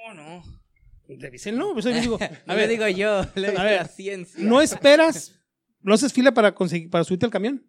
Oh, 0.08 0.14
no. 0.14 0.44
Revísenlo, 1.08 1.74
pues 1.74 1.86
digo, 1.86 2.20
A 2.46 2.56
ver, 2.56 2.70
digo 2.70 2.88
yo, 2.88 3.20
a 3.20 3.26
ver, 3.36 3.54
la 3.56 3.88
ciencia. 3.88 4.44
no 4.44 4.62
esperas, 4.62 5.39
no 5.82 5.94
haces 5.94 6.14
fila 6.14 6.34
para 6.34 6.54
conseguir, 6.56 6.90
para 6.90 7.04
subirte 7.04 7.26
al 7.26 7.32
camión. 7.32 7.66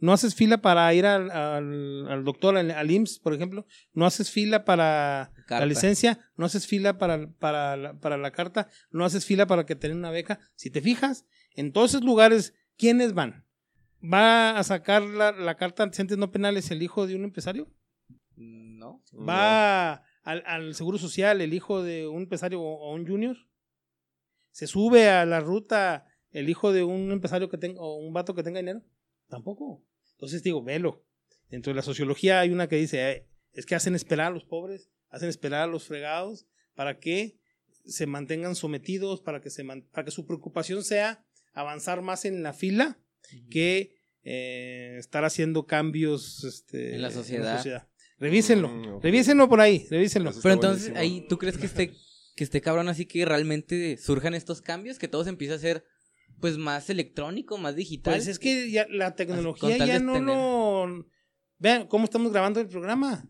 No 0.00 0.12
haces 0.12 0.34
fila 0.34 0.58
para 0.58 0.92
ir 0.92 1.06
al, 1.06 1.30
al- 1.30 2.08
al 2.10 2.24
doctor, 2.24 2.56
al, 2.56 2.70
al 2.72 2.90
IMSS, 2.90 3.20
por 3.20 3.32
ejemplo. 3.32 3.64
No 3.92 4.06
haces 4.06 4.28
fila 4.30 4.64
para 4.64 5.30
Carta. 5.46 5.60
la 5.60 5.66
licencia. 5.66 6.18
No 6.36 6.46
haces 6.46 6.66
fila 6.66 6.98
para, 6.98 7.30
para, 7.38 7.76
la, 7.76 7.98
para 8.00 8.16
la 8.16 8.32
carta. 8.32 8.68
No 8.90 9.04
haces 9.04 9.24
fila 9.24 9.46
para 9.46 9.66
que 9.66 9.76
te 9.76 9.88
den 9.88 9.98
una 9.98 10.10
beca. 10.10 10.40
Si 10.56 10.70
te 10.70 10.80
fijas, 10.80 11.26
en 11.54 11.72
todos 11.72 11.90
esos 11.92 12.02
lugares, 12.04 12.54
¿quiénes 12.76 13.14
van? 13.14 13.44
¿Va 14.02 14.58
a 14.58 14.64
sacar 14.64 15.02
la, 15.02 15.30
la 15.32 15.56
carta 15.56 15.82
de 15.82 15.86
antecedentes 15.88 16.18
no 16.18 16.30
penales 16.32 16.70
el 16.72 16.82
hijo 16.82 17.06
de 17.06 17.14
un 17.14 17.22
empresario? 17.24 17.68
No. 18.36 19.02
¿Va 19.12 20.02
al, 20.22 20.42
al 20.46 20.74
Seguro 20.74 20.98
Social 20.98 21.40
el 21.40 21.54
hijo 21.54 21.82
de 21.84 22.06
un 22.08 22.22
empresario 22.22 22.60
o, 22.60 22.78
o 22.90 22.94
un 22.94 23.06
junior? 23.06 23.36
¿Se 24.50 24.66
sube 24.66 25.08
a 25.08 25.24
la 25.24 25.38
ruta 25.40 26.04
el 26.38 26.48
hijo 26.48 26.72
de 26.72 26.84
un 26.84 27.10
empresario 27.12 27.48
que 27.48 27.58
tenga 27.58 27.80
o 27.80 27.96
un 27.96 28.12
vato 28.12 28.34
que 28.34 28.42
tenga 28.42 28.60
dinero? 28.60 28.82
Tampoco. 29.28 29.84
Entonces 30.12 30.42
digo, 30.42 30.62
velo. 30.62 31.04
Dentro 31.50 31.70
de 31.70 31.76
la 31.76 31.82
sociología 31.82 32.40
hay 32.40 32.50
una 32.50 32.68
que 32.68 32.76
dice, 32.76 33.10
eh, 33.10 33.26
es 33.52 33.64
que 33.66 33.74
hacen 33.74 33.94
esperar 33.94 34.26
a 34.28 34.30
los 34.34 34.44
pobres, 34.44 34.90
hacen 35.08 35.28
esperar 35.28 35.62
a 35.62 35.66
los 35.66 35.84
fregados 35.84 36.46
para 36.74 36.98
que 36.98 37.38
se 37.86 38.06
mantengan 38.06 38.54
sometidos, 38.54 39.22
para 39.22 39.40
que, 39.40 39.48
se 39.50 39.64
man- 39.64 39.86
para 39.92 40.04
que 40.04 40.10
su 40.10 40.26
preocupación 40.26 40.84
sea 40.84 41.24
avanzar 41.54 42.02
más 42.02 42.24
en 42.24 42.42
la 42.42 42.52
fila 42.52 42.98
que 43.50 43.96
eh, 44.24 44.96
estar 44.98 45.24
haciendo 45.24 45.66
cambios 45.66 46.44
este, 46.44 46.94
En 46.96 47.02
la 47.02 47.10
sociedad. 47.10 47.88
Revísenlo, 48.18 48.68
Mm, 48.68 49.00
revísenlo 49.00 49.48
por 49.48 49.60
ahí, 49.60 49.86
revísenlo. 49.90 50.32
Pero 50.42 50.54
entonces, 50.54 50.90
buenísimo. 50.92 50.98
ahí, 51.22 51.26
¿tú 51.28 51.38
crees 51.38 51.56
que 51.56 51.66
esté, 51.66 51.92
que 52.36 52.44
esté 52.44 52.60
cabrón 52.60 52.88
así 52.88 53.06
que 53.06 53.24
realmente 53.24 53.96
surjan 53.96 54.34
estos 54.34 54.60
cambios? 54.60 54.98
Que 54.98 55.08
todo 55.08 55.22
se 55.24 55.30
empieza 55.30 55.54
a 55.54 55.58
ser, 55.58 55.84
pues, 56.40 56.58
más 56.58 56.88
electrónico, 56.90 57.58
más 57.58 57.76
digital. 57.76 58.14
Pues 58.14 58.28
es 58.28 58.38
que 58.38 58.70
ya 58.70 58.86
la 58.90 59.14
tecnología 59.14 59.76
ya 59.78 59.98
no 59.98 60.18
lo... 60.20 61.06
Vean 61.58 61.86
cómo 61.88 62.04
estamos 62.04 62.32
grabando 62.32 62.60
el 62.60 62.68
programa. 62.68 63.28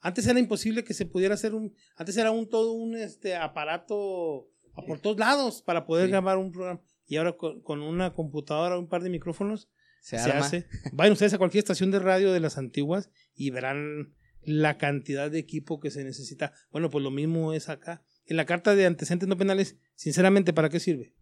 Antes 0.00 0.26
era 0.26 0.40
imposible 0.40 0.82
que 0.82 0.94
se 0.94 1.06
pudiera 1.06 1.34
hacer 1.34 1.54
un... 1.54 1.74
Antes 1.96 2.16
era 2.16 2.32
un 2.32 2.48
todo 2.48 2.72
un 2.72 2.96
este 2.96 3.36
aparato 3.36 4.48
a 4.74 4.82
por 4.82 4.98
todos 4.98 5.18
lados 5.18 5.62
para 5.62 5.86
poder 5.86 6.06
Sí. 6.06 6.10
grabar 6.10 6.38
un 6.38 6.50
programa. 6.50 6.82
Y 7.06 7.16
ahora 7.16 7.36
con, 7.36 7.62
con 7.62 7.82
una 7.82 8.14
computadora, 8.14 8.78
un 8.78 8.88
par 8.88 9.02
de 9.02 9.10
micrófonos, 9.10 9.68
se, 10.00 10.18
se, 10.18 10.30
hace. 10.32 10.66
Vayan 10.92 11.12
ustedes 11.12 11.34
a 11.34 11.38
cualquier 11.38 11.60
estación 11.60 11.92
de 11.92 12.00
radio 12.00 12.32
de 12.32 12.40
las 12.40 12.58
antiguas 12.58 13.10
y 13.34 13.50
verán 13.50 14.14
la 14.40 14.76
cantidad 14.76 15.30
de 15.30 15.38
equipo 15.38 15.78
que 15.78 15.92
se 15.92 16.02
necesita. 16.02 16.52
Bueno, 16.72 16.90
pues 16.90 17.04
lo 17.04 17.12
mismo 17.12 17.52
es 17.52 17.68
acá. 17.68 18.02
En 18.24 18.36
la 18.36 18.44
carta 18.44 18.74
de 18.74 18.86
antecedentes 18.86 19.28
no 19.28 19.36
penales, 19.36 19.76
sinceramente, 19.94 20.52
¿para 20.52 20.68
qué 20.68 20.80
sirve? 20.80 21.14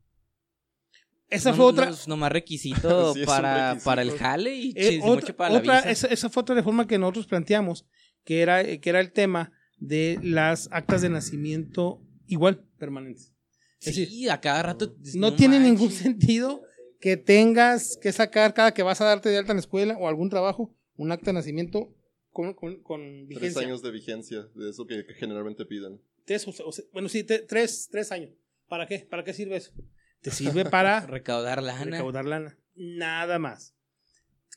Esa 1.31 1.51
No- 1.51 1.57
fue 1.57 1.64
otra... 1.66 1.91
no, 1.91 1.97
nomás 2.09 2.33
requisito 2.33 3.14
Sí, 3.14 3.24
para, 3.24 3.68
requisito. 3.70 3.85
para 3.85 4.03
el 4.03 4.11
jale 4.12 4.55
y 4.55 4.72
Eh, 4.76 5.01
otra, 5.03 5.37
para 5.37 5.53
la 5.55 5.59
otra- 5.61 5.76
visa. 5.76 5.91
esa, 5.91 6.07
esa 6.09 6.28
fue 6.28 6.43
otra 6.43 6.55
reforma 6.55 6.87
que 6.87 6.99
nosotros 6.99 7.26
planteamos, 7.26 7.87
que 8.24 8.41
era, 8.41 8.64
que 8.78 8.91
era 8.91 9.01
el 9.01 9.12
tema 9.12 9.53
de 9.78 10.18
las 10.22 10.68
actas 10.72 11.03
de 11.03 11.09
nacimiento 11.09 12.03
igual, 12.26 12.64
permanentes. 12.78 13.33
Es 13.81 13.95
sí, 13.95 14.01
decir, 14.03 14.31
a 14.31 14.41
cada 14.41 14.62
rato. 14.62 14.95
no, 15.14 15.35
tiene 15.35 15.59
manches. 15.59 15.72
ningún 15.72 15.91
sentido 15.93 16.62
que 17.01 17.16
tengas 17.16 17.97
que 17.97 18.12
sacar 18.12 18.53
cada 18.53 18.74
que 18.74 18.83
vas 18.83 19.01
a 19.01 19.07
darte 19.07 19.31
de 19.31 19.39
alta 19.39 19.53
en 19.53 19.57
la 19.57 19.61
escuela 19.62 19.97
o 19.99 20.07
algún 20.07 20.28
trabajo 20.28 20.76
un 20.97 21.12
acta 21.12 21.26
de 21.31 21.33
nacimiento 21.35 21.95
con, 22.31 22.53
con, 22.53 22.83
con 22.83 23.01
Tres 23.01 23.28
vigencia. 23.28 23.62
años 23.62 23.83
de 23.83 23.91
vigencia, 23.91 24.47
de 24.55 24.68
eso 24.68 24.87
que, 24.87 25.07
que 25.07 25.14
generalmente 25.14 25.64
piden. 25.64 25.99
Tres, 26.26 26.47
o 26.47 26.53
sea, 26.53 26.66
bueno, 26.93 27.09
sí, 27.09 27.24
te- 27.24 27.39
tres, 27.39 27.89
tres 27.91 28.12
años. 28.12 28.31
¿Para 28.68 28.87
qué? 28.87 28.99
¿Para 28.99 29.24
qué 29.24 29.33
sirve 29.33 29.57
eso? 29.57 29.72
Te 30.20 30.30
sirve 30.30 30.64
para 30.64 31.00
Recaudar 31.06 31.62
lana. 31.62 31.84
recaudar 31.84 32.24
lana. 32.24 32.58
Nada 32.74 33.38
más. 33.38 33.74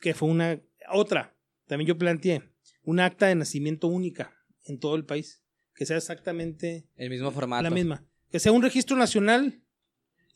Que 0.02 0.14
fue 0.14 0.30
una. 0.30 0.60
Otra. 0.92 1.36
También 1.68 1.88
yo 1.88 1.98
planteé 1.98 2.44
una 2.84 3.06
acta 3.06 3.28
de 3.28 3.36
nacimiento 3.36 3.88
única 3.88 4.34
en 4.66 4.80
todo 4.80 4.96
el 4.96 5.06
país. 5.06 5.42
Que 5.76 5.86
sea 5.86 5.98
exactamente 5.98 6.88
El 6.96 7.10
mismo 7.10 7.32
formato. 7.32 7.64
la 7.64 7.70
misma. 7.70 8.06
Que 8.30 8.40
sea 8.40 8.52
un 8.52 8.62
registro 8.62 8.96
nacional 8.98 9.62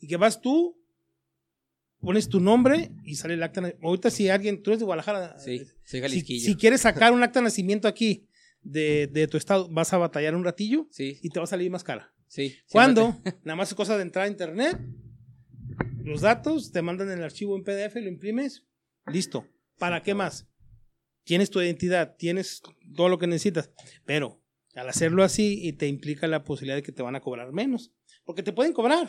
y 0.00 0.08
que 0.08 0.16
vas 0.16 0.40
tú, 0.40 0.80
pones 2.00 2.28
tu 2.28 2.40
nombre 2.40 2.90
y 3.04 3.16
sale 3.16 3.34
el 3.34 3.42
acta. 3.42 3.72
Ahorita, 3.82 4.10
si 4.10 4.28
alguien, 4.28 4.62
tú 4.62 4.70
eres 4.70 4.80
de 4.80 4.84
Guadalajara. 4.86 5.38
Sí, 5.38 5.62
soy 5.84 6.08
si, 6.08 6.40
si 6.40 6.54
quieres 6.56 6.80
sacar 6.80 7.12
un 7.12 7.22
acta 7.22 7.40
de 7.40 7.44
nacimiento 7.44 7.86
aquí 7.88 8.26
de, 8.62 9.06
de 9.08 9.28
tu 9.28 9.36
estado, 9.36 9.68
vas 9.68 9.92
a 9.92 9.98
batallar 9.98 10.34
un 10.34 10.44
ratillo 10.44 10.88
Sí, 10.90 11.18
y 11.22 11.28
te 11.30 11.38
va 11.40 11.44
a 11.44 11.48
salir 11.48 11.70
más 11.70 11.84
cara. 11.84 12.12
sí. 12.28 12.56
¿Cuándo? 12.70 13.16
Nada 13.44 13.56
más 13.56 13.68
es 13.68 13.74
cosa 13.74 13.96
de 13.96 14.02
entrar 14.02 14.24
a 14.24 14.28
internet, 14.28 14.76
los 16.08 16.20
datos, 16.22 16.72
te 16.72 16.82
mandan 16.82 17.10
el 17.10 17.22
archivo 17.22 17.56
en 17.56 17.62
PDF, 17.64 17.96
lo 17.96 18.08
imprimes, 18.08 18.66
listo. 19.06 19.46
¿Para 19.78 20.02
qué 20.02 20.14
más? 20.14 20.48
Tienes 21.24 21.50
tu 21.50 21.60
identidad, 21.60 22.16
tienes 22.16 22.62
todo 22.96 23.08
lo 23.08 23.18
que 23.18 23.26
necesitas, 23.26 23.70
pero 24.04 24.42
al 24.74 24.88
hacerlo 24.88 25.22
así 25.24 25.60
y 25.66 25.72
te 25.74 25.86
implica 25.86 26.26
la 26.26 26.42
posibilidad 26.44 26.76
de 26.76 26.82
que 26.82 26.92
te 26.92 27.02
van 27.02 27.16
a 27.16 27.20
cobrar 27.20 27.52
menos, 27.52 27.92
porque 28.24 28.42
te 28.42 28.52
pueden 28.52 28.72
cobrar. 28.72 29.08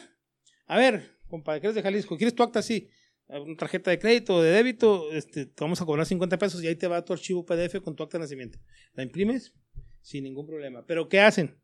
A 0.67 0.77
ver, 0.77 1.17
compadre, 1.27 1.61
que 1.61 1.67
eres 1.67 1.75
de 1.75 1.81
Jalisco, 1.81 2.17
¿quieres 2.17 2.35
tu 2.35 2.43
acta 2.43 2.59
así? 2.59 2.89
Una 3.27 3.55
tarjeta 3.55 3.91
de 3.91 3.99
crédito 3.99 4.35
o 4.35 4.41
de 4.41 4.51
débito, 4.51 5.11
este, 5.11 5.45
te 5.45 5.63
vamos 5.63 5.81
a 5.81 5.85
cobrar 5.85 6.05
50 6.05 6.37
pesos 6.37 6.63
y 6.63 6.67
ahí 6.67 6.75
te 6.75 6.87
va 6.87 7.05
tu 7.05 7.13
archivo 7.13 7.45
PDF 7.45 7.79
con 7.83 7.95
tu 7.95 8.03
acta 8.03 8.17
de 8.17 8.23
nacimiento. 8.23 8.59
La 8.93 9.03
imprimes 9.03 9.53
sin 10.01 10.23
ningún 10.23 10.47
problema. 10.47 10.83
Pero 10.87 11.07
¿qué 11.07 11.19
hacen? 11.19 11.61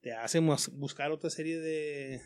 Te 0.00 0.12
hacen 0.12 0.44
bus- 0.46 0.70
buscar 0.76 1.12
otra 1.12 1.30
serie 1.30 1.58
de 1.58 2.20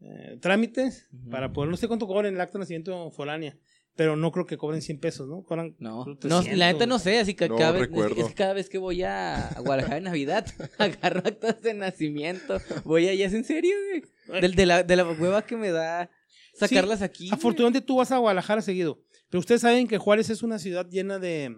eh, 0.00 0.38
trámites 0.40 1.08
para 1.30 1.52
poder, 1.52 1.70
no 1.70 1.76
sé 1.76 1.88
cuánto 1.88 2.06
cobran 2.06 2.34
el 2.34 2.40
acta 2.40 2.54
de 2.58 2.60
nacimiento 2.60 3.10
foránea, 3.10 3.56
pero 3.94 4.14
no 4.14 4.30
creo 4.30 4.44
que 4.44 4.58
cobren 4.58 4.82
100 4.82 5.00
pesos, 5.00 5.26
¿no? 5.28 5.42
Cobran 5.42 5.74
No, 5.78 6.04
no, 6.04 6.16
300. 6.18 6.58
la 6.58 6.72
neta 6.72 6.84
no 6.86 6.98
sé, 6.98 7.18
así 7.18 7.32
que 7.34 7.48
No 7.48 7.56
cada, 7.56 7.72
vez, 7.72 7.88
es, 8.16 8.24
que 8.28 8.34
cada 8.34 8.52
vez 8.52 8.68
que 8.68 8.76
voy 8.78 9.02
a 9.02 9.54
Guadalajara 9.58 9.96
en 9.98 10.04
Navidad, 10.04 10.46
agarro 10.78 11.20
actas 11.24 11.62
de 11.62 11.72
nacimiento. 11.74 12.58
Voy 12.84 13.08
allá, 13.08 13.26
¿es 13.26 13.32
en 13.32 13.44
serio, 13.44 13.74
güey? 13.90 14.40
Del- 14.42 14.54
de, 14.54 14.66
la, 14.66 14.82
de 14.82 14.96
la 14.96 15.04
hueva 15.10 15.46
que 15.46 15.56
me 15.56 15.70
da 15.70 16.10
sacarlas 16.54 17.00
aquí. 17.00 17.28
güey. 17.28 17.38
Afortunadamente 17.38 17.80
tú 17.86 17.96
vas 17.96 18.12
a 18.12 18.18
Guadalajara 18.18 18.60
seguido, 18.60 19.00
pero 19.30 19.40
ustedes 19.40 19.62
saben 19.62 19.88
que 19.88 19.96
Juárez 19.98 20.28
es 20.30 20.42
una 20.42 20.58
ciudad 20.58 20.86
llena 20.90 21.18
de 21.18 21.56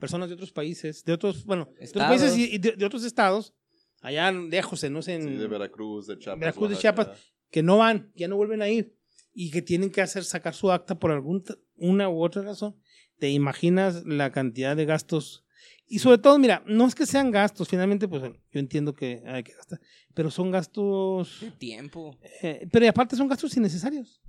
personas 0.00 0.28
de 0.28 0.34
otros 0.34 0.50
países, 0.50 1.04
de 1.04 1.12
otros, 1.12 1.44
bueno, 1.44 1.66
de 1.66 1.70
otros 1.70 1.84
Estados. 1.86 2.08
países 2.20 2.36
y 2.38 2.58
de, 2.58 2.72
de 2.72 2.84
otros 2.84 3.04
estados, 3.04 3.54
allá 4.00 4.32
lejos, 4.32 4.82
no 4.90 5.02
sé, 5.02 5.14
en 5.14 5.22
Sí, 5.22 5.34
de 5.36 5.46
Veracruz, 5.46 6.08
de 6.08 6.18
Chiapas. 6.18 6.40
Veracruz, 6.40 6.70
de. 6.70 6.76
Chiapas. 6.76 7.32
Que 7.50 7.62
no 7.62 7.78
van, 7.78 8.12
ya 8.14 8.28
no 8.28 8.36
vuelven 8.36 8.62
a 8.62 8.68
ir 8.68 8.96
y 9.32 9.50
que 9.50 9.62
tienen 9.62 9.90
que 9.90 10.00
hacer 10.02 10.24
sacar 10.24 10.54
su 10.54 10.70
acta 10.72 10.98
por 10.98 11.10
alguna 11.10 11.42
una 11.76 12.08
u 12.08 12.22
otra 12.22 12.42
razón. 12.42 12.76
¿Te 13.18 13.30
imaginas 13.30 14.04
la 14.06 14.30
cantidad 14.32 14.76
de 14.76 14.84
gastos 14.86 15.44
Y 15.88 16.00
sobre 16.00 16.18
todo, 16.18 16.38
mira, 16.38 16.62
no 16.66 16.86
es 16.86 16.94
que 16.94 17.06
sean 17.06 17.30
gastos, 17.30 17.68
finalmente, 17.68 18.08
pues 18.08 18.22
yo 18.22 18.60
entiendo 18.60 18.94
que 18.94 19.22
hay 19.26 19.42
que 19.44 19.52
gastar, 19.52 19.80
pero 20.14 20.30
son 20.30 20.50
gastos, 20.50 21.38
De 21.40 21.50
tiempo. 21.52 22.18
eh, 22.42 22.66
pero 22.72 22.84
y 22.84 22.88
aparte 22.88 23.14
son 23.16 23.28
gastos 23.28 23.56
innecesarios, 23.56 24.20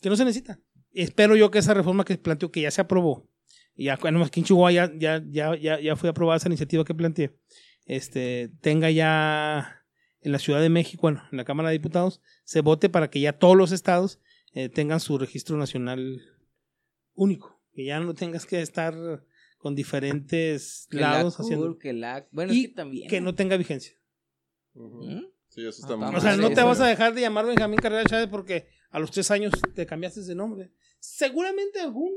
que 0.00 0.08
no 0.08 0.16
se 0.16 0.24
necesitan. 0.24 0.62
Espero 0.92 1.36
yo 1.36 1.50
que 1.50 1.58
esa 1.60 1.74
reforma 1.74 2.04
que 2.04 2.18
planteó, 2.18 2.50
que 2.50 2.62
ya 2.62 2.70
se 2.70 2.80
aprobó, 2.80 3.28
y 3.76 3.84
ya, 3.84 3.96
bueno, 3.96 4.22
aquí 4.24 4.40
en 4.40 4.46
Chihuahua 4.46 4.72
ya, 4.72 4.92
ya, 4.98 5.22
ya, 5.30 5.54
ya, 5.56 5.80
ya 5.80 5.96
fue 5.96 6.08
aprobada 6.10 6.38
esa 6.38 6.48
iniciativa 6.48 6.84
que 6.84 6.94
planteé, 6.94 7.36
este, 7.86 8.50
tenga 8.60 8.90
ya 8.90 9.79
en 10.22 10.32
la 10.32 10.38
Ciudad 10.38 10.60
de 10.60 10.68
México, 10.68 11.02
bueno, 11.02 11.22
en 11.30 11.36
la 11.38 11.44
Cámara 11.44 11.70
de 11.70 11.78
Diputados, 11.78 12.20
se 12.44 12.60
vote 12.60 12.88
para 12.88 13.10
que 13.10 13.20
ya 13.20 13.38
todos 13.38 13.56
los 13.56 13.72
estados 13.72 14.20
eh, 14.52 14.68
tengan 14.68 15.00
su 15.00 15.18
registro 15.18 15.56
nacional 15.56 16.20
único, 17.14 17.60
que 17.72 17.84
ya 17.84 18.00
no 18.00 18.14
tengas 18.14 18.46
que 18.46 18.60
estar 18.60 18.94
con 19.58 19.74
diferentes 19.74 20.86
Que 20.90 20.98
lados 20.98 21.38
haciendo 21.38 21.78
que 21.78 21.92
la... 21.92 22.26
Bueno, 22.32 22.52
Y 22.52 22.62
es 22.62 22.68
que 22.68 22.74
también. 22.74 23.08
que 23.08 23.20
no 23.20 23.34
tenga 23.34 23.56
vigencia. 23.56 23.94
¿Mm? 24.74 25.24
Sí, 25.48 25.66
eso 25.66 25.82
está 25.82 25.94
Ah, 25.94 25.96
muy 25.96 26.14
O 26.14 26.20
sea, 26.20 26.36
no 26.36 26.48
te 26.48 26.54
eso 26.54 26.66
vas 26.66 26.80
a 26.80 26.86
dejar 26.86 27.14
de 27.14 27.20
llamar 27.20 27.46
Benjamín 27.46 27.78
Carrera 27.78 28.04
Chávez 28.04 28.28
porque 28.28 28.68
a 28.90 28.98
los 28.98 29.10
tres 29.10 29.30
años 29.30 29.52
te 29.74 29.86
cambiaste 29.86 30.22
de 30.22 30.34
nombre. 30.34 30.72
Seguramente 30.98 31.80
algún 31.80 32.12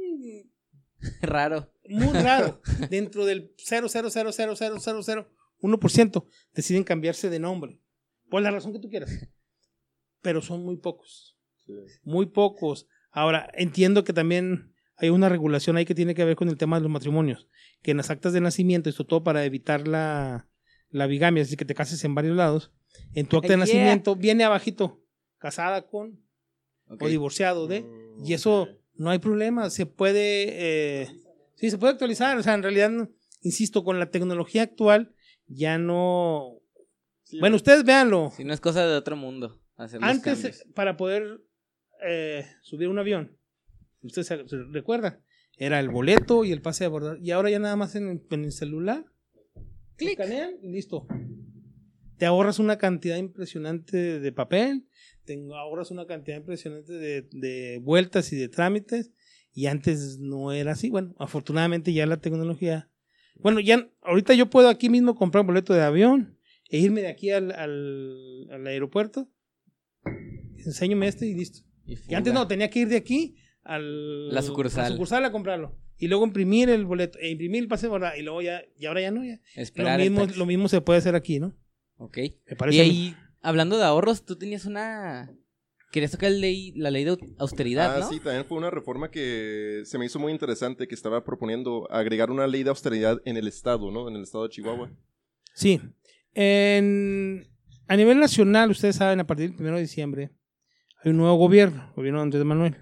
Raro. 1.22 1.74
muy 1.90 2.14
raro 2.14 2.62
dentro 2.90 3.26
del 3.26 3.54
0.0000001% 3.58 6.26
deciden 6.54 6.84
cambiarse 6.84 7.30
de 7.30 7.40
nombre. 7.40 7.80
Por 8.34 8.42
la 8.42 8.50
razón 8.50 8.74
que 8.74 8.80
tú 8.80 8.90
quieras. 8.90 9.12
Pero 10.24 10.42
son 10.42 10.64
muy 10.66 10.78
pocos. 10.78 11.38
Sí. 11.68 11.74
Muy 12.02 12.26
pocos. 12.26 12.88
Ahora, 13.12 13.48
entiendo 13.54 14.04
que 14.04 14.12
también 14.12 14.74
hay 14.96 15.10
una 15.10 15.30
regulación 15.30 15.78
ahí 15.78 15.86
que 15.86 15.94
tiene 15.94 16.16
que 16.16 16.26
ver 16.26 16.36
con 16.36 16.50
el 16.50 16.58
tema 16.58 16.78
de 16.78 16.82
los 16.82 16.92
matrimonios. 16.92 17.48
Que 17.84 17.92
en 17.92 17.98
las 17.98 18.10
actas 18.10 18.34
de 18.34 18.42
nacimiento, 18.42 18.90
esto 18.90 19.06
todo 19.06 19.24
para 19.24 19.46
evitar 19.46 19.88
la, 19.88 20.50
la 20.90 21.06
bigamia, 21.06 21.42
es 21.42 21.50
decir, 21.50 21.60
que 21.60 21.66
te 21.66 21.76
cases 21.76 22.04
en 22.06 22.16
varios 22.16 22.36
lados, 22.36 22.72
en 23.14 23.28
tu 23.28 23.38
acta 23.38 23.50
de 23.50 23.58
nacimiento 23.58 24.16
viene 24.16 24.44
abajito, 24.44 25.04
casada 25.38 25.86
con 25.86 26.20
o 26.88 27.08
divorciado 27.08 27.68
de, 27.68 27.82
Mm, 27.82 28.26
y 28.26 28.34
eso 28.34 28.68
no 28.96 29.12
hay 29.12 29.20
problema, 29.20 29.70
se 29.70 29.86
puede, 29.86 31.04
eh, 31.04 31.08
sí, 31.54 31.70
se 31.70 31.78
puede 31.78 31.94
actualizar, 31.94 32.36
o 32.36 32.42
sea, 32.42 32.56
en 32.56 32.64
realidad, 32.64 32.92
insisto, 33.42 33.84
con 33.84 34.00
la 34.00 34.10
tecnología 34.10 34.64
actual 34.64 35.14
ya 35.46 35.78
no... 35.78 36.63
Sí, 37.24 37.40
Bueno, 37.40 37.56
ustedes 37.56 37.84
véanlo, 37.84 38.32
Si 38.36 38.44
no 38.44 38.54
es 38.54 38.60
cosa 38.60 38.86
de 38.86 38.96
otro 38.96 39.16
mundo. 39.16 39.60
Hacer 39.78 40.02
los 40.02 40.10
antes 40.10 40.34
cambios. 40.42 40.66
para 40.76 40.98
poder 40.98 41.42
eh, 42.06 42.46
subir 42.62 42.88
un 42.90 43.00
avión, 43.00 43.38
ustedes 44.02 44.28
se, 44.28 44.48
se 44.48 44.58
recuerdan, 44.72 45.24
era 45.58 45.80
el 45.80 45.90
boleto 45.90 46.44
y 46.46 46.52
el 46.52 46.62
pase 46.62 46.84
de 46.84 46.88
abordar, 46.88 47.18
y 47.22 47.32
ahora 47.32 47.50
ya 47.50 47.60
nada 47.60 47.76
más 47.76 47.96
en, 47.96 48.08
el- 48.10 48.22
en 48.30 48.44
el 48.46 48.52
celular, 48.52 49.06
Clic. 49.96 50.12
escanean 50.20 50.56
y 50.62 50.70
listo. 50.72 51.08
Te 52.18 52.26
ahorras 52.28 52.60
una 52.60 52.78
cantidad 52.78 53.18
impresionante 53.18 54.20
de 54.20 54.32
papel, 54.32 54.86
te 55.26 55.34
ahorras 55.56 55.90
una 55.92 56.06
cantidad 56.06 56.38
impresionante 56.38 56.94
de, 56.94 57.28
de 57.32 57.80
vueltas 57.82 58.32
y 58.32 58.36
de 58.36 58.50
trámites, 58.50 59.12
y 59.54 59.66
antes 59.68 60.20
no 60.20 60.52
era 60.52 60.74
así. 60.74 60.90
Bueno, 60.90 61.16
afortunadamente 61.18 61.94
ya 61.94 62.06
la 62.06 62.18
tecnología. 62.18 62.90
Bueno, 63.36 63.60
ya 63.60 63.90
ahorita 64.02 64.34
yo 64.36 64.50
puedo 64.50 64.70
aquí 64.70 64.90
mismo 64.90 65.16
comprar 65.16 65.42
un 65.42 65.48
boleto 65.48 65.74
de 65.74 65.82
avión 65.82 66.38
e 66.70 66.78
irme 66.80 67.02
de 67.02 67.08
aquí 67.08 67.30
al, 67.32 67.52
al, 67.52 68.48
al 68.52 68.68
aeropuerto, 68.68 69.30
enséñame 70.58 71.08
este 71.08 71.26
y 71.28 71.34
listo. 71.34 71.60
Y 71.86 72.14
antes 72.16 72.34
no, 72.34 72.48
tenía 72.48 72.70
que 72.70 72.80
ir 72.80 72.88
de 72.88 72.98
aquí 72.98 73.36
al, 73.64 74.30
La 74.30 74.42
sucursal. 74.42 74.86
a, 74.86 74.90
la 74.90 74.94
sucursal 74.94 75.26
a 75.26 75.32
comprarlo. 75.32 75.78
Y 75.98 76.08
luego 76.08 76.26
imprimir 76.26 76.70
el 76.70 76.86
boleto, 76.86 77.20
e 77.20 77.30
imprimir 77.30 77.62
el 77.64 77.68
pase 77.68 77.84
de 77.84 77.88
abordar, 77.90 78.18
y 78.18 78.24
luego 78.24 78.42
ya, 78.42 78.64
y 78.78 78.86
ahora 78.86 79.02
ya 79.02 79.12
no, 79.12 79.24
ya. 79.24 79.40
Lo 79.56 79.62
Esperar 79.62 80.00
mismo, 80.00 80.26
lo 80.26 80.46
mismo 80.46 80.68
se 80.68 80.82
puede 80.82 81.00
hacer 81.00 81.16
aquí, 81.16 81.40
¿no? 81.40 81.56
Ok. 81.98 82.18
Me 82.50 82.56
parece 82.56 82.78
Y 82.78 82.82
ahí, 82.82 83.16
hablando 83.42 83.78
de 83.78 83.84
ahorros, 83.84 84.26
tú 84.26 84.36
tenías 84.38 84.66
una... 84.66 85.34
Querías 85.92 86.10
tocar 86.12 86.32
el 86.32 86.42
ley, 86.42 86.74
la 86.76 86.90
ley 86.90 87.04
de 87.04 87.16
austeridad, 87.38 87.96
Ah, 87.96 88.00
¿no? 88.00 88.10
sí, 88.10 88.20
también 88.20 88.46
fue 88.46 88.58
una 88.58 88.72
reforma 88.72 89.12
que 89.12 89.84
se 89.86 90.00
me 90.00 90.06
hizo 90.06 90.18
muy 90.18 90.32
interesante, 90.32 90.88
que 90.88 90.96
estaba 90.96 91.24
proponiendo 91.24 91.88
agregar 91.92 92.32
una 92.32 92.48
ley 92.48 92.64
de 92.64 92.72
austeridad 92.72 93.22
en 93.26 93.38
el 93.38 93.48
estado, 93.48 93.92
¿no? 93.92 94.10
En 94.10 94.16
el 94.16 94.24
estado 94.24 94.46
de 94.46 94.50
Chihuahua. 94.50 94.92
Sí. 95.54 95.80
En- 96.34 97.48
a 97.88 97.96
nivel 97.96 98.20
nacional, 98.20 98.72
ustedes 98.72 98.96
saben, 98.96 99.20
a 99.20 99.28
partir 99.28 99.52
del 99.52 99.62
1 99.68 99.76
de 99.76 99.82
diciembre 99.82 100.32
hay 101.04 101.12
un 101.12 101.18
nuevo 101.18 101.36
gobierno, 101.36 101.86
el 101.90 101.94
gobierno 101.96 102.20
de 102.20 102.24
Andrés 102.24 102.46
Manuel. 102.46 102.78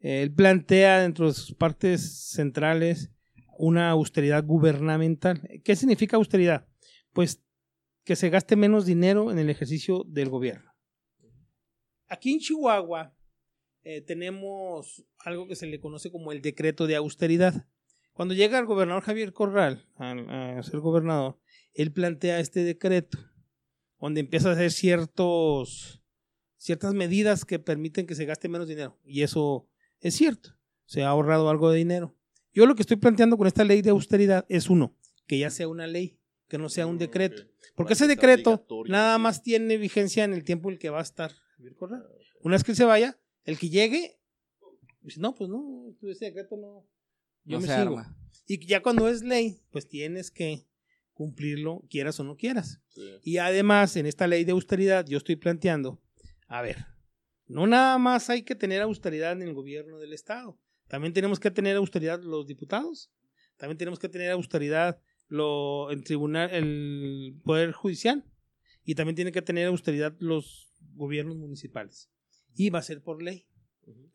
Él 0.00 0.32
plantea 0.32 1.00
dentro 1.00 1.26
de 1.26 1.34
sus 1.34 1.54
partes 1.54 2.30
centrales 2.30 3.10
una 3.58 3.90
austeridad 3.90 4.44
gubernamental. 4.44 5.48
¿Qué 5.64 5.74
significa 5.76 6.16
austeridad? 6.16 6.68
Pues 7.12 7.42
que 8.04 8.16
se 8.16 8.30
gaste 8.30 8.54
menos 8.56 8.86
dinero 8.86 9.30
en 9.30 9.38
el 9.38 9.50
ejercicio 9.50 10.04
del 10.06 10.28
gobierno. 10.28 10.72
Aquí 12.08 12.32
en 12.32 12.38
Chihuahua 12.38 13.14
eh, 13.82 14.00
tenemos 14.02 15.04
algo 15.18 15.46
que 15.46 15.56
se 15.56 15.66
le 15.66 15.80
conoce 15.80 16.10
como 16.10 16.32
el 16.32 16.40
decreto 16.42 16.86
de 16.86 16.96
austeridad. 16.96 17.66
Cuando 18.12 18.34
llega 18.34 18.58
el 18.58 18.66
gobernador 18.66 19.02
Javier 19.02 19.32
Corral 19.32 19.86
a, 19.96 20.12
a 20.58 20.62
ser 20.62 20.80
gobernador, 20.80 21.38
él 21.74 21.92
plantea 21.92 22.40
este 22.40 22.64
decreto, 22.64 23.18
donde 24.00 24.20
empieza 24.20 24.50
a 24.50 24.52
hacer 24.52 24.70
ciertos, 24.72 26.02
ciertas 26.56 26.94
medidas 26.94 27.44
que 27.44 27.58
permiten 27.58 28.06
que 28.06 28.14
se 28.14 28.24
gaste 28.24 28.48
menos 28.48 28.68
dinero. 28.68 28.98
Y 29.04 29.22
eso 29.22 29.68
es 30.00 30.14
cierto, 30.14 30.56
se 30.86 31.02
ha 31.02 31.08
ahorrado 31.08 31.50
algo 31.50 31.70
de 31.70 31.78
dinero. 31.78 32.14
Yo 32.52 32.66
lo 32.66 32.74
que 32.74 32.82
estoy 32.82 32.96
planteando 32.96 33.36
con 33.36 33.46
esta 33.46 33.64
ley 33.64 33.82
de 33.82 33.90
austeridad 33.90 34.44
es 34.48 34.68
uno, 34.70 34.96
que 35.26 35.38
ya 35.38 35.50
sea 35.50 35.68
una 35.68 35.86
ley, 35.86 36.18
que 36.48 36.58
no 36.58 36.68
sea 36.68 36.86
un 36.86 36.96
Mm, 36.96 36.98
decreto. 36.98 37.42
Porque 37.74 37.90
Para 37.90 37.92
ese 37.94 38.06
decreto 38.08 38.66
nada 38.88 39.16
sí. 39.16 39.22
más 39.22 39.42
tiene 39.42 39.76
vigencia 39.76 40.24
en 40.24 40.32
el 40.32 40.44
tiempo 40.44 40.68
en 40.68 40.74
el 40.74 40.78
que 40.78 40.90
va 40.90 40.98
a 40.98 41.02
estar 41.02 41.32
Corral. 41.76 42.04
Una 42.40 42.54
vez 42.54 42.64
que 42.64 42.70
él 42.72 42.76
se 42.76 42.84
vaya, 42.84 43.18
el 43.44 43.58
que 43.58 43.68
llegue, 43.68 44.18
dice, 45.00 45.20
no, 45.20 45.34
pues 45.34 45.50
no, 45.50 45.92
ese 46.02 46.26
decreto 46.26 46.56
no, 46.56 46.86
yo 47.44 47.56
no 47.56 47.60
me 47.60 47.66
sigo. 47.66 47.78
arma. 47.98 48.16
Y 48.46 48.64
ya 48.66 48.80
cuando 48.82 49.08
es 49.08 49.22
ley, 49.22 49.60
pues 49.70 49.88
tienes 49.88 50.30
que 50.30 50.66
cumplirlo, 51.18 51.82
quieras 51.90 52.20
o 52.20 52.24
no 52.24 52.36
quieras. 52.36 52.80
Sí. 52.90 53.02
Y 53.24 53.38
además, 53.38 53.96
en 53.96 54.06
esta 54.06 54.28
ley 54.28 54.44
de 54.44 54.52
austeridad, 54.52 55.04
yo 55.04 55.18
estoy 55.18 55.34
planteando, 55.34 56.00
a 56.46 56.62
ver, 56.62 56.86
no 57.48 57.66
nada 57.66 57.98
más 57.98 58.30
hay 58.30 58.44
que 58.44 58.54
tener 58.54 58.82
austeridad 58.82 59.32
en 59.32 59.42
el 59.42 59.52
gobierno 59.52 59.98
del 59.98 60.12
Estado, 60.12 60.56
también 60.86 61.12
tenemos 61.12 61.40
que 61.40 61.50
tener 61.50 61.74
austeridad 61.74 62.22
los 62.22 62.46
diputados, 62.46 63.10
también 63.56 63.78
tenemos 63.78 63.98
que 63.98 64.08
tener 64.08 64.30
austeridad 64.30 65.02
lo, 65.26 65.90
el 65.90 66.04
tribunal, 66.04 66.50
el 66.52 67.34
poder 67.42 67.72
judicial, 67.72 68.24
y 68.84 68.94
también 68.94 69.16
tiene 69.16 69.32
que 69.32 69.42
tener 69.42 69.66
austeridad 69.66 70.14
los 70.20 70.72
gobiernos 70.94 71.36
municipales. 71.36 72.08
Y 72.54 72.70
va 72.70 72.78
a 72.78 72.82
ser 72.82 73.02
por 73.02 73.24
ley. 73.24 73.48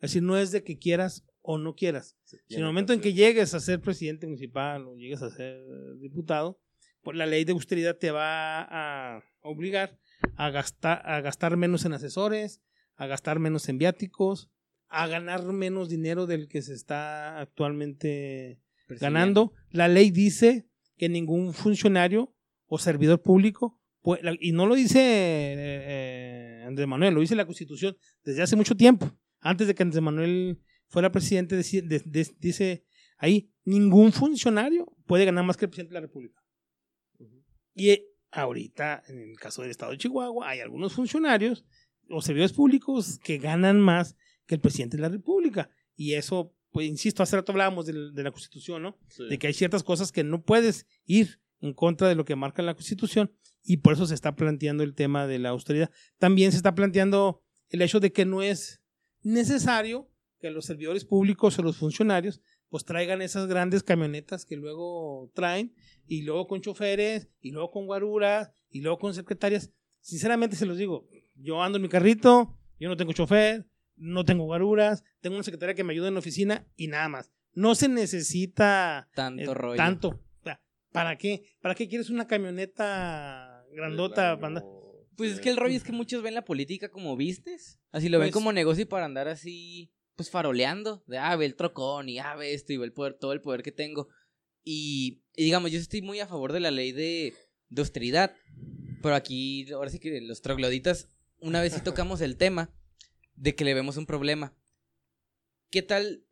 decir, 0.12 0.22
no 0.22 0.38
es 0.38 0.52
de 0.52 0.64
que 0.64 0.78
quieras 0.78 1.26
o 1.42 1.58
no 1.58 1.74
quieras. 1.74 2.16
Si 2.24 2.54
en 2.54 2.60
el 2.60 2.66
momento 2.66 2.94
en 2.94 3.00
que 3.02 3.12
llegues 3.12 3.52
a 3.52 3.60
ser 3.60 3.82
presidente 3.82 4.26
municipal 4.26 4.86
o 4.86 4.96
llegues 4.96 5.20
a 5.20 5.30
ser 5.30 5.62
diputado, 5.98 6.58
la 7.12 7.26
ley 7.26 7.44
de 7.44 7.52
austeridad 7.52 7.96
te 7.96 8.10
va 8.10 8.62
a 8.62 9.22
obligar 9.42 9.98
a 10.36 10.50
gastar, 10.50 11.02
a 11.04 11.20
gastar 11.20 11.56
menos 11.56 11.84
en 11.84 11.92
asesores, 11.92 12.62
a 12.96 13.06
gastar 13.06 13.38
menos 13.38 13.68
en 13.68 13.78
viáticos, 13.78 14.50
a 14.88 15.06
ganar 15.06 15.44
menos 15.44 15.88
dinero 15.88 16.26
del 16.26 16.48
que 16.48 16.62
se 16.62 16.74
está 16.74 17.40
actualmente 17.40 18.60
ganando. 18.88 19.52
La 19.70 19.88
ley 19.88 20.10
dice 20.10 20.68
que 20.96 21.08
ningún 21.08 21.52
funcionario 21.52 22.34
o 22.66 22.78
servidor 22.78 23.20
público, 23.22 23.80
y 24.40 24.52
no 24.52 24.66
lo 24.66 24.74
dice 24.74 25.00
eh, 25.00 26.64
Andrés 26.66 26.86
Manuel, 26.86 27.14
lo 27.14 27.20
dice 27.20 27.34
la 27.34 27.46
Constitución 27.46 27.96
desde 28.22 28.42
hace 28.42 28.56
mucho 28.56 28.76
tiempo. 28.76 29.10
Antes 29.40 29.66
de 29.66 29.74
que 29.74 29.82
Andrés 29.82 30.02
Manuel 30.02 30.60
fuera 30.88 31.10
presidente, 31.10 31.56
dice 31.56 32.84
ahí, 33.18 33.50
ningún 33.64 34.12
funcionario 34.12 34.86
puede 35.06 35.24
ganar 35.24 35.44
más 35.44 35.56
que 35.56 35.64
el 35.64 35.70
presidente 35.70 35.94
de 35.94 36.00
la 36.00 36.06
República. 36.06 36.43
Y 37.74 37.90
eh, 37.90 38.06
ahorita, 38.30 39.02
en 39.08 39.30
el 39.30 39.36
caso 39.38 39.62
del 39.62 39.70
estado 39.70 39.92
de 39.92 39.98
Chihuahua, 39.98 40.48
hay 40.48 40.60
algunos 40.60 40.92
funcionarios 40.92 41.64
o 42.08 42.22
servidores 42.22 42.52
públicos 42.52 43.18
que 43.22 43.38
ganan 43.38 43.80
más 43.80 44.16
que 44.46 44.54
el 44.54 44.60
presidente 44.60 44.96
de 44.96 45.02
la 45.02 45.08
República. 45.08 45.70
Y 45.96 46.14
eso, 46.14 46.54
pues, 46.70 46.86
insisto, 46.86 47.22
hace 47.22 47.36
rato 47.36 47.52
hablábamos 47.52 47.86
de, 47.86 48.22
la 48.22 48.30
Constitución, 48.30 48.82
¿no? 48.82 48.98
Sí. 49.08 49.28
De 49.28 49.38
que 49.38 49.46
hay 49.46 49.54
ciertas 49.54 49.82
cosas 49.82 50.12
que 50.12 50.24
no 50.24 50.42
puedes 50.42 50.86
ir 51.06 51.40
en 51.60 51.72
contra 51.72 52.08
de 52.08 52.14
lo 52.14 52.24
que 52.24 52.36
marca 52.36 52.62
la 52.62 52.74
Constitución 52.74 53.32
y 53.62 53.78
por 53.78 53.94
eso 53.94 54.06
se 54.06 54.14
está 54.14 54.36
planteando 54.36 54.82
el 54.82 54.94
tema 54.94 55.26
de 55.26 55.38
la 55.38 55.50
austeridad. 55.50 55.90
También 56.18 56.50
se 56.50 56.58
está 56.58 56.74
planteando 56.74 57.42
el 57.70 57.82
hecho 57.82 58.00
de 58.00 58.12
que 58.12 58.26
no 58.26 58.42
es 58.42 58.82
necesario 59.22 60.10
que 60.38 60.50
los 60.50 60.66
servidores 60.66 61.06
públicos 61.06 61.58
o 61.58 61.62
los 61.62 61.78
funcionarios 61.78 62.42
pues 62.74 62.84
traigan 62.84 63.22
esas 63.22 63.46
grandes 63.46 63.84
camionetas 63.84 64.44
que 64.44 64.56
luego 64.56 65.30
traen 65.32 65.72
y 66.08 66.22
luego 66.22 66.48
con 66.48 66.60
choferes 66.60 67.28
y 67.40 67.52
luego 67.52 67.70
con 67.70 67.86
guaruras 67.86 68.50
y 68.68 68.80
luego 68.80 68.98
con 68.98 69.14
secretarias. 69.14 69.70
Sinceramente 70.00 70.56
se 70.56 70.66
los 70.66 70.76
digo, 70.76 71.06
yo 71.36 71.62
ando 71.62 71.76
en 71.76 71.82
mi 71.82 71.88
carrito, 71.88 72.58
yo 72.80 72.88
no 72.88 72.96
tengo 72.96 73.12
chofer, 73.12 73.68
no 73.94 74.24
tengo 74.24 74.42
guaruras, 74.42 75.04
tengo 75.20 75.36
una 75.36 75.44
secretaria 75.44 75.76
que 75.76 75.84
me 75.84 75.92
ayuda 75.92 76.08
en 76.08 76.14
la 76.14 76.18
oficina 76.18 76.66
y 76.74 76.88
nada 76.88 77.08
más. 77.08 77.30
no 77.52 77.76
se 77.76 77.88
necesita 77.88 79.08
Tanto 79.14 79.52
eh, 79.52 79.54
rollo. 79.54 79.76
tanto. 79.76 80.08
O 80.08 80.42
sea, 80.42 80.60
¿Para 80.90 81.16
qué? 81.16 81.44
¿Para 81.60 81.76
qué 81.76 81.86
quieres 81.88 82.10
una 82.10 82.26
camioneta 82.26 83.64
grandota? 83.70 84.36
Pues 85.16 85.30
es 85.34 85.38
que 85.40 85.50
el 85.50 85.58
rollo 85.58 85.76
es 85.76 85.84
que 85.84 85.92
muchos 85.92 86.24
ven 86.24 86.34
la 86.34 86.44
política 86.44 86.88
como 86.88 87.14
business. 87.14 87.78
Así 87.92 88.08
lo 88.08 88.18
ven 88.18 88.26
Pues- 88.30 88.34
como 88.34 88.52
negocio 88.52 88.88
para 88.88 89.04
andar 89.04 89.28
así, 89.28 89.92
pues 90.16 90.30
faroleando. 90.30 91.02
De, 91.06 91.18
ah, 91.18 91.36
ve 91.36 91.46
el 91.46 91.56
trocón 91.56 92.08
y 92.08 92.18
ah, 92.18 92.36
ve 92.36 92.54
esto 92.54 92.72
y 92.72 92.76
ve 92.76 92.84
el 92.84 92.92
poder, 92.92 93.14
todo 93.14 93.32
el 93.32 93.40
poder 93.40 93.62
que 93.62 93.72
tengo. 93.72 94.08
Y, 94.62 95.22
y 95.36 95.44
digamos, 95.44 95.70
yo 95.70 95.78
estoy 95.78 96.02
muy 96.02 96.20
a 96.20 96.26
favor 96.26 96.52
de 96.52 96.60
la 96.60 96.70
ley 96.70 96.92
de, 96.92 97.34
de 97.68 97.82
austeridad. 97.82 98.34
Pero 99.02 99.14
aquí, 99.14 99.70
ahora 99.72 99.90
sí 99.90 99.98
que 99.98 100.20
los 100.20 100.40
trogloditas, 100.40 101.08
una 101.38 101.60
vez 101.60 101.74
sí 101.74 101.80
tocamos 101.84 102.20
el 102.20 102.36
tema 102.36 102.74
de 103.34 103.54
que 103.54 103.64
le 103.64 103.74
vemos 103.74 103.96
un 103.96 104.06
problema. 104.06 104.56
¿Qué 105.70 105.82
tal? 105.82 106.24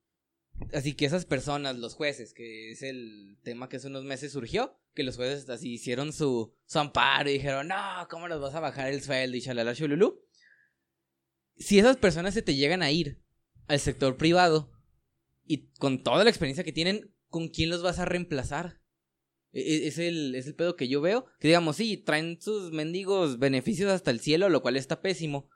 Así 0.72 0.94
que 0.94 1.06
esas 1.06 1.24
personas, 1.24 1.76
los 1.78 1.94
jueces, 1.94 2.32
que 2.32 2.70
es 2.70 2.82
el 2.82 3.38
tema 3.42 3.68
que 3.68 3.76
hace 3.76 3.88
unos 3.88 4.04
meses 4.04 4.32
surgió, 4.32 4.78
que 4.94 5.02
los 5.02 5.16
jueces 5.16 5.48
así 5.48 5.72
hicieron 5.72 6.12
su, 6.12 6.54
su 6.66 6.78
amparo 6.78 7.28
y 7.28 7.34
dijeron, 7.34 7.68
no, 7.68 8.06
¿cómo 8.08 8.28
nos 8.28 8.40
vas 8.40 8.54
a 8.54 8.60
bajar 8.60 8.92
el 8.92 9.02
sueldo? 9.02 9.36
Y 9.36 9.40
shalala 9.40 9.72
shululú. 9.72 10.22
Si 11.56 11.78
esas 11.78 11.96
personas 11.96 12.34
se 12.34 12.42
te 12.42 12.54
llegan 12.54 12.82
a 12.82 12.90
ir 12.90 13.21
al 13.72 13.80
sector 13.80 14.16
privado 14.16 14.70
y 15.46 15.68
con 15.78 16.02
toda 16.02 16.24
la 16.24 16.30
experiencia 16.30 16.64
que 16.64 16.72
tienen, 16.72 17.14
¿con 17.28 17.48
quién 17.48 17.70
los 17.70 17.82
vas 17.82 17.98
a 17.98 18.04
reemplazar? 18.04 18.80
E- 19.52 19.60
e- 19.60 19.86
Es 19.88 19.98
el, 19.98 20.34
es 20.34 20.46
el 20.46 20.54
pedo 20.54 20.76
que 20.76 20.88
yo 20.88 21.00
veo. 21.00 21.26
Que 21.40 21.48
digamos, 21.48 21.76
sí, 21.76 21.96
traen 21.96 22.40
sus 22.40 22.72
mendigos 22.72 23.38
beneficios 23.38 23.90
hasta 23.90 24.10
el 24.10 24.20
cielo, 24.20 24.48
lo 24.48 24.62
cual 24.62 24.76
está 24.76 25.00
pésimo. 25.00 25.48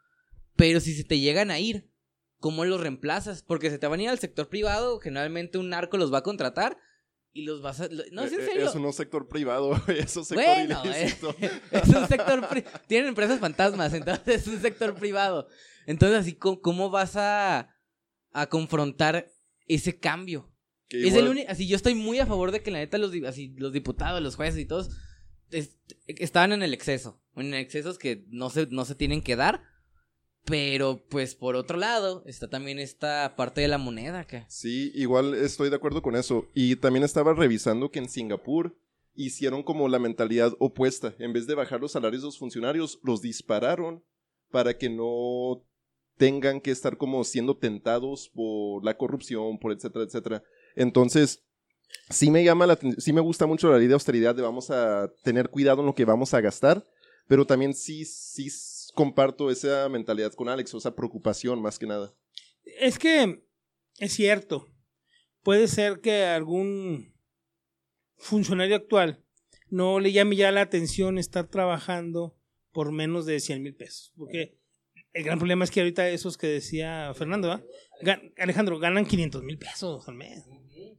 Pero 0.57 0.81
si 0.81 0.95
se 0.95 1.05
te 1.05 1.19
llegan 1.19 1.51
a 1.51 1.59
ir, 1.61 1.91
¿cómo 2.39 2.65
los 2.65 2.81
reemplazas? 2.81 3.43
Porque 3.43 3.71
se 3.71 3.79
te 3.79 3.87
van 3.87 4.01
a 4.01 4.03
ir 4.05 4.09
al 4.09 4.19
sector 4.19 4.49
privado, 4.49 4.99
generalmente 5.01 5.59
un 5.59 5.69
narco 5.71 5.97
los 5.99 6.13
va 6.13 6.19
a 6.19 6.23
contratar 6.23 6.79
y 7.33 7.43
los 7.43 7.61
vas 7.61 7.81
a... 7.83 7.89
No, 8.13 8.23
es 8.25 8.33
en 8.33 8.41
Eh, 8.41 8.43
eh, 8.43 8.47
serio. 8.47 8.69
Eso 8.69 8.79
no 8.79 8.89
es 8.89 8.97
sector 8.97 9.29
privado, 9.29 9.73
eso 9.89 10.21
es 10.23 10.29
sector 10.29 10.45
Bueno, 10.45 10.83
eh, 10.87 11.01
ilícito. 11.03 11.35
es 11.71 11.89
un 11.91 12.09
sector... 12.09 12.49
pri- 12.49 12.65
Tienen 12.87 13.09
empresas 13.09 13.39
fantasmas, 13.41 13.93
entonces 13.93 14.41
es 14.43 14.47
un 14.47 14.61
sector 14.61 14.95
privado. 14.95 15.47
Entonces, 15.87 16.19
así, 16.19 16.35
¿cómo, 16.35 16.61
cómo 16.63 16.91
vas 16.91 17.15
a, 17.17 17.76
a 18.41 18.49
confrontar 18.49 19.31
ese 19.67 19.99
cambio? 19.99 20.53
Que 20.89 21.07
Es 21.09 21.15
el 21.15 21.29
único, 21.29 21.51
así 21.51 21.67
yo 21.67 21.75
estoy 21.77 21.95
muy 21.95 22.19
a 22.21 22.27
favor 22.27 22.53
de 22.53 22.63
que 22.63 22.71
la 22.71 22.79
neta 22.79 22.99
los, 22.99 23.13
así, 23.27 23.55
los 23.57 23.73
diputados, 23.73 24.23
los 24.23 24.37
jueces 24.37 24.61
y 24.61 24.67
todos 24.67 24.91
es- 25.51 25.77
estaban 26.07 26.53
en 26.53 26.63
el 26.63 26.73
exceso, 26.75 27.21
en 27.35 27.55
excesos 27.55 27.99
que 27.99 28.25
no 28.29 28.51
se, 28.51 28.67
no 28.67 28.85
se 28.85 28.95
tienen 28.95 29.21
que 29.23 29.35
dar, 29.37 29.63
pero 30.45 31.05
pues 31.09 31.35
por 31.35 31.57
otro 31.57 31.77
lado 31.77 32.23
está 32.27 32.49
también 32.49 32.79
esta 32.79 33.35
parte 33.37 33.61
de 33.63 33.69
la 33.69 33.79
moneda 33.79 34.27
que 34.27 34.45
Sí, 34.49 34.93
igual 34.95 35.35
estoy 35.35 35.71
de 35.71 35.77
acuerdo 35.77 36.03
con 36.03 36.15
eso. 36.15 36.47
Y 36.55 36.77
también 36.77 37.03
estaba 37.05 37.35
revisando 37.35 37.91
que 37.91 37.99
en 37.99 38.09
Singapur 38.09 38.79
hicieron 39.15 39.65
como 39.65 39.89
la 39.89 39.99
mentalidad 39.99 40.53
opuesta. 40.61 41.15
En 41.19 41.33
vez 41.33 41.49
de 41.49 41.55
bajar 41.57 41.81
los 41.81 41.93
salarios 41.93 42.23
de 42.23 42.27
los 42.27 42.39
funcionarios, 42.39 43.01
los 43.03 43.23
dispararon 43.23 44.05
para 44.53 44.79
que 44.79 44.89
no 44.89 45.65
tengan 46.17 46.61
que 46.61 46.71
estar 46.71 46.97
como 46.97 47.25
siendo 47.25 47.57
tentados 47.57 48.31
por 48.35 48.85
la 48.85 48.97
corrupción, 48.97 49.59
por 49.59 49.73
etcétera, 49.73 50.05
etcétera. 50.05 50.43
Entonces, 50.75 51.45
sí 52.11 52.31
me 52.31 52.45
llama 52.45 52.67
la 52.67 52.79
sí 52.99 53.13
me 53.13 53.21
gusta 53.21 53.47
mucho 53.47 53.71
la 53.71 53.79
ley 53.79 53.87
de 53.87 53.95
austeridad 53.95 54.35
de 54.35 54.43
vamos 54.43 54.71
a 54.71 55.13
tener 55.23 55.51
cuidado 55.51 55.81
en 55.81 55.87
lo 55.87 55.95
que 55.95 56.05
vamos 56.05 56.35
a 56.35 56.41
gastar, 56.41 56.87
pero 57.29 57.47
también 57.47 57.75
sí, 57.75 58.05
sí 58.05 58.49
comparto 58.95 59.51
esa 59.51 59.89
mentalidad 59.89 60.33
con 60.33 60.49
Alex, 60.49 60.75
o 60.75 60.79
esa 60.79 60.95
preocupación 60.95 61.61
más 61.61 61.79
que 61.79 61.87
nada. 61.87 62.15
Es 62.65 62.99
que 62.99 63.43
es 63.99 64.13
cierto. 64.13 64.69
Puede 65.43 65.69
ser 65.69 66.01
que 66.01 66.25
algún 66.25 67.15
funcionario 68.17 68.75
actual 68.75 69.23
no 69.69 70.01
le 70.01 70.13
llame 70.13 70.37
ya 70.37 70.51
la 70.51 70.63
atención 70.63 71.19
estar 71.19 71.47
trabajando 71.49 72.37
por 72.73 72.91
menos 72.91 73.27
de 73.27 73.39
100 73.39 73.63
mil 73.63 73.75
pesos. 73.75 74.13
Porque 74.17 74.59
el 75.17 75.25
gran 75.25 75.39
problema 75.39 75.65
es 75.65 75.71
que 75.71 75.81
ahorita 75.81 76.09
esos 76.09 76.37
que 76.37 76.47
decía 76.47 77.13
Fernando. 77.15 77.63
Gan- 78.03 78.33
Alejandro, 78.39 78.79
ganan 78.79 79.07
500 79.07 79.43
mil 79.43 79.59
pesos 79.59 80.07
al 80.09 80.15
mes. 80.15 80.45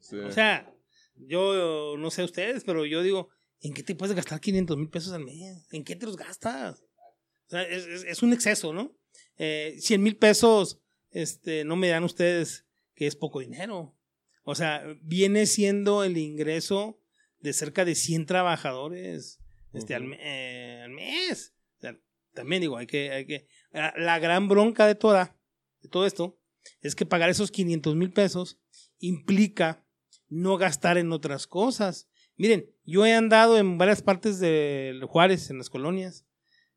Sí. 0.01 0.17
O 0.17 0.31
sea, 0.31 0.73
yo 1.15 1.95
no 1.97 2.11
sé 2.11 2.23
ustedes, 2.23 2.63
pero 2.63 2.85
yo 2.85 3.01
digo, 3.03 3.29
¿en 3.61 3.73
qué 3.73 3.83
te 3.83 3.95
puedes 3.95 4.15
gastar 4.15 4.39
500 4.39 4.77
mil 4.77 4.89
pesos 4.89 5.13
al 5.13 5.23
mes? 5.23 5.67
¿En 5.71 5.83
qué 5.83 5.95
te 5.95 6.05
los 6.05 6.17
gastas? 6.17 6.81
O 6.81 7.49
sea, 7.49 7.63
es, 7.63 7.85
es- 7.85 8.03
es 8.03 8.23
un 8.23 8.33
exceso, 8.33 8.73
¿no? 8.73 8.95
Eh, 9.37 9.75
100 9.79 10.01
mil 10.03 10.17
pesos, 10.17 10.79
este, 11.11 11.63
no 11.63 11.75
me 11.75 11.87
dan 11.89 12.03
ustedes 12.03 12.65
que 12.95 13.07
es 13.07 13.15
poco 13.15 13.39
dinero. 13.39 13.95
O 14.43 14.55
sea, 14.55 14.83
viene 15.01 15.45
siendo 15.45 16.03
el 16.03 16.17
ingreso 16.17 16.99
de 17.39 17.53
cerca 17.53 17.85
de 17.85 17.95
100 17.95 18.25
trabajadores 18.25 19.39
este, 19.73 19.93
al, 19.95 20.11
eh, 20.19 20.81
al 20.83 20.91
mes. 20.91 21.53
O 21.77 21.81
sea, 21.81 21.99
también 22.33 22.61
digo, 22.61 22.77
hay 22.77 22.87
que, 22.87 23.11
hay 23.11 23.25
que, 23.25 23.47
la, 23.95 24.19
gran 24.19 24.47
bronca 24.47 24.85
de 24.87 24.95
toda, 24.95 25.37
de 25.81 25.89
todo 25.89 26.05
esto, 26.05 26.39
es 26.81 26.95
que 26.95 27.05
pagar 27.05 27.29
esos 27.29 27.51
500 27.51 27.95
mil 27.95 28.11
pesos 28.11 28.59
implica 28.99 29.85
no 30.29 30.57
gastar 30.57 30.97
en 30.97 31.11
otras 31.11 31.47
cosas. 31.47 32.09
Miren, 32.35 32.69
yo 32.83 33.05
he 33.05 33.13
andado 33.13 33.57
en 33.57 33.77
varias 33.77 34.01
partes 34.01 34.39
de 34.39 34.99
Juárez, 35.07 35.49
en 35.49 35.57
las 35.57 35.69
colonias, 35.69 36.25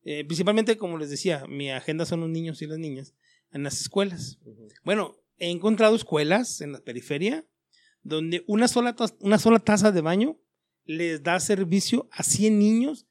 eh, 0.03 0.25
principalmente, 0.25 0.77
como 0.77 0.99
les 0.99 1.11
decía, 1.11 1.45
mi 1.49 1.71
agenda 1.71 2.07
son 2.07 2.21
los 2.21 2.31
niños 2.31 2.63
y 2.63 2.67
las 2.67 2.79
niñas, 2.79 3.15
en 3.53 3.63
las 3.63 3.81
escuelas. 3.81 4.39
Bueno, 4.85 5.17
he 5.37 5.51
encontrado 5.51 5.97
escuelas 5.97 6.61
en 6.61 6.73
la 6.73 6.81
periferia 6.81 7.47
donde 8.03 8.45
una 8.47 8.69
sola, 8.69 8.97
una 9.21 9.39
sola 9.39 9.59
taza 9.59 9.93
de 9.93 10.01
baño 10.01 10.41
les 10.85 11.23
da 11.23 11.39
servicio 11.39 12.09
a 12.13 12.23
100 12.23 12.59
niños 12.59 13.07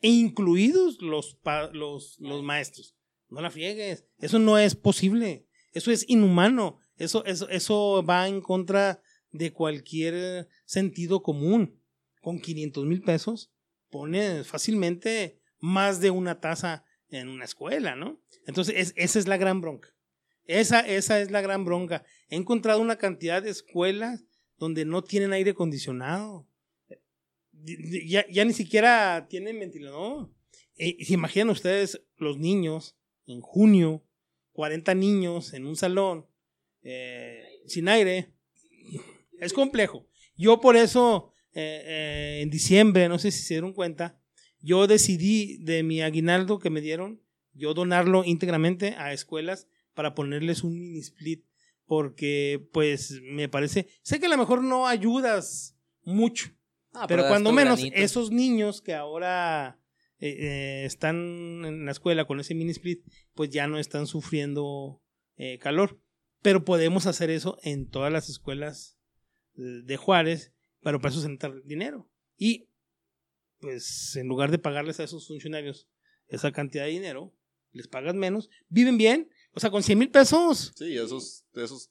e 0.00 0.08
incluidos 0.08 1.00
los, 1.00 1.38
los, 1.72 2.18
los 2.20 2.42
maestros. 2.42 2.94
No 3.28 3.40
la 3.40 3.50
friegues. 3.50 4.04
Eso 4.18 4.38
no 4.38 4.58
es 4.58 4.74
posible. 4.74 5.46
Eso 5.72 5.90
es 5.90 6.04
inhumano. 6.08 6.78
Eso, 6.96 7.24
eso, 7.24 7.48
eso 7.48 8.04
va 8.08 8.28
en 8.28 8.40
contra 8.40 9.02
de 9.32 9.52
cualquier 9.52 10.48
sentido 10.64 11.22
común. 11.22 11.80
Con 12.20 12.40
500 12.40 12.86
mil 12.86 13.02
pesos 13.02 13.50
pones 13.90 14.46
fácilmente 14.46 15.40
más 15.58 16.00
de 16.00 16.10
una 16.10 16.40
taza 16.40 16.84
en 17.08 17.28
una 17.28 17.44
escuela, 17.44 17.96
¿no? 17.96 18.20
Entonces, 18.46 18.74
es- 18.76 18.92
esa 18.96 19.18
es 19.18 19.28
la 19.28 19.36
gran 19.36 19.60
bronca. 19.60 19.88
Esa, 20.46 20.80
esa 20.80 21.20
es 21.20 21.30
la 21.30 21.40
gran 21.40 21.64
bronca. 21.64 22.04
He 22.28 22.36
encontrado 22.36 22.80
una 22.80 22.96
cantidad 22.96 23.42
de 23.42 23.50
escuelas 23.50 24.24
donde 24.58 24.84
no 24.84 25.02
tienen 25.02 25.32
aire 25.32 25.50
acondicionado. 25.52 26.46
Di- 27.52 27.76
di- 27.76 28.08
Ya, 28.08 28.26
ya 28.30 28.44
ni 28.44 28.52
siquiera 28.52 29.26
tienen 29.28 29.58
ventilador. 29.58 30.30
¿Se 30.76 31.14
imaginan 31.14 31.50
ustedes 31.50 32.02
los 32.16 32.38
niños 32.38 32.96
en 33.26 33.40
junio, 33.40 34.02
40 34.52 34.94
niños 34.94 35.52
en 35.54 35.66
un 35.66 35.76
salón 35.76 36.26
eh, 36.82 37.42
sin 37.66 37.88
aire? 37.88 38.32
Es 39.38 39.52
complejo. 39.52 40.06
Yo 40.36 40.60
por 40.60 40.76
eso, 40.76 41.32
eh, 41.52 41.82
eh, 41.84 42.40
en 42.42 42.50
diciembre, 42.50 43.08
no 43.08 43.18
sé 43.18 43.30
si 43.30 43.42
se 43.42 43.54
dieron 43.54 43.72
cuenta, 43.72 44.18
yo 44.60 44.86
decidí 44.86 45.58
de 45.58 45.82
mi 45.82 46.00
aguinaldo 46.02 46.58
que 46.58 46.70
me 46.70 46.80
dieron, 46.80 47.20
yo 47.52 47.74
donarlo 47.74 48.24
íntegramente 48.24 48.94
a 48.96 49.12
escuelas 49.12 49.68
para 49.94 50.14
ponerles 50.14 50.64
un 50.64 50.78
mini 50.78 50.98
split, 50.98 51.44
porque 51.86 52.66
pues 52.72 53.20
me 53.22 53.48
parece, 53.48 53.88
sé 54.02 54.18
que 54.18 54.26
a 54.26 54.30
lo 54.30 54.38
mejor 54.38 54.62
no 54.62 54.86
ayudas 54.86 55.76
mucho, 56.02 56.50
Ah, 56.92 57.06
pero 57.08 57.26
cuando 57.26 57.50
menos 57.52 57.78
granito. 57.78 57.96
esos 57.96 58.30
niños 58.30 58.80
que 58.80 58.94
ahora 58.94 59.78
eh, 60.18 60.36
eh, 60.38 60.84
están 60.84 61.64
en 61.64 61.84
la 61.86 61.92
escuela 61.92 62.26
con 62.26 62.40
ese 62.40 62.54
mini 62.54 62.70
split, 62.70 63.04
pues 63.34 63.50
ya 63.50 63.66
no 63.66 63.78
están 63.78 64.06
sufriendo 64.06 65.02
eh, 65.36 65.58
calor. 65.58 66.00
Pero 66.42 66.64
podemos 66.64 67.06
hacer 67.06 67.30
eso 67.30 67.58
en 67.62 67.88
todas 67.88 68.12
las 68.12 68.28
escuelas 68.28 68.98
de 69.54 69.96
Juárez, 69.96 70.52
pero 70.82 71.00
para 71.00 71.12
eso 71.12 71.20
se 71.20 71.28
necesita 71.28 71.54
dinero. 71.64 72.10
Y 72.36 72.68
pues 73.60 74.14
en 74.16 74.28
lugar 74.28 74.50
de 74.50 74.58
pagarles 74.58 75.00
a 75.00 75.04
esos 75.04 75.26
funcionarios 75.26 75.88
esa 76.28 76.52
cantidad 76.52 76.84
de 76.84 76.90
dinero, 76.90 77.34
les 77.72 77.88
pagas 77.88 78.14
menos, 78.14 78.50
viven 78.68 78.98
bien, 78.98 79.30
o 79.52 79.60
sea, 79.60 79.70
con 79.70 79.82
100 79.82 79.98
mil 79.98 80.10
pesos. 80.10 80.72
Sí, 80.76 80.96
eso 80.96 81.18
es, 81.18 81.46
eso 81.54 81.76
es 81.76 81.90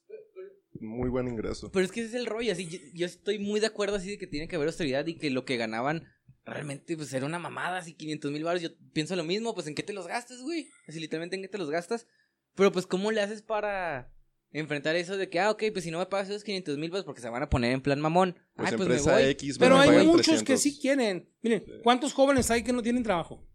muy 0.79 1.09
buen 1.09 1.27
ingreso. 1.27 1.71
Pero 1.71 1.85
es 1.85 1.91
que 1.91 2.01
ese 2.01 2.09
es 2.09 2.15
el 2.15 2.25
rollo, 2.25 2.51
así, 2.51 2.67
yo, 2.67 2.77
yo 2.93 3.05
estoy 3.05 3.39
muy 3.39 3.59
de 3.59 3.67
acuerdo 3.67 3.95
así 3.95 4.11
de 4.11 4.17
que 4.17 4.27
tiene 4.27 4.47
que 4.47 4.55
haber 4.55 4.67
austeridad 4.67 5.05
y 5.07 5.17
que 5.17 5.29
lo 5.29 5.45
que 5.45 5.57
ganaban 5.57 6.07
realmente 6.45 6.95
pues 6.97 7.13
era 7.13 7.25
una 7.25 7.39
mamada, 7.39 7.77
así 7.77 7.93
500 7.93 8.31
mil 8.31 8.43
baros, 8.43 8.61
yo 8.61 8.69
pienso 8.93 9.15
lo 9.15 9.23
mismo, 9.23 9.53
pues 9.53 9.67
en 9.67 9.75
qué 9.75 9.83
te 9.83 9.93
los 9.93 10.07
gastas, 10.07 10.41
güey, 10.41 10.67
así 10.87 10.99
literalmente 10.99 11.35
en 11.35 11.41
qué 11.41 11.47
te 11.47 11.57
los 11.57 11.69
gastas, 11.69 12.07
pero 12.55 12.71
pues 12.71 12.85
cómo 12.85 13.11
le 13.11 13.21
haces 13.21 13.41
para 13.41 14.11
enfrentar 14.51 14.95
eso 14.95 15.17
de 15.17 15.29
que, 15.29 15.39
ah, 15.39 15.51
ok, 15.51 15.63
pues 15.71 15.83
si 15.83 15.91
no 15.91 15.97
me 15.99 16.05
pagas 16.05 16.29
esos 16.29 16.43
500 16.43 16.77
mil 16.77 16.91
baros 16.91 17.05
porque 17.05 17.21
se 17.21 17.29
van 17.29 17.41
a 17.41 17.49
poner 17.49 17.71
en 17.71 17.81
plan 17.81 17.99
mamón, 17.99 18.37
Pues 18.55 18.71
ay, 18.71 18.77
pues 18.77 18.89
me 18.89 18.95
empresa 18.95 19.13
voy. 19.13 19.23
X, 19.31 19.57
Pero 19.57 19.77
me 19.77 19.81
hay 19.81 20.05
muchos 20.05 20.25
300. 20.25 20.43
que 20.43 20.57
sí 20.57 20.79
quieren. 20.79 21.29
Miren, 21.41 21.63
¿cuántos 21.83 22.13
jóvenes 22.13 22.51
hay 22.51 22.63
que 22.63 22.71
no 22.73 22.83
tienen 22.83 23.01
trabajo? 23.03 23.47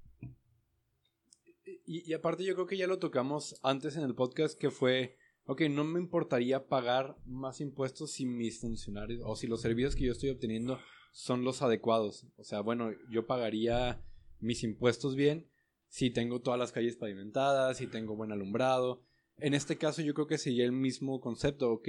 Y, 1.87 2.11
y 2.11 2.13
aparte 2.15 2.45
yo 2.45 2.55
creo 2.55 2.67
que 2.67 2.77
ya 2.77 2.87
lo 2.87 2.99
tocamos 2.99 3.61
antes 3.63 3.97
en 3.97 4.03
el 4.03 4.15
podcast, 4.15 4.59
que 4.59 4.71
fue 4.71 5.17
ok, 5.49 5.63
no 5.71 5.83
me 5.85 5.99
importaría 5.99 6.67
pagar 6.67 7.17
más 7.25 7.61
impuestos 7.63 8.13
si 8.13 8.27
mis 8.27 8.61
funcionarios 8.61 9.23
o 9.25 9.35
si 9.35 9.47
los 9.47 9.63
servicios 9.63 9.97
que 9.97 10.05
yo 10.05 10.13
estoy 10.13 10.29
obteniendo 10.29 10.79
son 11.11 11.45
los 11.45 11.63
adecuados. 11.63 12.27
O 12.37 12.45
sea, 12.45 12.61
bueno, 12.61 12.91
yo 13.11 13.27
pagaría 13.27 14.03
mis 14.41 14.63
impuestos 14.63 15.17
bien 15.17 15.49
si 15.89 16.11
tengo 16.11 16.41
todas 16.41 16.59
las 16.59 16.73
calles 16.73 16.97
pavimentadas, 16.97 17.79
si 17.79 17.87
tengo 17.87 18.15
buen 18.15 18.33
alumbrado. 18.33 19.03
En 19.39 19.55
este 19.55 19.79
caso 19.79 20.03
yo 20.03 20.15
creo 20.15 20.27
que 20.27 20.39
sería 20.39 20.65
el 20.65 20.73
mismo 20.73 21.21
concepto, 21.21 21.71
ok, 21.71 21.89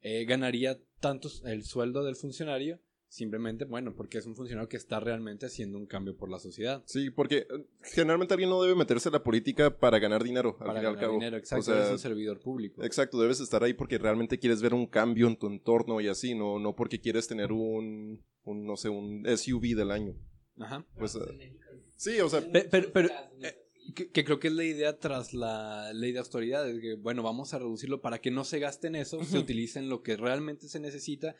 eh, 0.00 0.24
ganaría 0.26 0.78
tanto 1.00 1.28
el 1.44 1.64
sueldo 1.64 2.04
del 2.04 2.16
funcionario 2.16 2.80
Simplemente, 3.14 3.64
bueno, 3.64 3.94
porque 3.94 4.18
es 4.18 4.26
un 4.26 4.34
funcionario 4.34 4.68
que 4.68 4.76
está 4.76 4.98
realmente 4.98 5.46
haciendo 5.46 5.78
un 5.78 5.86
cambio 5.86 6.16
por 6.16 6.28
la 6.28 6.40
sociedad. 6.40 6.82
Sí, 6.84 7.10
porque 7.10 7.46
eh, 7.48 7.66
generalmente 7.82 8.34
alguien 8.34 8.50
no 8.50 8.60
debe 8.60 8.74
meterse 8.74 9.08
en 9.08 9.12
la 9.12 9.22
política 9.22 9.78
para 9.78 10.00
ganar 10.00 10.24
dinero, 10.24 10.56
al 10.58 10.66
Para 10.66 10.72
fin 10.80 10.82
y 10.82 10.86
al 10.86 10.94
ganar 10.94 11.00
cabo. 11.00 11.12
dinero, 11.12 11.36
exacto, 11.36 11.60
O 11.60 11.62
sea, 11.62 11.76
eres 11.76 11.90
un 11.92 11.98
servidor 12.00 12.40
público. 12.40 12.82
Exacto, 12.82 13.20
debes 13.20 13.38
estar 13.38 13.62
ahí 13.62 13.72
porque 13.72 13.98
realmente 13.98 14.40
quieres 14.40 14.60
ver 14.60 14.74
un 14.74 14.88
cambio 14.88 15.28
en 15.28 15.36
tu 15.36 15.46
entorno 15.46 16.00
y 16.00 16.08
así, 16.08 16.34
no, 16.34 16.58
no 16.58 16.74
porque 16.74 17.00
quieres 17.00 17.28
tener 17.28 17.52
un, 17.52 18.20
un, 18.42 18.66
no 18.66 18.76
sé, 18.76 18.88
un 18.88 19.24
SUV 19.28 19.76
del 19.76 19.92
año. 19.92 20.16
Ajá. 20.58 20.84
Pues, 20.98 21.14
eh, 21.14 21.56
sí, 21.96 22.18
o 22.20 22.28
sea, 22.28 22.40
Pe- 22.40 22.66
pero, 22.68 22.90
pero, 22.92 23.10
eh, 23.42 23.54
que, 23.94 24.10
que 24.10 24.24
creo 24.24 24.40
que 24.40 24.48
es 24.48 24.54
la 24.54 24.64
idea 24.64 24.98
tras 24.98 25.32
la 25.34 25.92
ley 25.92 26.10
de 26.10 26.18
austeridad, 26.18 26.68
es 26.68 26.80
que, 26.80 26.94
bueno, 26.94 27.22
vamos 27.22 27.54
a 27.54 27.60
reducirlo 27.60 28.00
para 28.00 28.20
que 28.20 28.32
no 28.32 28.42
se 28.42 28.58
gaste 28.58 28.88
en 28.88 28.96
eso, 28.96 29.22
se 29.22 29.36
Ujú. 29.36 29.44
utilice 29.44 29.78
en 29.78 29.88
lo 29.88 30.02
que 30.02 30.16
realmente 30.16 30.66
se 30.68 30.80
necesita 30.80 31.36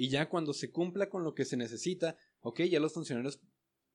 y 0.00 0.08
ya 0.10 0.28
cuando 0.28 0.52
se 0.52 0.70
cumpla 0.70 1.08
con 1.08 1.24
lo 1.24 1.34
que 1.34 1.44
se 1.44 1.56
necesita, 1.56 2.16
ok, 2.40 2.60
ya 2.62 2.78
los 2.78 2.94
funcionarios 2.94 3.40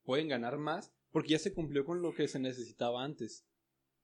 pueden 0.03 0.27
ganar 0.27 0.57
más 0.57 0.91
porque 1.11 1.29
ya 1.29 1.39
se 1.39 1.53
cumplió 1.53 1.85
con 1.85 2.01
lo 2.01 2.13
que 2.13 2.27
se 2.27 2.39
necesitaba 2.39 3.03
antes. 3.05 3.45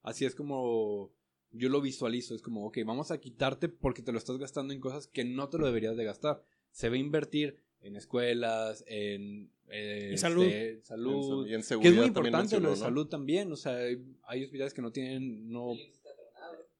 Así 0.01 0.23
es 0.23 0.33
como 0.33 1.11
yo 1.51 1.67
lo 1.67 1.81
visualizo, 1.81 2.35
es 2.35 2.41
como, 2.41 2.65
ok, 2.67 2.77
vamos 2.85 3.11
a 3.11 3.19
quitarte 3.19 3.67
porque 3.67 4.01
te 4.01 4.11
lo 4.13 4.17
estás 4.17 4.37
gastando 4.37 4.73
en 4.73 4.79
cosas 4.79 5.07
que 5.07 5.25
no 5.25 5.49
te 5.49 5.57
lo 5.57 5.65
deberías 5.65 5.97
de 5.97 6.05
gastar. 6.05 6.41
Se 6.71 6.87
va 6.89 6.95
a 6.95 6.99
invertir 6.99 7.57
en 7.81 7.95
escuelas, 7.97 8.83
en, 8.87 9.51
eh, 9.67 10.09
En 10.11 10.17
salud. 10.19 10.45
este, 10.45 10.81
salud, 10.85 11.47
y 11.47 11.53
en 11.53 11.61
que 11.61 11.67
seguridad 11.67 11.93
es 11.93 11.97
muy 11.99 12.07
importante 12.07 12.59
lo 12.61 12.69
de 12.69 12.75
¿no? 12.75 12.81
salud 12.81 13.07
también, 13.07 13.51
o 13.51 13.55
sea, 13.57 13.75
hay- 13.77 14.05
hay 14.23 14.43
hospitales 14.45 14.73
que 14.73 14.81
no 14.81 14.91
tienen, 14.91 15.49
no... 15.49 15.71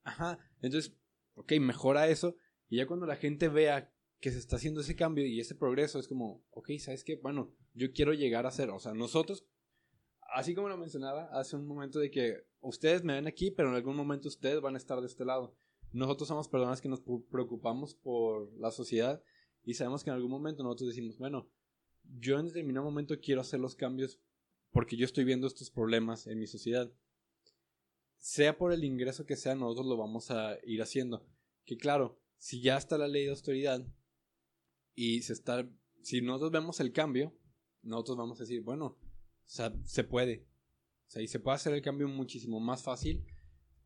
Ajá, 0.03 0.39
entonces, 0.61 0.93
ok, 1.36 1.53
mejora 1.59 2.07
eso, 2.07 2.36
y 2.70 2.78
ya 2.78 2.88
cuando 2.88 3.05
la 3.05 3.15
gente 3.15 3.47
vea 3.49 3.91
que 4.20 4.32
se 4.32 4.39
está 4.39 4.57
haciendo 4.57 4.82
ese 4.82 4.95
cambio 4.95 5.26
y 5.26 5.39
ese 5.39 5.55
progreso, 5.55 5.99
es 5.99 6.07
como, 6.07 6.43
ok, 6.51 6.72
¿sabes 6.80 7.03
qué? 7.03 7.15
Bueno, 7.15 7.55
yo 7.74 7.91
quiero 7.93 8.13
llegar 8.13 8.45
a 8.45 8.51
ser, 8.51 8.70
o 8.70 8.80
sea, 8.80 8.93
nosotros, 8.93 9.45
así 10.34 10.53
como 10.53 10.70
lo 10.70 10.78
mencionaba 10.78 11.30
hace 11.32 11.55
un 11.55 11.65
momento 11.65 11.99
de 11.99 12.11
que 12.11 12.43
ustedes 12.59 13.03
me 13.03 13.13
ven 13.13 13.28
aquí, 13.28 13.51
pero 13.51 13.70
en 13.70 13.76
algún 13.76 13.95
momento 13.95 14.28
ustedes 14.28 14.61
van 14.61 14.76
a 14.76 14.78
estar 14.78 14.99
de 14.99 15.07
este 15.07 15.26
lado. 15.26 15.55
Nosotros 15.91 16.28
somos 16.28 16.49
personas 16.49 16.82
que 16.82 16.89
nos 16.89 17.01
preocupamos 17.32 17.95
por 17.95 18.53
la 18.59 18.72
sociedad 18.72 19.24
y 19.63 19.74
sabemos 19.74 20.03
que 20.03 20.09
en 20.09 20.15
algún 20.15 20.32
momento 20.32 20.63
nosotros 20.63 20.89
decimos, 20.89 21.17
bueno, 21.17 21.49
yo 22.03 22.39
en 22.39 22.47
determinado 22.47 22.86
momento 22.86 23.20
quiero 23.20 23.41
hacer 23.41 23.59
los 23.59 23.76
cambios 23.76 24.20
porque 24.72 24.97
yo 24.97 25.05
estoy 25.05 25.24
viendo 25.24 25.47
estos 25.47 25.72
problemas 25.72 26.28
en 26.28 26.39
mi 26.39 26.47
sociedad. 26.47 26.91
Sea 28.17 28.57
por 28.57 28.74
el 28.74 28.84
ingreso 28.84 29.26
que 29.26 29.36
sea, 29.36 29.55
nosotros 29.55 29.88
lo 29.88 29.97
vamos 29.97 30.30
a 30.30 30.57
ir 30.63 30.82
haciendo. 30.82 31.26
Que 31.65 31.78
claro, 31.78 32.20
si 32.38 32.61
ya 32.61 32.78
está 32.78 32.97
la 32.97 33.07
ley 33.07 33.24
de 33.24 33.32
austeridad 33.32 33.86
y 35.00 35.22
se 35.22 35.32
está, 35.32 35.66
si 36.02 36.20
nosotros 36.22 36.52
vemos 36.52 36.82
el 36.82 36.91
cambio, 36.91 37.34
nosotros 37.84 38.18
vamos 38.18 38.38
a 38.38 38.43
decir, 38.43 38.64
bueno, 38.64 38.86
o 38.86 39.00
sea, 39.45 39.74
se 39.86 40.04
puede. 40.04 40.45
O 41.08 41.12
sea, 41.12 41.22
y 41.22 41.30
se 41.30 41.39
puede 41.39 41.56
hacer 41.56 41.74
el 41.74 41.82
cambio 41.82 42.10
muchísimo 42.10 42.60
más 42.60 42.84
fácil 42.84 43.26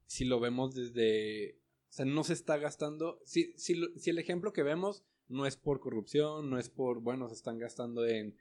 si 0.07 0.25
lo 0.25 0.39
vemos 0.39 0.73
desde, 0.73 1.59
o 1.89 1.91
sea, 1.91 2.05
no 2.05 2.23
se 2.23 2.33
está 2.33 2.57
gastando, 2.57 3.19
si, 3.25 3.53
si, 3.57 3.79
si 3.95 4.09
el 4.09 4.17
ejemplo 4.17 4.53
que 4.53 4.63
vemos 4.63 5.03
no 5.27 5.45
es 5.45 5.55
por 5.55 5.79
corrupción, 5.81 6.49
no 6.49 6.57
es 6.57 6.69
por, 6.69 6.99
bueno, 6.99 7.29
se 7.29 7.35
están 7.35 7.59
gastando 7.59 8.07
en, 8.07 8.35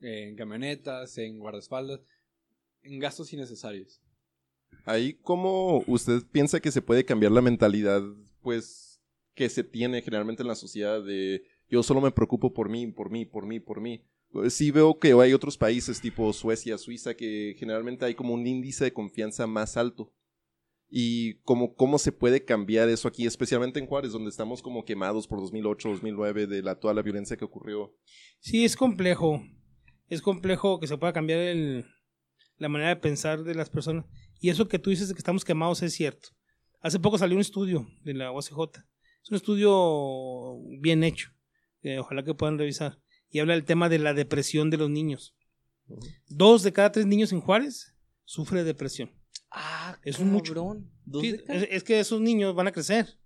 en 0.00 0.36
camionetas, 0.36 1.18
en 1.18 1.38
guardaespaldas, 1.38 2.00
en 2.80 2.98
gastos 2.98 3.30
innecesarios. 3.34 4.00
Ahí, 4.86 5.12
¿cómo 5.20 5.84
usted 5.86 6.22
piensa 6.32 6.60
que 6.60 6.72
se 6.72 6.80
puede 6.80 7.04
cambiar 7.04 7.32
la 7.32 7.42
mentalidad, 7.42 8.02
pues, 8.40 9.02
que 9.34 9.50
se 9.50 9.64
tiene 9.64 10.00
generalmente 10.00 10.42
en 10.42 10.48
la 10.48 10.54
sociedad 10.54 11.04
de 11.04 11.44
yo 11.68 11.82
solo 11.82 12.00
me 12.00 12.12
preocupo 12.12 12.52
por 12.52 12.68
mí, 12.68 12.86
por 12.86 13.10
mí, 13.10 13.24
por 13.24 13.46
mí, 13.46 13.60
por 13.60 13.80
mí? 13.80 14.04
Sí 14.48 14.70
veo 14.70 14.98
que 14.98 15.12
hay 15.12 15.32
otros 15.32 15.56
países 15.56 16.00
tipo 16.00 16.32
Suecia, 16.32 16.78
Suiza, 16.78 17.14
que 17.14 17.54
generalmente 17.58 18.04
hay 18.04 18.14
como 18.14 18.34
un 18.34 18.46
índice 18.46 18.84
de 18.84 18.92
confianza 18.92 19.46
más 19.46 19.76
alto. 19.76 20.12
Y 20.88 21.40
como, 21.40 21.74
cómo 21.74 21.98
se 21.98 22.12
puede 22.12 22.44
cambiar 22.44 22.88
eso 22.88 23.08
aquí, 23.08 23.26
especialmente 23.26 23.80
en 23.80 23.86
Juárez, 23.86 24.12
donde 24.12 24.30
estamos 24.30 24.62
como 24.62 24.84
quemados 24.84 25.26
por 25.26 25.40
2008, 25.40 25.88
2009, 25.88 26.46
de 26.46 26.62
la, 26.62 26.78
toda 26.78 26.94
la 26.94 27.02
violencia 27.02 27.36
que 27.36 27.44
ocurrió. 27.44 27.96
Sí, 28.38 28.64
es 28.64 28.76
complejo. 28.76 29.42
Es 30.08 30.22
complejo 30.22 30.78
que 30.78 30.86
se 30.86 30.96
pueda 30.96 31.12
cambiar 31.12 31.56
la 32.58 32.68
manera 32.68 32.90
de 32.90 32.96
pensar 32.96 33.42
de 33.42 33.54
las 33.54 33.70
personas. 33.70 34.04
Y 34.40 34.50
eso 34.50 34.68
que 34.68 34.78
tú 34.78 34.90
dices 34.90 35.08
de 35.08 35.14
que 35.14 35.18
estamos 35.18 35.44
quemados 35.44 35.82
es 35.82 35.94
cierto. 35.94 36.28
Hace 36.80 37.00
poco 37.00 37.18
salió 37.18 37.34
un 37.34 37.40
estudio 37.40 37.88
de 38.04 38.14
la 38.14 38.30
UACJ. 38.30 38.78
Es 39.22 39.30
un 39.30 39.36
estudio 39.36 40.60
bien 40.80 41.02
hecho. 41.02 41.30
Que 41.80 41.98
ojalá 41.98 42.24
que 42.24 42.34
puedan 42.34 42.58
revisar. 42.58 43.00
Y 43.30 43.40
habla 43.40 43.54
del 43.54 43.64
tema 43.64 43.88
de 43.88 43.98
la 43.98 44.14
depresión 44.14 44.70
de 44.70 44.76
los 44.76 44.90
niños. 44.90 45.34
Dos 46.28 46.62
de 46.62 46.72
cada 46.72 46.92
tres 46.92 47.06
niños 47.06 47.32
en 47.32 47.40
Juárez 47.40 47.94
sufre 48.24 48.64
depresión. 48.64 49.12
Ah, 49.50 49.98
Es 50.02 50.18
un 50.18 50.30
mucho. 50.30 50.54
Sí, 51.20 51.32
de 51.32 51.44
es, 51.48 51.68
es 51.70 51.84
que 51.84 52.00
esos 52.00 52.20
niños 52.20 52.54
van 52.54 52.66
a 52.66 52.72
crecer. 52.72 53.18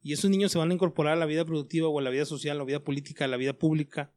Y 0.00 0.12
esos 0.12 0.30
niños 0.30 0.52
se 0.52 0.58
van 0.58 0.70
a 0.70 0.74
incorporar 0.74 1.14
a 1.14 1.16
la 1.16 1.26
vida 1.26 1.44
productiva 1.44 1.88
o 1.88 1.98
a 1.98 2.02
la 2.02 2.10
vida 2.10 2.24
social, 2.24 2.56
a 2.56 2.60
la 2.60 2.64
vida 2.64 2.84
política, 2.84 3.24
a 3.24 3.28
la 3.28 3.36
vida 3.36 3.54
pública. 3.54 4.12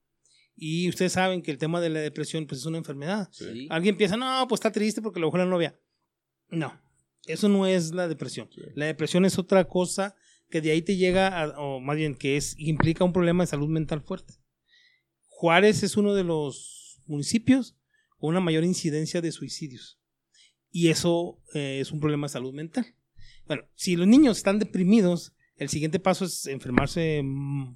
Y 0.55 0.87
ustedes 0.89 1.13
saben 1.13 1.41
que 1.41 1.51
el 1.51 1.57
tema 1.57 1.81
de 1.81 1.89
la 1.89 1.99
depresión 1.99 2.45
pues 2.45 2.61
es 2.61 2.65
una 2.67 2.77
enfermedad. 2.77 3.29
Sí. 3.31 3.67
Alguien 3.69 3.97
piensa, 3.97 4.17
no, 4.17 4.45
pues 4.47 4.59
está 4.59 4.71
triste 4.71 5.01
porque 5.01 5.19
lo 5.19 5.27
dejó 5.27 5.37
la 5.37 5.45
novia. 5.45 5.79
No, 6.49 6.79
eso 7.25 7.47
no 7.49 7.65
es 7.65 7.93
la 7.93 8.07
depresión. 8.07 8.49
Sí. 8.53 8.61
La 8.75 8.85
depresión 8.85 9.25
es 9.25 9.39
otra 9.39 9.63
cosa 9.65 10.15
que 10.49 10.61
de 10.61 10.71
ahí 10.71 10.81
te 10.81 10.97
llega, 10.97 11.27
a- 11.41 11.59
o 11.59 11.79
más 11.79 11.95
bien 11.97 12.15
que 12.15 12.37
es 12.37 12.55
implica 12.57 13.03
un 13.03 13.13
problema 13.13 13.43
de 13.43 13.47
salud 13.47 13.69
mental 13.69 14.01
fuerte. 14.01 14.33
Juárez 15.27 15.83
es 15.83 15.95
uno 15.97 16.13
de 16.13 16.23
los 16.23 17.01
municipios 17.05 17.75
con 18.17 18.31
una 18.31 18.39
mayor 18.39 18.63
incidencia 18.63 19.21
de 19.21 19.31
suicidios. 19.31 19.99
Y 20.71 20.89
eso 20.89 21.39
eh, 21.53 21.79
es 21.81 21.91
un 21.91 21.99
problema 21.99 22.27
de 22.27 22.33
salud 22.33 22.53
mental. 22.53 22.85
Bueno, 23.47 23.63
si 23.75 23.95
los 23.95 24.07
niños 24.07 24.37
están 24.37 24.59
deprimidos, 24.59 25.33
el 25.55 25.69
siguiente 25.69 25.99
paso 25.99 26.25
es 26.25 26.45
enfermarse 26.47 27.21
mm, 27.23 27.75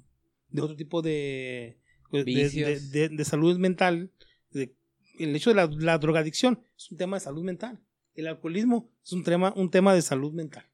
de 0.50 0.62
otro 0.62 0.76
tipo 0.76 1.02
de, 1.02 1.78
de, 2.12 3.08
de- 3.08 3.24
salud 3.24 3.58
mental. 3.58 4.10
el 4.52 5.34
hecho 5.36 5.50
de 5.50 5.56
la, 5.56 5.66
la 5.66 5.98
drogadicción 5.98 6.60
es 6.76 6.90
un 6.90 6.98
tema 6.98 7.16
de 7.16 7.20
salud 7.20 7.42
mental. 7.44 7.80
El 8.14 8.26
alcoholismo 8.28 8.90
es 9.04 9.12
un 9.12 9.24
tema, 9.24 9.52
un 9.56 9.70
tema 9.70 9.94
de 9.94 10.02
salud 10.02 10.32
mental. 10.32 10.64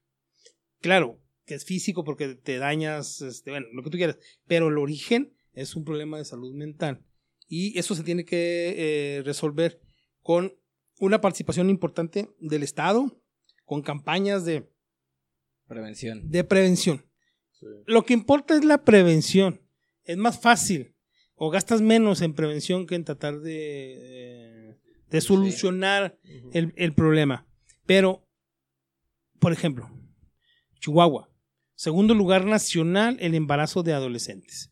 Claro, 0.81 1.19
que 1.45 1.55
es 1.55 1.65
físico 1.65 2.03
porque 2.03 2.35
te 2.35 2.57
dañas, 2.57 3.21
este, 3.21 3.51
bueno, 3.51 3.67
lo 3.73 3.83
que 3.83 3.89
tú 3.89 3.97
quieras, 3.97 4.17
pero 4.47 4.67
el 4.69 4.77
origen 4.77 5.33
es 5.53 5.75
un 5.75 5.83
problema 5.83 6.17
de 6.17 6.25
salud 6.25 6.53
mental. 6.53 7.03
Y 7.47 7.77
eso 7.77 7.95
se 7.95 8.03
tiene 8.03 8.23
que 8.23 8.75
eh, 9.17 9.23
resolver 9.23 9.81
con 10.21 10.55
una 10.99 11.19
participación 11.19 11.69
importante 11.69 12.29
del 12.39 12.63
Estado, 12.63 13.21
con 13.65 13.81
campañas 13.81 14.45
de, 14.45 14.69
Prevención. 15.67 16.29
de 16.29 16.43
prevención. 16.43 17.05
Sí. 17.51 17.65
Lo 17.87 18.05
que 18.05 18.13
importa 18.13 18.55
es 18.55 18.63
la 18.63 18.83
prevención. 18.83 19.61
Es 20.03 20.17
más 20.17 20.39
fácil 20.39 20.95
o 21.35 21.49
gastas 21.49 21.81
menos 21.81 22.21
en 22.21 22.33
prevención 22.33 22.85
que 22.85 22.95
en 22.95 23.03
tratar 23.03 23.39
de, 23.39 24.69
eh, 24.69 24.77
de 25.09 25.21
solucionar 25.21 26.19
el, 26.53 26.73
el 26.75 26.93
problema. 26.93 27.47
Pero, 27.85 28.27
por 29.39 29.51
ejemplo, 29.51 29.89
Chihuahua, 30.79 31.30
segundo 31.81 32.13
lugar 32.13 32.45
nacional 32.45 33.17
el 33.19 33.33
embarazo 33.33 33.81
de 33.81 33.93
adolescentes. 33.93 34.71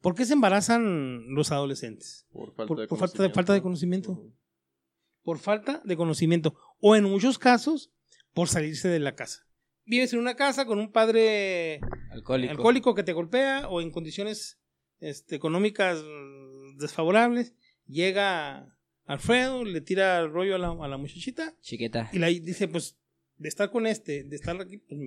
¿Por 0.00 0.14
qué 0.16 0.24
se 0.24 0.32
embarazan 0.32 1.32
los 1.34 1.52
adolescentes? 1.52 2.26
Por 2.32 2.52
falta 2.54 2.66
Por- 2.68 2.80
de 2.80 2.88
por 2.88 2.98
falta 2.98 3.22
de- 3.22 3.30
falta 3.30 3.52
de 3.52 3.62
conocimiento. 3.62 4.08
conocimiento. 4.14 4.38
Por 5.22 5.38
falta 5.38 5.80
de 5.84 5.96
conocimiento 5.96 6.56
o 6.80 6.96
en 6.96 7.04
muchos 7.04 7.38
casos 7.38 7.92
por 8.34 8.48
salirse 8.48 8.88
de 8.88 8.98
la 8.98 9.14
casa. 9.14 9.46
Vives 9.84 10.12
en 10.12 10.18
una 10.18 10.34
casa 10.34 10.66
con 10.66 10.78
un 10.80 10.90
padre 10.90 11.80
Alcohólico. 12.10 12.50
alcohólico 12.50 12.94
que 12.96 13.02
te 13.04 13.12
golpea 13.12 13.68
o 13.68 13.80
en 13.80 13.90
condiciones 13.92 14.58
este, 15.00 15.36
económicas 15.36 16.02
desfavorables, 16.76 17.54
llega 17.86 18.74
Alfredo, 19.04 19.64
le 19.64 19.80
tira 19.80 20.18
el 20.18 20.30
rollo 20.30 20.56
a 20.56 20.58
la, 20.58 20.70
a 20.70 20.88
la 20.88 20.96
muchachita 20.98 21.54
Chiqueta. 21.60 22.10
y 22.12 22.18
le 22.18 22.26
dice, 22.40 22.66
pues, 22.68 22.98
de 23.36 23.48
estar 23.48 23.70
con 23.70 23.86
este, 23.86 24.24
de 24.24 24.36
estar 24.36 24.60
aquí, 24.60 24.78
pues, 24.78 24.98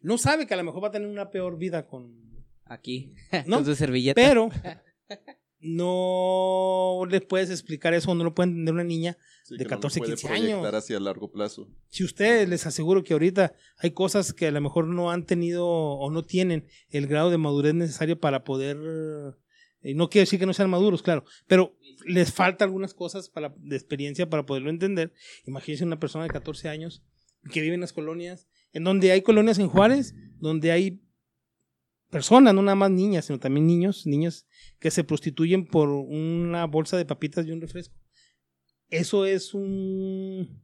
no 0.00 0.18
sabe 0.18 0.46
que 0.46 0.54
a 0.54 0.56
lo 0.56 0.64
mejor 0.64 0.82
va 0.84 0.88
a 0.88 0.92
tener 0.92 1.08
una 1.08 1.30
peor 1.30 1.58
vida 1.58 1.86
con... 1.86 2.32
Aquí. 2.64 3.14
¿No? 3.46 3.56
Con 3.56 3.66
su 3.66 3.74
servilleta. 3.74 4.14
Pero 4.14 4.48
no 5.60 7.04
les 7.08 7.22
puedes 7.22 7.50
explicar 7.50 7.94
eso, 7.94 8.14
no 8.14 8.24
lo 8.24 8.34
puede 8.34 8.50
entender 8.50 8.74
una 8.74 8.84
niña. 8.84 9.16
Sí, 9.44 9.56
de 9.56 9.64
que 9.64 9.70
no 9.70 9.76
lo 9.76 9.80
14, 9.82 9.98
puede 10.00 10.12
15 10.12 10.26
proyectar 10.26 10.58
años. 10.58 10.74
hacia 10.74 11.00
largo 11.00 11.30
plazo. 11.30 11.68
Si 11.88 12.04
ustedes 12.04 12.48
les 12.48 12.66
aseguro 12.66 13.04
que 13.04 13.12
ahorita 13.12 13.54
hay 13.78 13.92
cosas 13.92 14.32
que 14.32 14.48
a 14.48 14.50
lo 14.50 14.60
mejor 14.60 14.86
no 14.86 15.10
han 15.10 15.24
tenido 15.24 15.68
o 15.68 16.10
no 16.10 16.24
tienen 16.24 16.66
el 16.90 17.06
grado 17.06 17.30
de 17.30 17.38
madurez 17.38 17.74
necesario 17.74 18.18
para 18.18 18.44
poder, 18.44 18.76
y 19.82 19.94
no 19.94 20.10
quiero 20.10 20.22
decir 20.22 20.38
que 20.38 20.46
no 20.46 20.54
sean 20.54 20.70
maduros, 20.70 21.02
claro, 21.02 21.24
pero 21.46 21.76
les 22.06 22.32
falta 22.32 22.64
algunas 22.64 22.94
cosas 22.94 23.28
para, 23.28 23.54
de 23.56 23.76
experiencia 23.76 24.28
para 24.28 24.46
poderlo 24.46 24.70
entender. 24.70 25.12
Imagínense 25.46 25.84
una 25.84 26.00
persona 26.00 26.24
de 26.24 26.30
14 26.30 26.68
años 26.68 27.04
que 27.52 27.60
vive 27.60 27.74
en 27.74 27.80
las 27.80 27.92
colonias, 27.92 28.48
en 28.72 28.84
donde 28.84 29.12
hay 29.12 29.22
colonias 29.22 29.58
en 29.58 29.68
Juárez, 29.68 30.14
donde 30.38 30.72
hay 30.72 31.02
personas, 32.10 32.54
no 32.54 32.62
nada 32.62 32.74
más 32.74 32.90
niñas, 32.90 33.26
sino 33.26 33.38
también 33.38 33.66
niños, 33.66 34.06
niñas 34.06 34.46
que 34.78 34.90
se 34.90 35.04
prostituyen 35.04 35.66
por 35.66 35.88
una 35.88 36.66
bolsa 36.66 36.96
de 36.96 37.06
papitas 37.06 37.46
y 37.46 37.52
un 37.52 37.60
refresco. 37.60 37.96
Eso 38.90 39.24
es 39.24 39.54
un 39.54 40.62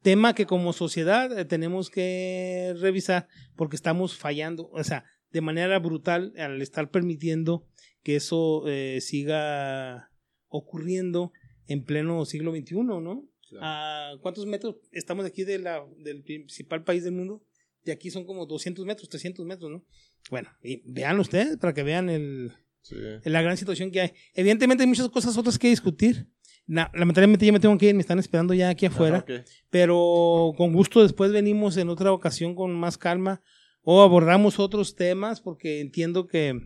tema 0.00 0.34
que 0.34 0.46
como 0.46 0.72
sociedad 0.72 1.38
eh, 1.38 1.44
tenemos 1.44 1.90
que 1.90 2.74
revisar 2.78 3.28
porque 3.56 3.76
estamos 3.76 4.16
fallando, 4.16 4.70
o 4.70 4.82
sea, 4.84 5.04
de 5.30 5.40
manera 5.42 5.78
brutal 5.78 6.32
al 6.38 6.62
estar 6.62 6.90
permitiendo 6.90 7.66
que 8.02 8.16
eso 8.16 8.62
eh, 8.66 9.00
siga 9.02 10.10
ocurriendo 10.48 11.32
en 11.66 11.84
pleno 11.84 12.24
siglo 12.24 12.52
XXI, 12.52 12.76
¿no? 12.76 13.28
¿A 13.60 14.12
cuántos 14.20 14.46
metros 14.46 14.76
estamos 14.92 15.24
aquí 15.24 15.44
de 15.44 15.58
la, 15.58 15.84
del 15.98 16.22
principal 16.22 16.84
país 16.84 17.04
del 17.04 17.12
mundo? 17.12 17.42
De 17.84 17.92
aquí 17.92 18.10
son 18.10 18.24
como 18.24 18.46
200 18.46 18.84
metros, 18.84 19.08
300 19.08 19.46
metros, 19.46 19.70
¿no? 19.70 19.84
Bueno, 20.30 20.48
y 20.62 20.82
vean 20.90 21.18
ustedes 21.20 21.56
para 21.56 21.72
que 21.72 21.82
vean 21.82 22.08
el, 22.08 22.52
Sí. 22.82 22.94
la 23.24 23.42
gran 23.42 23.56
situación 23.56 23.90
que 23.90 24.00
hay. 24.00 24.12
Evidentemente 24.34 24.84
hay 24.84 24.88
muchas 24.88 25.08
cosas 25.08 25.36
otras 25.36 25.58
que 25.58 25.68
discutir. 25.68 26.28
Lamentablemente 26.66 27.46
ya 27.46 27.52
me 27.52 27.60
tengo 27.60 27.76
que 27.78 27.88
ir, 27.88 27.94
me 27.94 28.00
están 28.00 28.18
esperando 28.18 28.54
ya 28.54 28.68
aquí 28.70 28.86
afuera. 28.86 29.18
Ajá, 29.18 29.40
ok. 29.40 29.46
Pero 29.70 30.52
con 30.56 30.72
gusto 30.72 31.02
después 31.02 31.32
venimos 31.32 31.76
en 31.76 31.88
otra 31.88 32.12
ocasión 32.12 32.54
con 32.54 32.72
más 32.74 32.96
calma 32.98 33.42
o 33.82 34.02
abordamos 34.02 34.58
otros 34.58 34.94
temas 34.96 35.40
porque 35.40 35.80
entiendo 35.80 36.26
que 36.26 36.60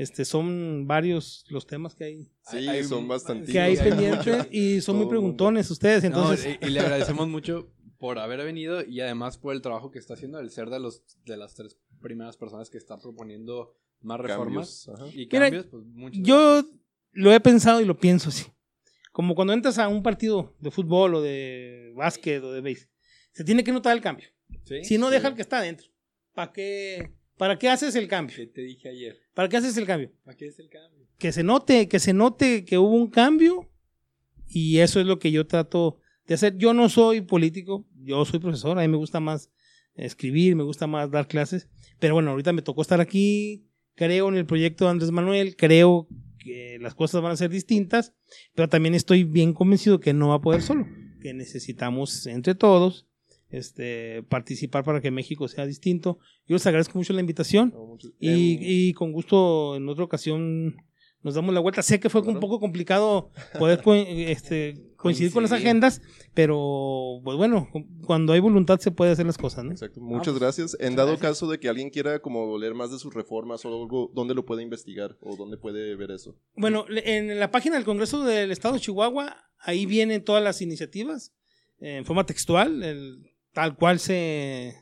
este 0.00 0.24
son 0.24 0.86
varios 0.86 1.44
los 1.48 1.66
temas 1.66 1.94
que 1.94 2.04
hay 2.04 2.30
Sí, 2.50 2.68
Hay- 2.68 2.84
son 2.84 3.08
bastantes. 3.08 3.50
que 3.50 3.58
hay 3.60 3.76
pendientes 3.76 4.46
y 4.52 4.80
son 4.80 4.96
muy 4.96 5.06
preguntones 5.06 5.70
ustedes 5.70 6.02
No, 6.04 6.08
entonces 6.08 6.58
y, 6.62 6.66
y 6.66 6.70
le 6.70 6.80
agradecemos 6.80 7.28
mucho 7.36 7.70
por 7.98 8.18
haber 8.18 8.44
venido 8.44 8.84
y 8.84 9.00
además 9.00 9.38
por 9.38 9.54
el 9.54 9.60
trabajo 9.60 9.90
que 9.90 9.98
está 9.98 10.14
haciendo, 10.14 10.38
el 10.38 10.50
ser 10.50 10.70
de 10.70 10.78
los 10.78 11.02
de 11.24 11.36
las 11.36 11.54
tres 11.54 11.76
primeras 12.00 12.36
personas 12.36 12.70
que 12.70 12.78
están 12.78 13.00
proponiendo 13.00 13.74
más 14.00 14.20
reformas 14.20 14.84
Cambios. 14.86 15.14
Y 15.14 15.26
Mira, 15.26 15.40
cambios, 15.46 15.66
pues 15.66 15.82
muchas 15.84 16.22
yo 16.22 16.52
gracias. 16.62 16.74
lo 17.12 17.32
he 17.32 17.40
pensado 17.40 17.80
y 17.80 17.84
lo 17.84 17.98
pienso 17.98 18.28
así. 18.28 18.46
Como 19.10 19.34
cuando 19.34 19.52
entras 19.52 19.78
a 19.78 19.88
un 19.88 20.04
partido 20.04 20.54
de 20.60 20.70
fútbol 20.70 21.16
o 21.16 21.20
de 21.20 21.92
básquet 21.96 22.40
o 22.44 22.52
de 22.52 22.60
béisbol, 22.60 22.88
se 23.32 23.42
tiene 23.42 23.64
que 23.64 23.72
notar 23.72 23.96
el 23.96 24.00
cambio. 24.00 24.28
¿Sí? 24.64 24.84
Si 24.84 24.96
no, 24.96 25.08
Sí. 25.08 25.14
deja 25.14 25.26
el 25.28 25.34
que 25.34 25.42
está 25.42 25.58
adentro. 25.58 25.88
¿Para 26.34 26.52
qué, 26.52 27.12
¿Para 27.38 27.56
qué 27.56 27.68
haces 27.68 27.94
el 27.94 28.08
cambio? 28.08 28.36
Que 28.36 28.46
te 28.46 28.62
dije 28.62 28.88
ayer. 28.88 29.16
¿Para 29.32 29.48
qué 29.48 29.56
haces 29.56 29.76
el 29.76 29.86
cambio? 29.86 30.12
¿Para 30.24 30.36
qué 30.36 30.48
es 30.48 30.58
el 30.58 30.68
cambio? 30.68 31.06
Que 31.18 31.32
se 31.32 31.44
note, 31.44 31.88
que 31.88 32.00
se 32.00 32.12
note 32.12 32.64
que 32.64 32.78
hubo 32.78 32.94
un 32.94 33.08
cambio 33.08 33.70
y 34.48 34.78
eso 34.78 35.00
es 35.00 35.06
lo 35.06 35.18
que 35.18 35.30
yo 35.30 35.46
trato 35.46 36.00
de 36.26 36.34
hacer. 36.34 36.58
Yo 36.58 36.74
no 36.74 36.88
soy 36.88 37.20
político, 37.20 37.86
yo 37.94 38.24
soy 38.24 38.40
profesor, 38.40 38.78
a 38.78 38.82
mí 38.82 38.88
me 38.88 38.96
gusta 38.96 39.20
más 39.20 39.50
escribir, 39.94 40.56
me 40.56 40.64
gusta 40.64 40.86
más 40.86 41.10
dar 41.10 41.26
clases, 41.26 41.68
pero 41.98 42.14
bueno, 42.14 42.30
ahorita 42.30 42.52
me 42.52 42.62
tocó 42.62 42.82
estar 42.82 43.00
aquí, 43.00 43.68
creo 43.94 44.28
en 44.28 44.36
el 44.36 44.46
proyecto 44.46 44.84
de 44.84 44.90
Andrés 44.92 45.10
Manuel, 45.10 45.56
creo 45.56 46.08
que 46.38 46.78
las 46.80 46.94
cosas 46.94 47.20
van 47.20 47.32
a 47.32 47.36
ser 47.36 47.50
distintas, 47.50 48.14
pero 48.54 48.68
también 48.68 48.94
estoy 48.94 49.24
bien 49.24 49.52
convencido 49.52 49.98
que 49.98 50.12
no 50.12 50.28
va 50.28 50.36
a 50.36 50.40
poder 50.40 50.62
solo, 50.62 50.86
que 51.20 51.34
necesitamos 51.34 52.26
entre 52.26 52.54
todos 52.54 53.07
este, 53.50 54.22
participar 54.24 54.84
para 54.84 55.00
que 55.00 55.10
México 55.10 55.48
sea 55.48 55.66
distinto. 55.66 56.18
Yo 56.46 56.54
les 56.56 56.66
agradezco 56.66 56.98
mucho 56.98 57.12
la 57.12 57.20
invitación. 57.20 57.70
No, 57.74 57.84
mucho- 57.86 58.08
Y, 58.20 58.28
Em, 58.56 58.58
y 58.62 58.92
con 58.94 59.12
gusto 59.12 59.76
en 59.76 59.88
otra 59.88 60.04
ocasión 60.04 60.76
nos 61.22 61.34
damos 61.34 61.52
la 61.52 61.60
vuelta. 61.60 61.82
Sé 61.82 61.98
que 61.98 62.08
fue 62.10 62.20
un 62.20 62.38
poco 62.38 62.60
complicado 62.60 63.30
poder 63.58 63.82
co- 63.82 63.94
este, 64.06 64.92
coincidir 64.96 65.32
con 65.32 65.42
las 65.42 65.50
agendas, 65.52 66.00
pero 66.34 67.20
pues 67.24 67.36
bueno, 67.36 67.68
cuando 68.06 68.32
hay 68.32 68.40
voluntad 68.40 68.78
se 68.78 68.90
puede 68.92 69.10
hacer 69.12 69.26
las 69.26 69.36
cosas, 69.38 69.64
¿no? 69.64 69.72
Exacto. 69.72 70.00
Muchas 70.00 70.28
pues, 70.34 70.40
gracias. 70.40 70.74
En 70.78 70.92
muchas 70.92 70.96
dado 70.96 71.08
gracias. 71.10 71.28
caso 71.30 71.50
de 71.50 71.58
que 71.58 71.68
alguien 71.68 71.90
quiera 71.90 72.20
como 72.20 72.56
leer 72.58 72.74
más 72.74 72.90
de 72.92 72.98
sus 72.98 73.12
reformas 73.14 73.64
o 73.64 73.68
algo, 73.68 74.12
¿dónde 74.14 74.34
lo 74.34 74.44
puede 74.44 74.62
investigar 74.62 75.16
o 75.20 75.36
dónde 75.36 75.56
puede 75.56 75.96
ver 75.96 76.12
eso? 76.12 76.36
Bueno, 76.54 76.84
le- 76.88 77.16
en 77.18 77.38
la 77.40 77.50
página 77.50 77.74
del 77.76 77.84
Congreso 77.84 78.24
del 78.24 78.50
Estado 78.52 78.74
de 78.74 78.80
Chihuahua, 78.80 79.36
ahí 79.60 79.86
vienen 79.86 80.22
todas 80.22 80.42
las 80.42 80.62
iniciativas 80.62 81.34
eh, 81.80 81.96
en 81.98 82.04
forma 82.04 82.26
textual, 82.26 82.82
el- 82.82 83.27
tal 83.52 83.76
cual 83.76 83.98
se, 83.98 84.74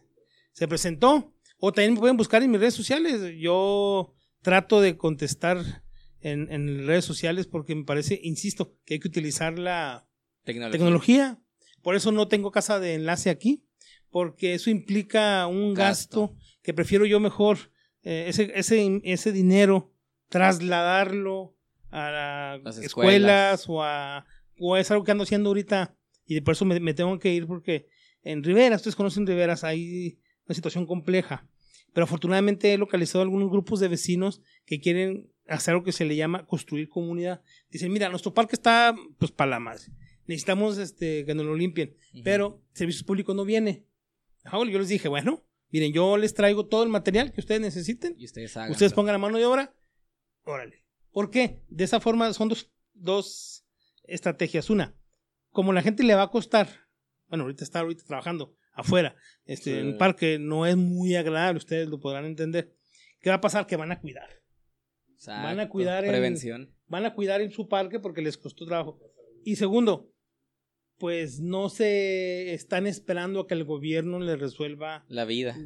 se 0.52 0.68
presentó. 0.68 1.32
O 1.58 1.72
también 1.72 1.94
me 1.94 2.00
pueden 2.00 2.16
buscar 2.16 2.42
en 2.42 2.50
mis 2.50 2.60
redes 2.60 2.74
sociales. 2.74 3.20
Yo 3.38 4.14
trato 4.42 4.80
de 4.80 4.96
contestar 4.96 5.82
en, 6.20 6.52
en 6.52 6.86
redes 6.86 7.04
sociales 7.04 7.46
porque 7.46 7.74
me 7.74 7.84
parece, 7.84 8.20
insisto, 8.22 8.76
que 8.84 8.94
hay 8.94 9.00
que 9.00 9.08
utilizar 9.08 9.58
la 9.58 10.06
Tecnología. 10.44 10.78
tecnología. 10.78 11.38
Por 11.82 11.96
eso 11.96 12.12
no 12.12 12.28
tengo 12.28 12.50
casa 12.50 12.78
de 12.80 12.94
enlace 12.94 13.30
aquí, 13.30 13.64
porque 14.10 14.54
eso 14.54 14.70
implica 14.70 15.46
un 15.46 15.72
gasto, 15.74 16.28
Gasto. 16.28 16.38
que 16.62 16.74
prefiero 16.74 17.06
yo 17.06 17.20
mejor 17.20 17.58
eh, 18.02 18.26
ese, 18.28 18.52
ese, 18.54 19.00
ese 19.04 19.32
dinero 19.32 19.92
trasladarlo 20.28 21.54
a 21.90 22.10
la- 22.10 22.60
Las 22.62 22.78
escuelas, 22.78 23.60
escuelas. 23.60 23.68
o 23.68 23.82
a 23.82 24.26
o 24.58 24.76
es 24.76 24.90
algo 24.90 25.04
que 25.04 25.10
ando 25.12 25.24
haciendo 25.24 25.50
ahorita 25.50 25.94
y 26.24 26.40
por 26.40 26.52
eso 26.52 26.64
me, 26.64 26.80
me 26.80 26.94
tengo 26.94 27.18
que 27.18 27.32
ir 27.32 27.46
porque 27.46 27.88
en 28.26 28.42
Riberas, 28.42 28.80
ustedes 28.80 28.96
conocen 28.96 29.26
Riberas, 29.26 29.64
hay 29.64 30.18
una 30.46 30.54
situación 30.54 30.86
compleja. 30.86 31.48
Pero 31.92 32.04
afortunadamente 32.04 32.74
he 32.74 32.78
localizado 32.78 33.22
algunos 33.22 33.50
grupos 33.50 33.80
de 33.80 33.88
vecinos 33.88 34.42
que 34.66 34.80
quieren 34.80 35.32
hacer 35.46 35.74
lo 35.74 35.84
que 35.84 35.92
se 35.92 36.04
le 36.04 36.16
llama 36.16 36.44
construir 36.46 36.88
comunidad. 36.88 37.40
Dicen, 37.70 37.92
mira, 37.92 38.08
nuestro 38.08 38.34
parque 38.34 38.56
está 38.56 38.94
pues 39.18 39.30
para 39.30 39.52
la 39.52 39.60
madre. 39.60 39.84
Necesitamos 40.26 40.76
este, 40.78 41.24
que 41.24 41.34
nos 41.34 41.46
lo 41.46 41.54
limpien. 41.54 41.96
Ujú. 42.12 42.22
Pero 42.24 42.62
servicios 42.72 43.04
públicos 43.04 43.34
no 43.34 43.44
viene. 43.44 43.86
Ah, 44.44 44.56
bueno, 44.56 44.72
yo 44.72 44.78
les 44.78 44.88
dije, 44.88 45.08
bueno, 45.08 45.44
miren, 45.70 45.92
yo 45.92 46.16
les 46.16 46.34
traigo 46.34 46.66
todo 46.66 46.82
el 46.82 46.88
material 46.88 47.32
que 47.32 47.40
ustedes 47.40 47.60
necesiten. 47.60 48.16
Y 48.18 48.24
ustedes 48.24 48.56
hagan. 48.56 48.72
Ustedes 48.72 48.92
pongan 48.92 49.14
la 49.14 49.18
mano 49.18 49.38
de 49.38 49.46
obra. 49.46 49.74
Órale. 50.44 50.84
¿Por 51.12 51.30
qué? 51.30 51.62
De 51.68 51.84
esa 51.84 52.00
forma 52.00 52.32
son 52.34 52.48
dos, 52.48 52.70
dos 52.92 53.64
estrategias. 54.04 54.68
Una, 54.68 54.94
como 55.50 55.72
la 55.72 55.82
gente 55.82 56.02
le 56.02 56.14
va 56.14 56.22
a 56.22 56.30
costar, 56.30 56.85
bueno, 57.28 57.44
ahorita 57.44 57.64
está 57.64 57.80
ahorita 57.80 58.04
trabajando 58.04 58.54
afuera, 58.72 59.16
este, 59.44 59.72
Sí. 59.72 59.78
en 59.78 59.86
un 59.88 59.98
parque 59.98 60.38
no 60.38 60.66
es 60.66 60.76
muy 60.76 61.14
agradable, 61.16 61.58
ustedes 61.58 61.88
lo 61.88 61.98
podrán 62.00 62.24
entender. 62.26 62.74
¿Qué 63.20 63.30
va 63.30 63.36
a 63.36 63.40
pasar? 63.40 63.66
Que 63.66 63.76
van 63.76 63.92
a 63.92 64.00
cuidar. 64.00 64.28
Exacto. 65.14 65.42
van 65.46 65.60
a 65.60 65.68
cuidar 65.68 66.04
Prevención. 66.04 66.74
Van 66.88 67.04
a 67.06 67.14
cuidar 67.14 67.40
en 67.40 67.50
su 67.50 67.68
parque 67.68 67.98
porque 68.00 68.20
les 68.22 68.36
costó 68.36 68.66
trabajo. 68.66 69.00
Y 69.44 69.56
segundo, 69.56 70.12
pues 70.98 71.40
no 71.40 71.68
se 71.70 72.52
están 72.54 72.86
esperando 72.86 73.40
a 73.40 73.46
que 73.46 73.54
el 73.54 73.64
gobierno 73.64 74.18
les 74.20 74.38
resuelva 74.38 75.04
La 75.08 75.24
vida. 75.24 75.56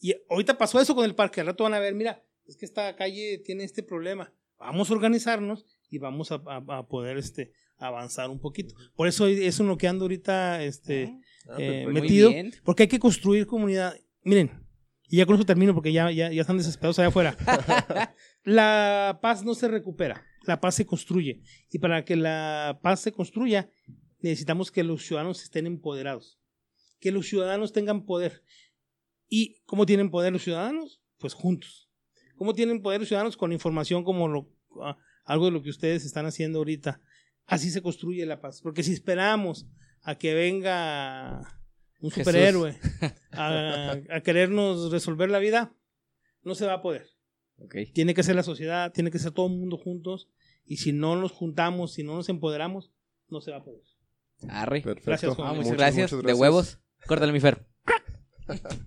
y 0.00 0.14
ahorita 0.28 0.58
pasó 0.58 0.80
eso 0.80 0.94
con 0.94 1.04
el 1.04 1.14
parque. 1.14 1.40
Al 1.40 1.46
rato 1.48 1.64
van 1.64 1.74
a 1.74 1.78
ver, 1.80 1.94
mira, 1.94 2.22
es 2.46 2.56
que 2.56 2.64
esta 2.66 2.94
calle 2.96 3.38
tiene 3.44 3.64
este 3.64 3.82
problema. 3.82 4.32
Vamos 4.58 4.90
a 4.90 4.94
organizarnos 4.94 5.66
y 5.90 5.98
vamos 5.98 6.30
a, 6.32 6.42
a- 6.46 6.78
a 6.78 6.86
poder 6.86 7.16
este, 7.16 7.52
avanzar 7.86 8.30
un 8.30 8.40
poquito. 8.40 8.74
Por 8.94 9.08
eso 9.08 9.26
es 9.26 9.58
en 9.60 9.68
lo 9.68 9.76
que 9.76 9.88
ando 9.88 10.04
ahorita 10.04 10.62
este, 10.62 11.22
Ah, 11.48 11.56
eh, 11.58 11.66
perfecto. 11.66 11.90
Muy 11.90 12.00
metido. 12.00 12.30
bien. 12.30 12.52
Porque 12.64 12.84
hay 12.84 12.88
que 12.88 12.98
construir 12.98 13.46
comunidad. 13.46 13.96
Miren, 14.24 14.64
y 15.08 15.16
ya 15.16 15.26
con 15.26 15.34
eso 15.34 15.44
termino 15.44 15.74
porque 15.74 15.92
ya, 15.92 16.10
ya, 16.10 16.30
ya 16.32 16.40
están 16.40 16.58
desesperados 16.58 16.98
allá 16.98 17.08
afuera. 17.08 17.36
la 18.44 19.18
paz 19.20 19.44
no 19.44 19.54
se 19.54 19.68
recupera, 19.68 20.24
la 20.46 20.60
paz 20.60 20.76
se 20.76 20.86
construye. 20.86 21.42
Y 21.70 21.78
para 21.78 22.04
que 22.04 22.16
la 22.16 22.78
paz 22.82 23.00
se 23.00 23.12
construya, 23.12 23.70
necesitamos 24.20 24.70
que 24.70 24.84
los 24.84 25.04
ciudadanos 25.04 25.42
estén 25.42 25.66
empoderados, 25.66 26.38
que 27.00 27.12
los 27.12 27.26
ciudadanos 27.26 27.72
tengan 27.72 28.04
poder. 28.04 28.42
¿Y 29.28 29.60
cómo 29.64 29.86
tienen 29.86 30.10
poder 30.10 30.32
los 30.32 30.42
ciudadanos? 30.42 31.00
Pues 31.18 31.34
juntos. 31.34 31.90
¿Cómo 32.36 32.54
tienen 32.54 32.82
poder 32.82 33.00
los 33.00 33.08
ciudadanos? 33.08 33.36
Con 33.36 33.52
información 33.52 34.04
como 34.04 34.28
lo, 34.28 34.50
ah, 34.82 34.96
algo 35.24 35.46
de 35.46 35.52
lo 35.52 35.62
que 35.62 35.70
ustedes 35.70 36.04
están 36.04 36.26
haciendo 36.26 36.58
ahorita. 36.58 37.00
Así 37.52 37.70
se 37.70 37.82
construye 37.82 38.24
la 38.26 38.40
paz. 38.40 38.60
Porque 38.62 38.82
si 38.82 38.92
esperamos 38.92 39.66
a 40.02 40.16
que 40.16 40.34
venga 40.34 41.40
un 42.00 42.10
superhéroe 42.10 42.76
a, 43.32 43.96
a 44.10 44.20
querernos 44.22 44.90
resolver 44.90 45.30
la 45.30 45.38
vida, 45.38 45.74
no 46.42 46.54
se 46.54 46.66
va 46.66 46.74
a 46.74 46.82
poder. 46.82 47.06
Ok. 47.58 47.76
Tiene 47.92 48.14
que 48.14 48.22
ser 48.22 48.36
la 48.36 48.42
sociedad, 48.42 48.92
tiene 48.92 49.10
que 49.10 49.18
ser 49.18 49.32
todo 49.32 49.46
el 49.46 49.52
mundo 49.52 49.76
juntos. 49.76 50.28
Y 50.64 50.78
si 50.78 50.92
no 50.92 51.16
nos 51.16 51.32
juntamos, 51.32 51.92
si 51.92 52.02
no 52.02 52.14
nos 52.14 52.28
empoderamos, 52.28 52.92
no 53.28 53.40
se 53.40 53.50
va 53.50 53.58
a 53.58 53.64
poder. 53.64 53.82
Arre. 54.48 54.80
Perfecto. 54.80 55.10
Gracias, 55.10 55.34
Juan. 55.34 55.48
Ah, 55.48 55.52
muchas, 55.52 55.66
Muchas, 55.66 55.78
gracias. 55.78 56.12
muchas 56.12 56.26
De 56.26 56.34
huevos. 56.34 56.78
Córtale 57.06 57.32
mi 57.32 57.40
fer. 57.40 57.66